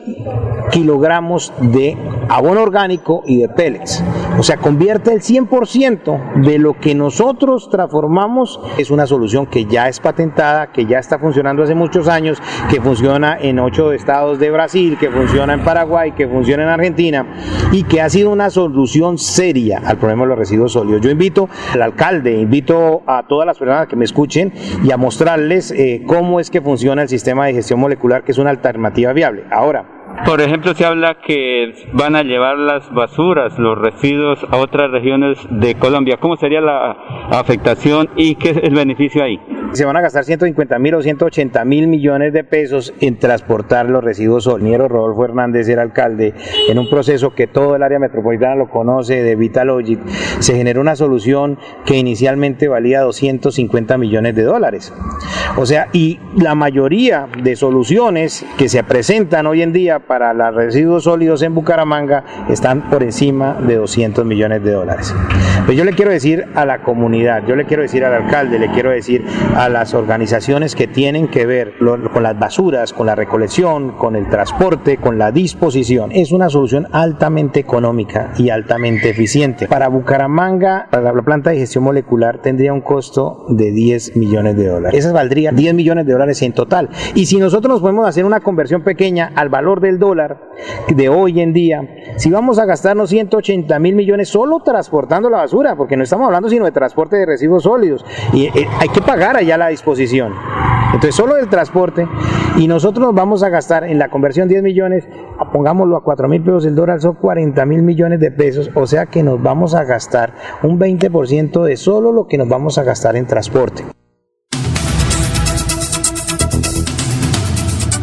kilogramos 0.72 1.52
de 1.60 1.96
abono 2.30 2.62
orgánico 2.62 3.22
y 3.26 3.42
de 3.42 3.48
pellets. 3.50 4.02
O 4.38 4.42
sea, 4.42 4.56
convierte 4.56 5.12
el 5.12 5.20
100% 5.20 6.42
de 6.42 6.58
lo 6.58 6.80
que 6.80 6.94
nosotros 6.94 7.68
transformamos. 7.70 8.58
Es 8.78 8.90
una 8.90 9.06
solución 9.06 9.46
que 9.46 9.66
ya 9.66 9.88
es 9.88 10.00
patentada, 10.00 10.72
que 10.72 10.86
ya 10.86 10.98
está 10.98 11.18
funcionando 11.18 11.62
hace 11.62 11.74
muchos 11.74 12.08
años, 12.08 12.42
que 12.70 12.80
funciona 12.80 13.36
en 13.38 13.58
ocho 13.58 13.92
estados 13.92 14.38
de 14.38 14.50
Brasil, 14.50 14.96
que 14.98 15.10
funciona 15.10 15.52
en 15.52 15.60
Paraguay, 15.62 16.12
que 16.12 16.26
funciona 16.26 16.62
en 16.62 16.70
Argentina 16.70 17.26
y 17.70 17.82
que 17.84 18.00
ha 18.00 18.08
sido 18.08 18.30
una 18.30 18.48
solución 18.48 19.18
seria 19.18 19.82
al 19.84 19.98
problema 19.98 20.22
de 20.22 20.30
los 20.30 20.38
residuos 20.38 20.72
sólidos. 20.72 21.02
Yo 21.02 21.10
invito 21.10 21.50
al 21.74 21.82
alcalde, 21.82 22.32
invito 22.40 23.02
a 23.06 23.26
todas 23.28 23.46
las 23.46 23.58
personas 23.58 23.88
que 23.88 23.96
me 23.96 24.06
escuchen 24.06 24.54
y 24.82 24.90
a 24.90 24.96
mostrarles 24.96 25.70
eh, 25.70 26.02
cómo 26.06 26.40
es 26.40 26.50
que 26.50 26.62
funciona 26.62 27.02
el 27.02 27.10
sistema 27.10 27.44
de 27.44 27.52
gestión 27.52 27.78
molecular, 27.78 28.24
que 28.24 28.32
es 28.32 28.38
una 28.38 28.48
alternativa 28.48 29.12
viable. 29.12 29.44
Ahora, 29.50 30.01
por 30.24 30.40
ejemplo, 30.40 30.74
se 30.74 30.84
habla 30.84 31.18
que 31.26 31.74
van 31.92 32.16
a 32.16 32.22
llevar 32.22 32.58
las 32.58 32.92
basuras, 32.92 33.58
los 33.58 33.78
residuos 33.78 34.44
a 34.50 34.56
otras 34.56 34.90
regiones 34.90 35.38
de 35.50 35.74
Colombia. 35.74 36.16
¿Cómo 36.18 36.36
sería 36.36 36.60
la 36.60 36.92
afectación 37.30 38.08
y 38.16 38.36
qué 38.36 38.50
es 38.50 38.56
el 38.58 38.74
beneficio 38.74 39.22
ahí? 39.22 39.40
Se 39.72 39.84
van 39.84 39.96
a 39.96 40.00
gastar 40.00 40.24
150 40.24 40.78
mil 40.78 40.94
o 40.94 41.02
180 41.02 41.64
mil 41.64 41.86
millones 41.88 42.32
de 42.32 42.44
pesos 42.44 42.92
en 43.00 43.18
transportar 43.18 43.88
los 43.88 44.04
residuos 44.04 44.44
sólidos. 44.44 44.62
Rodolfo 44.90 45.24
Hernández 45.24 45.68
era 45.68 45.82
alcalde 45.82 46.34
en 46.68 46.78
un 46.78 46.88
proceso 46.88 47.34
que 47.34 47.46
todo 47.46 47.74
el 47.74 47.82
área 47.82 47.98
metropolitana 47.98 48.54
lo 48.54 48.68
conoce 48.68 49.22
de 49.22 49.34
Vitalogic. 49.34 50.06
Se 50.38 50.54
generó 50.54 50.80
una 50.80 50.94
solución 50.94 51.58
que 51.84 51.96
inicialmente 51.96 52.68
valía 52.68 53.00
250 53.00 53.98
millones 53.98 54.34
de 54.34 54.42
dólares. 54.42 54.92
O 55.56 55.66
sea, 55.66 55.88
y 55.92 56.20
la 56.36 56.54
mayoría 56.54 57.26
de 57.42 57.56
soluciones 57.56 58.44
que 58.58 58.68
se 58.68 58.84
presentan 58.84 59.46
hoy 59.46 59.62
en 59.62 59.72
día 59.72 60.00
para 60.06 60.32
los 60.34 60.54
residuos 60.54 61.04
sólidos 61.04 61.42
en 61.42 61.54
Bucaramanga 61.54 62.24
están 62.48 62.90
por 62.90 63.02
encima 63.02 63.54
de 63.54 63.76
200 63.76 64.24
millones 64.24 64.62
de 64.62 64.72
dólares. 64.72 65.14
Pues 65.64 65.76
yo 65.76 65.84
le 65.84 65.92
quiero 65.92 66.10
decir 66.10 66.46
a 66.54 66.64
la 66.64 66.82
comunidad, 66.82 67.44
yo 67.46 67.56
le 67.56 67.66
quiero 67.66 67.82
decir 67.82 68.04
al 68.04 68.14
alcalde, 68.14 68.58
le 68.58 68.70
quiero 68.70 68.90
decir 68.90 69.24
a 69.56 69.68
las 69.68 69.94
organizaciones 69.94 70.74
que 70.74 70.86
tienen 70.86 71.28
que 71.28 71.46
ver 71.46 71.74
con 72.12 72.22
las 72.22 72.38
basuras, 72.38 72.92
con 72.92 73.06
la 73.06 73.14
recolección, 73.14 73.92
con 73.92 74.16
el 74.16 74.28
transporte, 74.28 74.96
con 74.96 75.18
la 75.18 75.30
disposición. 75.30 76.10
Es 76.12 76.32
una 76.32 76.48
solución 76.48 76.88
altamente 76.92 77.60
económica 77.60 78.32
y 78.36 78.50
altamente 78.50 79.10
eficiente. 79.10 79.66
Para 79.68 79.88
Bucaramanga, 79.88 80.88
para 80.90 81.12
la 81.12 81.22
planta 81.22 81.50
de 81.50 81.58
gestión 81.58 81.84
molecular 81.84 82.38
tendría 82.38 82.72
un 82.72 82.80
costo 82.80 83.46
de 83.48 83.70
10 83.70 84.16
millones 84.16 84.56
de 84.56 84.66
dólares. 84.66 84.98
Esas 84.98 85.12
valdría 85.12 85.52
10 85.52 85.74
millones 85.74 86.06
de 86.06 86.12
dólares 86.12 86.42
en 86.42 86.52
total. 86.52 86.88
Y 87.14 87.26
si 87.26 87.38
nosotros 87.38 87.74
nos 87.74 87.80
podemos 87.80 88.08
hacer 88.08 88.24
una 88.24 88.40
conversión 88.40 88.82
pequeña 88.82 89.32
al 89.34 89.48
valor 89.48 89.80
del 89.92 89.98
dólar 89.98 90.38
de 90.88 91.08
hoy 91.08 91.40
en 91.40 91.52
día, 91.52 91.86
si 92.16 92.30
vamos 92.30 92.58
a 92.58 92.64
gastarnos 92.64 93.10
180 93.10 93.78
mil 93.78 93.94
millones 93.94 94.28
solo 94.28 94.60
transportando 94.60 95.28
la 95.28 95.38
basura, 95.38 95.76
porque 95.76 95.96
no 95.96 96.04
estamos 96.04 96.26
hablando 96.26 96.48
sino 96.48 96.64
de 96.64 96.72
transporte 96.72 97.16
de 97.16 97.26
residuos 97.26 97.64
sólidos, 97.64 98.04
y 98.32 98.46
eh, 98.46 98.68
hay 98.78 98.88
que 98.88 99.02
pagar 99.02 99.36
allá 99.36 99.58
la 99.58 99.68
disposición. 99.68 100.32
Entonces, 100.86 101.14
solo 101.14 101.34
del 101.36 101.48
transporte, 101.48 102.06
y 102.56 102.68
nosotros 102.68 103.06
nos 103.06 103.14
vamos 103.14 103.42
a 103.42 103.48
gastar 103.48 103.84
en 103.84 103.98
la 103.98 104.08
conversión 104.08 104.48
10 104.48 104.62
millones, 104.62 105.08
pongámoslo 105.52 105.96
a 105.96 106.02
4 106.02 106.28
mil 106.28 106.42
pesos 106.42 106.64
el 106.66 106.74
dólar, 106.74 107.00
son 107.00 107.14
40 107.14 107.64
mil 107.66 107.82
millones 107.82 108.20
de 108.20 108.30
pesos, 108.30 108.70
o 108.74 108.86
sea 108.86 109.06
que 109.06 109.22
nos 109.22 109.42
vamos 109.42 109.74
a 109.74 109.84
gastar 109.84 110.34
un 110.62 110.78
20% 110.78 111.64
de 111.64 111.76
solo 111.76 112.12
lo 112.12 112.26
que 112.26 112.38
nos 112.38 112.48
vamos 112.48 112.78
a 112.78 112.82
gastar 112.82 113.16
en 113.16 113.26
transporte. 113.26 113.84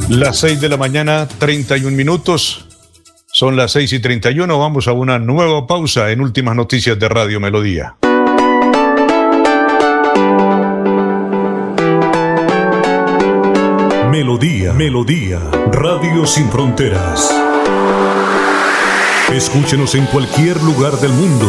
Las 0.09 0.39
6 0.39 0.59
de 0.59 0.69
la 0.69 0.77
mañana, 0.77 1.27
31 1.27 1.95
minutos. 1.95 2.65
Son 3.31 3.55
las 3.55 3.73
6 3.73 3.93
y 3.93 3.99
31. 3.99 4.57
Vamos 4.57 4.87
a 4.87 4.91
una 4.91 5.19
nueva 5.19 5.67
pausa 5.67 6.09
en 6.09 6.21
Últimas 6.21 6.55
Noticias 6.55 6.97
de 6.97 7.07
Radio 7.07 7.39
Melodía. 7.39 7.95
Melodía, 14.09 14.73
Melodía, 14.73 15.39
Radio 15.71 16.25
Sin 16.25 16.49
Fronteras. 16.49 17.31
Escúchenos 19.31 19.93
en 19.93 20.07
cualquier 20.07 20.59
lugar 20.63 20.93
del 20.93 21.11
mundo. 21.11 21.45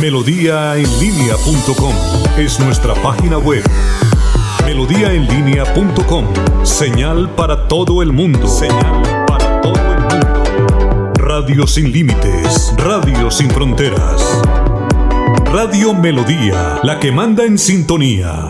Melodíaenlínea.com 0.00 1.94
es 2.38 2.60
nuestra 2.60 2.94
página 2.94 3.38
web. 3.38 3.64
Melodíaenlínea.com. 4.64 6.26
Señal 6.64 7.30
para 7.30 7.68
todo 7.68 8.02
el 8.02 8.12
mundo. 8.12 8.46
Señal 8.46 9.02
para 9.26 9.60
todo 9.60 9.74
el 9.74 10.00
mundo. 10.00 11.14
Radio 11.14 11.66
sin 11.66 11.92
límites. 11.92 12.74
Radio 12.76 13.30
sin 13.30 13.50
fronteras. 13.50 14.42
Radio 15.52 15.94
Melodía, 15.94 16.78
la 16.82 17.00
que 17.00 17.10
manda 17.10 17.44
en 17.44 17.58
sintonía. 17.58 18.48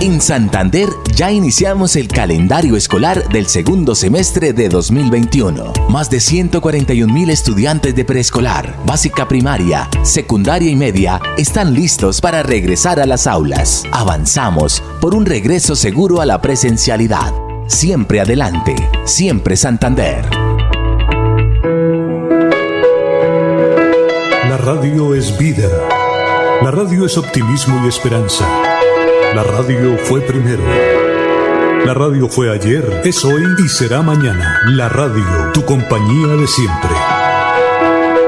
En 0.00 0.20
Santander 0.20 0.88
ya 1.14 1.30
iniciamos 1.30 1.94
el 1.94 2.08
calendario 2.08 2.76
escolar 2.76 3.28
del 3.28 3.46
segundo 3.46 3.94
semestre 3.94 4.52
de 4.52 4.68
2021. 4.68 5.72
Más 5.88 6.10
de 6.10 6.18
141 6.18 7.12
mil 7.12 7.30
estudiantes 7.30 7.94
de 7.94 8.04
preescolar, 8.04 8.74
básica 8.84 9.28
primaria, 9.28 9.88
secundaria 10.02 10.70
y 10.70 10.76
media 10.76 11.20
están 11.38 11.72
listos 11.72 12.20
para 12.20 12.42
regresar 12.42 12.98
a 12.98 13.06
las 13.06 13.28
aulas. 13.28 13.84
Avanzamos 13.92 14.82
por 15.00 15.14
un 15.14 15.24
regreso 15.24 15.76
seguro 15.76 16.20
a 16.20 16.26
la 16.26 16.40
presencialidad. 16.42 17.32
Siempre 17.68 18.20
adelante, 18.20 18.74
siempre 19.04 19.56
Santander. 19.56 20.24
La 24.48 24.56
radio 24.56 25.14
es 25.14 25.38
vida. 25.38 25.68
La 26.60 26.72
radio 26.72 27.06
es 27.06 27.16
optimismo 27.16 27.84
y 27.84 27.88
esperanza. 27.88 28.71
La 29.34 29.42
radio 29.44 29.96
fue 29.96 30.20
primero. 30.20 30.62
La 31.86 31.94
radio 31.94 32.28
fue 32.28 32.52
ayer, 32.52 33.00
es 33.02 33.24
hoy 33.24 33.42
y 33.64 33.68
será 33.68 34.02
mañana. 34.02 34.60
La 34.66 34.90
radio, 34.90 35.24
tu 35.54 35.64
compañía 35.64 36.36
de 36.36 36.46
siempre. 36.46 36.90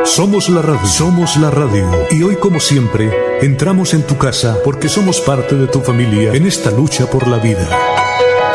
Somos 0.04 0.48
la 0.48 0.62
radio, 0.62 0.86
somos 0.86 1.36
la 1.36 1.50
radio. 1.50 1.90
Y 2.10 2.22
hoy 2.22 2.36
como 2.36 2.58
siempre, 2.58 3.12
entramos 3.42 3.92
en 3.92 4.04
tu 4.04 4.16
casa 4.16 4.56
porque 4.64 4.88
somos 4.88 5.20
parte 5.20 5.56
de 5.56 5.66
tu 5.66 5.82
familia 5.82 6.32
en 6.32 6.46
esta 6.46 6.70
lucha 6.70 7.04
por 7.04 7.28
la 7.28 7.36
vida. 7.36 7.68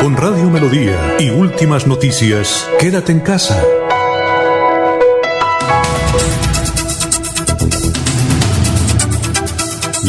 Con 0.00 0.16
Radio 0.16 0.50
Melodía 0.50 1.18
y 1.20 1.30
últimas 1.30 1.86
noticias, 1.86 2.68
quédate 2.80 3.12
en 3.12 3.20
casa. 3.20 3.62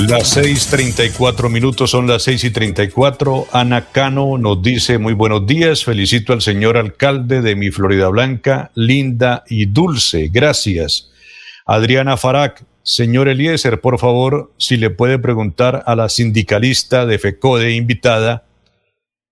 Las 0.07 0.36
6:34 0.36 1.48
minutos 1.49 1.91
son 1.91 2.07
las 2.07 2.23
6 2.23 2.45
y 2.45 2.49
34. 2.49 3.48
Ana 3.52 3.91
Cano 3.91 4.40
nos 4.40 4.61
dice: 4.64 4.98
Muy 4.98 5.14
buenos 5.14 5.45
días. 5.45 5.84
Felicito 5.84 6.34
al 6.34 6.41
señor 6.41 6.76
alcalde 6.76 7.41
de 7.41 7.56
mi 7.56 7.69
Florida 7.69 8.07
Blanca, 8.10 8.72
linda 8.73 9.44
y 9.48 9.68
dulce. 9.68 10.30
Gracias. 10.34 11.11
Adriana 11.68 12.18
Farac, 12.18 12.65
señor 12.82 13.28
Eliezer, 13.28 13.80
por 13.80 13.99
favor, 13.99 14.52
si 14.57 14.78
le 14.78 14.90
puede 14.90 15.19
preguntar 15.19 15.84
a 15.86 15.95
la 15.95 16.10
sindicalista 16.10 17.06
de 17.06 17.19
FECODE 17.19 17.76
invitada, 17.76 18.45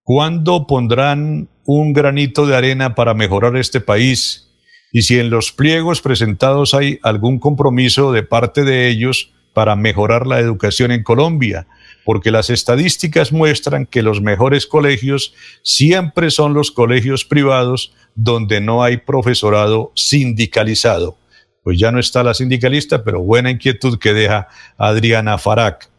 ¿cuándo 0.04 0.68
pondrán 0.68 1.50
un 1.66 1.94
granito 1.94 2.46
de 2.46 2.56
arena 2.56 2.94
para 2.94 3.16
mejorar 3.16 3.58
este 3.58 3.82
país? 3.82 4.52
Y 4.92 5.02
si 5.02 5.20
en 5.20 5.32
los 5.32 5.52
pliegos 5.52 6.02
presentados 6.02 6.76
hay 6.76 7.00
algún 7.02 7.40
compromiso 7.40 8.12
de 8.12 8.22
parte 8.22 8.64
de 8.64 8.88
ellos 8.88 9.34
para 9.60 9.76
mejorar 9.76 10.26
la 10.26 10.40
educación 10.40 10.90
en 10.94 11.04
Colombia, 11.04 11.68
porque 12.06 12.32
las 12.32 12.50
estadísticas 12.50 13.34
muestran 13.34 13.86
que 13.86 14.02
los 14.02 14.22
mejores 14.22 14.66
colegios 14.66 15.34
siempre 15.64 16.32
son 16.32 16.54
los 16.54 16.72
colegios 16.72 17.26
privados 17.26 17.94
donde 18.16 18.62
no 18.62 18.84
hay 18.84 18.96
profesorado 18.96 19.92
sindicalizado. 19.96 21.18
Pues 21.62 21.78
ya 21.78 21.92
no 21.92 22.00
está 22.00 22.24
la 22.24 22.34
sindicalista, 22.36 23.04
pero 23.04 23.20
buena 23.20 23.52
inquietud 23.52 24.00
que 24.00 24.14
deja 24.14 24.48
Adriana 24.78 25.38
Farac. 25.38 25.90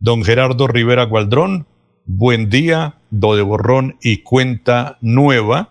Don 0.00 0.24
Gerardo 0.24 0.66
Rivera 0.66 1.04
Gualdrón, 1.04 1.68
buen 2.06 2.50
día, 2.50 2.96
do 3.10 3.36
de 3.36 3.42
borrón 3.42 3.96
y 4.02 4.24
cuenta 4.24 4.98
nueva, 5.02 5.70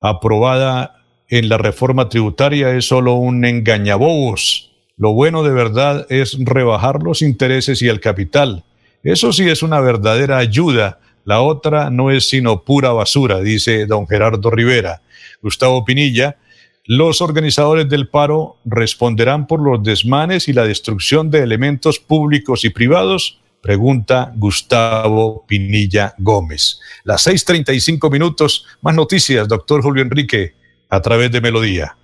aprobada 0.00 1.02
en 1.28 1.48
la 1.48 1.58
reforma 1.58 2.08
tributaria, 2.08 2.70
es 2.70 2.86
solo 2.86 3.14
un 3.14 3.44
engañabobos 3.44 4.67
lo 4.98 5.12
bueno 5.12 5.44
de 5.44 5.52
verdad 5.52 6.06
es 6.10 6.36
rebajar 6.40 7.02
los 7.02 7.22
intereses 7.22 7.80
y 7.82 7.88
el 7.88 8.00
capital. 8.00 8.64
Eso 9.04 9.32
sí 9.32 9.48
es 9.48 9.62
una 9.62 9.80
verdadera 9.80 10.38
ayuda. 10.38 10.98
La 11.24 11.40
otra 11.40 11.88
no 11.88 12.10
es 12.10 12.28
sino 12.28 12.64
pura 12.64 12.90
basura, 12.90 13.40
dice 13.40 13.86
don 13.86 14.08
Gerardo 14.08 14.50
Rivera. 14.50 15.00
Gustavo 15.40 15.84
Pinilla, 15.84 16.36
los 16.84 17.20
organizadores 17.20 17.88
del 17.88 18.08
paro 18.08 18.56
responderán 18.64 19.46
por 19.46 19.60
los 19.60 19.82
desmanes 19.84 20.48
y 20.48 20.52
la 20.52 20.64
destrucción 20.64 21.30
de 21.30 21.40
elementos 21.40 22.00
públicos 22.00 22.64
y 22.64 22.70
privados, 22.70 23.38
pregunta 23.60 24.32
Gustavo 24.34 25.44
Pinilla 25.46 26.14
Gómez. 26.18 26.80
Las 27.04 27.26
6:35 27.26 28.10
minutos, 28.10 28.66
más 28.80 28.96
noticias, 28.96 29.46
doctor 29.46 29.80
Julio 29.80 30.02
Enrique, 30.02 30.54
a 30.88 31.00
través 31.00 31.30
de 31.30 31.40
Melodía. 31.40 31.96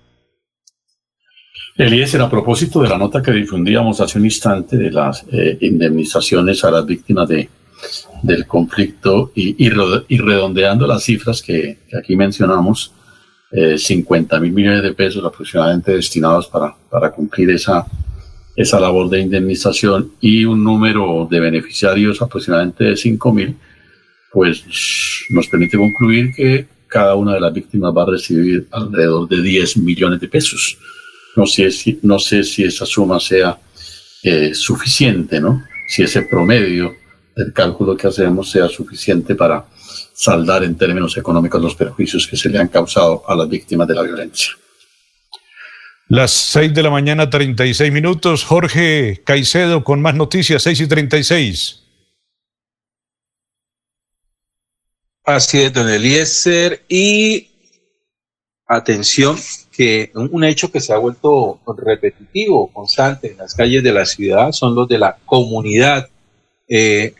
Eliezer, 1.77 2.21
a 2.21 2.29
propósito 2.29 2.81
de 2.81 2.87
la 2.87 2.97
nota 2.97 3.21
que 3.21 3.33
difundíamos 3.33 3.99
hace 3.99 4.17
un 4.17 4.23
instante 4.23 4.77
de 4.77 4.91
las 4.91 5.25
eh, 5.29 5.57
indemnizaciones 5.59 6.63
a 6.63 6.71
las 6.71 6.85
víctimas 6.85 7.27
de, 7.27 7.49
del 8.23 8.47
conflicto 8.47 9.33
y, 9.35 9.65
y, 9.65 9.69
redondeando 10.19 10.87
las 10.87 11.03
cifras 11.03 11.41
que, 11.41 11.79
aquí 11.99 12.15
mencionamos, 12.15 12.93
eh, 13.51 13.77
50 13.77 14.39
mil 14.39 14.53
millones 14.53 14.83
de 14.83 14.93
pesos 14.93 15.23
aproximadamente 15.25 15.91
destinados 15.91 16.47
para, 16.47 16.73
para 16.89 17.11
cumplir 17.11 17.49
esa, 17.51 17.85
esa 18.55 18.79
labor 18.79 19.09
de 19.09 19.19
indemnización 19.19 20.13
y 20.21 20.45
un 20.45 20.63
número 20.63 21.27
de 21.29 21.41
beneficiarios 21.41 22.21
aproximadamente 22.21 22.85
de 22.85 22.95
5 22.95 23.33
mil, 23.33 23.53
pues 24.31 24.63
nos 25.29 25.47
permite 25.49 25.77
concluir 25.77 26.33
que 26.33 26.67
cada 26.87 27.15
una 27.15 27.33
de 27.33 27.41
las 27.41 27.53
víctimas 27.53 27.93
va 27.93 28.03
a 28.03 28.11
recibir 28.11 28.65
alrededor 28.71 29.27
de 29.27 29.41
10 29.41 29.77
millones 29.77 30.21
de 30.21 30.29
pesos. 30.29 30.77
No 31.35 31.45
sé 31.45 31.71
si, 31.71 31.99
no 32.03 32.19
sé 32.19 32.43
si 32.43 32.63
esa 32.63 32.85
suma 32.85 33.19
sea 33.19 33.59
eh, 34.23 34.53
suficiente, 34.53 35.39
¿no? 35.39 35.65
Si 35.87 36.03
ese 36.03 36.23
promedio 36.23 36.95
del 37.35 37.51
cálculo 37.53 37.97
que 37.97 38.07
hacemos 38.07 38.49
sea 38.49 38.67
suficiente 38.67 39.35
para 39.35 39.65
saldar 40.13 40.63
en 40.63 40.77
términos 40.77 41.17
económicos 41.17 41.61
los 41.61 41.75
perjuicios 41.75 42.25
que 42.25 42.37
se 42.37 42.49
le 42.49 42.57
han 42.57 42.69
causado 42.69 43.23
a 43.27 43.35
las 43.35 43.49
víctimas 43.49 43.87
de 43.87 43.95
la 43.95 44.03
violencia. 44.03 44.51
Las 46.07 46.31
6 46.31 46.73
de 46.73 46.83
la 46.83 46.91
mañana, 46.91 47.29
36 47.29 47.91
minutos. 47.91 48.43
Jorge 48.43 49.21
Caicedo 49.25 49.83
con 49.83 50.01
más 50.01 50.13
noticias, 50.15 50.61
6 50.63 50.81
y 50.81 50.87
36. 50.87 51.81
Así 55.23 55.61
es, 55.61 55.73
don 55.73 55.89
Eliezer. 55.89 56.85
Y 56.87 57.49
atención, 58.67 59.35
que 59.75 60.11
un 60.13 60.43
hecho 60.43 60.71
que 60.71 60.79
se 60.79 60.93
ha 60.93 60.97
vuelto 60.97 61.59
repetitivo, 61.77 62.71
constante 62.71 63.31
en 63.31 63.37
las 63.37 63.53
calles 63.53 63.83
de 63.83 63.91
la 63.91 64.05
ciudad, 64.05 64.51
son 64.51 64.73
los 64.73 64.87
de 64.87 64.97
la 64.97 65.17
comunidad 65.25 66.09
eh, 66.67 67.13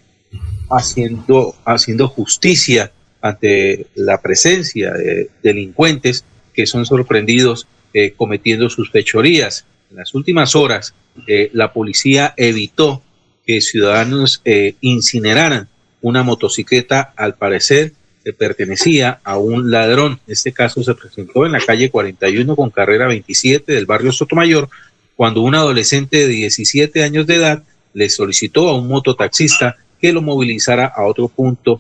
haciendo, 0.69 1.55
haciendo 1.65 2.07
justicia 2.07 2.91
ante 3.21 3.87
la 3.95 4.21
presencia 4.21 4.93
de 4.93 5.29
delincuentes 5.43 6.23
que 6.53 6.65
son 6.65 6.85
sorprendidos 6.85 7.67
eh, 7.93 8.13
cometiendo 8.15 8.69
sus 8.69 8.89
fechorías. 8.89 9.65
En 9.91 9.97
las 9.97 10.13
últimas 10.15 10.55
horas, 10.55 10.93
eh, 11.27 11.49
la 11.53 11.73
policía 11.73 12.33
evitó 12.37 13.01
que 13.45 13.61
ciudadanos 13.61 14.41
incineraran 14.81 15.69
una 16.01 16.23
motocicleta, 16.23 17.13
al 17.15 17.35
parecer, 17.35 17.93
pertenecía 18.33 19.19
a 19.23 19.37
un 19.37 19.71
ladrón. 19.71 20.19
Este 20.27 20.51
caso 20.51 20.83
se 20.83 20.95
presentó 20.95 21.45
en 21.45 21.51
la 21.51 21.59
calle 21.59 21.89
41 21.89 22.55
con 22.55 22.69
carrera 22.69 23.07
27 23.07 23.73
del 23.73 23.85
barrio 23.85 24.11
Sotomayor, 24.11 24.69
cuando 25.15 25.41
un 25.41 25.55
adolescente 25.55 26.17
de 26.17 26.27
17 26.27 27.03
años 27.03 27.27
de 27.27 27.35
edad 27.35 27.63
le 27.93 28.09
solicitó 28.09 28.69
a 28.69 28.77
un 28.77 28.87
mototaxista 28.87 29.77
que 30.01 30.11
lo 30.11 30.21
movilizara 30.21 30.85
a 30.85 31.03
otro 31.05 31.27
punto 31.27 31.79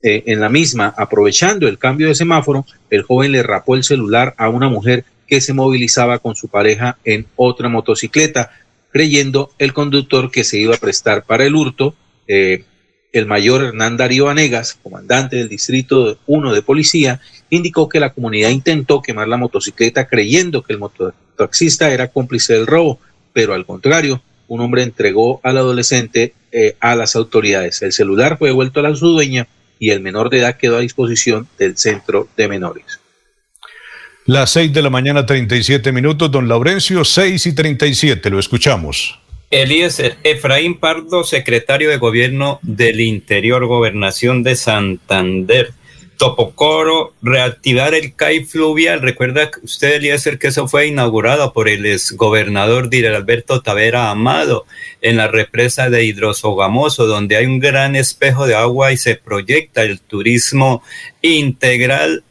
eh, 0.00 0.22
en 0.26 0.40
la 0.40 0.48
misma. 0.48 0.94
Aprovechando 0.96 1.66
el 1.66 1.78
cambio 1.78 2.08
de 2.08 2.14
semáforo, 2.14 2.64
el 2.90 3.02
joven 3.02 3.32
le 3.32 3.42
rapó 3.42 3.74
el 3.74 3.82
celular 3.82 4.34
a 4.38 4.48
una 4.48 4.68
mujer 4.68 5.04
que 5.26 5.40
se 5.40 5.52
movilizaba 5.52 6.20
con 6.20 6.36
su 6.36 6.48
pareja 6.48 6.98
en 7.04 7.26
otra 7.36 7.68
motocicleta, 7.68 8.52
creyendo 8.92 9.50
el 9.58 9.72
conductor 9.72 10.30
que 10.30 10.44
se 10.44 10.58
iba 10.58 10.74
a 10.74 10.78
prestar 10.78 11.24
para 11.24 11.44
el 11.44 11.54
hurto. 11.54 11.94
Eh, 12.28 12.64
el 13.12 13.26
mayor 13.26 13.64
Hernán 13.64 13.96
Darío 13.96 14.26
Vanegas, 14.26 14.78
comandante 14.82 15.36
del 15.36 15.48
Distrito 15.48 16.18
1 16.26 16.52
de 16.52 16.62
Policía, 16.62 17.20
indicó 17.50 17.88
que 17.88 18.00
la 18.00 18.12
comunidad 18.12 18.50
intentó 18.50 19.00
quemar 19.00 19.28
la 19.28 19.36
motocicleta 19.36 20.06
creyendo 20.06 20.62
que 20.62 20.72
el 20.72 20.78
mototaxista 20.78 21.90
era 21.90 22.08
cómplice 22.08 22.54
del 22.54 22.66
robo, 22.66 22.98
pero 23.32 23.54
al 23.54 23.64
contrario, 23.64 24.22
un 24.46 24.60
hombre 24.60 24.82
entregó 24.82 25.40
al 25.42 25.58
adolescente 25.58 26.34
eh, 26.52 26.76
a 26.80 26.94
las 26.94 27.16
autoridades. 27.16 27.82
El 27.82 27.92
celular 27.92 28.38
fue 28.38 28.48
devuelto 28.48 28.80
a 28.80 28.82
la 28.82 28.94
su 28.94 29.08
dueña 29.08 29.46
y 29.78 29.90
el 29.90 30.00
menor 30.00 30.30
de 30.30 30.38
edad 30.38 30.56
quedó 30.56 30.76
a 30.76 30.80
disposición 30.80 31.46
del 31.58 31.76
centro 31.76 32.28
de 32.36 32.48
menores. 32.48 33.00
Las 34.26 34.50
seis 34.50 34.72
de 34.72 34.82
la 34.82 34.90
mañana, 34.90 35.24
37 35.24 35.90
minutos, 35.92 36.30
don 36.30 36.48
Laurencio, 36.48 37.04
seis 37.04 37.46
y 37.46 37.54
37, 37.54 38.28
lo 38.28 38.38
escuchamos. 38.38 39.18
Eliezer 39.50 40.18
Efraín 40.24 40.78
Pardo, 40.78 41.24
secretario 41.24 41.88
de 41.88 41.96
Gobierno 41.96 42.58
del 42.62 43.00
Interior, 43.00 43.64
Gobernación 43.66 44.42
de 44.42 44.56
Santander. 44.56 45.72
Topocoro, 46.18 47.14
reactivar 47.22 47.94
el 47.94 48.14
CAI 48.14 48.44
fluvial. 48.44 49.00
Recuerda 49.00 49.50
usted, 49.62 49.94
Eliezer, 49.94 50.38
que 50.38 50.48
eso 50.48 50.66
fue 50.66 50.88
inaugurado 50.88 51.52
por 51.52 51.68
el 51.68 51.86
exgobernador 51.86 52.90
Alberto 52.92 53.62
Tavera 53.62 54.10
Amado 54.10 54.66
en 55.00 55.16
la 55.16 55.28
represa 55.28 55.88
de 55.88 56.04
Hidrosogamoso, 56.04 57.06
donde 57.06 57.36
hay 57.36 57.46
un 57.46 57.60
gran 57.60 57.94
espejo 57.94 58.48
de 58.48 58.56
agua 58.56 58.92
y 58.92 58.96
se 58.96 59.14
proyecta 59.14 59.82
el 59.84 60.00
turismo 60.00 60.82
integral 61.22 62.24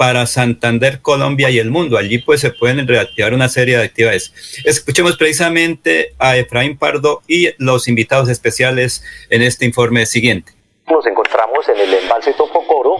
para 0.00 0.24
Santander, 0.24 1.02
Colombia 1.02 1.50
y 1.50 1.58
el 1.58 1.70
mundo. 1.70 1.98
Allí 1.98 2.16
pues 2.16 2.40
se 2.40 2.50
pueden 2.50 2.88
reactivar 2.88 3.34
una 3.34 3.50
serie 3.50 3.76
de 3.76 3.84
actividades. 3.84 4.32
Escuchemos 4.64 5.18
precisamente 5.18 6.14
a 6.18 6.38
Efraín 6.38 6.78
Pardo 6.78 7.20
y 7.28 7.50
los 7.62 7.86
invitados 7.86 8.30
especiales 8.30 9.04
en 9.28 9.42
este 9.42 9.66
informe 9.66 10.06
siguiente. 10.06 10.52
Nos 10.88 11.06
encontramos 11.06 11.68
en 11.68 11.80
el 11.80 11.92
embalse 11.92 12.32
Topocoro 12.32 12.96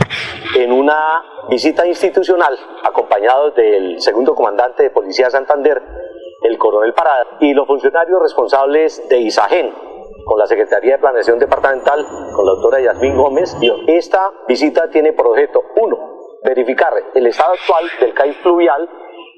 en 0.54 0.72
una 0.72 1.24
visita 1.48 1.86
institucional 1.86 2.54
acompañados 2.84 3.54
del 3.56 3.98
segundo 4.02 4.34
comandante 4.34 4.82
de 4.82 4.90
Policía 4.90 5.24
de 5.24 5.30
Santander, 5.30 5.80
el 6.42 6.58
coronel 6.58 6.92
Parada, 6.92 7.38
y 7.40 7.54
los 7.54 7.66
funcionarios 7.66 8.20
responsables 8.20 9.08
de 9.08 9.20
ISAGEN, 9.20 9.72
con 10.26 10.38
la 10.38 10.46
Secretaría 10.46 10.96
de 10.96 10.98
Planeación 10.98 11.38
Departamental, 11.38 12.06
con 12.36 12.44
la 12.44 12.52
doctora 12.52 12.78
Yasmín 12.82 13.16
Gómez. 13.16 13.56
Esta 13.86 14.30
visita 14.46 14.90
tiene 14.90 15.14
por 15.14 15.28
objeto, 15.28 15.62
uno, 15.76 16.19
verificar 16.44 16.92
el 17.14 17.26
estado 17.26 17.52
actual 17.52 17.84
del 18.00 18.14
CAI 18.14 18.32
fluvial 18.34 18.88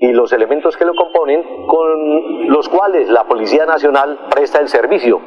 y 0.01 0.13
los 0.13 0.33
elementos 0.33 0.77
que 0.77 0.85
lo 0.85 0.95
componen, 0.95 1.67
con 1.67 2.49
los 2.49 2.69
cuales 2.69 3.09
la 3.09 3.25
Policía 3.25 3.67
Nacional 3.67 4.27
presta 4.31 4.59
el 4.59 4.69
servicio 4.69 5.21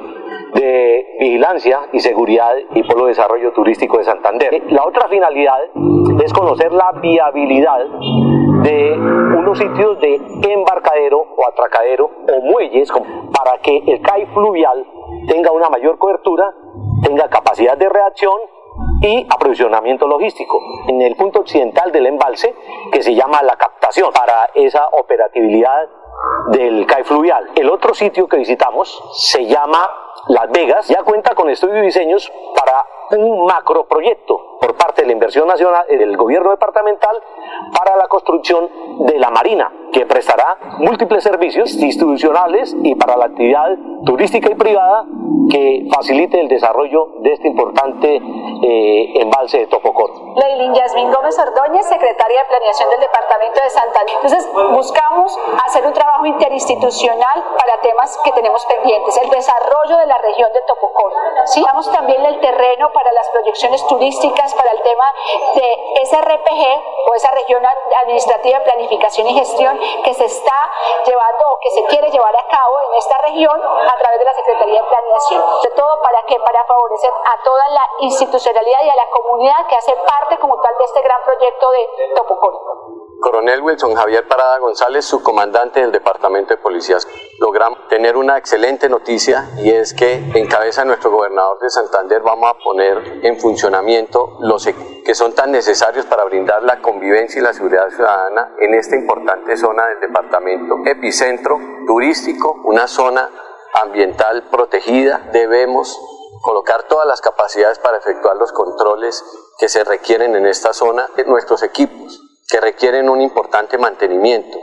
de 0.54 1.16
vigilancia 1.20 1.88
y 1.94 2.00
seguridad 2.00 2.56
y 2.74 2.84
por 2.84 2.98
lo 2.98 3.06
desarrollo 3.08 3.52
turístico 3.54 3.98
de 3.98 4.04
Santander. 4.04 4.64
La 4.72 4.86
otra 4.86 5.08
finalidad 5.08 5.60
es 6.24 6.34
conocer 6.34 6.72
la 6.72 6.92
viabilidad 7.02 7.86
de 8.64 8.94
unos 8.94 9.58
sitios 9.58 10.00
de 10.00 10.16
embarcadero 10.50 11.20
o 11.20 11.48
atracadero 11.48 12.10
o 12.28 12.42
muelles 12.42 12.92
para 12.92 13.58
que 13.60 13.78
el 13.86 14.02
CAI 14.02 14.26
fluvial 14.28 14.86
tenga 15.28 15.52
una 15.52 15.70
mayor 15.70 15.98
cobertura, 15.98 16.54
tenga 17.04 17.30
capacidad 17.30 17.78
de 17.78 17.90
reacción 17.90 18.34
y 19.08 19.28
aprovisionamiento 19.30 20.08
logístico. 20.08 20.60
En 20.88 21.02
el 21.02 21.16
punto 21.16 21.40
occidental 21.40 21.92
del 21.92 22.08
embalse, 22.08 22.56
que 22.92 23.04
se 23.04 23.14
llama 23.14 23.42
la 23.44 23.56
captación, 23.56 24.12
para 24.12 24.50
esa 24.56 24.88
operatividad 24.94 25.88
del 26.48 26.86
CAI 26.86 27.04
fluvial. 27.04 27.50
El 27.56 27.70
otro 27.70 27.94
sitio 27.94 28.28
que 28.28 28.38
visitamos 28.38 29.02
se 29.14 29.46
llama 29.46 29.90
Las 30.28 30.50
Vegas, 30.52 30.88
ya 30.88 31.04
cuenta 31.04 31.36
con 31.36 31.50
estudios 31.50 31.78
y 31.78 31.86
diseños 31.86 32.32
para 32.56 33.20
un 33.20 33.46
macroproyecto 33.46 34.58
por 34.60 34.76
parte 34.76 35.02
de 35.02 35.08
la 35.08 35.14
inversión 35.14 35.48
nacional 35.48 35.86
del 35.88 36.18
gobierno 36.18 36.50
departamental 36.50 37.16
para 37.78 37.96
la 37.96 38.08
construcción 38.08 38.70
de 39.06 39.20
la 39.20 39.30
marina, 39.30 39.72
que 39.92 40.06
prestará 40.06 40.58
múltiples 40.80 41.24
servicios 41.24 41.74
institucionales 41.76 42.76
y 42.84 42.96
para 42.96 43.16
la 43.18 43.26
actividad 43.26 43.78
turística 44.06 44.52
y 44.52 44.56
privada 44.56 45.06
que 45.50 45.88
facilite 45.94 46.40
el 46.40 46.48
desarrollo 46.48 47.08
de 47.20 47.34
este 47.34 47.48
importante 47.48 48.16
eh, 48.16 49.22
embalse 49.22 49.60
de 49.60 49.68
Topocor. 49.68 50.12
Leilin 50.36 50.74
Yasmin 50.74 51.12
Gómez 51.12 51.38
Ordóñez, 51.40 51.86
secretaria 51.88 52.42
de 52.42 52.50
Planeación 52.50 52.90
del 52.90 53.00
Departamento 53.00 53.62
de 53.64 53.70
Santander. 53.70 54.16
Entonces, 54.16 54.50
buscamos 54.72 55.38
hacer 55.66 55.86
un 55.86 55.94
trabajo 55.94 56.26
interinstitucional 56.26 57.44
para 57.58 57.82
temas 57.82 58.18
que 58.24 58.32
tenemos 58.32 58.66
pendientes, 58.66 59.18
el 59.18 59.30
desarrollo 59.30 59.98
de 59.98 60.08
la 60.08 60.18
región 60.18 60.52
de 60.54 60.62
Topocor. 60.62 61.14
¿sí? 61.46 61.64
También 61.92 62.26
el 62.26 62.40
terreno 62.40 62.92
para 62.92 63.12
las 63.12 63.30
proyecciones 63.30 63.86
turísticas, 63.88 64.54
para 64.56 64.72
el 64.72 64.82
tema 64.82 65.06
de 65.56 66.02
ese 66.02 66.20
RPG 66.22 67.10
o 67.10 67.16
esa 67.16 67.32
región 67.32 67.64
administrativa 68.04 68.60
planificación 68.64 69.28
y 69.28 69.34
gestión 69.34 69.80
que 70.04 70.14
se 70.14 70.26
está 70.26 70.72
llevando 71.06 71.52
o 71.52 71.60
que 71.60 71.70
se 71.70 71.84
quiere 71.86 72.10
llevar 72.10 72.36
a 72.36 72.48
cabo 72.48 72.76
en 72.90 72.98
esta 72.98 73.18
región 73.20 73.62
a 73.62 73.98
través 73.98 74.20
de 74.20 74.26
la 74.26 74.34
Secretaría 74.34 74.82
de 74.82 74.88
Planeación. 74.88 75.44
De 75.64 75.70
todo 75.72 76.02
para 76.02 76.24
qué? 76.24 76.40
Para 76.40 76.64
favorecer 76.66 77.12
a 77.12 77.44
toda 77.44 77.68
la 77.70 77.90
institucionalidad 78.00 78.84
y 78.84 78.90
a 78.90 78.96
la 78.96 79.10
comunidad 79.10 79.68
que 79.68 79.76
hace 79.76 79.96
parte 79.96 80.38
como 80.40 80.60
tal 80.62 80.78
de 80.78 80.84
este 80.84 81.02
gran 81.02 81.22
proyecto 81.24 81.72
de 81.72 82.14
Topocoro. 82.16 82.95
Coronel 83.20 83.62
Wilson 83.62 83.96
Javier 83.96 84.28
Parada 84.28 84.60
González, 84.60 85.06
su 85.06 85.24
comandante 85.24 85.82
del 85.82 85.92
Departamento 85.92 86.54
de 86.54 86.62
Policías. 86.62 87.08
Logramos 87.40 87.88
tener 87.88 88.18
una 88.18 88.38
excelente 88.38 88.90
noticia 88.90 89.50
y 89.58 89.72
es 89.72 89.94
que 89.94 90.14
en 90.34 90.48
cabeza 90.48 90.82
de 90.82 90.88
nuestro 90.88 91.12
gobernador 91.12 91.60
de 91.60 91.70
Santander 91.70 92.22
vamos 92.22 92.50
a 92.50 92.58
poner 92.64 93.20
en 93.24 93.40
funcionamiento 93.40 94.38
los 94.40 94.66
que 94.66 95.16
son 95.16 95.34
tan 95.34 95.52
necesarios 95.52 96.06
para 96.06 96.24
brindar 96.26 96.64
la 96.64 96.82
convivencia 96.82 97.40
y 97.40 97.44
la 97.44 97.54
seguridad 97.54 97.90
ciudadana 97.90 98.56
en 98.60 98.74
esta 98.74 98.96
importante 98.96 99.58
zona 99.58 99.88
del 99.88 100.00
departamento. 100.02 100.78
Epicentro 100.86 101.60
turístico, 101.88 102.62
una 102.64 102.88
zona 102.88 103.30
ambiental 103.84 104.50
protegida. 104.50 105.30
Debemos 105.32 106.00
colocar 106.42 106.84
todas 106.84 107.08
las 107.08 107.22
capacidades 107.22 107.80
para 107.80 107.98
efectuar 107.98 108.38
los 108.38 108.52
controles 108.52 109.24
que 109.58 109.70
se 109.70 109.84
requieren 109.84 110.36
en 110.36 110.46
esta 110.46 110.74
zona. 110.74 111.08
Nuestros 111.26 111.64
equipos 111.64 112.25
que 112.48 112.60
requieren 112.60 113.10
un 113.10 113.22
importante 113.22 113.78
mantenimiento. 113.78 114.58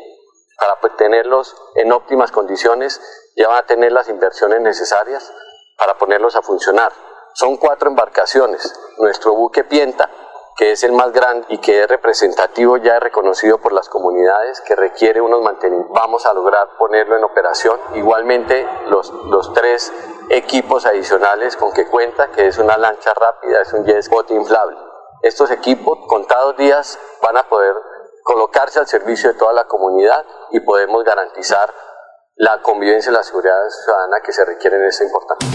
Para 0.58 0.80
pues, 0.80 0.96
tenerlos 0.96 1.56
en 1.74 1.92
óptimas 1.92 2.30
condiciones 2.30 3.00
ya 3.36 3.48
van 3.48 3.64
a 3.64 3.66
tener 3.66 3.92
las 3.92 4.08
inversiones 4.08 4.60
necesarias 4.60 5.32
para 5.76 5.98
ponerlos 5.98 6.36
a 6.36 6.42
funcionar. 6.42 6.92
Son 7.34 7.56
cuatro 7.56 7.88
embarcaciones. 7.88 8.72
Nuestro 8.98 9.34
buque 9.34 9.64
Pienta, 9.64 10.08
que 10.56 10.72
es 10.72 10.84
el 10.84 10.92
más 10.92 11.12
grande 11.12 11.46
y 11.48 11.58
que 11.58 11.82
es 11.82 11.88
representativo, 11.88 12.76
ya 12.76 13.00
reconocido 13.00 13.58
por 13.58 13.72
las 13.72 13.88
comunidades, 13.88 14.60
que 14.60 14.76
requiere 14.76 15.20
unos 15.20 15.42
mantenimientos. 15.42 15.94
Vamos 15.94 16.26
a 16.26 16.34
lograr 16.34 16.76
ponerlo 16.78 17.16
en 17.16 17.24
operación. 17.24 17.80
Igualmente, 17.94 18.68
los, 18.86 19.10
los 19.10 19.52
tres 19.54 19.92
equipos 20.28 20.86
adicionales 20.86 21.56
con 21.56 21.72
que 21.72 21.88
cuenta, 21.88 22.30
que 22.30 22.46
es 22.46 22.58
una 22.58 22.76
lancha 22.76 23.12
rápida, 23.14 23.62
es 23.62 23.72
un 23.72 23.84
jet 23.86 24.06
boat 24.08 24.30
inflable 24.30 24.91
estos 25.22 25.52
equipos, 25.52 25.98
contados 26.08 26.56
días, 26.56 26.98
van 27.22 27.36
a 27.36 27.48
poder 27.48 27.74
colocarse 28.24 28.80
al 28.80 28.88
servicio 28.88 29.32
de 29.32 29.38
toda 29.38 29.52
la 29.52 29.64
comunidad 29.66 30.24
y 30.50 30.60
podemos 30.60 31.04
garantizar 31.04 31.72
la 32.36 32.60
convivencia 32.60 33.10
y 33.10 33.14
la 33.14 33.22
seguridad 33.22 33.54
ciudadana 33.84 34.16
que 34.24 34.32
se 34.32 34.44
requiere 34.44 34.76
en 34.76 34.84
esta 34.84 35.04
importante. 35.04 35.46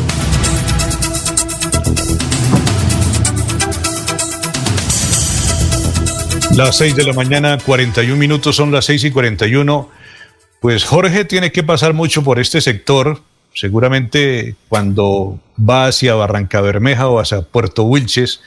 Las 6.56 6.78
6 6.78 6.96
de 6.96 7.04
la 7.04 7.14
mañana, 7.14 7.58
41 7.64 8.18
minutos, 8.18 8.56
son 8.56 8.72
las 8.72 8.86
6 8.86 9.04
y 9.04 9.12
41. 9.12 9.90
Pues 10.62 10.86
Jorge 10.86 11.26
tiene 11.26 11.52
que 11.52 11.64
pasar 11.64 11.94
mucho 11.94 12.24
por 12.24 12.40
este 12.40 12.62
sector. 12.62 13.20
Seguramente 13.54 14.56
cuando 14.70 15.40
va 15.58 15.88
hacia 15.88 16.16
Barranca 16.16 16.62
Bermeja 16.62 17.10
o 17.10 17.20
hacia 17.20 17.42
Puerto 17.42 17.84
Wilches, 17.84 18.42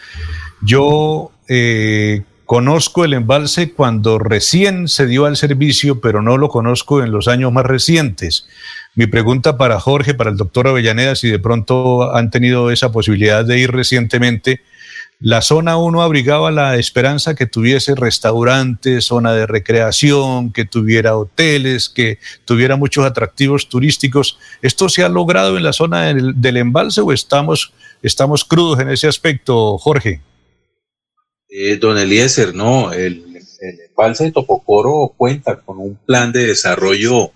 yo 0.62 1.30
eh, 1.48 2.22
conozco 2.46 3.04
el 3.04 3.14
embalse 3.14 3.72
cuando 3.72 4.18
recién 4.18 4.88
se 4.88 5.06
dio 5.06 5.26
al 5.26 5.36
servicio, 5.36 6.00
pero 6.00 6.22
no 6.22 6.36
lo 6.36 6.48
conozco 6.48 7.02
en 7.02 7.12
los 7.12 7.28
años 7.28 7.52
más 7.52 7.64
recientes. 7.64 8.48
Mi 8.94 9.06
pregunta 9.06 9.56
para 9.56 9.78
Jorge, 9.78 10.14
para 10.14 10.30
el 10.30 10.36
doctor 10.36 10.66
Avellaneda, 10.66 11.14
si 11.14 11.28
de 11.30 11.38
pronto 11.38 12.14
han 12.14 12.30
tenido 12.30 12.70
esa 12.70 12.90
posibilidad 12.90 13.44
de 13.44 13.58
ir 13.58 13.70
recientemente, 13.70 14.62
la 15.22 15.42
zona 15.42 15.76
1 15.76 16.00
abrigaba 16.00 16.50
la 16.50 16.76
esperanza 16.76 17.34
que 17.34 17.44
tuviese 17.44 17.94
restaurantes, 17.94 19.04
zona 19.04 19.34
de 19.34 19.46
recreación, 19.46 20.50
que 20.50 20.64
tuviera 20.64 21.14
hoteles, 21.14 21.90
que 21.90 22.18
tuviera 22.46 22.76
muchos 22.76 23.04
atractivos 23.04 23.68
turísticos. 23.68 24.38
¿Esto 24.62 24.88
se 24.88 25.04
ha 25.04 25.10
logrado 25.10 25.58
en 25.58 25.62
la 25.62 25.74
zona 25.74 26.06
del, 26.06 26.56
embalse 26.56 27.02
o 27.02 27.12
estamos, 27.12 27.74
estamos 28.02 28.46
crudos 28.46 28.80
en 28.80 28.88
ese 28.88 29.08
aspecto, 29.08 29.76
Jorge? 29.76 30.22
Eh, 31.50 31.76
don 31.76 31.98
Eliezer, 31.98 32.54
no, 32.54 32.92
el, 32.92 33.24
embalse 33.88 34.24
de 34.24 34.32
Topocoro 34.32 35.12
cuenta 35.16 35.60
con 35.60 35.78
un 35.78 35.96
plan 35.96 36.32
de 36.32 36.46
desarrollo 36.46 37.32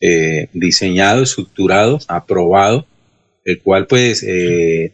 eh, 0.00 0.48
diseñado, 0.52 1.22
estructurado, 1.22 1.98
aprobado, 2.08 2.86
el 3.44 3.60
cual 3.60 3.86
pues 3.86 4.22
eh, 4.22 4.92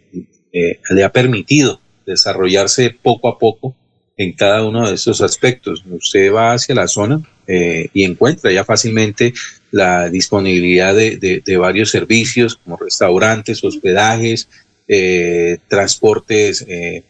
le 0.52 1.05
ha 1.05 1.12
permitido 1.12 1.80
desarrollarse 2.06 2.90
poco 2.90 3.28
a 3.28 3.38
poco 3.38 3.74
en 4.16 4.32
cada 4.32 4.64
uno 4.64 4.88
de 4.88 4.94
estos 4.94 5.20
aspectos. 5.20 5.84
Usted 5.88 6.32
va 6.32 6.52
hacia 6.55 6.74
la 6.74 6.88
zona 6.88 7.20
eh, 7.47 7.88
y 7.93 8.05
encuentra 8.05 8.51
ya 8.51 8.64
fácilmente 8.64 9.34
la 9.70 10.09
disponibilidad 10.09 10.94
de, 10.94 11.56
varios 11.59 11.90
servicios 11.90 12.56
como 12.56 12.76
restaurantes, 12.76 13.62
hospedajes, 13.62 14.48
eh, 14.88 15.59
transportes 15.68 16.64
eh, 16.68 17.02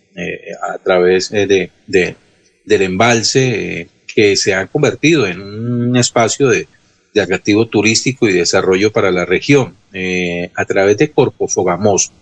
a 0.63 0.79
través 0.79 1.31
de, 1.31 1.71
del 1.87 2.83
embalse 2.83 3.89
que 4.15 4.37
se 4.37 4.55
ha 4.55 4.67
convertido 4.67 5.27
en 5.27 5.41
un 5.41 5.97
espacio 5.97 6.49
de, 6.49 6.67
atractivo 7.21 7.67
turístico 7.67 8.29
y 8.29 8.33
desarrollo 8.33 8.93
para 8.93 9.11
la 9.11 9.25
región 9.25 9.75
a 10.55 10.65
través 10.67 10.99
de 10.99 11.11
Corpo 11.11 11.49
Fogamoso 11.49 12.13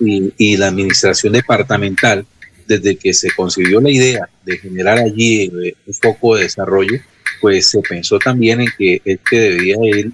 y, 0.00 0.56
la 0.56 0.68
administración 0.68 1.32
departamental, 1.32 2.26
desde 2.66 2.96
que 2.96 3.14
se 3.14 3.30
concibió 3.30 3.80
la 3.80 3.90
idea 3.90 4.28
de 4.44 4.58
generar 4.58 4.98
allí 4.98 5.44
eh, 5.64 5.74
un 5.86 5.94
foco 5.94 6.36
de 6.36 6.44
desarrollo, 6.44 6.98
pues 7.40 7.70
se 7.70 7.80
pensó 7.80 8.18
también 8.18 8.60
en 8.60 8.68
que 8.76 9.00
este 9.04 9.38
debía 9.38 9.76
ir 9.82 10.12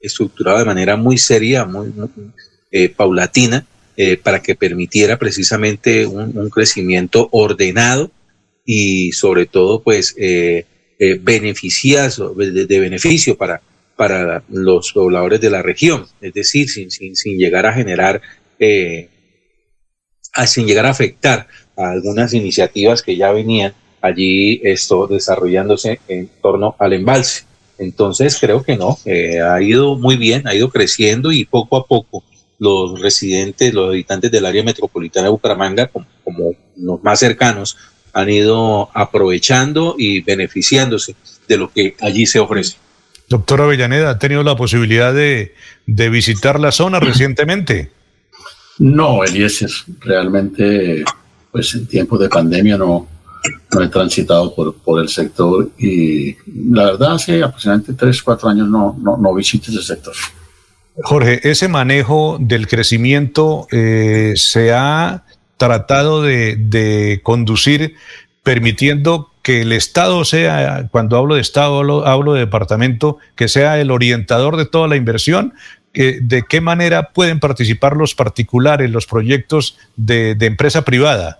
estructurado 0.00 0.60
de 0.60 0.64
manera 0.64 0.96
muy 0.96 1.18
seria, 1.18 1.64
muy, 1.64 1.92
eh, 2.70 2.88
paulatina, 2.88 3.66
eh, 3.96 4.16
para 4.16 4.40
que 4.42 4.54
permitiera 4.54 5.18
precisamente 5.18 6.06
un, 6.06 6.50
crecimiento 6.50 7.28
ordenado 7.32 8.10
y 8.64 9.12
sobre 9.12 9.46
todo 9.46 9.82
pues 9.82 10.14
beneficioso, 11.20 12.32
de, 12.34 12.80
beneficio 12.80 13.36
para, 13.36 13.60
para 13.96 14.44
los 14.48 14.92
pobladores 14.92 15.40
de 15.40 15.50
la 15.50 15.62
región, 15.62 16.06
es 16.20 16.32
decir, 16.32 16.68
sin, 16.68 16.90
sin, 16.90 17.38
llegar 17.38 17.66
a 17.66 17.72
generar 17.72 18.20
eh, 18.58 19.08
sin 20.46 20.66
llegar 20.66 20.86
a 20.86 20.90
afectar 20.90 21.46
a 21.76 21.90
algunas 21.90 22.32
iniciativas 22.32 23.02
que 23.02 23.16
ya 23.16 23.32
venían 23.32 23.74
allí 24.00 24.60
esto 24.64 25.06
desarrollándose 25.06 26.00
en 26.08 26.28
torno 26.40 26.74
al 26.78 26.92
embalse. 26.92 27.44
Entonces 27.78 28.38
creo 28.40 28.62
que 28.62 28.76
no, 28.76 28.98
eh, 29.04 29.40
ha 29.40 29.60
ido 29.60 29.96
muy 29.96 30.16
bien, 30.16 30.46
ha 30.46 30.54
ido 30.54 30.70
creciendo 30.70 31.32
y 31.32 31.44
poco 31.44 31.76
a 31.76 31.86
poco 31.86 32.24
los 32.62 33.00
residentes, 33.00 33.74
los 33.74 33.88
habitantes 33.88 34.30
del 34.30 34.46
área 34.46 34.62
metropolitana 34.62 35.24
de 35.24 35.30
Bucaramanga, 35.32 35.88
como, 35.88 36.06
como 36.22 36.52
los 36.76 37.02
más 37.02 37.18
cercanos, 37.18 37.76
han 38.12 38.30
ido 38.30 38.88
aprovechando 38.94 39.96
y 39.98 40.20
beneficiándose 40.20 41.16
de 41.48 41.56
lo 41.56 41.72
que 41.72 41.96
allí 42.00 42.24
se 42.24 42.38
ofrece. 42.38 42.76
Doctor 43.28 43.62
Avellaneda, 43.62 44.10
¿ha 44.10 44.18
tenido 44.20 44.44
la 44.44 44.54
posibilidad 44.54 45.12
de, 45.12 45.56
de 45.86 46.08
visitar 46.08 46.60
la 46.60 46.70
zona 46.70 47.00
recientemente? 47.00 47.90
No, 48.78 49.24
Eliezer, 49.24 49.70
realmente, 49.98 51.04
pues 51.50 51.74
en 51.74 51.88
tiempos 51.88 52.20
de 52.20 52.28
pandemia 52.28 52.78
no, 52.78 53.08
no 53.72 53.82
he 53.82 53.88
transitado 53.88 54.54
por, 54.54 54.76
por 54.76 55.02
el 55.02 55.08
sector 55.08 55.68
y 55.78 56.36
la 56.72 56.84
verdad 56.84 57.14
hace 57.14 57.42
aproximadamente 57.42 57.94
3, 57.94 58.22
4 58.22 58.48
años 58.48 58.68
no, 58.68 58.96
no, 59.02 59.16
no 59.16 59.34
visito 59.34 59.72
ese 59.72 59.82
sector. 59.82 60.14
Jorge, 61.00 61.40
ese 61.48 61.68
manejo 61.68 62.36
del 62.38 62.68
crecimiento 62.68 63.66
eh, 63.70 64.34
se 64.36 64.72
ha 64.72 65.24
tratado 65.56 66.22
de, 66.22 67.20
conducir 67.22 67.94
permitiendo 68.42 69.30
que 69.42 69.62
el 69.62 69.72
Estado 69.72 70.24
sea, 70.24 70.88
cuando 70.90 71.16
hablo 71.16 71.36
de 71.36 71.40
Estado, 71.40 72.06
hablo, 72.06 72.34
de 72.34 72.40
departamento, 72.40 73.18
que 73.36 73.48
sea 73.48 73.80
el 73.80 73.90
orientador 73.90 74.56
de 74.56 74.66
toda 74.66 74.88
la 74.88 74.96
inversión, 74.96 75.54
de 75.94 76.44
qué 76.48 76.60
manera 76.60 77.10
pueden 77.10 77.38
participar 77.38 77.96
los 77.96 78.14
particulares, 78.14 78.90
los 78.90 79.06
proyectos 79.06 79.78
de, 79.96 80.36
empresa 80.40 80.82
privada. 80.82 81.38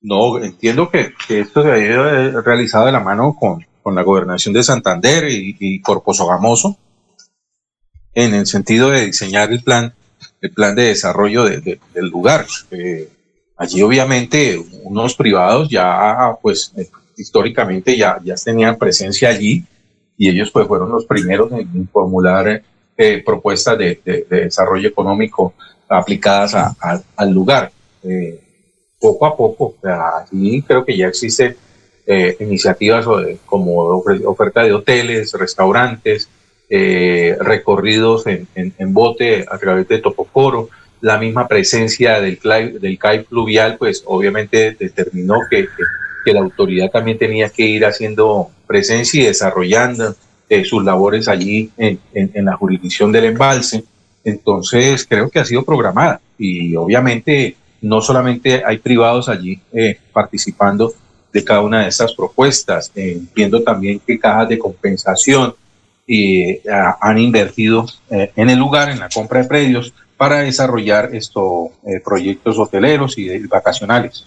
No, 0.00 0.38
entiendo 0.38 0.90
que, 0.90 1.12
esto 1.28 1.62
se 1.62 1.70
ha 1.70 2.40
realizado 2.40 2.86
de 2.86 2.92
la 2.92 3.00
mano 3.00 3.36
con, 3.38 3.64
la 3.94 4.02
gobernación 4.02 4.52
de 4.54 4.62
Santander 4.62 5.28
y, 5.28 5.56
y 5.58 5.80
Corpo 5.80 6.12
en 8.14 8.34
el 8.34 8.46
sentido 8.46 8.90
de 8.90 9.06
diseñar 9.06 9.52
el 9.52 9.62
plan, 9.62 9.94
el 10.40 10.50
plan 10.50 10.74
de 10.74 10.84
desarrollo 10.84 11.44
del 11.44 11.80
lugar. 12.10 12.46
Eh, 12.70 13.08
allí 13.56 13.82
obviamente 13.82 14.58
unos 14.82 15.14
privados 15.14 15.68
ya, 15.68 16.36
pues 16.42 16.72
históricamente 17.16 17.96
ya, 17.96 18.18
ya 18.24 18.34
tenían 18.34 18.76
presencia 18.76 19.28
allí 19.28 19.64
y 20.16 20.28
ellos 20.28 20.50
pues 20.50 20.66
fueron 20.66 20.90
los 20.90 21.06
primeros 21.06 21.50
en 21.52 21.88
formular 21.88 22.62
eh, 22.96 23.22
propuestas 23.24 23.78
de, 23.78 24.26
desarrollo 24.28 24.88
económico 24.88 25.54
aplicadas 25.88 26.54
al 27.16 27.30
lugar. 27.30 27.72
Eh, 28.02 28.40
poco 29.00 29.26
a 29.26 29.36
poco, 29.36 29.74
allí 29.82 30.62
creo 30.62 30.84
que 30.84 30.96
ya 30.96 31.08
existen 31.08 31.56
eh, 32.06 32.36
iniciativas 32.40 33.06
como 33.46 34.02
oferta 34.26 34.62
de 34.62 34.72
hoteles, 34.72 35.32
restaurantes, 35.32 36.28
recorridos 37.40 38.24
en, 38.26 38.94
bote 38.94 39.44
a 39.50 39.58
través 39.58 39.86
de 39.88 39.98
Topocoro, 39.98 40.70
la 41.02 41.18
misma 41.18 41.48
presencia 41.48 42.20
del, 42.20 42.38
del 42.80 42.98
CAI 42.98 43.24
fluvial, 43.24 43.76
pues 43.76 44.02
obviamente 44.06 44.74
determinó 44.78 45.40
que, 45.50 45.68
la 46.24 46.38
autoridad 46.38 46.88
también 46.88 47.18
tenía 47.18 47.48
que 47.48 47.66
ir 47.66 47.84
haciendo 47.84 48.50
presencia 48.64 49.20
y 49.20 49.26
desarrollando 49.26 50.14
eh, 50.48 50.64
sus 50.64 50.84
labores 50.84 51.26
allí 51.26 51.70
en, 51.76 51.98
la 52.44 52.56
jurisdicción 52.56 53.10
del 53.10 53.24
embalse. 53.24 53.82
Entonces, 54.22 55.04
creo 55.04 55.28
que 55.28 55.40
ha 55.40 55.44
sido 55.44 55.64
programada 55.64 56.20
y 56.38 56.76
obviamente 56.76 57.56
no 57.80 58.00
solamente 58.00 58.62
hay 58.64 58.78
privados 58.78 59.28
allí 59.28 59.60
eh, 59.72 59.98
participando 60.12 60.94
de 61.32 61.42
cada 61.42 61.62
una 61.62 61.82
de 61.82 61.88
estas 61.88 62.14
propuestas, 62.14 62.92
eh, 62.94 63.14
entiendo 63.16 63.60
también 63.62 64.00
que 64.06 64.20
cajas 64.20 64.48
de 64.48 64.58
compensación 64.58 65.56
han 67.00 67.18
invertido 67.18 67.86
en 68.10 68.50
el 68.50 68.58
lugar, 68.58 68.90
en 68.90 68.98
la 68.98 69.08
compra 69.08 69.42
de 69.42 69.48
predios, 69.48 69.92
para 70.16 70.40
desarrollar 70.40 71.14
estos 71.14 71.70
proyectos 72.04 72.58
hoteleros 72.58 73.18
y 73.18 73.38
vacacionales. 73.46 74.26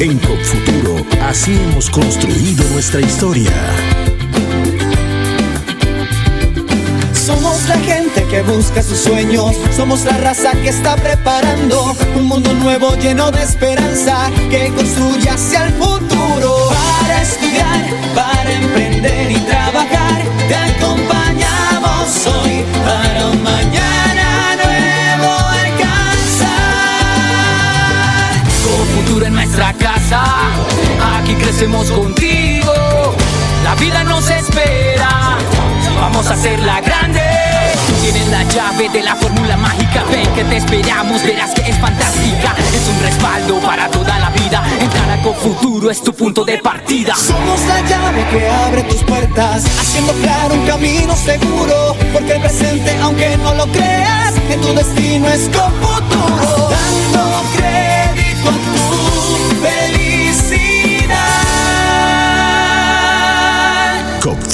En 0.00 0.20
Futuro, 0.20 0.96
así 1.26 1.54
hemos 1.54 1.88
construido 1.88 2.64
nuestra 2.70 3.00
historia. 3.00 3.52
Somos 7.14 7.66
la 7.68 7.78
gente 7.78 8.22
que 8.24 8.42
busca 8.42 8.82
sus 8.82 8.98
sueños, 8.98 9.54
somos 9.74 10.04
la 10.04 10.18
raza 10.18 10.52
que 10.52 10.68
está 10.68 10.96
preparando 10.96 11.96
un 12.16 12.26
mundo 12.26 12.52
nuevo 12.52 12.94
lleno 12.96 13.30
de 13.30 13.42
esperanza 13.42 14.30
que 14.50 14.70
construye 14.74 15.30
hacia 15.30 15.66
el 15.66 15.72
futuro. 15.72 16.68
Para 16.68 17.22
estudiar, 17.22 17.86
para 18.14 18.52
emprender 18.52 19.30
y 19.30 19.40
trabajar, 19.40 20.22
te 20.48 20.54
acompañamos 20.54 22.26
hoy 22.26 22.64
para 22.84 23.26
un 23.28 23.43
nuestra 29.56 29.72
casa, 29.74 30.24
aquí 31.16 31.34
crecemos 31.34 31.88
contigo. 31.90 32.72
La 33.62 33.74
vida 33.76 34.02
nos 34.02 34.28
espera, 34.28 35.38
vamos 36.00 36.26
a 36.26 36.34
hacerla 36.34 36.80
grande. 36.80 37.20
Tú 37.86 37.92
tienes 38.02 38.28
la 38.28 38.42
llave 38.44 38.88
de 38.88 39.02
la 39.02 39.14
fórmula 39.14 39.56
mágica, 39.56 40.02
ven 40.10 40.26
que 40.34 40.44
te 40.44 40.56
esperamos, 40.56 41.22
verás 41.22 41.54
que 41.54 41.70
es 41.70 41.78
fantástica. 41.78 42.54
Es 42.74 42.88
un 42.88 43.00
respaldo 43.00 43.58
para 43.60 43.88
toda 43.90 44.18
la 44.18 44.30
vida. 44.30 44.62
Entrar 44.80 45.10
a 45.10 45.22
con 45.22 45.34
futuro 45.34 45.90
es 45.90 46.02
tu 46.02 46.12
punto 46.12 46.44
de 46.44 46.58
partida. 46.58 47.14
Somos 47.14 47.60
la 47.66 47.80
llave 47.82 48.26
que 48.30 48.48
abre 48.48 48.82
tus 48.82 49.04
puertas, 49.04 49.64
haciendo 49.78 50.12
claro 50.14 50.54
un 50.54 50.66
camino 50.66 51.14
seguro. 51.14 51.96
Porque 52.12 52.32
el 52.32 52.40
presente, 52.40 52.96
aunque 53.00 53.36
no 53.36 53.54
lo 53.54 53.66
creas, 53.68 54.34
en 54.50 54.60
tu 54.60 54.74
destino 54.74 55.28
es 55.28 55.48
con 55.50 55.72
futuro. 55.74 56.70
Dando 56.70 57.42
crédito 57.56 58.23
a 58.46 58.52
tu 58.52 60.13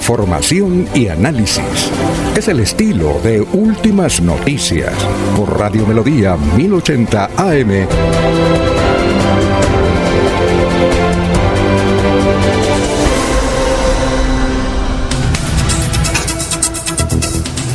Información 0.00 0.88
y 0.94 1.08
análisis. 1.08 1.90
Es 2.34 2.48
el 2.48 2.60
estilo 2.60 3.20
de 3.22 3.42
Últimas 3.42 4.20
Noticias 4.22 4.94
por 5.36 5.58
Radio 5.58 5.86
Melodía 5.86 6.36
1080 6.36 7.30
AM. 7.36 7.86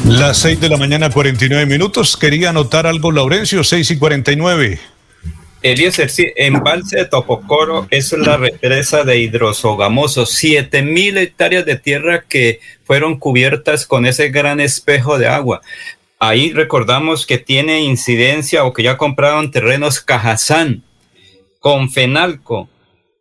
Las 0.09 0.37
6 0.39 0.59
de 0.59 0.69
la 0.69 0.77
mañana, 0.77 1.11
49 1.11 1.67
minutos. 1.67 2.17
Quería 2.17 2.49
anotar 2.49 2.87
algo, 2.87 3.11
Laurencio, 3.11 3.63
6 3.63 3.91
y 3.91 3.97
49. 3.97 4.94
Eliezer, 5.65 6.11
sí, 6.11 6.31
embalse 6.35 6.95
de 6.95 7.05
Topocoro 7.05 7.87
es 7.89 8.11
la 8.13 8.37
represa 8.37 9.03
de 9.03 9.17
hidrosogamoso, 9.17 10.27
siete 10.27 10.83
mil 10.83 11.17
hectáreas 11.17 11.65
de 11.65 11.75
tierra 11.75 12.23
que 12.29 12.59
fueron 12.83 13.17
cubiertas 13.17 13.87
con 13.87 14.05
ese 14.05 14.29
gran 14.29 14.59
espejo 14.59 15.17
de 15.17 15.25
agua. 15.25 15.61
Ahí 16.19 16.53
recordamos 16.53 17.25
que 17.25 17.39
tiene 17.39 17.81
incidencia 17.81 18.63
o 18.63 18.73
que 18.73 18.83
ya 18.83 18.97
compraron 18.97 19.49
terrenos 19.49 20.01
Cajazán 20.01 20.83
con 21.59 21.89
Fenalco 21.89 22.69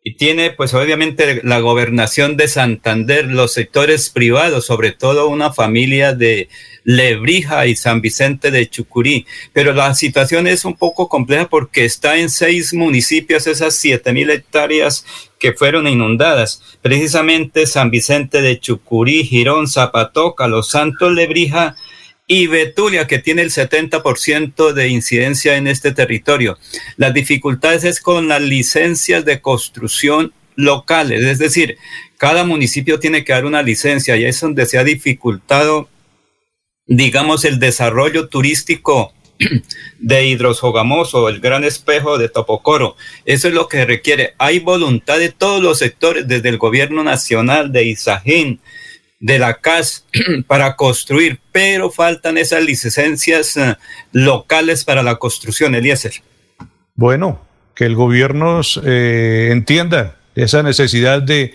y 0.07 0.17
tiene 0.17 0.51
pues 0.51 0.75
obviamente 0.75 1.41
la 1.45 1.61
gobernación 1.61 2.37
de 2.37 2.47
Santander, 2.47 3.25
los 3.25 3.55
sectores 3.55 4.11
privados, 4.11 4.67
sobre 4.67 4.93
todo 4.93 5.29
una 5.29 5.51
familia 5.51 6.13
de 6.13 6.51
Lebrija 6.85 7.65
y 7.65 7.75
San 7.75 8.03
Vicente 8.03 8.51
de 8.51 8.69
Chucurí. 8.69 9.25
Pero 9.55 9.73
la 9.73 9.95
situación 9.95 10.47
es 10.47 10.67
un 10.67 10.75
poco 10.75 11.09
compleja 11.09 11.49
porque 11.49 11.87
está 11.87 12.19
en 12.19 12.29
seis 12.29 12.75
municipios 12.75 13.47
esas 13.47 13.77
siete 13.77 14.13
mil 14.13 14.29
hectáreas 14.29 15.07
que 15.39 15.55
fueron 15.55 15.89
inundadas. 15.89 16.63
Precisamente 16.83 17.67
San 17.67 17.91
Vicente 17.91 18.43
de 18.43 18.61
Chucurí, 18.61 19.25
Girón, 19.25 19.69
Zapatoca, 19.69 20.49
Los 20.49 20.69
Santos, 20.69 21.13
Lebrija 21.13 21.77
y 22.27 22.47
Betulia, 22.47 23.07
que 23.07 23.19
tiene 23.19 23.43
el 23.43 23.51
70% 23.51 24.73
de 24.73 24.89
incidencia 24.89 25.57
en 25.57 25.67
este 25.67 25.93
territorio. 25.93 26.59
Las 26.97 27.13
dificultades 27.13 27.85
es 27.85 28.01
con 28.01 28.29
las 28.29 28.41
licencias 28.41 29.25
de 29.25 29.41
construcción 29.41 30.33
locales, 30.57 31.23
es 31.25 31.39
decir, 31.39 31.79
cada 32.17 32.45
municipio 32.45 33.01
tiene 33.01 33.25
que 33.25 33.33
dar 33.33 33.45
una 33.45 33.63
licencia 33.63 34.17
y 34.17 34.25
es 34.25 34.41
donde 34.41 34.67
se 34.67 34.79
ha 34.79 34.85
dificultado, 34.85 35.89
digamos, 36.87 37.45
el 37.45 37.59
desarrollo 37.59 38.29
turístico 38.29 39.13
de 39.99 40.27
Hidrosogamoso, 40.27 41.29
el 41.29 41.41
gran 41.41 41.65
espejo 41.65 42.19
de 42.19 42.29
Topocoro. 42.29 42.97
Eso 43.25 43.49
es 43.49 43.55
lo 43.55 43.69
que 43.69 43.85
requiere. 43.85 44.35
Hay 44.39 44.61
voluntad 44.61 45.19
de 45.19 45.31
todos 45.31 45.63
los 45.63 45.79
sectores, 45.79 46.29
desde 46.29 46.49
el 46.49 46.59
gobierno 46.59 47.03
nacional, 47.03 47.73
de 47.73 47.85
Isajín, 47.85 48.61
de 49.25 49.39
la 49.39 49.55
CAS 49.55 50.05
para 50.47 50.77
construir, 50.77 51.41
pero 51.51 51.91
faltan 51.91 52.37
esas 52.37 52.63
licencias 52.63 53.57
uh, 53.57 53.75
locales 54.13 54.85
para 54.85 55.03
la 55.03 55.17
construcción, 55.17 55.75
Eliezer. 55.75 56.13
Bueno, 56.95 57.41
que 57.75 57.87
el 57.87 57.95
gobierno 57.95 58.61
eh, 58.85 59.49
entienda 59.51 60.17
esa 60.35 60.63
necesidad 60.63 61.23
de, 61.23 61.55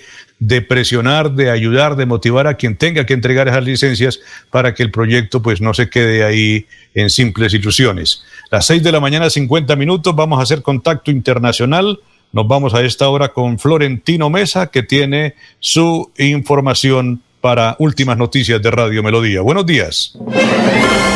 presionar, 0.67 1.33
de 1.33 1.51
ayudar, 1.51 1.95
de 1.95 2.07
motivar 2.07 2.47
a 2.47 2.55
quien 2.55 2.75
tenga 2.75 3.05
que 3.05 3.13
entregar 3.13 3.47
esas 3.47 3.63
licencias 3.63 4.19
para 4.49 4.73
que 4.73 4.81
el 4.81 4.89
proyecto 4.89 5.43
pues 5.43 5.61
no 5.61 5.75
se 5.75 5.91
quede 5.91 6.23
ahí 6.23 6.65
en 6.95 7.11
simples 7.11 7.53
ilusiones. 7.53 8.23
Las 8.49 8.65
seis 8.65 8.81
de 8.81 8.91
la 8.91 8.99
mañana, 8.99 9.29
50 9.29 9.75
minutos, 9.75 10.15
vamos 10.15 10.39
a 10.39 10.43
hacer 10.43 10.63
contacto 10.63 11.11
internacional. 11.11 11.99
Nos 12.31 12.47
vamos 12.47 12.73
a 12.73 12.81
esta 12.81 13.09
hora 13.09 13.27
con 13.27 13.59
Florentino 13.59 14.31
Mesa, 14.31 14.71
que 14.71 14.81
tiene 14.81 15.35
su 15.59 16.11
información 16.17 17.21
para 17.41 17.75
Últimas 17.79 18.17
Noticias 18.17 18.61
de 18.61 18.71
Radio 18.71 19.01
Melodía. 19.01 19.41
Buenos 19.41 19.65
días. 19.65 20.13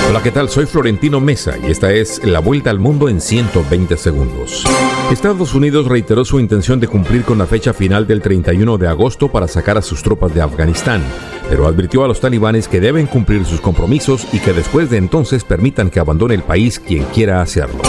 Hola, 0.09 0.21
¿qué 0.21 0.31
tal? 0.31 0.49
Soy 0.49 0.65
Florentino 0.65 1.19
Mesa 1.19 1.55
y 1.65 1.71
esta 1.71 1.91
es 1.91 2.23
La 2.23 2.39
Vuelta 2.39 2.69
al 2.69 2.79
Mundo 2.79 3.09
en 3.09 3.19
120 3.19 3.97
segundos. 3.97 4.63
Estados 5.11 5.53
Unidos 5.53 5.87
reiteró 5.87 6.23
su 6.23 6.39
intención 6.39 6.79
de 6.79 6.87
cumplir 6.87 7.23
con 7.23 7.37
la 7.37 7.47
fecha 7.47 7.73
final 7.73 8.07
del 8.07 8.21
31 8.21 8.77
de 8.77 8.87
agosto 8.87 9.29
para 9.29 9.47
sacar 9.47 9.77
a 9.77 9.81
sus 9.81 10.03
tropas 10.03 10.33
de 10.33 10.41
Afganistán, 10.41 11.01
pero 11.49 11.67
advirtió 11.67 12.03
a 12.03 12.07
los 12.07 12.19
talibanes 12.19 12.67
que 12.67 12.79
deben 12.79 13.07
cumplir 13.07 13.45
sus 13.45 13.61
compromisos 13.61 14.27
y 14.31 14.39
que 14.39 14.53
después 14.53 14.89
de 14.89 14.97
entonces 14.97 15.43
permitan 15.43 15.89
que 15.89 15.99
abandone 15.99 16.35
el 16.35 16.43
país 16.43 16.79
quien 16.79 17.03
quiera 17.05 17.41
hacerlo. 17.41 17.81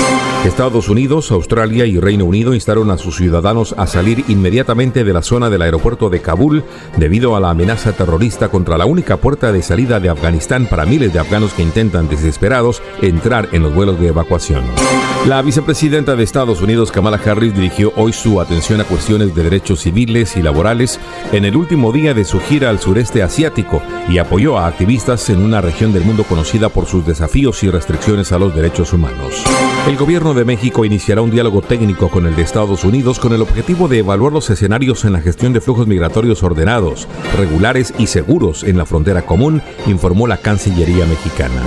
Estados 0.45 0.91
Unidos, 0.91 1.31
Australia 1.33 1.87
y 1.87 1.99
Reino 1.99 2.27
Unido 2.27 2.53
instaron 2.53 2.91
a 2.91 2.99
sus 2.99 3.17
ciudadanos 3.17 3.75
a 3.79 3.87
salir 3.87 4.25
inmediatamente 4.29 5.03
de 5.03 5.13
la 5.13 5.23
zona 5.23 5.49
del 5.49 5.63
aeropuerto 5.63 6.11
de 6.11 6.21
Kabul 6.21 6.65
debido 6.99 7.35
a 7.35 7.41
la 7.41 7.51
amenaza 7.51 7.93
terrorista 7.93 8.24
contra 8.25 8.79
la 8.79 8.87
única 8.87 9.19
puerta 9.19 9.53
de 9.53 9.63
salida 9.63 10.01
de 10.01 10.09
Afganistán 10.09 10.67
para 10.67 10.87
miles 10.87 11.13
de 11.13 11.19
afganos 11.19 11.53
que 11.53 11.63
intentan 11.63 12.09
desesperados 12.09 12.83
entrar 13.03 13.51
en 13.53 13.63
los 13.63 13.75
vuelos 13.75 14.01
de 14.01 14.09
evacuación. 14.09 14.65
La 15.27 15.43
vicepresidenta 15.43 16.17
de 16.17 16.25
Estados 16.25 16.63
Unidos, 16.63 16.91
Kamala 16.91 17.21
Harris, 17.23 17.55
dirigió 17.55 17.93
hoy 17.97 18.15
su 18.15 18.41
atención 18.41 18.81
a 18.81 18.85
cuestiones 18.85 19.35
de 19.35 19.43
derechos 19.43 19.81
civiles 19.81 20.37
y 20.37 20.43
laborales 20.43 20.99
en 21.33 21.45
el 21.45 21.55
último 21.55 21.93
día 21.93 22.15
de 22.15 22.25
su 22.25 22.41
gira 22.41 22.71
al 22.71 22.81
sureste 22.81 23.23
asiático 23.23 23.83
y 24.09 24.17
apoyó 24.17 24.59
a 24.59 24.69
activistas 24.69 25.29
en 25.29 25.43
una 25.43 25.61
región 25.61 25.93
del 25.93 26.05
mundo 26.05 26.25
conocida 26.25 26.71
por 26.71 26.87
sus 26.87 27.07
desafíos 27.07 27.63
y 27.63 27.71
restricciones 27.71 28.33
a 28.33 28.39
los 28.39 28.55
derechos 28.55 28.95
humanos. 28.95 29.45
El 29.87 29.99
gobierno 29.99 30.33
de 30.33 30.47
México 30.47 30.87
iniciará 30.87 31.21
un 31.21 31.31
diálogo 31.31 31.61
técnico 31.61 32.09
con 32.09 32.27
el 32.27 32.35
de 32.35 32.41
Estados 32.41 32.85
Unidos 32.85 33.19
con 33.19 33.35
el 33.35 33.43
objetivo 33.43 33.87
de 33.87 33.99
evaluar 33.99 34.33
los 34.33 34.49
escenarios 34.49 35.05
en 35.05 35.13
la 35.13 35.21
gestión 35.21 35.53
de 35.53 35.61
flujos 35.61 35.87
migratorios 35.87 36.43
ordenados, 36.43 37.07
regulares 37.37 37.93
y 37.99 38.07
seguros 38.07 38.65
en 38.65 38.79
la 38.79 38.87
frontera 38.87 39.27
común, 39.27 39.61
informó 39.87 40.27
la 40.27 40.39
Cancillería 40.39 41.05
mexicana. 41.05 41.61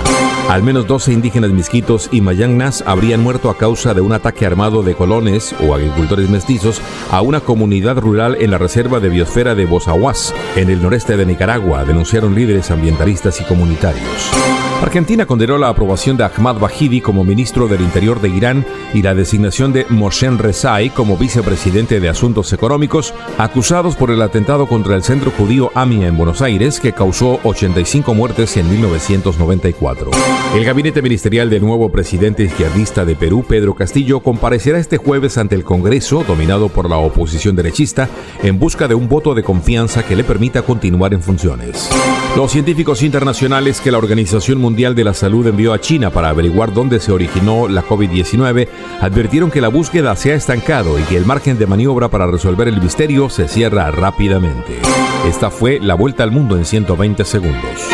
Al 0.48 0.64
menos 0.64 0.88
12 0.88 1.12
indígenas 1.12 1.52
misquitos 1.52 2.08
y 2.10 2.20
mayangnas 2.20 2.82
habrían 2.86 3.22
muerto 3.22 3.50
a 3.50 3.56
causa 3.56 3.94
de 3.94 4.00
un 4.00 4.12
ataque 4.12 4.46
armado 4.46 4.82
de 4.82 4.96
colones 4.96 5.54
o 5.60 5.72
agricultores 5.72 6.28
mestizos 6.28 6.82
a 7.12 7.22
una 7.22 7.38
comunidad 7.38 7.98
rural 7.98 8.36
en 8.40 8.50
la 8.50 8.58
reserva 8.58 8.98
de 8.98 9.10
biosfera 9.10 9.54
de 9.54 9.64
Bozahuas, 9.64 10.34
en 10.56 10.70
el 10.70 10.82
noreste 10.82 11.16
de 11.16 11.24
Nicaragua, 11.24 11.84
denunciaron 11.84 12.34
líderes 12.34 12.72
ambientalistas 12.72 13.40
y 13.40 13.44
comunitarios. 13.44 14.32
Argentina 14.80 15.26
condenó 15.26 15.58
la 15.58 15.68
aprobación 15.68 16.16
de 16.16 16.24
Ahmad 16.24 16.56
Bahidi 16.58 17.00
como 17.00 17.24
ministro 17.24 17.66
del 17.66 17.80
Interior 17.80 18.20
de 18.20 18.28
Irán 18.28 18.64
y 18.94 19.02
la 19.02 19.12
designación 19.12 19.72
de 19.72 19.84
Moshen 19.88 20.38
Rezai 20.38 20.90
como 20.90 21.16
vicepresidente 21.16 21.98
de 21.98 22.08
Asuntos 22.08 22.52
Económicos, 22.52 23.12
acusados 23.38 23.96
por 23.96 24.12
el 24.12 24.22
atentado 24.22 24.68
contra 24.68 24.94
el 24.94 25.02
centro 25.02 25.32
judío 25.32 25.72
AMIA 25.74 26.06
en 26.06 26.16
Buenos 26.16 26.42
Aires, 26.42 26.78
que 26.78 26.92
causó 26.92 27.40
85 27.42 28.14
muertes 28.14 28.56
en 28.56 28.70
1994. 28.70 30.12
El 30.54 30.64
gabinete 30.64 31.02
ministerial 31.02 31.50
del 31.50 31.62
nuevo 31.62 31.90
presidente 31.90 32.44
izquierdista 32.44 33.04
de 33.04 33.16
Perú, 33.16 33.44
Pedro 33.46 33.74
Castillo, 33.74 34.20
comparecerá 34.20 34.78
este 34.78 34.96
jueves 34.96 35.38
ante 35.38 35.56
el 35.56 35.64
Congreso, 35.64 36.24
dominado 36.26 36.68
por 36.68 36.88
la 36.88 36.98
oposición 36.98 37.56
derechista, 37.56 38.08
en 38.44 38.60
busca 38.60 38.86
de 38.86 38.94
un 38.94 39.08
voto 39.08 39.34
de 39.34 39.42
confianza 39.42 40.04
que 40.04 40.14
le 40.14 40.22
permita 40.22 40.62
continuar 40.62 41.14
en 41.14 41.22
funciones. 41.22 41.90
Los 42.36 42.52
científicos 42.52 43.02
internacionales 43.02 43.80
que 43.80 43.90
la 43.90 43.98
Organización 43.98 44.58
Mundial 44.58 44.67
de 44.76 45.04
la 45.04 45.14
Salud 45.14 45.46
envió 45.46 45.72
a 45.72 45.80
China 45.80 46.10
para 46.10 46.28
averiguar 46.28 46.72
dónde 46.72 47.00
se 47.00 47.10
originó 47.10 47.68
la 47.68 47.82
COVID-19 47.82 48.68
advirtieron 49.00 49.50
que 49.50 49.60
la 49.60 49.68
búsqueda 49.68 50.14
se 50.14 50.32
ha 50.32 50.34
estancado 50.34 50.98
y 50.98 51.02
que 51.02 51.16
el 51.16 51.24
margen 51.24 51.58
de 51.58 51.66
maniobra 51.66 52.08
para 52.08 52.26
resolver 52.26 52.68
el 52.68 52.80
misterio 52.80 53.30
se 53.30 53.48
cierra 53.48 53.90
rápidamente. 53.90 54.78
Esta 55.26 55.50
fue 55.50 55.80
la 55.80 55.94
vuelta 55.94 56.22
al 56.22 56.30
mundo 56.30 56.56
en 56.56 56.64
120 56.64 57.24
segundos. 57.24 57.88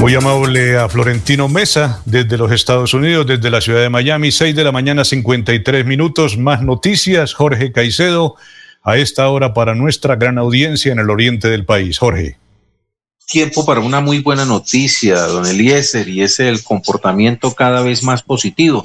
Muy 0.00 0.14
amable 0.14 0.76
a 0.76 0.88
Florentino 0.88 1.48
Mesa 1.48 2.00
desde 2.04 2.38
los 2.38 2.52
Estados 2.52 2.94
Unidos, 2.94 3.26
desde 3.26 3.50
la 3.50 3.60
ciudad 3.60 3.80
de 3.80 3.90
Miami, 3.90 4.30
6 4.30 4.54
de 4.54 4.64
la 4.64 4.72
mañana, 4.72 5.04
53 5.04 5.84
minutos. 5.84 6.38
Más 6.38 6.62
noticias, 6.62 7.34
Jorge 7.34 7.72
Caicedo, 7.72 8.36
a 8.84 8.98
esta 8.98 9.28
hora 9.30 9.54
para 9.54 9.74
nuestra 9.74 10.14
gran 10.14 10.38
audiencia 10.38 10.92
en 10.92 10.98
el 10.98 11.10
oriente 11.10 11.48
del 11.48 11.64
país. 11.64 11.98
Jorge. 11.98 12.36
Tiempo 13.26 13.64
para 13.64 13.80
una 13.80 14.00
muy 14.00 14.20
buena 14.20 14.44
noticia, 14.44 15.18
don 15.22 15.46
Eliezer, 15.46 16.06
y 16.08 16.22
es 16.22 16.38
el 16.40 16.62
comportamiento 16.62 17.54
cada 17.54 17.82
vez 17.82 18.02
más 18.02 18.22
positivo 18.22 18.84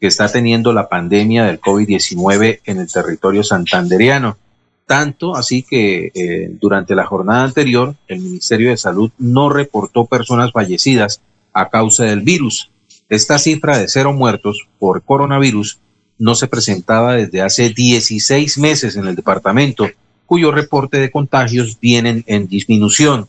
que 0.00 0.06
está 0.06 0.30
teniendo 0.30 0.72
la 0.72 0.88
pandemia 0.88 1.44
del 1.44 1.60
COVID-19 1.60 2.60
en 2.64 2.78
el 2.78 2.90
territorio 2.90 3.42
santanderiano. 3.42 4.38
Tanto 4.86 5.36
así 5.36 5.62
que 5.62 6.10
eh, 6.14 6.50
durante 6.60 6.94
la 6.94 7.04
jornada 7.04 7.44
anterior 7.44 7.96
el 8.06 8.20
Ministerio 8.20 8.70
de 8.70 8.76
Salud 8.76 9.10
no 9.18 9.50
reportó 9.50 10.06
personas 10.06 10.52
fallecidas 10.52 11.20
a 11.52 11.68
causa 11.68 12.04
del 12.04 12.22
virus. 12.22 12.70
Esta 13.08 13.38
cifra 13.38 13.76
de 13.76 13.88
cero 13.88 14.12
muertos 14.12 14.68
por 14.78 15.02
coronavirus 15.02 15.80
no 16.20 16.34
se 16.34 16.46
presentaba 16.46 17.14
desde 17.14 17.40
hace 17.40 17.70
16 17.70 18.58
meses 18.58 18.94
en 18.94 19.08
el 19.08 19.16
departamento, 19.16 19.88
cuyo 20.26 20.52
reporte 20.52 20.98
de 20.98 21.10
contagios 21.10 21.80
vienen 21.80 22.22
en 22.26 22.46
disminución. 22.46 23.26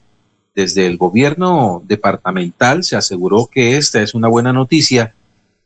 Desde 0.53 0.85
el 0.85 0.97
gobierno 0.97 1.81
departamental 1.87 2.83
se 2.83 2.97
aseguró 2.97 3.49
que 3.49 3.77
esta 3.77 4.01
es 4.01 4.13
una 4.13 4.27
buena 4.27 4.51
noticia 4.51 5.15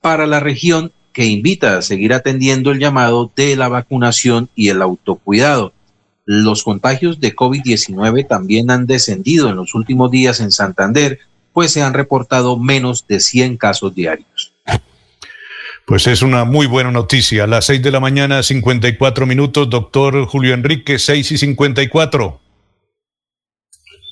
para 0.01 0.27
la 0.27 0.39
región 0.39 0.91
que 1.13 1.25
invita 1.25 1.77
a 1.77 1.81
seguir 1.81 2.13
atendiendo 2.13 2.71
el 2.71 2.79
llamado 2.79 3.31
de 3.35 3.55
la 3.55 3.69
vacunación 3.69 4.47
y 4.53 4.69
el 4.69 4.83
autocuidado. 4.83 5.73
Los 6.25 6.63
contagios 6.63 7.19
de 7.19 7.35
COVID-19 7.35 8.27
también 8.27 8.69
han 8.69 8.85
descendido 8.85 9.49
en 9.49 9.55
los 9.55 9.73
últimos 9.73 10.11
días 10.11 10.39
en 10.41 10.51
Santander, 10.51 11.19
pues 11.53 11.71
se 11.71 11.81
han 11.81 11.95
reportado 11.95 12.55
menos 12.57 13.07
de 13.07 13.19
100 13.19 13.57
casos 13.57 13.95
diarios. 13.95 14.34
Pues 15.87 16.07
es 16.07 16.23
una 16.23 16.45
muy 16.45 16.65
buena 16.65 16.91
noticia. 16.91 17.43
A 17.43 17.47
las 17.47 17.65
6 17.65 17.83
de 17.83 17.91
la 17.91 17.99
mañana, 17.99 18.41
54 18.41 19.25
minutos, 19.27 19.69
doctor 19.69 20.25
Julio 20.25 20.55
Enrique, 20.55 20.97
6 20.97 21.33
y 21.33 21.37
54. 21.37 22.39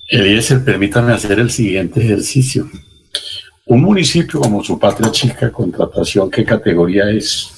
Eliezer, 0.09 0.63
permítame 0.63 1.13
hacer 1.13 1.39
el 1.39 1.49
siguiente 1.49 1.99
ejercicio. 1.99 2.69
Un 3.65 3.81
municipio 3.81 4.39
como 4.39 4.63
su 4.63 4.77
patria 4.77 5.09
chica, 5.09 5.51
contratación, 5.51 6.29
¿qué 6.29 6.45
categoría 6.45 7.09
es? 7.09 7.52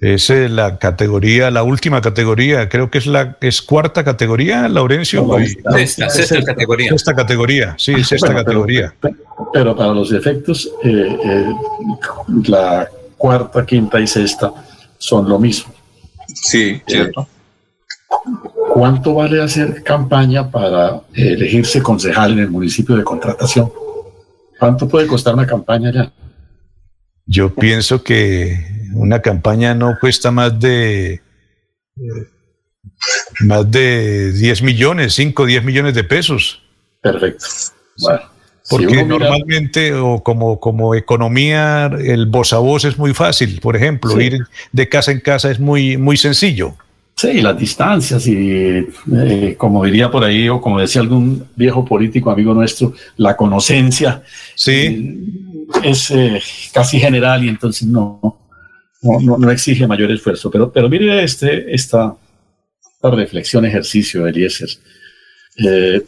Es 0.00 0.30
eh, 0.30 0.48
la 0.48 0.78
categoría, 0.78 1.50
la 1.50 1.64
última 1.64 2.00
categoría, 2.00 2.68
creo 2.68 2.88
que 2.88 2.98
es 2.98 3.06
la 3.08 3.36
es 3.40 3.60
cuarta 3.60 4.04
categoría, 4.04 4.68
Laurencio. 4.68 5.26
sexta, 5.74 6.08
sexta 6.08 6.42
categoría. 6.44 6.90
Sexta 6.90 7.14
categoría, 7.16 7.74
sí, 7.78 8.04
sexta 8.04 8.32
categoría. 8.32 8.94
Pero, 9.52 9.74
para 9.74 9.92
los 9.92 10.12
efectos, 10.12 10.70
eh, 10.84 11.18
eh, 11.24 11.46
la 12.46 12.88
cuarta, 13.16 13.66
quinta 13.66 13.98
y 13.98 14.06
sexta 14.06 14.52
son 14.98 15.28
lo 15.28 15.36
mismo. 15.40 15.74
Sí, 16.32 16.80
cierto. 16.86 17.26
¿Cuánto 18.72 19.14
vale 19.14 19.42
hacer 19.42 19.82
campaña 19.82 20.48
para 20.48 21.00
elegirse 21.12 21.82
concejal 21.82 22.32
en 22.32 22.38
el 22.40 22.50
municipio 22.50 22.94
de 22.94 23.02
contratación? 23.02 23.72
¿Cuánto 24.60 24.88
puede 24.88 25.08
costar 25.08 25.34
una 25.34 25.46
campaña 25.46 25.92
ya? 25.92 26.12
Yo 27.26 27.52
pienso 27.52 28.02
que 28.02 28.78
una 28.98 29.22
campaña 29.22 29.74
no 29.74 29.96
cuesta 30.00 30.30
más 30.30 30.58
de 30.58 31.20
más 33.40 33.70
de 33.70 34.32
10 34.32 34.62
millones, 34.62 35.14
5 35.14 35.42
o 35.42 35.46
10 35.46 35.64
millones 35.64 35.94
de 35.94 36.04
pesos. 36.04 36.62
Perfecto. 37.00 37.46
Bueno, 37.98 38.20
Porque 38.68 39.04
normalmente, 39.04 39.94
o 39.94 40.22
como, 40.22 40.58
como 40.58 40.94
economía, 40.94 41.86
el 41.86 42.26
voz 42.26 42.52
a 42.52 42.58
voz 42.58 42.84
es 42.84 42.98
muy 42.98 43.14
fácil. 43.14 43.60
Por 43.60 43.76
ejemplo, 43.76 44.20
ir 44.20 44.38
de 44.72 44.88
casa 44.88 45.12
en 45.12 45.20
casa 45.20 45.50
es 45.50 45.60
muy, 45.60 45.96
muy 45.96 46.16
sencillo. 46.16 46.74
Sí, 47.14 47.40
las 47.40 47.58
distancias 47.58 48.28
y 48.28 48.86
eh, 49.12 49.54
como 49.58 49.84
diría 49.84 50.08
por 50.08 50.22
ahí, 50.22 50.48
o 50.48 50.60
como 50.60 50.78
decía 50.78 51.00
algún 51.00 51.48
viejo 51.56 51.84
político 51.84 52.30
amigo 52.30 52.54
nuestro, 52.54 52.94
la 53.16 53.36
conocencia 53.36 54.22
sí. 54.54 54.70
Eh, 54.70 55.90
es 55.90 56.12
eh, 56.12 56.40
casi 56.72 57.00
general 57.00 57.44
y 57.44 57.48
entonces 57.48 57.88
no, 57.88 58.38
no, 59.02 59.38
no, 59.38 59.50
exige 59.50 59.86
mayor 59.86 60.10
esfuerzo. 60.10 60.50
Pero, 60.50 60.72
pero 60.72 60.88
mire 60.88 61.22
este, 61.22 61.74
esta, 61.74 62.16
reflexión, 63.02 63.64
ejercicio, 63.64 64.26
Eliezer. 64.26 64.68
Eh, 65.64 66.02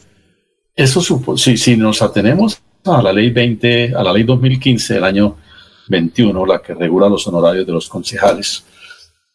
eso 0.74 1.00
supo, 1.00 1.36
si, 1.36 1.56
si 1.56 1.76
nos 1.76 2.02
atenemos 2.02 2.60
a 2.84 3.02
la 3.02 3.12
ley 3.12 3.30
20, 3.30 3.94
a 3.94 4.02
la 4.02 4.12
ley 4.12 4.22
2015 4.22 4.94
del 4.94 5.04
año 5.04 5.36
21, 5.88 6.46
la 6.46 6.62
que 6.62 6.74
regula 6.74 7.08
los 7.08 7.26
honorarios 7.26 7.66
de 7.66 7.72
los 7.72 7.88
concejales 7.88 8.64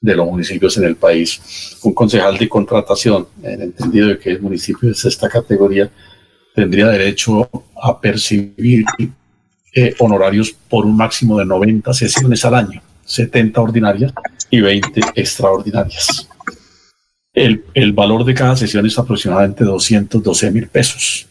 de 0.01 0.15
los 0.15 0.27
municipios 0.27 0.77
en 0.77 0.85
el 0.85 0.95
país, 0.95 1.79
un 1.83 1.93
concejal 1.93 2.37
de 2.37 2.47
contratación, 2.47 3.27
en 3.41 3.61
entendido 3.61 4.09
de 4.09 4.19
que 4.19 4.31
el 4.31 4.41
municipio 4.41 4.91
es 4.91 5.03
esta 5.05 5.29
categoría, 5.29 5.89
tendría 6.53 6.87
derecho 6.87 7.49
a 7.81 7.99
percibir 7.99 8.85
eh, 9.73 9.95
honorarios 9.99 10.55
por 10.69 10.85
un 10.85 10.95
máximo 10.95 11.39
de 11.39 11.45
90 11.45 11.93
sesiones 11.93 12.45
al 12.45 12.55
año. 12.55 12.81
70 13.05 13.61
ordinarias 13.61 14.13
y 14.49 14.61
20 14.61 15.01
extraordinarias. 15.15 16.27
El, 17.33 17.63
el 17.73 17.93
valor 17.93 18.23
de 18.23 18.33
cada 18.33 18.55
sesión 18.55 18.85
es 18.85 18.97
aproximadamente 18.97 19.63
212 19.63 20.51
mil 20.51 20.67
pesos, 20.67 21.27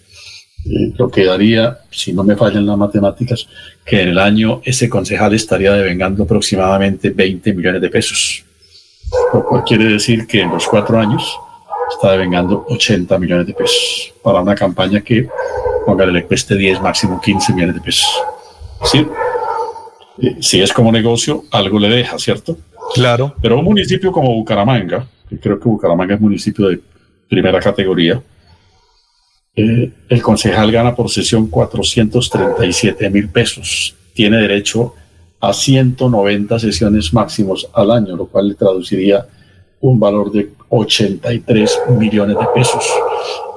eh, 0.66 0.92
lo 0.96 1.10
que 1.10 1.24
daría, 1.24 1.78
si 1.90 2.12
no 2.12 2.24
me 2.24 2.36
fallan 2.36 2.66
las 2.66 2.78
matemáticas, 2.78 3.46
que 3.84 4.00
en 4.00 4.08
el 4.08 4.18
año 4.18 4.60
ese 4.64 4.88
concejal 4.88 5.34
estaría 5.34 5.72
devengando 5.72 6.24
aproximadamente 6.24 7.10
20 7.10 7.52
millones 7.52 7.82
de 7.82 7.90
pesos. 7.90 8.44
Lo 9.32 9.44
cual 9.44 9.62
quiere 9.64 9.84
decir 9.84 10.26
que 10.26 10.40
en 10.40 10.50
los 10.50 10.66
cuatro 10.66 10.98
años 10.98 11.38
está 11.90 12.12
devengando 12.12 12.64
80 12.68 13.18
millones 13.18 13.46
de 13.46 13.52
pesos 13.52 14.14
para 14.22 14.40
una 14.40 14.54
campaña 14.54 15.02
que, 15.02 15.28
póngale, 15.84 16.12
le 16.12 16.24
cueste 16.24 16.56
10, 16.56 16.80
máximo 16.80 17.20
15 17.20 17.52
millones 17.52 17.74
de 17.76 17.80
pesos. 17.82 18.08
¿Sí? 18.84 19.06
Si 20.40 20.60
es 20.60 20.72
como 20.72 20.92
negocio, 20.92 21.44
algo 21.50 21.78
le 21.78 21.88
deja, 21.88 22.18
¿cierto? 22.18 22.56
Claro. 22.94 23.34
Pero 23.40 23.58
un 23.58 23.64
municipio 23.64 24.12
como 24.12 24.34
Bucaramanga, 24.34 25.06
que 25.28 25.38
creo 25.38 25.58
que 25.58 25.68
Bucaramanga 25.68 26.14
es 26.14 26.20
municipio 26.20 26.68
de 26.68 26.80
primera 27.28 27.60
categoría, 27.60 28.22
eh, 29.56 29.92
el 30.08 30.22
concejal 30.22 30.72
gana 30.72 30.94
por 30.94 31.10
sesión 31.10 31.46
437 31.48 33.10
mil 33.10 33.28
pesos. 33.28 33.94
Tiene 34.12 34.38
derecho 34.38 34.94
a 35.40 35.52
190 35.52 36.58
sesiones 36.58 37.12
máximos 37.12 37.68
al 37.72 37.90
año, 37.90 38.16
lo 38.16 38.26
cual 38.26 38.48
le 38.48 38.54
traduciría 38.54 39.26
un 39.84 40.00
valor 40.00 40.32
de 40.32 40.50
83 40.70 41.82
millones 41.98 42.38
de 42.38 42.46
pesos. 42.54 42.82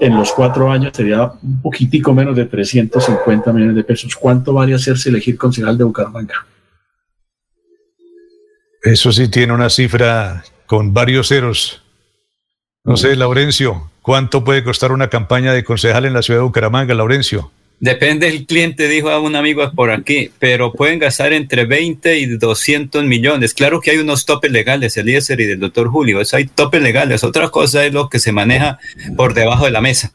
En 0.01 0.15
los 0.17 0.33
cuatro 0.33 0.69
años 0.69 0.91
sería 0.93 1.31
un 1.41 1.61
poquitico 1.61 2.13
menos 2.13 2.35
de 2.35 2.45
350 2.45 3.53
millones 3.53 3.75
de 3.77 3.83
pesos. 3.85 4.13
¿Cuánto 4.13 4.53
vale 4.53 4.75
hacerse 4.75 5.07
elegir 5.07 5.37
concejal 5.37 5.77
de 5.77 5.85
Bucaramanga? 5.85 6.45
Eso 8.83 9.13
sí 9.13 9.29
tiene 9.29 9.53
una 9.53 9.69
cifra 9.69 10.43
con 10.65 10.93
varios 10.93 11.29
ceros. 11.29 11.81
No 12.83 12.97
sé, 12.97 13.15
Laurencio, 13.15 13.89
¿cuánto 14.01 14.43
puede 14.43 14.65
costar 14.65 14.91
una 14.91 15.09
campaña 15.09 15.53
de 15.53 15.63
concejal 15.63 16.05
en 16.05 16.13
la 16.13 16.21
ciudad 16.21 16.41
de 16.41 16.45
Bucaramanga, 16.45 16.93
Laurencio? 16.93 17.51
Depende 17.79 18.25
del 18.25 18.47
cliente, 18.47 18.87
dijo 18.87 19.11
a 19.11 19.19
un 19.19 19.35
amigo 19.35 19.71
por 19.73 19.91
aquí, 19.91 20.31
pero 20.39 20.73
pueden 20.73 20.97
gastar 20.97 21.31
entre 21.31 21.65
20 21.65 22.17
y 22.17 22.25
200 22.25 23.03
millones. 23.03 23.53
Claro 23.53 23.81
que 23.81 23.91
hay 23.91 23.97
unos 23.97 24.25
topes 24.25 24.51
legales, 24.51 24.97
el 24.97 25.09
IESER 25.09 25.39
y 25.41 25.45
del 25.45 25.59
doctor 25.59 25.87
Julio, 25.89 26.19
eso 26.19 26.37
hay 26.37 26.47
topes 26.47 26.81
legales. 26.81 27.23
Otra 27.23 27.49
cosa 27.49 27.85
es 27.85 27.93
lo 27.93 28.09
que 28.09 28.17
se 28.17 28.31
maneja 28.31 28.79
por 29.15 29.35
debajo 29.35 29.65
de 29.65 29.71
la 29.71 29.81
mesa. 29.81 30.11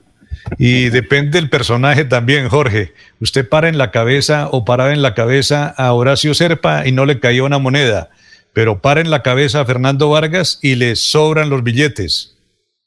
Y 0.59 0.89
depende 0.89 1.39
del 1.39 1.49
personaje 1.49 2.05
también, 2.05 2.49
Jorge. 2.49 2.93
Usted 3.21 3.49
para 3.49 3.69
en 3.69 3.79
la 3.79 3.93
cabeza 3.93 4.49
o 4.51 4.65
paraba 4.65 4.93
en 4.93 5.03
la 5.03 5.15
cabeza 5.15 5.69
a 5.69 5.93
Horacio 5.93 6.35
Serpa 6.35 6.87
y 6.87 6.91
no 6.91 7.07
le 7.07 7.21
caía 7.21 7.45
una 7.45 7.59
moneda, 7.59 8.11
pero 8.53 8.81
para 8.81 9.01
en 9.01 9.11
la 9.11 9.23
cabeza 9.23 9.61
a 9.61 9.65
Fernando 9.65 10.11
Vargas 10.11 10.59
y 10.63 10.75
le 10.75 10.97
sobran 10.97 11.49
los 11.49 11.63
billetes. 11.63 12.37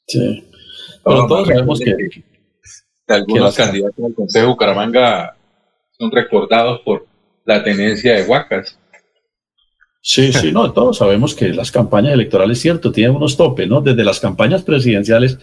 Sí. 0.06 0.44
Pero 1.02 1.26
todos 1.26 1.48
sabemos 1.48 1.80
que 1.80 2.22
algunos 3.14 3.54
candidatos 3.54 4.04
al 4.04 4.14
Consejo 4.14 4.44
de 4.44 4.50
Bucaramanga 4.50 5.36
son 5.98 6.10
recordados 6.10 6.80
por 6.80 7.06
la 7.44 7.62
tenencia 7.62 8.14
de 8.14 8.24
huacas. 8.24 8.78
Sí, 10.02 10.32
sí, 10.32 10.52
no, 10.52 10.72
todos 10.72 10.98
sabemos 10.98 11.34
que 11.34 11.48
las 11.48 11.72
campañas 11.72 12.12
electorales, 12.12 12.60
cierto, 12.60 12.92
tienen 12.92 13.16
unos 13.16 13.36
topes, 13.36 13.66
¿no? 13.68 13.80
Desde 13.80 14.04
las 14.04 14.20
campañas 14.20 14.62
presidenciales 14.62 15.38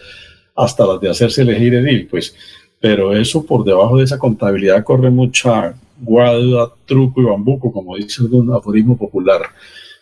hasta 0.56 0.86
las 0.86 1.00
de 1.00 1.10
hacerse 1.10 1.42
elegir 1.42 1.74
edil, 1.74 2.06
pues, 2.06 2.34
pero 2.80 3.14
eso 3.14 3.44
por 3.44 3.64
debajo 3.64 3.98
de 3.98 4.04
esa 4.04 4.18
contabilidad 4.18 4.82
corre 4.82 5.10
mucha 5.10 5.74
guada, 6.00 6.72
truco 6.86 7.20
y 7.20 7.24
bambuco, 7.24 7.72
como 7.72 7.96
dice 7.96 8.22
algún 8.22 8.54
aforismo 8.54 8.96
popular, 8.96 9.42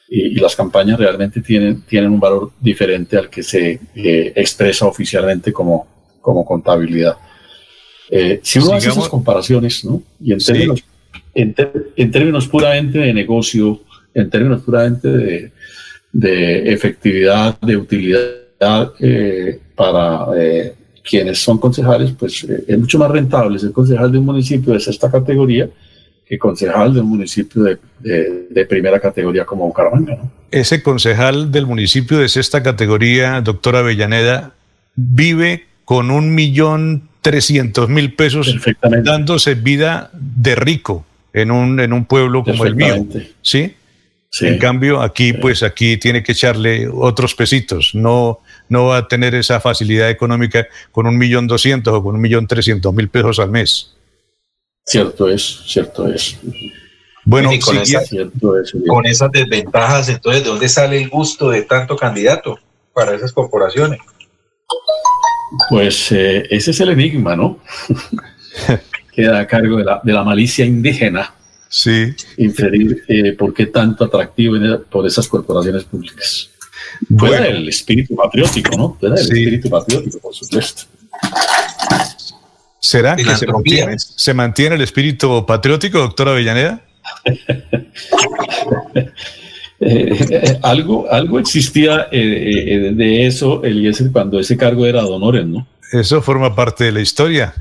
y, 0.09 0.39
las 0.39 0.55
campañas 0.55 0.99
realmente 0.99 1.41
tienen, 1.41 1.83
tienen 1.83 2.13
un 2.13 2.21
valor 2.21 2.53
diferente 2.61 3.17
al 3.17 3.31
que 3.31 3.43
se 3.43 3.81
eh, 3.95 4.33
expresa 4.37 4.87
oficialmente 4.87 5.53
como, 5.53 5.87
como 6.21 6.45
contabilidad. 6.45 7.17
Eh, 8.15 8.41
si 8.43 8.59
uno 8.59 8.75
hace 8.75 8.91
esas 8.91 9.09
comparaciones, 9.09 9.87
¿no? 9.87 10.03
Y 10.21 10.35
en 10.35 10.39
términos, 10.39 10.85
en, 11.35 12.11
términos 12.11 12.47
puramente 12.47 12.99
de 12.99 13.15
negocio, 13.15 13.81
en 14.13 14.29
términos 14.29 14.61
puramente 14.61 15.09
de, 15.09 15.53
de 16.13 16.73
efectividad, 16.75 17.59
de 17.61 17.75
utilidad 17.75 18.93
eh, 19.01 19.59
para 19.75 20.27
eh, 20.37 20.75
quienes 21.03 21.39
son 21.39 21.57
concejales, 21.57 22.13
pues 22.13 22.45
es 22.45 22.79
mucho 22.79 22.99
más 22.99 23.11
rentable 23.11 23.59
ser 23.59 23.73
concejal 23.73 24.13
de 24.13 24.19
un 24.19 24.27
municipio 24.27 24.75
de 24.75 24.81
sexta 24.81 25.11
categoría 25.11 25.71
que 26.27 26.39
concejal 26.39 26.93
de 26.93 27.01
un 27.01 27.09
municipio 27.09 27.63
de, 27.63 27.79
de, 28.51 28.67
primera 28.67 29.01
categoría 29.01 29.47
como 29.47 29.67
Bucaramanga. 29.67 30.17
¿no? 30.17 30.31
Ese 30.51 30.83
concejal 30.83 31.51
del 31.51 31.65
municipio 31.65 32.19
de 32.19 32.29
sexta 32.29 32.63
categoría, 32.63 33.41
doctora 33.41 33.79
Avellaneda, 33.79 34.53
vive 34.97 35.65
con 35.87 36.11
un 36.11 36.35
millón 36.35 37.09
trescientos 37.23 37.89
mil 37.89 38.15
pesos 38.15 38.55
dándose 39.05 39.55
vida 39.55 40.11
de 40.13 40.55
rico 40.55 41.07
en 41.33 41.51
un, 41.51 41.81
en 41.81 41.93
un 41.93 42.05
pueblo 42.05 42.45
como 42.45 42.67
el 42.67 42.75
mío. 42.75 43.07
¿Sí? 43.41 43.75
En 44.41 44.59
cambio, 44.59 45.03
aquí, 45.03 45.35
pues 45.35 45.63
aquí 45.63 45.99
tiene 45.99 46.23
que 46.23 46.33
echarle 46.33 46.89
otros 46.89 47.35
pesitos. 47.35 47.95
No, 47.95 48.41
no 48.69 48.87
va 48.87 48.99
a 48.99 49.09
tener 49.09 49.35
esa 49.35 49.61
facilidad 49.61 50.09
económica 50.09 50.67
con 50.91 51.07
un 51.07 51.19
millón 51.19 51.47
doscientos 51.47 51.93
o 51.93 52.03
con 52.03 52.15
un 52.15 52.21
millón 52.21 52.47
trescientos 52.47 52.95
mil 52.95 53.09
pesos 53.09 53.39
al 53.39 53.51
mes. 53.51 53.95
Cierto 54.87 55.29
es, 55.29 55.63
cierto 55.67 56.09
es. 56.09 56.39
Bueno, 57.25 57.51
con, 57.63 57.77
con 58.89 59.07
esas 59.07 59.31
desventajas, 59.31 60.09
entonces, 60.09 60.43
¿de 60.43 60.49
dónde 60.49 60.69
sale 60.69 61.01
el 61.01 61.09
gusto 61.09 61.51
de 61.51 61.63
tanto 61.63 61.97
candidato 61.97 62.59
para 62.95 63.15
esas 63.15 63.33
corporaciones? 63.33 64.01
Pues 65.69 66.13
eh, 66.13 66.47
ese 66.51 66.71
es 66.71 66.81
el 66.81 66.91
enigma, 66.91 67.37
¿no? 67.37 67.59
Queda 69.13 69.41
a 69.41 69.47
cargo 69.47 69.79
de 69.79 69.85
la, 69.85 70.01
de 70.03 70.13
la 70.13 70.25
malicia 70.25 70.65
indígena. 70.65 71.35
Sí. 71.69 72.15
Inferir 72.39 73.05
eh, 73.09 73.33
por 73.33 73.55
qué 73.55 73.67
tanto 73.67 74.05
atractivo 74.05 74.57
por 74.91 75.07
esas 75.07 75.29
corporaciones 75.29 75.85
públicas. 75.85 76.51
Puede 77.19 77.51
el 77.51 77.69
espíritu 77.69 78.15
patriótico, 78.15 78.77
¿no? 78.77 78.97
Puede 78.99 79.15
el 79.15 79.21
espíritu 79.21 79.71
patriótico, 79.71 80.19
por 80.19 80.35
supuesto. 80.35 80.83
¿Será 82.79 83.17
que 83.17 83.37
se 83.37 83.47
mantiene, 83.47 83.99
se 83.99 84.35
mantiene, 84.35 84.75
el 84.75 84.83
espíritu 84.83 85.47
patriótico, 85.47 85.99
doctora 85.99 86.33
Avellaneda? 86.33 86.85
Eh, 89.85 90.59
algo, 90.63 91.11
algo 91.11 91.39
existía 91.39 92.09
eh, 92.13 92.65
eh, 92.67 92.93
de 92.95 93.27
eso, 93.27 93.65
Eliezer, 93.65 94.13
cuando 94.13 94.39
ese 94.39 94.57
cargo 94.57 94.87
era 94.87 95.03
de 95.03 95.45
¿no? 95.45 95.67
Eso 95.93 96.23
forma 96.23 96.55
parte 96.55 96.85
de 96.85 96.93
la 96.93 97.01
historia. 97.01 97.53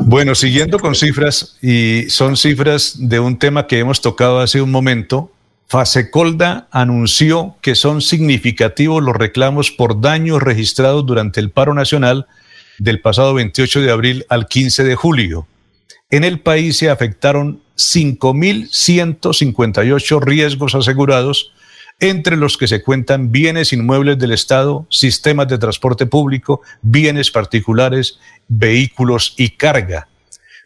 Bueno, 0.00 0.34
siguiendo 0.34 0.78
con 0.78 0.94
cifras, 0.94 1.58
y 1.62 2.04
son 2.08 2.36
cifras 2.36 2.96
de 2.98 3.20
un 3.20 3.38
tema 3.38 3.66
que 3.66 3.78
hemos 3.78 4.00
tocado 4.00 4.40
hace 4.40 4.60
un 4.60 4.70
momento, 4.70 5.30
Fasecolda 5.68 6.66
anunció 6.72 7.54
que 7.60 7.76
son 7.76 8.00
significativos 8.00 9.02
los 9.02 9.14
reclamos 9.14 9.70
por 9.70 10.00
daños 10.00 10.42
registrados 10.42 11.06
durante 11.06 11.38
el 11.38 11.50
paro 11.50 11.74
nacional 11.74 12.26
del 12.78 13.00
pasado 13.00 13.34
28 13.34 13.82
de 13.82 13.90
abril 13.92 14.26
al 14.28 14.48
15 14.48 14.82
de 14.82 14.96
julio. 14.96 15.46
En 16.10 16.24
el 16.24 16.40
país 16.40 16.76
se 16.76 16.90
afectaron 16.90 17.62
5.158 17.76 20.20
riesgos 20.20 20.74
asegurados, 20.74 21.52
entre 22.00 22.36
los 22.36 22.56
que 22.56 22.66
se 22.66 22.82
cuentan 22.82 23.30
bienes 23.30 23.72
inmuebles 23.72 24.18
del 24.18 24.32
Estado, 24.32 24.86
sistemas 24.90 25.46
de 25.48 25.58
transporte 25.58 26.06
público, 26.06 26.62
bienes 26.82 27.30
particulares, 27.30 28.18
vehículos 28.48 29.34
y 29.36 29.50
carga. 29.50 30.08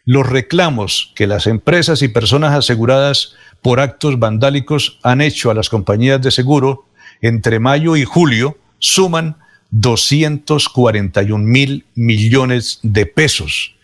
Los 0.05 0.27
reclamos 0.27 1.11
que 1.15 1.27
las 1.27 1.45
empresas 1.45 2.01
y 2.01 2.07
personas 2.07 2.53
aseguradas 2.53 3.35
por 3.61 3.79
actos 3.79 4.17
vandálicos 4.17 4.97
han 5.03 5.21
hecho 5.21 5.51
a 5.51 5.53
las 5.53 5.69
compañías 5.69 6.19
de 6.21 6.31
seguro 6.31 6.87
entre 7.21 7.59
mayo 7.59 7.95
y 7.95 8.03
julio 8.03 8.57
suman 8.79 9.37
241 9.71 11.43
mil 11.43 11.85
millones 11.95 12.79
de 12.81 13.05
pesos. 13.05 13.74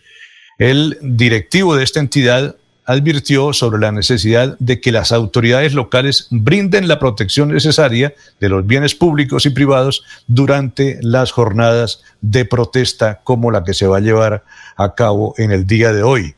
El 0.58 0.98
directivo 1.00 1.76
de 1.76 1.84
esta 1.84 2.00
entidad 2.00 2.56
advirtió 2.84 3.52
sobre 3.52 3.80
la 3.80 3.92
necesidad 3.92 4.56
de 4.58 4.80
que 4.80 4.92
las 4.92 5.12
autoridades 5.12 5.72
locales 5.72 6.26
brinden 6.30 6.88
la 6.88 6.98
protección 6.98 7.48
necesaria 7.48 8.14
de 8.40 8.48
los 8.48 8.66
bienes 8.66 8.94
públicos 8.94 9.46
y 9.46 9.50
privados 9.50 10.04
durante 10.26 10.98
las 11.00 11.30
jornadas 11.30 12.02
de 12.20 12.44
protesta 12.44 13.20
como 13.22 13.50
la 13.50 13.62
que 13.62 13.74
se 13.74 13.86
va 13.86 13.98
a 13.98 14.00
llevar 14.00 14.44
a 14.76 14.94
cabo 14.94 15.34
en 15.38 15.52
el 15.52 15.66
día 15.66 15.92
de 15.92 16.02
hoy. 16.02 16.34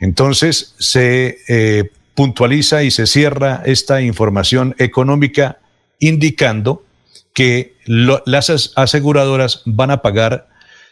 Entonces 0.00 0.74
se 0.78 1.38
eh, 1.48 1.90
puntualiza 2.14 2.82
y 2.82 2.90
se 2.90 3.06
cierra 3.06 3.62
esta 3.64 4.02
información 4.02 4.74
económica 4.78 5.58
indicando 5.98 6.84
que 7.32 7.76
las 7.86 8.72
aseguradoras 8.76 9.62
van 9.64 9.90
a 9.90 10.02
pagar 10.02 10.48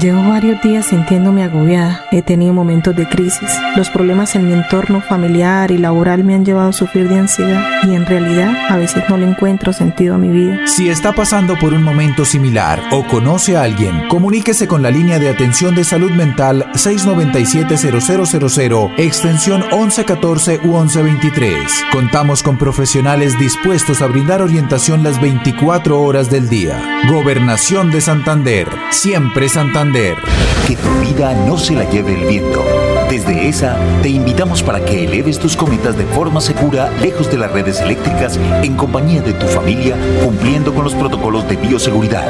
Llevo 0.00 0.28
varios 0.28 0.60
días 0.60 0.86
sintiéndome 0.86 1.42
agobiada. 1.42 2.04
He 2.12 2.20
tenido 2.20 2.52
momentos 2.52 2.94
de 2.94 3.08
crisis. 3.08 3.48
Los 3.76 3.88
problemas 3.88 4.34
en 4.34 4.46
mi 4.46 4.52
entorno 4.52 5.00
familiar 5.00 5.70
y 5.70 5.78
laboral 5.78 6.22
me 6.22 6.34
han 6.34 6.44
llevado 6.44 6.68
a 6.68 6.74
sufrir 6.74 7.08
de 7.08 7.18
ansiedad 7.18 7.64
y 7.82 7.94
en 7.94 8.04
realidad 8.04 8.54
a 8.68 8.76
veces 8.76 9.04
no 9.08 9.16
le 9.16 9.26
encuentro 9.26 9.72
sentido 9.72 10.16
a 10.16 10.18
mi 10.18 10.28
vida. 10.28 10.66
Si 10.66 10.90
está 10.90 11.14
pasando 11.14 11.58
por 11.58 11.72
un 11.72 11.82
momento 11.82 12.26
similar 12.26 12.82
o 12.90 13.06
conoce 13.06 13.56
a 13.56 13.62
alguien, 13.62 14.06
comuníquese 14.08 14.68
con 14.68 14.82
la 14.82 14.90
línea 14.90 15.18
de 15.18 15.30
atención 15.30 15.74
de 15.74 15.84
salud 15.84 16.10
mental 16.10 16.66
697-0000, 16.74 18.92
extensión 18.98 19.64
1114 19.72 20.60
u 20.62 20.78
1123. 20.78 21.84
Contamos 21.90 22.42
con 22.42 22.58
profesionales 22.58 23.38
dispuestos 23.38 24.02
a 24.02 24.08
brindar 24.08 24.42
orientación 24.42 25.02
las 25.02 25.18
24 25.22 26.02
horas 26.02 26.28
del 26.28 26.50
día. 26.50 26.82
Gobernación 27.08 27.90
de 27.90 28.02
Santander. 28.02 28.68
Siempre 28.90 29.48
Santander. 29.48 29.85
Que 29.92 30.74
tu 30.74 30.88
vida 31.00 31.32
no 31.46 31.56
se 31.56 31.74
la 31.74 31.88
lleve 31.88 32.20
el 32.20 32.26
viento. 32.26 32.64
Desde 33.08 33.48
ESA 33.48 33.76
te 34.02 34.08
invitamos 34.08 34.62
para 34.62 34.84
que 34.84 35.04
eleves 35.04 35.38
tus 35.38 35.56
cometas 35.56 35.96
de 35.96 36.04
forma 36.06 36.40
segura 36.40 36.90
lejos 37.00 37.30
de 37.30 37.38
las 37.38 37.52
redes 37.52 37.80
eléctricas 37.80 38.36
en 38.62 38.74
compañía 38.74 39.22
de 39.22 39.32
tu 39.32 39.46
familia 39.46 39.96
cumpliendo 40.24 40.74
con 40.74 40.82
los 40.82 40.94
protocolos 40.94 41.48
de 41.48 41.56
bioseguridad. 41.56 42.26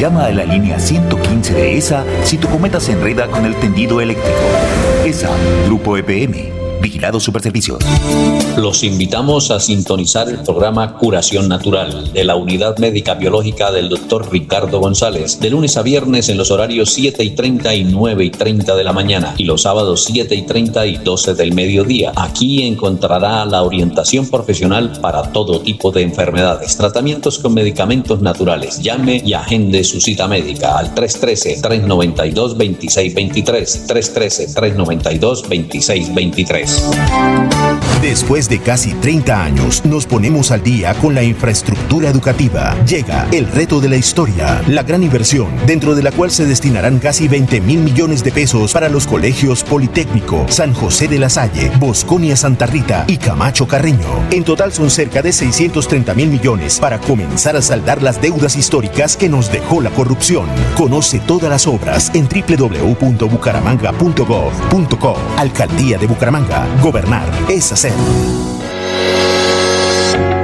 Llama 0.00 0.24
a 0.24 0.32
la 0.32 0.44
línea 0.44 0.78
115 0.78 1.52
de 1.52 1.76
ESA 1.76 2.04
si 2.24 2.38
tu 2.38 2.48
cometa 2.48 2.80
se 2.80 2.92
enreda 2.92 3.26
con 3.26 3.44
el 3.44 3.54
tendido 3.56 4.00
eléctrico. 4.00 4.38
ESA, 5.04 5.28
Grupo 5.66 5.98
EPM. 5.98 6.63
Vigilado 6.84 7.18
Superservicios. 7.18 7.78
Los 8.58 8.84
invitamos 8.84 9.50
a 9.50 9.58
sintonizar 9.58 10.28
el 10.28 10.40
programa 10.40 10.98
Curación 10.98 11.48
Natural 11.48 12.12
de 12.12 12.24
la 12.24 12.36
Unidad 12.36 12.76
Médica 12.76 13.14
Biológica 13.14 13.72
del 13.72 13.88
Dr. 13.88 14.30
Ricardo 14.30 14.80
González, 14.80 15.40
de 15.40 15.48
lunes 15.48 15.78
a 15.78 15.82
viernes 15.82 16.28
en 16.28 16.36
los 16.36 16.50
horarios 16.50 16.92
7 16.92 17.24
y 17.24 17.30
30 17.30 17.74
y 17.74 17.84
9 17.84 18.26
y 18.26 18.30
30 18.30 18.76
de 18.76 18.84
la 18.84 18.92
mañana 18.92 19.32
y 19.38 19.44
los 19.44 19.62
sábados 19.62 20.04
7 20.04 20.34
y 20.34 20.42
30 20.42 20.86
y 20.86 20.98
12 20.98 21.32
del 21.32 21.54
mediodía. 21.54 22.12
Aquí 22.16 22.66
encontrará 22.66 23.46
la 23.46 23.62
orientación 23.62 24.28
profesional 24.28 24.92
para 25.00 25.32
todo 25.32 25.60
tipo 25.60 25.90
de 25.90 26.02
enfermedades, 26.02 26.76
tratamientos 26.76 27.38
con 27.38 27.54
medicamentos 27.54 28.20
naturales. 28.20 28.82
Llame 28.82 29.22
y 29.24 29.32
agende 29.32 29.84
su 29.84 30.02
cita 30.02 30.28
médica 30.28 30.76
al 30.76 30.94
313-392-2623, 30.94 33.86
313-392-2623. 33.88 36.73
Después 38.04 38.48
de 38.50 38.60
casi 38.60 38.92
30 38.92 39.42
años, 39.42 39.82
nos 39.86 40.04
ponemos 40.04 40.50
al 40.50 40.62
día 40.62 40.92
con 40.94 41.14
la 41.14 41.22
infraestructura 41.22 42.10
educativa. 42.10 42.76
Llega 42.86 43.26
el 43.32 43.50
reto 43.50 43.80
de 43.80 43.88
la 43.88 43.96
historia, 43.96 44.62
la 44.68 44.82
gran 44.82 45.02
inversión, 45.02 45.48
dentro 45.66 45.94
de 45.94 46.02
la 46.02 46.12
cual 46.12 46.30
se 46.30 46.44
destinarán 46.44 46.98
casi 46.98 47.28
20 47.28 47.62
mil 47.62 47.80
millones 47.80 48.22
de 48.22 48.30
pesos 48.30 48.74
para 48.74 48.90
los 48.90 49.06
colegios 49.06 49.64
Politécnico, 49.64 50.44
San 50.48 50.74
José 50.74 51.08
de 51.08 51.18
la 51.18 51.30
Salle, 51.30 51.72
Bosconia 51.78 52.36
Santa 52.36 52.66
Rita 52.66 53.06
y 53.08 53.16
Camacho 53.16 53.66
Carreño. 53.66 54.28
En 54.30 54.44
total 54.44 54.70
son 54.72 54.90
cerca 54.90 55.22
de 55.22 55.32
630 55.32 56.12
mil 56.12 56.28
millones 56.28 56.78
para 56.78 57.00
comenzar 57.00 57.56
a 57.56 57.62
saldar 57.62 58.02
las 58.02 58.20
deudas 58.20 58.54
históricas 58.54 59.16
que 59.16 59.30
nos 59.30 59.50
dejó 59.50 59.80
la 59.80 59.88
corrupción. 59.88 60.44
Conoce 60.76 61.20
todas 61.20 61.48
las 61.48 61.66
obras 61.66 62.12
en 62.14 62.28
www.bucaramanga.gov.co. 62.28 65.16
Alcaldía 65.38 65.96
de 65.96 66.06
Bucaramanga. 66.06 66.63
Gobernar 66.82 67.28
es 67.48 67.72
hacer. 67.72 67.92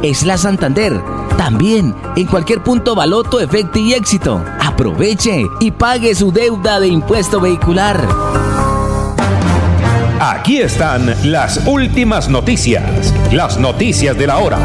es 0.02 0.26
la 0.26 0.36
Santander. 0.36 1.00
También 1.36 1.94
en 2.16 2.26
cualquier 2.26 2.62
punto 2.62 2.94
baloto, 2.94 3.40
efecto 3.40 3.78
y 3.78 3.94
éxito. 3.94 4.44
Aproveche 4.60 5.46
y 5.60 5.70
pague 5.80 6.14
su 6.14 6.30
deuda 6.30 6.78
de 6.78 6.88
impuesto 6.88 7.40
vehicular. 7.40 8.06
Aquí 10.20 10.58
están 10.58 11.14
las 11.32 11.66
últimas 11.66 12.28
noticias, 12.28 13.14
las 13.32 13.58
noticias 13.58 14.16
de 14.18 14.26
la 14.26 14.36
hora. 14.36 14.58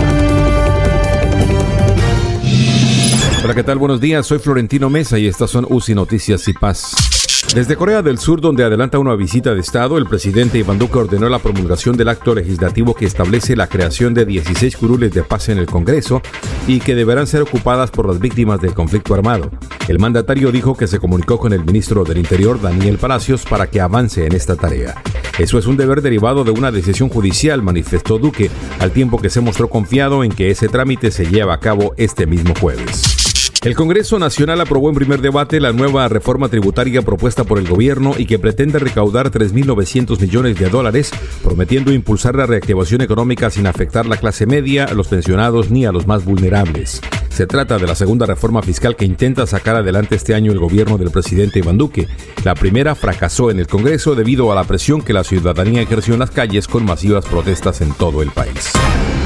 Hola, 3.46 3.56
¿qué 3.56 3.64
tal? 3.64 3.78
Buenos 3.78 4.02
días, 4.02 4.28
soy 4.28 4.40
Florentino 4.40 4.90
Mesa 4.90 5.18
y 5.18 5.28
estas 5.28 5.50
son 5.50 5.66
UCI 5.70 5.96
Noticias 5.96 6.50
y 6.50 6.54
Paz. 6.54 7.25
Desde 7.56 7.78
Corea 7.78 8.02
del 8.02 8.18
Sur, 8.18 8.42
donde 8.42 8.66
adelanta 8.66 9.00
una 9.00 9.16
visita 9.16 9.54
de 9.54 9.62
Estado, 9.62 9.98
el 9.98 10.08
presidente 10.08 10.58
Iván 10.58 10.78
Duque 10.78 10.98
ordenó 10.98 11.30
la 11.30 11.40
promulgación 11.40 11.96
del 11.96 12.10
acto 12.10 12.36
legislativo 12.36 12.94
que 12.94 13.06
establece 13.06 13.56
la 13.56 13.68
creación 13.68 14.14
de 14.14 14.26
16 14.26 14.76
curules 14.76 15.14
de 15.14 15.24
paz 15.24 15.48
en 15.48 15.60
el 15.60 15.66
Congreso 15.66 16.22
y 16.68 16.82
que 16.82 16.96
deberán 16.96 17.28
ser 17.28 17.44
ocupadas 17.44 17.92
por 17.92 18.10
las 18.10 18.20
víctimas 18.20 18.60
del 18.60 18.74
conflicto 18.74 19.14
armado. 19.14 19.50
El 19.88 20.00
mandatario 20.00 20.52
dijo 20.52 20.76
que 20.76 20.86
se 20.86 21.00
comunicó 21.00 21.40
con 21.40 21.54
el 21.54 21.64
ministro 21.64 22.04
del 22.04 22.18
Interior, 22.18 22.60
Daniel 22.62 22.98
Palacios, 22.98 23.46
para 23.46 23.68
que 23.68 23.80
avance 23.80 24.26
en 24.26 24.36
esta 24.36 24.58
tarea. 24.58 25.02
Eso 25.40 25.58
es 25.58 25.66
un 25.66 25.78
deber 25.78 26.02
derivado 26.02 26.44
de 26.44 26.52
una 26.52 26.74
decisión 26.74 27.08
judicial, 27.08 27.62
manifestó 27.62 28.18
Duque, 28.18 28.52
al 28.80 28.92
tiempo 28.92 29.18
que 29.22 29.30
se 29.30 29.40
mostró 29.40 29.70
confiado 29.70 30.26
en 30.26 30.34
que 30.34 30.52
ese 30.52 30.68
trámite 30.68 31.10
se 31.10 31.26
lleva 31.28 31.54
a 31.54 31.62
cabo 31.62 31.94
este 31.96 32.28
mismo 32.28 32.54
jueves. 32.60 33.25
El 33.66 33.76
Congreso 33.76 34.20
Nacional 34.20 34.62
aprobó 34.62 34.90
en 34.90 34.96
primer 34.96 35.22
debate 35.22 35.60
la 35.60 35.72
nueva 35.72 36.08
reforma 36.08 36.50
tributaria 36.50 37.02
propuesta 37.02 37.46
por 37.46 37.58
el 37.58 37.68
gobierno 37.68 38.14
y 38.16 38.28
que 38.28 38.38
pretende 38.38 38.78
recaudar 38.78 39.32
3.900 39.32 40.22
millones 40.22 40.60
de 40.60 40.70
dólares, 40.70 41.10
prometiendo 41.44 41.92
impulsar 41.92 42.36
la 42.36 42.46
reactivación 42.46 43.02
económica 43.02 43.50
sin 43.50 43.66
afectar 43.66 44.06
la 44.06 44.18
clase 44.18 44.46
media, 44.46 44.86
a 44.86 44.94
los 44.94 45.08
pensionados 45.08 45.72
ni 45.72 45.84
a 45.84 45.92
los 45.92 46.06
más 46.06 46.26
vulnerables. 46.26 47.02
Se 47.30 47.48
trata 47.48 47.80
de 47.80 47.88
la 47.88 47.96
segunda 47.96 48.28
reforma 48.28 48.62
fiscal 48.62 48.96
que 48.96 49.06
intenta 49.06 49.48
sacar 49.48 49.78
adelante 49.78 50.14
este 50.14 50.36
año 50.36 50.52
el 50.52 50.60
gobierno 50.60 51.00
del 51.00 51.10
presidente 51.10 51.58
Iván 51.58 51.80
Duque. 51.80 52.08
La 52.44 52.54
primera 52.54 52.94
fracasó 52.94 53.50
en 53.50 53.58
el 53.58 53.66
Congreso 53.66 54.14
debido 54.14 54.52
a 54.52 54.56
la 54.56 54.66
presión 54.66 55.02
que 55.02 55.12
la 55.12 55.24
ciudadanía 55.24 55.82
ejerció 55.82 56.14
en 56.14 56.20
las 56.20 56.30
calles 56.30 56.68
con 56.68 56.86
masivas 56.86 57.26
protestas 57.26 57.82
en 57.82 57.92
todo 57.94 58.22
el 58.22 58.30
país. 58.30 58.74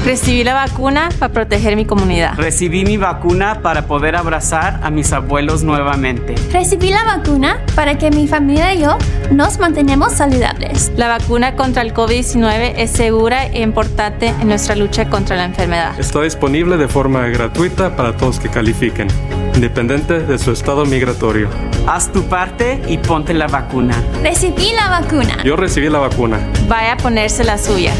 Recibí 0.04 0.44
la 0.44 0.54
vacuna 0.54 1.10
para 1.18 1.32
proteger 1.32 1.76
mi 1.76 1.84
comunidad. 1.84 2.34
Recibí 2.36 2.84
mi 2.84 2.96
vacuna 2.96 3.60
para 3.60 3.86
poder 3.86 4.16
abrazar 4.16 4.80
a 4.82 4.90
mis 4.90 5.12
abuelos 5.12 5.62
nuevamente. 5.62 6.34
Recibí 6.52 6.88
la 6.88 7.04
vacuna 7.04 7.58
para 7.74 7.98
que 7.98 8.10
mi 8.10 8.26
familia 8.26 8.72
y 8.74 8.80
yo 8.80 8.96
nos 9.30 9.58
mantenemos 9.58 10.14
saludables. 10.14 10.90
La 10.96 11.08
vacuna 11.08 11.54
contra 11.54 11.82
el 11.82 11.92
COVID-19 11.92 12.74
es 12.76 12.90
segura 12.90 13.46
e 13.46 13.60
importante 13.60 14.28
en 14.28 14.48
nuestra 14.48 14.74
lucha 14.74 15.08
contra 15.10 15.36
la 15.36 15.44
enfermedad. 15.44 15.92
Está 16.00 16.22
disponible 16.22 16.78
de 16.78 16.88
forma 16.88 17.26
gratuita 17.26 17.94
para 17.94 18.16
todos 18.16 18.40
que 18.40 18.48
califiquen, 18.48 19.08
independiente 19.54 20.20
de 20.20 20.38
su 20.38 20.52
estado 20.52 20.86
migratorio. 20.86 21.50
Haz 21.86 22.10
tu 22.10 22.22
parte 22.22 22.80
y 22.88 22.96
ponte 22.96 23.34
la 23.34 23.48
vacuna. 23.48 24.02
Recibí 24.22 24.72
la 24.72 24.88
vacuna. 25.00 25.42
Yo 25.44 25.56
recibí 25.56 25.90
la 25.90 25.98
vacuna. 25.98 26.40
Vaya 26.68 26.94
a 26.94 26.96
ponerse 26.96 27.44
la 27.44 27.58
suya. 27.58 27.92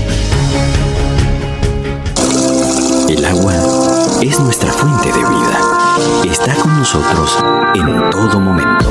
El 3.10 3.24
agua 3.24 3.54
es 4.22 4.38
nuestra 4.38 4.70
fuente 4.70 5.08
de 5.08 5.18
vida. 5.18 6.30
Está 6.30 6.54
con 6.54 6.78
nosotros 6.78 7.36
en 7.74 8.08
todo 8.08 8.38
momento. 8.38 8.86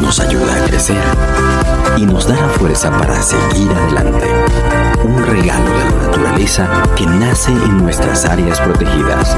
Nos 0.00 0.20
ayuda 0.20 0.56
a 0.56 0.64
crecer 0.64 0.96
y 1.98 2.06
nos 2.06 2.26
da 2.26 2.34
la 2.34 2.48
fuerza 2.48 2.90
para 2.90 3.20
seguir 3.20 3.70
adelante. 3.70 4.26
Un 5.04 5.22
regalo 5.26 5.70
de 5.70 5.84
la 5.84 5.90
naturaleza 5.90 6.66
que 6.96 7.04
nace 7.04 7.52
en 7.52 7.76
nuestras 7.76 8.24
áreas 8.24 8.58
protegidas. 8.58 9.36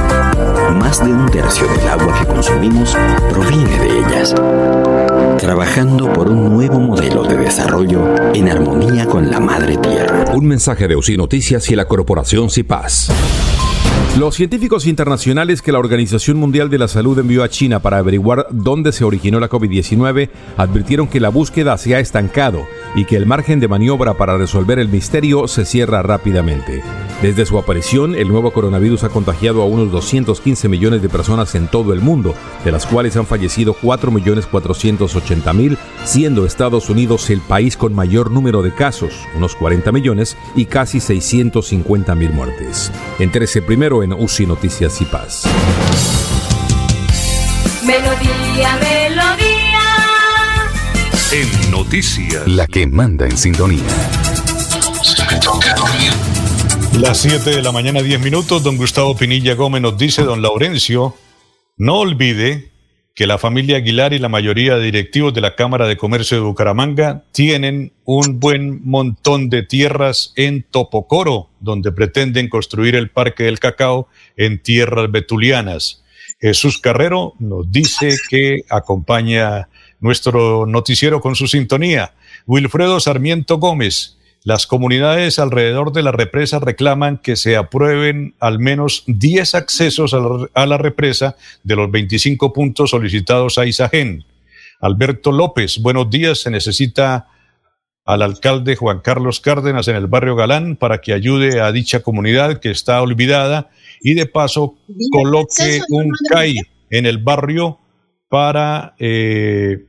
Más 0.79 1.03
de 1.03 1.11
un 1.11 1.29
tercio 1.29 1.67
del 1.67 1.89
agua 1.89 2.17
que 2.17 2.25
consumimos 2.25 2.95
proviene 3.29 3.79
de 3.79 3.99
ellas. 3.99 4.33
Trabajando 5.39 6.13
por 6.13 6.29
un 6.29 6.53
nuevo 6.53 6.79
modelo 6.79 7.23
de 7.23 7.35
desarrollo 7.35 8.33
en 8.33 8.47
armonía 8.47 9.07
con 9.07 9.29
la 9.29 9.41
madre 9.41 9.75
tierra. 9.75 10.23
Un 10.33 10.45
mensaje 10.47 10.87
de 10.87 10.95
UCI 10.95 11.17
Noticias 11.17 11.69
y 11.69 11.75
la 11.75 11.85
Corporación 11.85 12.49
CIPAS. 12.49 13.11
Los 14.17 14.35
científicos 14.35 14.87
internacionales 14.87 15.61
que 15.61 15.73
la 15.73 15.79
Organización 15.79 16.37
Mundial 16.37 16.69
de 16.69 16.77
la 16.77 16.87
Salud 16.87 17.19
envió 17.19 17.43
a 17.43 17.49
China 17.49 17.81
para 17.81 17.97
averiguar 17.97 18.47
dónde 18.49 18.93
se 18.93 19.03
originó 19.03 19.41
la 19.41 19.49
COVID-19 19.49 20.29
advirtieron 20.55 21.09
que 21.09 21.19
la 21.19 21.27
búsqueda 21.27 21.77
se 21.77 21.95
ha 21.95 21.99
estancado 21.99 22.65
y 22.95 23.05
que 23.05 23.17
el 23.17 23.25
margen 23.25 23.59
de 23.59 23.67
maniobra 23.67 24.13
para 24.15 24.37
resolver 24.37 24.79
el 24.79 24.89
misterio 24.89 25.47
se 25.47 25.65
cierra 25.65 26.01
rápidamente. 26.01 26.81
Desde 27.21 27.45
su 27.45 27.57
aparición, 27.57 28.15
el 28.15 28.27
nuevo 28.27 28.51
coronavirus 28.51 29.03
ha 29.05 29.09
contagiado 29.09 29.61
a 29.61 29.65
unos 29.65 29.91
215 29.91 30.67
millones 30.67 31.01
de 31.01 31.09
personas 31.09 31.55
en 31.55 31.67
todo 31.67 31.93
el 31.93 32.01
mundo, 32.01 32.35
de 32.63 32.71
las 32.71 32.85
cuales 32.85 33.15
han 33.17 33.25
fallecido 33.25 33.75
4.480.000, 33.81 35.77
siendo 36.03 36.45
Estados 36.45 36.89
Unidos 36.89 37.29
el 37.29 37.41
país 37.41 37.77
con 37.77 37.93
mayor 37.93 38.31
número 38.31 38.61
de 38.61 38.73
casos, 38.73 39.13
unos 39.35 39.55
40 39.55 39.91
millones, 39.91 40.37
y 40.55 40.65
casi 40.65 40.99
650.000 40.99 42.31
muertes. 42.31 42.91
Entérese 43.19 43.61
primero 43.61 44.03
en 44.03 44.13
UCI 44.13 44.45
Noticias 44.45 45.01
y 45.01 45.05
Paz. 45.05 45.45
Melodía. 47.85 48.44
Noticias. 51.95 52.45
La 52.45 52.67
que 52.67 52.85
manda 52.85 53.25
en 53.25 53.37
sintonía. 53.37 53.81
Las 56.99 57.19
7 57.19 57.51
de 57.51 57.61
la 57.61 57.71
mañana, 57.71 58.01
10 58.01 58.19
minutos. 58.19 58.63
Don 58.63 58.75
Gustavo 58.75 59.15
Pinilla 59.15 59.53
Gómez 59.55 59.81
nos 59.81 59.97
dice, 59.97 60.23
don 60.23 60.41
Laurencio, 60.41 61.15
no 61.77 61.99
olvide 61.99 62.71
que 63.13 63.25
la 63.25 63.37
familia 63.37 63.77
Aguilar 63.77 64.11
y 64.11 64.19
la 64.19 64.27
mayoría 64.27 64.75
de 64.75 64.83
directivos 64.83 65.33
de 65.33 65.39
la 65.39 65.55
Cámara 65.55 65.87
de 65.87 65.95
Comercio 65.95 66.35
de 66.35 66.43
Bucaramanga 66.43 67.23
tienen 67.31 67.93
un 68.03 68.41
buen 68.41 68.85
montón 68.85 69.49
de 69.49 69.63
tierras 69.63 70.33
en 70.35 70.63
Topocoro, 70.63 71.49
donde 71.61 71.93
pretenden 71.93 72.49
construir 72.49 72.95
el 72.95 73.09
Parque 73.09 73.43
del 73.43 73.59
Cacao 73.59 74.09
en 74.35 74.61
tierras 74.61 75.09
betulianas. 75.09 76.03
Jesús 76.41 76.77
Carrero 76.77 77.35
nos 77.39 77.71
dice 77.71 78.17
que 78.29 78.63
acompaña 78.69 79.69
nuestro 80.05 80.67
noticiero 80.67 81.19
con 81.19 81.35
su 81.35 81.47
sintonía. 81.47 82.13
Wilfredo 82.45 82.99
Sarmiento 82.99 83.57
Gómez, 83.57 84.19
las 84.43 84.67
comunidades 84.67 85.39
alrededor 85.39 85.93
de 85.93 86.03
la 86.03 86.11
represa 86.11 86.59
reclaman 86.59 87.17
que 87.17 87.35
se 87.35 87.57
aprueben 87.57 88.35
al 88.39 88.59
menos 88.59 89.03
10 89.07 89.55
accesos 89.55 90.13
a 90.13 90.65
la, 90.67 90.77
represa 90.77 91.35
de 91.63 91.75
los 91.75 91.89
25 91.89 92.53
puntos 92.53 92.91
solicitados 92.91 93.57
a 93.57 93.65
Isagen. 93.65 94.25
Alberto 94.79 95.31
López, 95.31 95.79
buenos 95.79 96.11
días. 96.11 96.41
Se 96.41 96.51
necesita 96.51 97.27
al 98.05 98.21
alcalde 98.21 98.75
Juan 98.75 98.99
Carlos 98.99 99.39
Cárdenas 99.39 99.87
en 99.87 99.95
el 99.95 100.05
barrio 100.05 100.35
Galán 100.35 100.75
para 100.75 101.01
que 101.01 101.13
ayude 101.13 101.61
a 101.61 101.71
dicha 101.71 102.01
comunidad 102.01 102.59
que 102.59 102.69
está 102.69 103.01
olvidada 103.01 103.71
y 104.01 104.13
de 104.13 104.27
paso 104.27 104.75
coloque 105.09 105.81
un 105.89 106.11
CAI 106.29 106.57
en 106.91 107.07
el 107.07 107.17
barrio 107.17 107.79
para... 108.29 108.93
Eh, 108.99 109.83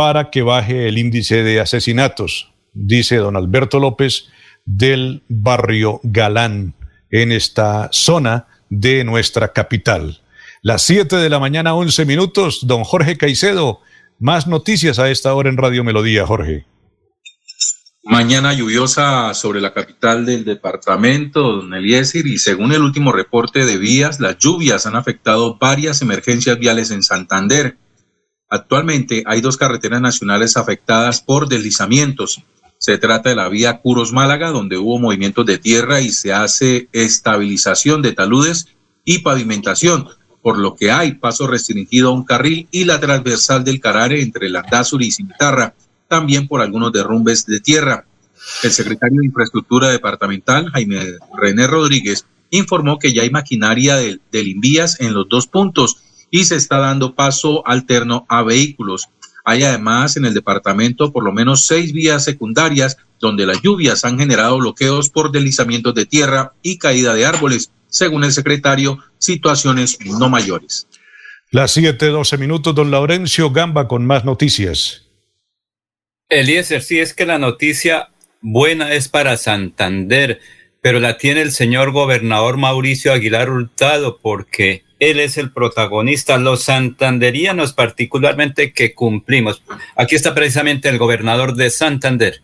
para 0.00 0.30
que 0.30 0.40
baje 0.40 0.88
el 0.88 0.96
índice 0.96 1.42
de 1.42 1.60
asesinatos, 1.60 2.50
dice 2.72 3.16
don 3.16 3.36
Alberto 3.36 3.78
López 3.78 4.30
del 4.64 5.24
barrio 5.28 6.00
Galán 6.02 6.72
en 7.10 7.32
esta 7.32 7.90
zona 7.92 8.46
de 8.70 9.04
nuestra 9.04 9.52
capital. 9.52 10.22
Las 10.62 10.80
7 10.84 11.16
de 11.16 11.28
la 11.28 11.38
mañana, 11.38 11.74
11 11.74 12.06
minutos, 12.06 12.60
don 12.62 12.82
Jorge 12.82 13.18
Caicedo. 13.18 13.80
Más 14.18 14.46
noticias 14.46 14.98
a 14.98 15.10
esta 15.10 15.34
hora 15.34 15.50
en 15.50 15.58
Radio 15.58 15.84
Melodía, 15.84 16.26
Jorge. 16.26 16.64
Mañana 18.02 18.54
lluviosa 18.54 19.34
sobre 19.34 19.60
la 19.60 19.74
capital 19.74 20.24
del 20.24 20.46
departamento, 20.46 21.42
don 21.42 21.74
Eliezer, 21.74 22.26
y 22.26 22.38
según 22.38 22.72
el 22.72 22.80
último 22.80 23.12
reporte 23.12 23.66
de 23.66 23.76
vías, 23.76 24.18
las 24.18 24.38
lluvias 24.38 24.86
han 24.86 24.96
afectado 24.96 25.58
varias 25.58 26.00
emergencias 26.00 26.58
viales 26.58 26.90
en 26.90 27.02
Santander. 27.02 27.76
Actualmente 28.50 29.22
hay 29.26 29.40
dos 29.40 29.56
carreteras 29.56 30.00
nacionales 30.00 30.56
afectadas 30.56 31.20
por 31.20 31.48
deslizamientos. 31.48 32.42
Se 32.78 32.98
trata 32.98 33.30
de 33.30 33.36
la 33.36 33.48
vía 33.48 33.78
Curos 33.78 34.12
Málaga, 34.12 34.50
donde 34.50 34.76
hubo 34.76 34.98
movimientos 34.98 35.46
de 35.46 35.58
tierra 35.58 36.00
y 36.00 36.10
se 36.10 36.32
hace 36.32 36.88
estabilización 36.92 38.02
de 38.02 38.12
taludes 38.12 38.66
y 39.04 39.20
pavimentación, 39.20 40.08
por 40.42 40.58
lo 40.58 40.74
que 40.74 40.90
hay 40.90 41.12
paso 41.12 41.46
restringido 41.46 42.08
a 42.08 42.12
un 42.12 42.24
carril 42.24 42.66
y 42.72 42.84
la 42.86 42.98
transversal 42.98 43.62
del 43.62 43.80
Carare 43.80 44.20
entre 44.20 44.48
Landazuri 44.48 45.06
y 45.06 45.12
Cimitarra, 45.12 45.74
también 46.08 46.48
por 46.48 46.60
algunos 46.60 46.90
derrumbes 46.90 47.46
de 47.46 47.60
tierra. 47.60 48.04
El 48.64 48.72
secretario 48.72 49.20
de 49.20 49.26
Infraestructura 49.26 49.90
Departamental, 49.90 50.70
Jaime 50.70 51.18
René 51.38 51.68
Rodríguez, 51.68 52.26
informó 52.50 52.98
que 52.98 53.12
ya 53.12 53.22
hay 53.22 53.30
maquinaria 53.30 53.94
del, 53.94 54.20
del 54.32 54.48
Invías 54.48 55.00
en 55.00 55.14
los 55.14 55.28
dos 55.28 55.46
puntos 55.46 55.98
y 56.30 56.44
se 56.44 56.56
está 56.56 56.78
dando 56.78 57.14
paso 57.14 57.66
alterno 57.66 58.26
a 58.28 58.42
vehículos. 58.42 59.08
Hay 59.44 59.62
además 59.62 60.16
en 60.16 60.24
el 60.24 60.34
departamento 60.34 61.12
por 61.12 61.24
lo 61.24 61.32
menos 61.32 61.66
seis 61.66 61.92
vías 61.92 62.24
secundarias 62.24 62.98
donde 63.18 63.46
las 63.46 63.60
lluvias 63.62 64.04
han 64.04 64.18
generado 64.18 64.58
bloqueos 64.58 65.10
por 65.10 65.32
deslizamientos 65.32 65.94
de 65.94 66.06
tierra 66.06 66.54
y 66.62 66.78
caída 66.78 67.14
de 67.14 67.26
árboles. 67.26 67.70
Según 67.88 68.24
el 68.24 68.32
secretario, 68.32 68.98
situaciones 69.18 69.98
no 70.04 70.28
mayores. 70.28 70.86
Las 71.50 71.76
7:12 71.76 72.38
minutos, 72.38 72.74
don 72.74 72.90
Laurencio 72.90 73.50
Gamba 73.50 73.88
con 73.88 74.06
más 74.06 74.24
noticias. 74.24 75.06
Eliezer, 76.28 76.80
sí 76.80 77.00
es 77.00 77.12
que 77.12 77.26
la 77.26 77.38
noticia 77.38 78.10
buena 78.40 78.94
es 78.94 79.08
para 79.08 79.36
Santander, 79.36 80.40
pero 80.80 81.00
la 81.00 81.18
tiene 81.18 81.42
el 81.42 81.50
señor 81.50 81.90
gobernador 81.90 82.56
Mauricio 82.56 83.12
Aguilar 83.12 83.50
Hurtado 83.50 84.18
porque 84.22 84.84
él 85.00 85.18
es 85.18 85.38
el 85.38 85.50
protagonista, 85.50 86.36
los 86.36 86.64
santanderianos 86.64 87.72
particularmente 87.72 88.72
que 88.72 88.94
cumplimos. 88.94 89.62
Aquí 89.96 90.14
está 90.14 90.34
precisamente 90.34 90.88
el 90.90 90.98
gobernador 90.98 91.54
de 91.54 91.70
Santander. 91.70 92.42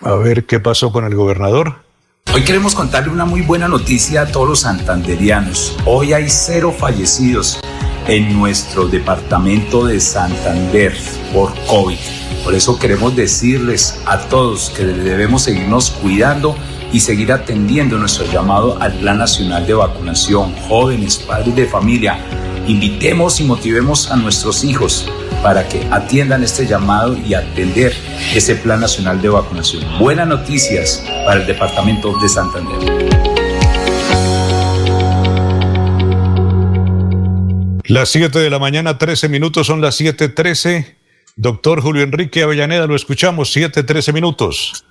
A 0.00 0.14
ver 0.14 0.46
qué 0.46 0.58
pasó 0.58 0.90
con 0.90 1.04
el 1.04 1.14
gobernador. 1.14 1.84
Hoy 2.34 2.42
queremos 2.42 2.74
contarle 2.74 3.12
una 3.12 3.26
muy 3.26 3.42
buena 3.42 3.68
noticia 3.68 4.22
a 4.22 4.32
todos 4.32 4.48
los 4.48 4.60
santanderianos. 4.60 5.76
Hoy 5.84 6.14
hay 6.14 6.30
cero 6.30 6.74
fallecidos 6.76 7.60
en 8.06 8.32
nuestro 8.32 8.88
departamento 8.88 9.84
de 9.84 10.00
Santander 10.00 10.96
por 11.34 11.52
COVID. 11.66 12.19
Por 12.44 12.54
eso 12.54 12.78
queremos 12.78 13.14
decirles 13.14 14.00
a 14.06 14.18
todos 14.18 14.70
que 14.70 14.84
debemos 14.84 15.42
seguirnos 15.42 15.90
cuidando 15.90 16.56
y 16.92 17.00
seguir 17.00 17.32
atendiendo 17.32 17.98
nuestro 17.98 18.26
llamado 18.32 18.80
al 18.80 18.92
Plan 18.94 19.18
Nacional 19.18 19.66
de 19.66 19.74
Vacunación. 19.74 20.54
Jóvenes, 20.68 21.18
padres 21.18 21.54
de 21.54 21.66
familia, 21.66 22.18
invitemos 22.66 23.40
y 23.40 23.44
motivemos 23.44 24.10
a 24.10 24.16
nuestros 24.16 24.64
hijos 24.64 25.08
para 25.42 25.68
que 25.68 25.86
atiendan 25.90 26.42
este 26.42 26.66
llamado 26.66 27.16
y 27.16 27.34
atender 27.34 27.94
ese 28.34 28.56
Plan 28.56 28.80
Nacional 28.80 29.20
de 29.22 29.28
Vacunación. 29.28 29.84
Buenas 29.98 30.26
noticias 30.26 31.04
para 31.24 31.40
el 31.40 31.46
Departamento 31.46 32.18
de 32.20 32.28
Santander. 32.28 33.10
Las 37.84 38.08
7 38.10 38.38
de 38.38 38.50
la 38.50 38.58
mañana, 38.58 38.98
13 38.98 39.28
minutos, 39.28 39.66
son 39.66 39.80
las 39.80 40.00
7:13. 40.00 40.99
Doctor 41.40 41.80
Julio 41.80 42.02
Enrique 42.02 42.42
Avellaneda, 42.42 42.86
lo 42.86 42.94
escuchamos, 42.94 43.50
7:13 43.56 44.12
minutos. 44.12 44.84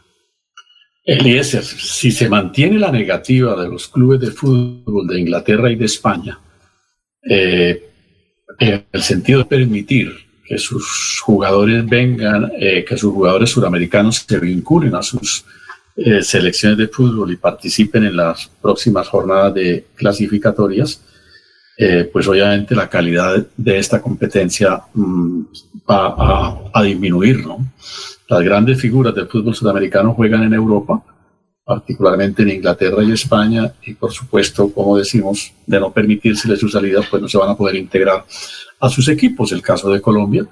Eliezer, 1.05 1.63
si 1.63 2.09
se 2.09 2.27
mantiene 2.27 2.79
la 2.79 2.91
negativa 2.91 3.55
de 3.61 3.69
los 3.69 3.87
clubes 3.87 4.19
de 4.19 4.31
fútbol 4.31 5.05
de 5.05 5.19
Inglaterra 5.19 5.69
y 5.69 5.75
de 5.75 5.85
España, 5.85 6.39
eh, 7.29 7.83
en 8.57 8.83
el 8.91 9.01
sentido 9.03 9.39
de 9.39 9.45
permitir 9.45 10.11
que 10.43 10.57
sus 10.57 11.19
jugadores 11.23 11.85
vengan, 11.85 12.51
eh, 12.57 12.83
que 12.83 12.97
sus 12.97 13.13
jugadores 13.13 13.51
suramericanos 13.51 14.25
se 14.27 14.39
vinculen 14.39 14.95
a 14.95 15.03
sus 15.03 15.45
eh, 15.97 16.23
selecciones 16.23 16.79
de 16.79 16.87
fútbol 16.87 17.31
y 17.31 17.37
participen 17.37 18.05
en 18.05 18.17
las 18.17 18.49
próximas 18.59 19.07
jornadas 19.07 19.53
de 19.53 19.85
clasificatorias, 19.93 20.99
eh, 21.81 22.09
pues 22.11 22.27
obviamente 22.27 22.75
la 22.75 22.89
calidad 22.89 23.47
de 23.55 23.77
esta 23.79 24.01
competencia 24.01 24.81
mm, 24.93 25.41
va 25.89 26.69
a, 26.73 26.83
disminuir. 26.83 27.47
¿no? 27.47 27.71
Las 28.27 28.43
grandes 28.43 28.81
figuras 28.81 29.15
del 29.15 29.29
fútbol 29.29 29.55
sudamericano 29.55 30.13
juegan 30.13 30.43
en 30.43 30.53
Europa, 30.53 31.01
particularmente 31.63 32.41
en 32.41 32.49
Inglaterra 32.49 33.01
y 33.01 33.13
España, 33.13 33.71
y 33.85 33.93
por 33.93 34.11
supuesto, 34.11 34.69
como 34.73 34.97
decimos, 34.97 35.53
de 35.65 35.79
no 35.79 35.93
permitírsele 35.93 36.57
su 36.57 36.67
salida, 36.67 36.99
pues 37.09 37.21
no 37.21 37.29
se 37.29 37.37
van 37.37 37.51
a 37.51 37.55
poder 37.55 37.77
integrar 37.77 38.25
a 38.77 38.89
sus 38.89 39.07
equipos. 39.07 39.53
El 39.53 39.61
caso 39.61 39.89
de 39.89 40.01
Colombia, 40.01 40.45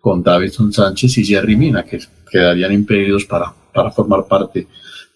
con 0.00 0.22
Davidson 0.22 0.72
Sánchez 0.72 1.18
y 1.18 1.26
Jerry 1.26 1.56
Mina, 1.56 1.82
que 1.82 1.98
quedarían 2.30 2.72
impedidos 2.72 3.26
para, 3.26 3.52
para 3.74 3.90
formar 3.90 4.24
parte 4.26 4.66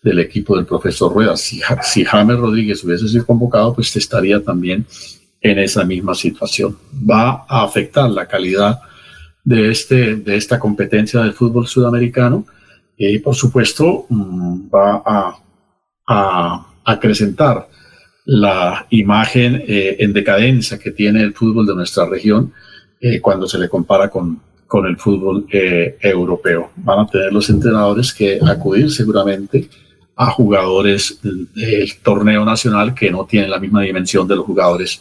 del 0.02 0.18
equipo 0.18 0.56
del 0.56 0.66
profesor 0.66 1.10
Rueda. 1.10 1.38
Si, 1.38 1.62
si 1.82 2.04
James 2.04 2.36
Rodríguez 2.36 2.84
hubiese 2.84 3.08
sido 3.08 3.24
convocado, 3.24 3.72
pues 3.74 3.96
estaría 3.96 4.44
también 4.44 4.84
en 5.44 5.58
esa 5.58 5.84
misma 5.84 6.14
situación. 6.14 6.76
Va 7.08 7.44
a 7.46 7.62
afectar 7.62 8.10
la 8.10 8.26
calidad 8.26 8.80
de, 9.44 9.70
este, 9.70 10.16
de 10.16 10.36
esta 10.36 10.58
competencia 10.58 11.20
del 11.20 11.34
fútbol 11.34 11.66
sudamericano 11.66 12.46
y 12.96 13.18
por 13.18 13.34
supuesto 13.34 14.06
mm, 14.08 14.70
va 14.74 15.02
a, 15.04 16.66
acrecentar 16.86 17.66
la 18.26 18.86
imagen 18.90 19.62
eh, 19.66 19.96
en 20.00 20.12
decadencia 20.12 20.78
que 20.78 20.90
tiene 20.90 21.22
el 21.22 21.32
fútbol 21.32 21.66
de 21.66 21.74
nuestra 21.74 22.06
región 22.06 22.52
eh, 23.00 23.20
cuando 23.20 23.46
se 23.46 23.58
le 23.58 23.70
compara 23.70 24.10
con, 24.10 24.38
con 24.66 24.84
el 24.84 24.98
fútbol 24.98 25.46
eh, 25.50 25.96
europeo. 26.02 26.72
Van 26.76 27.00
a 27.00 27.06
tener 27.06 27.32
los 27.32 27.48
entrenadores 27.48 28.12
que 28.12 28.38
acudir 28.46 28.90
seguramente 28.90 29.70
a 30.14 30.30
jugadores 30.30 31.18
del 31.22 31.48
torneo 32.02 32.44
nacional 32.44 32.94
que 32.94 33.10
no 33.10 33.24
tienen 33.24 33.50
la 33.50 33.58
misma 33.58 33.80
dimensión 33.80 34.28
de 34.28 34.36
los 34.36 34.44
jugadores 34.44 35.00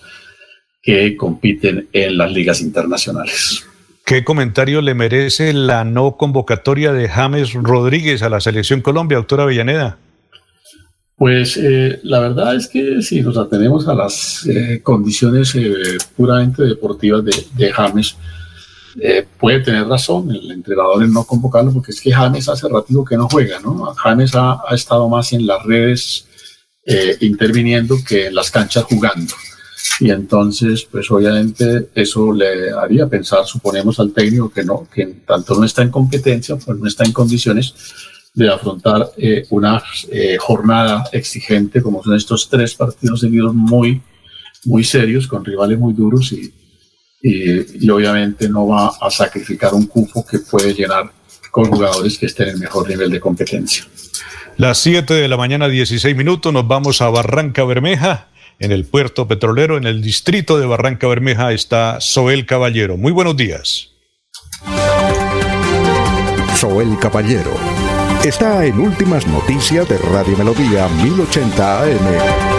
que 0.84 1.16
compiten 1.16 1.88
en 1.94 2.18
las 2.18 2.32
ligas 2.32 2.62
internacionales. 2.62 3.66
¿Qué 4.06 4.26
comentario 4.26 4.82
le 4.82 4.94
merece 4.94 5.54
la 5.54 5.86
no 5.86 6.18
convocatoria 6.18 6.92
de 6.92 7.08
James 7.08 7.54
Rodríguez 7.54 8.22
a 8.22 8.30
la 8.30 8.42
selección 8.42 8.82
Colombia, 8.82 9.18
doctora 9.18 9.46
Villaneda? 9.46 9.98
Pues 11.16 11.56
eh, 11.56 12.02
la 12.04 12.20
verdad 12.20 12.56
es 12.56 12.68
que 12.68 13.02
si 13.02 13.22
nos 13.22 13.38
atenemos 13.38 13.88
a 13.88 13.94
las 13.94 14.46
eh, 14.46 14.82
condiciones 14.84 15.56
eh, 15.56 15.98
puramente 16.18 16.64
deportivas 16.64 17.24
de, 17.24 17.72
James, 17.72 18.18
puede 19.40 19.62
tener 19.62 19.88
razón 19.88 20.30
el 20.32 20.52
entrenador 20.52 21.02
en 21.02 21.14
no 21.14 21.24
convocarlo, 21.24 21.72
porque 21.72 21.92
es 21.92 22.02
que 22.02 22.12
James 22.12 22.50
hace 22.50 22.68
ratito 22.68 23.06
que 23.06 23.16
no 23.16 23.30
juega, 23.30 23.60
¿no? 23.60 23.86
James 23.96 24.36
ha, 24.36 24.60
ha 24.68 24.76
estado 24.76 25.08
más 25.08 25.32
en 25.32 25.48
las 25.48 25.64
redes 25.64 26.28
interviniendo 27.22 27.96
que 28.06 28.28
en 28.28 28.36
las 28.36 28.52
canchas 28.52 28.84
jugando. 28.84 29.34
Y 30.00 30.10
entonces, 30.10 30.88
pues 30.92 31.10
obviamente 31.12 31.90
eso 31.94 32.34
le 32.34 32.72
haría 32.72 33.08
pensar, 33.08 33.46
suponemos 33.46 34.00
al 34.00 34.12
técnico 34.12 34.50
que 34.52 34.64
no, 34.64 34.88
que 34.94 35.06
tanto 35.26 35.56
no 35.56 35.66
está 35.66 35.84
en 35.84 35.92
competencia, 35.92 36.56
pues 36.56 36.78
no 36.78 36.88
está 36.88 37.04
en 37.04 37.14
condiciones 37.14 37.76
de 38.34 38.50
afrontar 38.50 39.12
eh, 39.18 39.46
una 39.52 39.82
eh, 40.12 40.38
jornada 40.40 41.04
exigente 41.12 41.82
como 41.82 42.04
son 42.04 42.16
estos 42.16 42.50
tres 42.50 42.74
partidos 42.74 43.20
seguidos 43.20 43.54
muy, 43.54 44.02
muy 44.66 44.84
serios, 44.84 45.28
con 45.28 45.46
rivales 45.46 45.78
muy 45.78 45.94
duros 45.94 46.32
y, 46.32 46.52
y, 47.22 47.86
y 47.86 47.90
obviamente 47.92 48.50
no 48.50 48.68
va 48.68 48.92
a 49.00 49.12
sacrificar 49.12 49.74
un 49.76 49.86
cupo 49.86 50.26
que 50.26 50.40
puede 50.40 50.74
llenar 50.74 51.12
con 51.52 51.66
jugadores 51.66 52.18
que 52.18 52.26
estén 52.26 52.48
en 52.48 52.56
el 52.56 52.60
mejor 52.62 52.90
nivel 52.90 53.12
de 53.12 53.20
competencia. 53.20 53.86
Las 54.58 54.80
7 54.80 55.14
de 55.14 55.28
la 55.28 55.38
mañana, 55.38 55.68
16 55.68 56.16
minutos, 56.16 56.52
nos 56.52 56.68
vamos 56.68 57.02
a 57.02 57.10
Barranca 57.10 57.64
Bermeja 57.64 58.30
en 58.64 58.72
el 58.72 58.86
puerto 58.86 59.28
petrolero, 59.28 59.76
en 59.76 59.84
el 59.84 60.02
distrito 60.02 60.58
de 60.58 60.66
Barranca 60.66 61.06
Bermeja, 61.08 61.52
está 61.52 62.00
Soel 62.00 62.46
Caballero. 62.46 62.96
Muy 62.96 63.12
buenos 63.12 63.36
días. 63.36 63.90
Soel 66.56 66.98
Caballero 66.98 67.52
está 68.24 68.66
en 68.66 68.80
Últimas 68.80 69.28
Noticias 69.28 69.88
de 69.90 69.98
Radio 69.98 70.38
Melodía 70.38 70.88
1080 70.88 71.82
AM. 71.82 72.53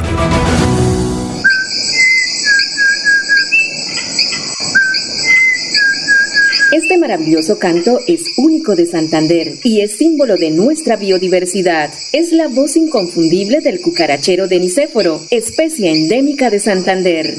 Este 6.75 6.99
maravilloso 6.99 7.61
canto 7.61 8.01
es 8.09 8.33
único 8.37 8.75
de 8.75 8.87
Santander 8.87 9.59
y 9.63 9.83
es 9.83 9.97
símbolo 9.97 10.37
de 10.37 10.51
nuestra 10.51 10.97
biodiversidad. 10.97 11.93
Es 12.13 12.33
la 12.33 12.49
voz 12.49 12.77
inconfundible 12.77 13.61
del 13.61 13.81
cucarachero 13.81 14.49
de 14.49 14.59
Nicéforo, 14.59 15.21
especie 15.31 15.93
endémica 15.93 16.51
de 16.51 16.59
Santander. 16.59 17.37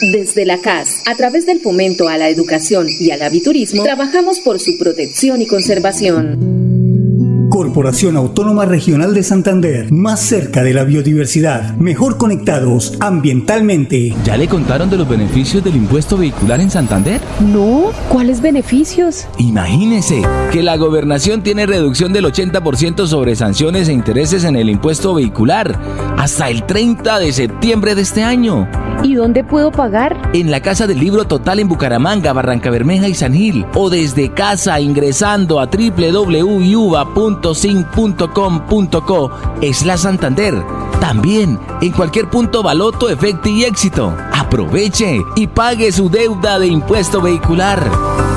Desde 0.00 0.46
la 0.46 0.58
CAS, 0.62 1.02
a 1.04 1.14
través 1.14 1.44
del 1.44 1.60
fomento 1.60 2.08
a 2.08 2.16
la 2.16 2.30
educación 2.30 2.86
y 2.88 3.10
al 3.10 3.20
aviturismo, 3.20 3.82
trabajamos 3.82 4.40
por 4.40 4.58
su 4.58 4.78
protección 4.78 5.42
y 5.42 5.46
conservación. 5.46 6.70
Corporación 7.50 8.16
Autónoma 8.16 8.64
Regional 8.64 9.12
de 9.12 9.22
Santander, 9.22 9.92
más 9.92 10.20
cerca 10.20 10.62
de 10.62 10.72
la 10.72 10.84
biodiversidad, 10.84 11.74
mejor 11.76 12.16
conectados 12.16 12.96
ambientalmente. 13.00 14.14
¿Ya 14.24 14.36
le 14.38 14.48
contaron 14.48 14.88
de 14.88 14.96
los 14.96 15.08
beneficios 15.08 15.62
del 15.62 15.76
impuesto 15.76 16.16
vehicular 16.16 16.60
en 16.60 16.70
Santander? 16.70 17.20
No, 17.40 17.90
¿cuáles 18.08 18.40
beneficios? 18.40 19.26
Imagínese 19.36 20.22
que 20.52 20.62
la 20.62 20.76
gobernación 20.76 21.42
tiene 21.42 21.66
reducción 21.66 22.12
del 22.12 22.24
80% 22.24 23.06
sobre 23.06 23.36
sanciones 23.36 23.88
e 23.88 23.92
intereses 23.92 24.44
en 24.44 24.56
el 24.56 24.70
impuesto 24.70 25.12
vehicular 25.12 25.78
hasta 26.20 26.50
el 26.50 26.64
30 26.64 27.18
de 27.18 27.32
septiembre 27.32 27.94
de 27.94 28.02
este 28.02 28.22
año. 28.22 28.68
¿Y 29.02 29.14
dónde 29.14 29.42
puedo 29.42 29.72
pagar? 29.72 30.30
En 30.34 30.50
la 30.50 30.60
Casa 30.60 30.86
del 30.86 31.00
Libro 31.00 31.24
Total 31.24 31.58
en 31.60 31.68
Bucaramanga, 31.68 32.34
Barranca 32.34 32.68
Bermeja 32.68 33.08
y 33.08 33.14
San 33.14 33.32
Gil. 33.32 33.64
O 33.74 33.88
desde 33.88 34.30
casa 34.30 34.78
ingresando 34.80 35.60
a 35.60 35.66
www.sin.com.co 35.66 36.90
es 39.62 39.86
la 39.86 39.96
Santander. 39.96 40.62
También 41.00 41.58
en 41.80 41.92
cualquier 41.92 42.28
punto 42.28 42.62
Baloto, 42.62 43.08
Efecto 43.08 43.48
y 43.48 43.64
Éxito. 43.64 44.14
Aproveche 44.30 45.22
y 45.36 45.46
pague 45.46 45.90
su 45.90 46.10
deuda 46.10 46.58
de 46.58 46.66
impuesto 46.66 47.22
vehicular. 47.22 48.29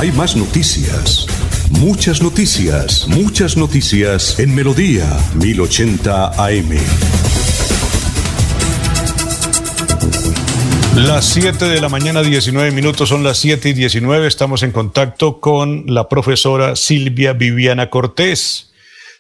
Hay 0.01 0.13
más 0.13 0.37
noticias. 0.37 1.27
Muchas 1.71 2.23
noticias, 2.23 3.07
muchas 3.09 3.57
noticias 3.57 4.39
en 4.39 4.55
Melodía 4.55 5.07
1080 5.35 6.45
AM. 6.45 6.79
Las 10.95 11.27
7 11.27 11.67
de 11.67 11.81
la 11.81 11.89
mañana, 11.89 12.23
19 12.23 12.73
minutos, 12.73 13.09
son 13.09 13.23
las 13.23 13.39
7 13.39 13.69
y 13.69 13.73
19. 13.73 14.27
Estamos 14.27 14.65
en 14.65 14.73
contacto 14.73 15.41
con 15.41 15.85
la 15.87 16.09
profesora 16.09 16.75
Silvia 16.75 17.35
Viviana 17.35 17.89
Cortés. 17.89 18.73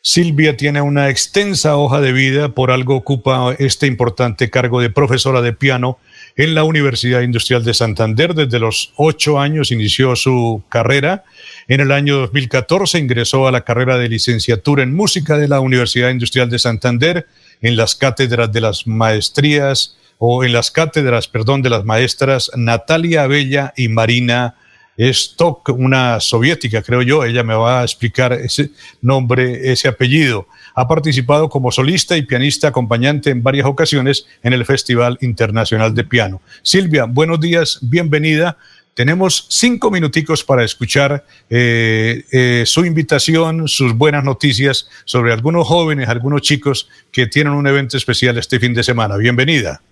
Silvia 0.02 0.57
tiene 0.57 0.81
una 0.81 1.08
extensa 1.08 1.76
hoja 1.76 2.00
de 2.00 2.12
vida, 2.12 2.49
por 2.49 2.70
algo 2.70 2.97
ocupa 2.97 3.55
este 3.58 3.86
importante 3.86 4.50
cargo 4.50 4.81
de 4.81 4.91
profesora 4.91 5.41
de 5.41 5.52
piano 5.52 5.99
en 6.39 6.55
la 6.55 6.65
Universidad 6.65 7.20
Industrial 7.20 7.62
de 7.65 7.75
Santander. 7.75 8.33
Desde 8.33 8.60
los 8.60 8.92
ocho 8.97 9.39
años 9.39 9.70
inició 9.73 10.17
su 10.17 10.62
carrera. 10.70 11.25
En 11.67 11.81
el 11.81 11.92
año 11.92 12.17
2014 12.18 12.99
ingresó 12.99 13.47
a 13.47 13.52
la 13.52 13.62
carrera 13.62 13.99
de 13.99 14.08
licenciatura 14.08 14.84
en 14.84 14.94
música 14.94 15.36
de 15.36 15.49
la 15.49 15.60
Universidad 15.60 16.10
Industrial 16.10 16.49
de 16.49 16.60
Santander 16.60 17.26
en 17.60 17.76
las 17.76 17.97
cátedras 17.97 18.50
de 18.52 18.60
las 18.60 18.86
maestrías 18.86 19.99
o 20.18 20.44
en 20.44 20.52
las 20.52 20.70
cátedras, 20.70 21.26
perdón, 21.26 21.60
de 21.60 21.70
las 21.70 21.84
maestras 21.84 22.50
Natalia 22.55 23.25
Abella 23.25 23.75
y 23.76 23.89
Marina 23.89 24.55
Stock, 24.97 25.68
una 25.70 26.20
soviética, 26.20 26.83
creo 26.83 27.02
yo. 27.02 27.25
Ella 27.25 27.42
me 27.42 27.55
va 27.55 27.81
a 27.81 27.84
explicar 27.84 28.33
ese 28.33 28.70
nombre, 29.00 29.73
ese 29.73 29.89
apellido. 29.89 30.47
Ha 30.78 30.86
participado 30.86 31.48
como 31.48 31.73
solista 31.73 32.16
y 32.16 32.23
pianista 32.23 32.68
acompañante 32.68 33.31
en 33.31 33.42
varias 33.42 33.66
ocasiones 33.66 34.26
en 34.44 34.52
el 34.52 34.65
Festival 34.65 35.18
Internacional 35.23 35.92
de 35.92 36.05
Piano. 36.05 36.40
Silvia, 36.62 37.05
buenos 37.05 37.40
días, 37.40 37.81
bienvenida. 37.82 38.57
Tenemos 38.94 39.47
cinco 39.48 39.90
minuticos 39.90 40.44
para 40.44 40.62
escuchar 40.62 41.24
eh, 41.50 42.23
eh, 42.31 42.62
su 42.65 42.84
invitación, 42.84 43.66
sus 43.66 43.92
buenas 43.92 44.23
noticias 44.23 44.89
sobre 45.05 45.32
algunos 45.32 45.66
jóvenes, 45.66 46.08
algunos 46.08 46.42
chicos 46.42 46.89
que 47.10 47.26
tienen 47.26 47.55
un 47.55 47.66
evento 47.66 47.97
especial 47.97 48.39
este 48.39 48.60
fin 48.60 48.73
de 48.73 48.84
semana. 48.84 49.16
Bienvenida. 49.16 49.82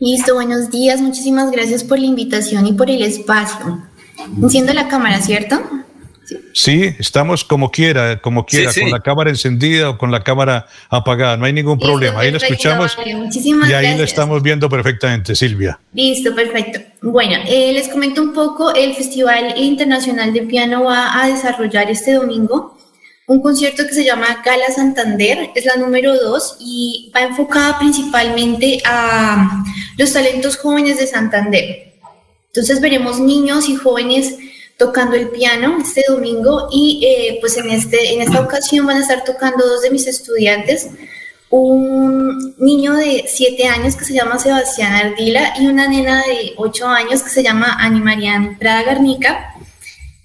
Listo, 0.00 0.34
buenos 0.34 0.72
días. 0.72 1.00
Muchísimas 1.00 1.52
gracias 1.52 1.84
por 1.84 2.00
la 2.00 2.06
invitación 2.06 2.66
y 2.66 2.72
por 2.72 2.90
el 2.90 3.02
espacio. 3.02 3.80
Enciendo 4.42 4.74
la 4.74 4.88
cámara, 4.88 5.22
¿cierto? 5.22 5.85
Sí, 6.52 6.94
estamos 6.98 7.44
como 7.44 7.70
quiera, 7.70 8.20
como 8.20 8.44
quiera, 8.46 8.72
con 8.72 8.90
la 8.90 9.00
cámara 9.00 9.30
encendida 9.30 9.90
o 9.90 9.98
con 9.98 10.10
la 10.10 10.22
cámara 10.22 10.66
apagada, 10.88 11.36
no 11.36 11.46
hay 11.46 11.52
ningún 11.52 11.78
problema. 11.78 12.20
Ahí 12.20 12.30
la 12.30 12.38
escuchamos 12.38 12.96
y 13.36 13.72
ahí 13.72 13.96
la 13.96 14.04
estamos 14.04 14.42
viendo 14.42 14.68
perfectamente, 14.68 15.34
Silvia. 15.34 15.78
Listo, 15.92 16.34
perfecto. 16.34 16.80
Bueno, 17.02 17.36
eh, 17.46 17.72
les 17.72 17.88
comento 17.88 18.22
un 18.22 18.32
poco, 18.32 18.74
el 18.74 18.94
Festival 18.94 19.54
Internacional 19.56 20.32
de 20.32 20.42
Piano 20.42 20.84
va 20.84 21.22
a 21.22 21.28
desarrollar 21.28 21.90
este 21.90 22.14
domingo 22.14 22.76
un 23.28 23.42
concierto 23.42 23.84
que 23.86 23.92
se 23.92 24.04
llama 24.04 24.40
Gala 24.44 24.70
Santander, 24.70 25.50
es 25.54 25.64
la 25.64 25.76
número 25.76 26.14
dos 26.14 26.56
y 26.60 27.10
va 27.14 27.22
enfocada 27.22 27.78
principalmente 27.78 28.80
a 28.84 29.64
los 29.98 30.12
talentos 30.12 30.56
jóvenes 30.56 30.98
de 30.98 31.06
Santander. 31.08 31.94
Entonces 32.46 32.80
veremos 32.80 33.18
niños 33.18 33.68
y 33.68 33.74
jóvenes 33.74 34.36
tocando 34.76 35.16
el 35.16 35.28
piano 35.30 35.78
este 35.80 36.04
domingo 36.08 36.68
y 36.70 37.02
eh, 37.04 37.38
pues 37.40 37.56
en, 37.56 37.70
este, 37.70 38.14
en 38.14 38.22
esta 38.22 38.40
ocasión 38.40 38.86
van 38.86 38.98
a 38.98 39.00
estar 39.00 39.24
tocando 39.24 39.66
dos 39.66 39.82
de 39.82 39.90
mis 39.90 40.06
estudiantes, 40.06 40.88
un 41.48 42.54
niño 42.58 42.94
de 42.96 43.24
7 43.26 43.68
años 43.68 43.96
que 43.96 44.04
se 44.04 44.12
llama 44.12 44.38
Sebastián 44.38 44.92
Ardila 44.92 45.54
y 45.58 45.68
una 45.68 45.88
nena 45.88 46.18
de 46.18 46.52
8 46.56 46.88
años 46.88 47.22
que 47.22 47.30
se 47.30 47.42
llama 47.42 47.76
Ani 47.78 48.00
Marian 48.00 48.58
Prada 48.58 48.82
Garnica. 48.82 49.54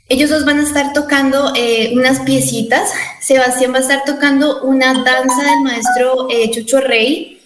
Ellos 0.10 0.30
dos 0.30 0.44
van 0.44 0.60
a 0.60 0.64
estar 0.64 0.92
tocando 0.92 1.54
eh, 1.56 1.94
unas 1.94 2.20
piecitas. 2.22 2.92
Sebastián 3.22 3.72
va 3.72 3.78
a 3.78 3.82
estar 3.82 4.04
tocando 4.04 4.64
una 4.64 5.04
danza 5.04 5.44
del 5.44 5.62
maestro 5.64 6.28
eh, 6.30 6.50
Chucho 6.52 6.82
Rey. 6.82 7.40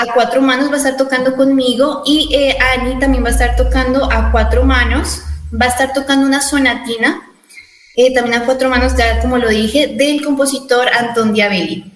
a 0.00 0.12
cuatro 0.12 0.42
manos 0.42 0.70
va 0.70 0.74
a 0.74 0.78
estar 0.78 0.96
tocando 0.96 1.36
conmigo 1.36 2.02
y 2.04 2.34
Ani 2.72 2.98
también 2.98 3.22
va 3.22 3.28
a 3.28 3.32
estar 3.32 3.54
tocando 3.54 4.10
a 4.10 4.32
cuatro 4.32 4.64
manos 4.64 5.20
va 5.52 5.66
a 5.66 5.68
estar 5.68 5.92
tocando 5.92 6.26
una 6.26 6.40
sonatina, 6.40 7.22
eh, 7.96 8.14
también 8.14 8.42
a 8.42 8.44
cuatro 8.44 8.68
manos, 8.70 8.96
ya 8.96 9.20
como 9.20 9.38
lo 9.38 9.48
dije, 9.48 9.88
del 9.88 10.24
compositor 10.24 10.88
Anton 10.88 11.32
Diabelli. 11.32 11.92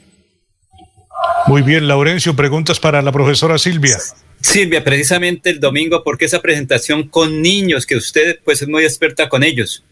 Muy 1.47 1.63
bien, 1.63 1.87
Laurencio, 1.87 2.35
preguntas 2.35 2.81
para 2.81 3.01
la 3.03 3.13
profesora 3.13 3.59
Silvia. 3.59 3.99
Silvia, 4.41 4.85
precisamente 4.85 5.51
el 5.51 5.61
domingo, 5.61 6.03
¿por 6.03 6.19
qué 6.19 6.27
esa 6.27 6.43
presentación 6.43 7.09
con 7.09 7.41
niños 7.41 7.87
que 7.87 7.97
usted 7.97 8.41
pues 8.45 8.61
es 8.61 8.69
muy 8.69 8.85
experta 8.85 9.29
con 9.29 9.43
ellos? 9.43 9.85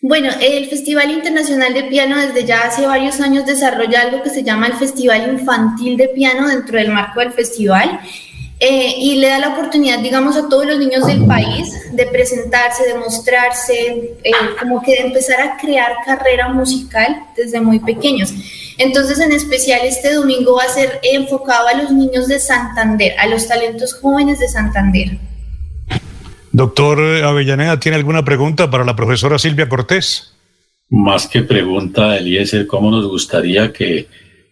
Bueno, 0.00 0.30
el 0.40 0.66
Festival 0.68 1.10
Internacional 1.10 1.74
de 1.74 1.84
Piano 1.84 2.18
desde 2.18 2.44
ya 2.44 2.62
hace 2.62 2.86
varios 2.86 3.20
años 3.20 3.46
desarrolla 3.46 4.02
algo 4.02 4.22
que 4.22 4.30
se 4.30 4.44
llama 4.44 4.66
el 4.66 4.74
Festival 4.74 5.32
Infantil 5.32 5.96
de 5.96 6.08
Piano 6.08 6.48
dentro 6.48 6.78
del 6.78 6.92
marco 6.92 7.20
del 7.20 7.32
festival 7.32 8.00
eh, 8.58 8.94
y 8.98 9.16
le 9.16 9.28
da 9.28 9.38
la 9.38 9.48
oportunidad, 9.48 9.98
digamos, 9.98 10.36
a 10.36 10.48
todos 10.48 10.64
los 10.64 10.78
niños 10.78 11.06
del 11.06 11.26
país 11.26 11.74
de 11.92 12.06
presentarse, 12.06 12.86
de 12.86 12.94
mostrarse, 12.94 14.16
eh, 14.24 14.32
como 14.58 14.80
que 14.82 14.92
de 14.92 15.00
empezar 15.00 15.40
a 15.40 15.56
crear 15.58 15.92
carrera 16.06 16.48
musical 16.48 17.16
desde 17.36 17.60
muy 17.60 17.80
pequeños. 17.80 18.32
Entonces, 18.78 19.20
en 19.20 19.32
especial 19.32 19.80
este 19.84 20.14
domingo 20.14 20.56
va 20.56 20.64
a 20.64 20.68
ser 20.68 21.00
enfocado 21.02 21.68
a 21.68 21.74
los 21.74 21.90
niños 21.90 22.28
de 22.28 22.38
Santander, 22.38 23.12
a 23.18 23.26
los 23.26 23.46
talentos 23.46 23.94
jóvenes 23.94 24.38
de 24.38 24.48
Santander. 24.48 25.18
Doctor 26.52 26.98
Avellaneda, 27.24 27.78
¿tiene 27.78 27.96
alguna 27.96 28.24
pregunta 28.24 28.70
para 28.70 28.84
la 28.84 28.96
profesora 28.96 29.38
Silvia 29.38 29.68
Cortés? 29.68 30.32
Más 30.88 31.26
que 31.26 31.42
pregunta, 31.42 32.16
Eliezer, 32.16 32.66
¿cómo 32.66 32.90
nos 32.90 33.06
gustaría 33.06 33.70
que 33.72 34.06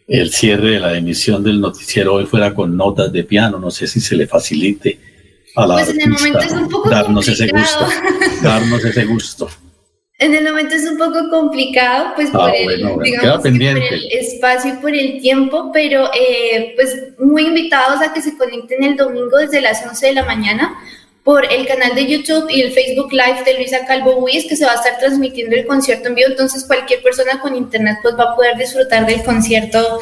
el 0.07 0.33
cierre 0.33 0.73
de 0.73 0.81
la 0.81 0.97
emisión 0.97 1.43
del 1.43 1.61
noticiero 1.61 2.15
hoy 2.15 2.27
fuera 2.27 2.55
con 2.55 2.77
notas 2.77 3.13
de 3.13 3.25
piano. 3.25 3.59
No 3.59 3.71
sé 3.71 3.87
si 3.87 4.01
se 4.01 4.17
le 4.17 4.27
facilite 4.27 4.99
a 5.57 5.67
la 5.67 5.75
pues 5.75 5.91
en 5.91 6.01
el 6.01 6.11
momento 6.11 6.41
es 6.41 6.53
un 6.53 6.69
poco 6.69 6.91
darnos 6.91 7.27
complicado. 7.27 7.63
ese 7.63 7.87
gusto, 7.87 8.43
darnos 8.43 8.85
ese 8.85 9.05
gusto. 9.05 9.49
En 10.19 10.33
el 10.33 10.45
momento 10.45 10.75
es 10.77 10.87
un 10.89 10.97
poco 10.97 11.29
complicado, 11.29 12.13
pues 12.15 12.29
Ah, 12.33 12.39
por, 12.39 12.55
el, 12.55 12.65
bueno, 12.65 12.89
bueno, 12.95 13.03
digamos 13.03 13.43
queda 13.43 13.53
que 13.53 13.59
por 13.59 13.93
el 13.93 14.13
espacio 14.13 14.75
y 14.75 14.77
por 14.77 14.95
el 14.95 15.21
tiempo, 15.21 15.71
pero 15.73 16.09
eh, 16.15 16.73
pues 16.77 16.97
muy 17.19 17.47
invitados 17.47 18.01
a 18.01 18.13
que 18.13 18.23
se 18.23 18.37
conecten 18.37 18.85
el 18.85 18.97
domingo 18.97 19.37
desde 19.39 19.61
las 19.61 19.85
11 19.85 20.07
de 20.07 20.13
la 20.13 20.25
mañana 20.25 20.75
por 21.25 21.51
el 21.51 21.67
canal 21.67 21.95
de 21.95 22.07
YouTube 22.07 22.51
y 22.51 22.61
el 22.61 22.73
Facebook 22.73 23.11
Live 23.11 23.43
de 23.45 23.55
Luisa 23.55 23.87
Calvo 23.87 24.19
Wiz, 24.19 24.47
que 24.47 24.57
se 24.57 24.67
va 24.67 24.73
a 24.73 24.75
estar 24.75 24.99
transmitiendo 24.99 25.57
el 25.57 25.67
concierto 25.67 26.09
en 26.09 26.15
vivo, 26.15 26.29
entonces 26.29 26.65
cualquier 26.65 27.03
persona 27.03 27.41
con 27.41 27.57
internet 27.57 27.97
pues 28.03 28.15
va 28.17 28.33
a 28.33 28.37
poder 28.37 28.59
disfrutar 28.59 29.07
del 29.07 29.23
concierto 29.25 30.01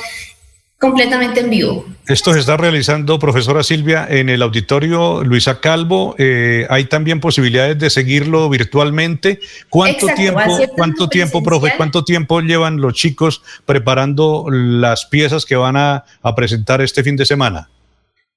completamente 0.82 1.38
en 1.38 1.50
vivo. 1.50 1.86
Esto 2.08 2.32
se 2.32 2.40
está 2.40 2.56
realizando, 2.56 3.20
profesora 3.20 3.62
Silvia, 3.62 4.04
en 4.10 4.28
el 4.28 4.42
auditorio 4.42 5.22
Luisa 5.22 5.60
Calvo. 5.60 6.16
Eh, 6.18 6.66
hay 6.68 6.86
también 6.86 7.20
posibilidades 7.20 7.78
de 7.78 7.88
seguirlo 7.88 8.48
virtualmente. 8.48 9.38
¿Cuánto 9.70 10.08
Exacto, 10.08 10.20
tiempo, 10.20 10.74
cuánto 10.74 11.08
tiempo, 11.08 11.42
profe, 11.44 11.74
cuánto 11.76 12.04
tiempo 12.04 12.40
llevan 12.40 12.80
los 12.80 12.94
chicos 12.94 13.44
preparando 13.64 14.46
las 14.50 15.06
piezas 15.06 15.46
que 15.46 15.54
van 15.54 15.76
a, 15.76 16.04
a 16.20 16.34
presentar 16.34 16.82
este 16.82 17.04
fin 17.04 17.14
de 17.16 17.26
semana? 17.26 17.68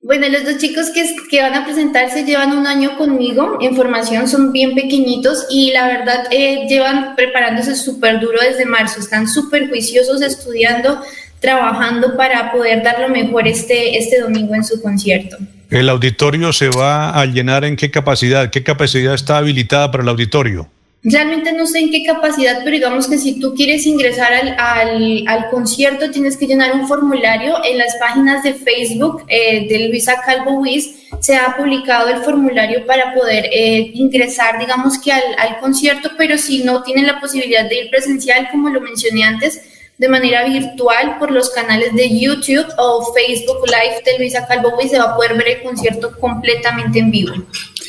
Bueno, 0.05 0.29
los 0.29 0.45
dos 0.45 0.59
chicos 0.59 0.91
que, 1.31 1.41
van 1.41 1.55
a 1.55 1.65
presentarse 1.65 2.25
llevan 2.25 2.55
un 2.55 2.67
año 2.67 2.95
conmigo 2.95 3.57
en 3.59 3.75
formación, 3.75 4.27
son 4.27 4.51
bien 4.51 4.75
pequeñitos 4.75 5.47
y 5.49 5.71
la 5.71 5.87
verdad 5.87 6.25
eh, 6.29 6.67
llevan 6.69 7.15
preparándose 7.15 7.75
súper 7.75 8.19
duro 8.19 8.37
desde 8.39 8.67
marzo, 8.67 8.99
están 8.99 9.27
súper 9.27 9.67
juiciosos 9.67 10.21
estudiando, 10.21 11.01
trabajando 11.39 12.15
para 12.15 12.51
poder 12.51 12.83
dar 12.83 12.99
lo 12.99 13.09
mejor 13.09 13.47
este, 13.47 13.97
este 13.97 14.21
domingo 14.21 14.53
en 14.53 14.63
su 14.63 14.79
concierto. 14.79 15.37
¿El 15.71 15.89
auditorio 15.89 16.53
se 16.53 16.69
va 16.69 17.19
a 17.19 17.25
llenar 17.25 17.65
en 17.65 17.75
qué 17.75 17.89
capacidad? 17.89 18.51
¿Qué 18.51 18.61
capacidad 18.61 19.15
está 19.15 19.39
habilitada 19.39 19.89
para 19.89 20.03
el 20.03 20.09
auditorio? 20.09 20.69
Realmente 21.07 21.53
no 21.53 21.67
sé 21.67 21.81
en 21.81 21.91
qué 21.91 22.03
capacidad, 22.03 22.61
pero 22.63 22.71
digamos 22.71 23.07
que 23.07 23.19
si 23.19 23.39
tú 23.39 23.53
quieres 23.53 23.85
ingresar 23.85 24.33
al, 24.33 24.55
al, 24.57 25.23
al 25.27 25.49
concierto 25.51 26.09
tienes 26.09 26.35
que 26.35 26.47
llenar 26.47 26.73
un 26.73 26.87
formulario 26.87 27.63
en 27.63 27.77
las 27.77 27.95
páginas 27.97 28.41
de 28.41 28.55
Facebook 28.55 29.23
eh, 29.27 29.67
de 29.69 29.87
Luisa 29.87 30.19
Calvo 30.25 30.61
Wiz. 30.61 30.95
Se 31.19 31.35
ha 31.35 31.55
publicado 31.55 32.09
el 32.09 32.23
formulario 32.23 32.87
para 32.87 33.13
poder 33.13 33.45
eh, 33.51 33.91
ingresar, 33.93 34.57
digamos 34.57 34.97
que 34.97 35.11
al, 35.11 35.21
al 35.37 35.59
concierto, 35.59 36.09
pero 36.17 36.39
si 36.39 36.63
no 36.63 36.81
tienen 36.81 37.05
la 37.05 37.19
posibilidad 37.19 37.69
de 37.69 37.83
ir 37.83 37.89
presencial, 37.91 38.49
como 38.49 38.69
lo 38.69 38.81
mencioné 38.81 39.25
antes, 39.25 39.61
de 39.99 40.09
manera 40.09 40.43
virtual 40.43 41.19
por 41.19 41.29
los 41.29 41.51
canales 41.51 41.93
de 41.93 42.19
YouTube 42.19 42.65
o 42.79 43.13
Facebook 43.13 43.59
Live 43.67 44.01
de 44.03 44.17
Luisa 44.17 44.47
Calvo 44.47 44.75
Wiz, 44.75 44.89
se 44.89 44.97
va 44.97 45.11
a 45.11 45.15
poder 45.15 45.35
ver 45.35 45.49
el 45.49 45.61
concierto 45.61 46.11
completamente 46.19 46.97
en 46.97 47.11
vivo. 47.11 47.33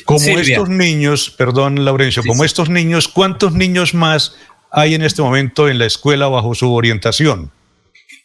Como 0.06 0.20
Silvia. 0.20 0.54
estos 0.56 0.68
niños, 0.70 1.30
perdón, 1.36 1.84
Laurencio, 1.84 2.22
como 2.26 2.44
estos 2.44 2.70
niños, 2.70 3.08
¿cuántos 3.08 3.52
niños 3.52 3.92
más 3.92 4.34
hay 4.70 4.94
en 4.94 5.02
este 5.02 5.20
momento 5.20 5.68
en 5.68 5.78
la 5.78 5.84
escuela 5.86 6.28
bajo 6.28 6.54
su 6.54 6.72
orientación? 6.72 7.50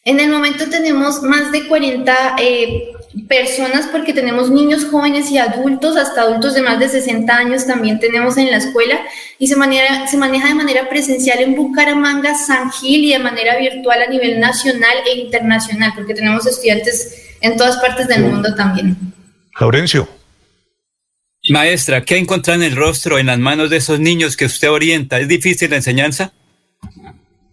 En 0.03 0.19
el 0.19 0.29
momento 0.31 0.67
tenemos 0.69 1.21
más 1.21 1.51
de 1.51 1.67
40 1.67 2.35
eh, 2.39 2.91
personas 3.27 3.87
porque 3.91 4.13
tenemos 4.13 4.49
niños 4.49 4.85
jóvenes 4.89 5.29
y 5.29 5.37
adultos, 5.37 5.95
hasta 5.95 6.21
adultos 6.21 6.55
de 6.55 6.61
más 6.63 6.79
de 6.79 6.89
60 6.89 7.31
años 7.35 7.67
también 7.67 7.99
tenemos 7.99 8.35
en 8.37 8.49
la 8.49 8.57
escuela 8.57 8.99
y 9.37 9.47
se, 9.47 9.55
manera- 9.55 10.07
se 10.07 10.17
maneja 10.17 10.47
de 10.47 10.55
manera 10.55 10.89
presencial 10.89 11.39
en 11.39 11.55
Bucaramanga, 11.55 12.33
San 12.35 12.71
Gil 12.71 13.03
y 13.05 13.11
de 13.13 13.19
manera 13.19 13.57
virtual 13.57 14.01
a 14.01 14.07
nivel 14.07 14.39
nacional 14.39 14.95
e 15.07 15.19
internacional 15.19 15.91
porque 15.95 16.15
tenemos 16.15 16.47
estudiantes 16.47 17.35
en 17.41 17.55
todas 17.57 17.77
partes 17.77 18.07
del 18.07 18.23
mundo 18.23 18.55
también. 18.55 18.97
Laurencio. 19.59 20.07
Maestra, 21.51 22.05
¿qué 22.05 22.17
encontrar 22.17 22.55
en 22.55 22.63
el 22.63 22.77
rostro, 22.77 23.19
en 23.19 23.25
las 23.25 23.37
manos 23.37 23.69
de 23.69 23.77
esos 23.77 23.99
niños 23.99 24.37
que 24.37 24.45
usted 24.45 24.71
orienta? 24.71 25.19
¿Es 25.19 25.27
difícil 25.27 25.69
la 25.69 25.75
enseñanza? 25.75 26.31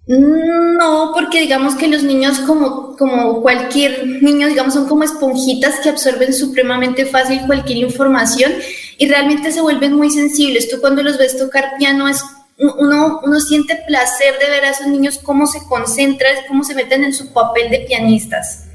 No, 0.07 1.11
porque 1.13 1.41
digamos 1.41 1.75
que 1.75 1.89
los 1.89 2.05
niños 2.05 2.39
como, 2.39 2.97
como 2.97 3.43
cualquier 3.43 4.23
niño, 4.23 4.47
digamos, 4.47 4.75
son 4.75 4.87
como 4.87 5.03
esponjitas 5.03 5.81
que 5.81 5.89
absorben 5.89 6.33
supremamente 6.33 7.07
fácil 7.07 7.41
cualquier 7.47 7.79
información 7.79 8.53
y 8.99 9.09
realmente 9.09 9.51
se 9.51 9.61
vuelven 9.61 9.95
muy 9.95 10.11
sensibles. 10.11 10.71
Tú 10.71 10.81
cuando 10.81 11.03
los 11.03 11.19
ves 11.19 11.37
tocar 11.37 11.73
piano 11.77 12.09
es 12.09 12.23
uno, 12.57 13.21
uno 13.25 13.41
siente 13.41 13.81
placer 13.89 14.39
de 14.39 14.49
ver 14.49 14.65
a 14.65 14.71
esos 14.71 14.87
niños 14.87 15.19
cómo 15.19 15.49
se 15.49 15.59
concentran, 15.69 16.37
cómo 16.47 16.63
se 16.63 16.77
meten 16.77 17.03
en 17.03 17.13
su 17.13 17.33
papel 17.33 17.69
de 17.69 17.81
pianistas. 17.81 18.68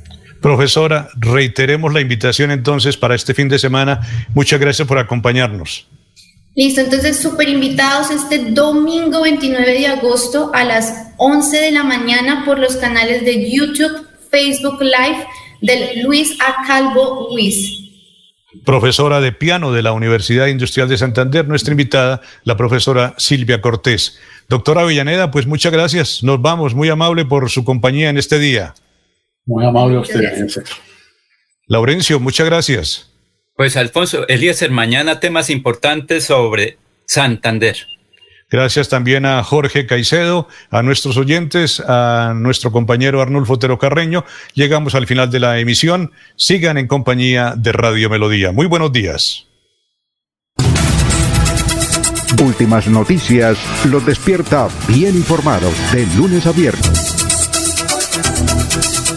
Profesora, 0.44 1.08
reiteremos 1.16 1.94
la 1.94 2.02
invitación 2.02 2.52
entonces 2.52 2.98
para 2.98 3.16
este 3.16 3.34
fin 3.34 3.48
de 3.48 3.58
semana. 3.58 4.02
Muchas 4.34 4.60
gracias 4.60 4.86
por 4.86 4.98
acompañarnos. 4.98 5.88
Listo, 6.54 6.82
entonces 6.82 7.18
súper 7.18 7.48
invitados 7.48 8.12
este 8.12 8.52
domingo 8.52 9.22
29 9.22 9.66
de 9.80 9.88
agosto 9.88 10.52
a 10.54 10.66
las 10.66 11.14
11 11.16 11.62
de 11.62 11.72
la 11.72 11.86
mañana 11.86 12.44
por 12.44 12.60
los 12.60 12.76
canales 12.76 13.24
de 13.24 13.50
YouTube, 13.50 14.06
Facebook 14.30 14.82
Live 14.82 15.26
del 15.62 16.04
Luis 16.04 16.36
A. 16.42 16.68
Calvo 16.68 17.30
Luis. 17.32 17.80
Profesora 18.66 19.22
de 19.22 19.32
piano 19.32 19.72
de 19.72 19.82
la 19.82 19.94
Universidad 19.94 20.48
Industrial 20.48 20.90
de 20.90 20.98
Santander, 20.98 21.48
nuestra 21.48 21.72
invitada, 21.72 22.20
la 22.44 22.58
profesora 22.58 23.16
Silvia 23.18 23.62
Cortés. 23.62 24.20
Doctora 24.50 24.82
Avellaneda, 24.82 25.32
pues 25.32 25.48
muchas 25.48 25.72
gracias. 25.72 26.22
Nos 26.22 26.42
vamos, 26.42 26.76
muy 26.76 26.90
amable 26.90 27.24
por 27.24 27.50
su 27.50 27.64
compañía 27.64 28.10
en 28.10 28.18
este 28.18 28.40
día. 28.40 28.74
Muy 29.46 29.66
amable 29.66 29.98
a 29.98 30.00
usted. 30.00 30.22
Laurencio, 31.68 32.20
muchas 32.20 32.46
gracias. 32.46 33.10
Pues 33.56 33.78
Alfonso, 33.78 34.28
Eliezer, 34.28 34.72
mañana 34.72 35.20
temas 35.20 35.50
importantes 35.50 36.26
sobre 36.26 36.78
Santander. 37.06 37.78
Gracias 38.50 38.88
también 38.88 39.26
a 39.26 39.44
Jorge 39.44 39.88
Caicedo, 39.88 40.48
a 40.70 40.84
nuestros 40.84 41.18
oyentes, 41.18 41.80
a 41.80 42.34
nuestro 42.36 42.72
compañero 42.72 43.22
Arnulfo 43.22 43.54
Otero 43.54 43.80
Carreño. 43.80 44.26
Llegamos 44.54 44.94
al 44.94 45.08
final 45.08 45.32
de 45.32 45.40
la 45.40 45.60
emisión. 45.60 46.12
Sigan 46.36 46.78
en 46.78 46.88
compañía 46.88 47.56
de 47.58 47.72
Radio 47.72 48.10
Melodía. 48.12 48.52
Muy 48.52 48.68
buenos 48.68 48.92
días. 48.92 49.48
Últimas 52.44 52.88
Noticias 52.88 53.58
los 53.86 54.06
despierta 54.06 54.68
bien 54.88 55.16
informados 55.16 55.74
de 55.92 56.06
lunes 56.16 56.46
a 56.46 56.52
viernes. 56.52 57.13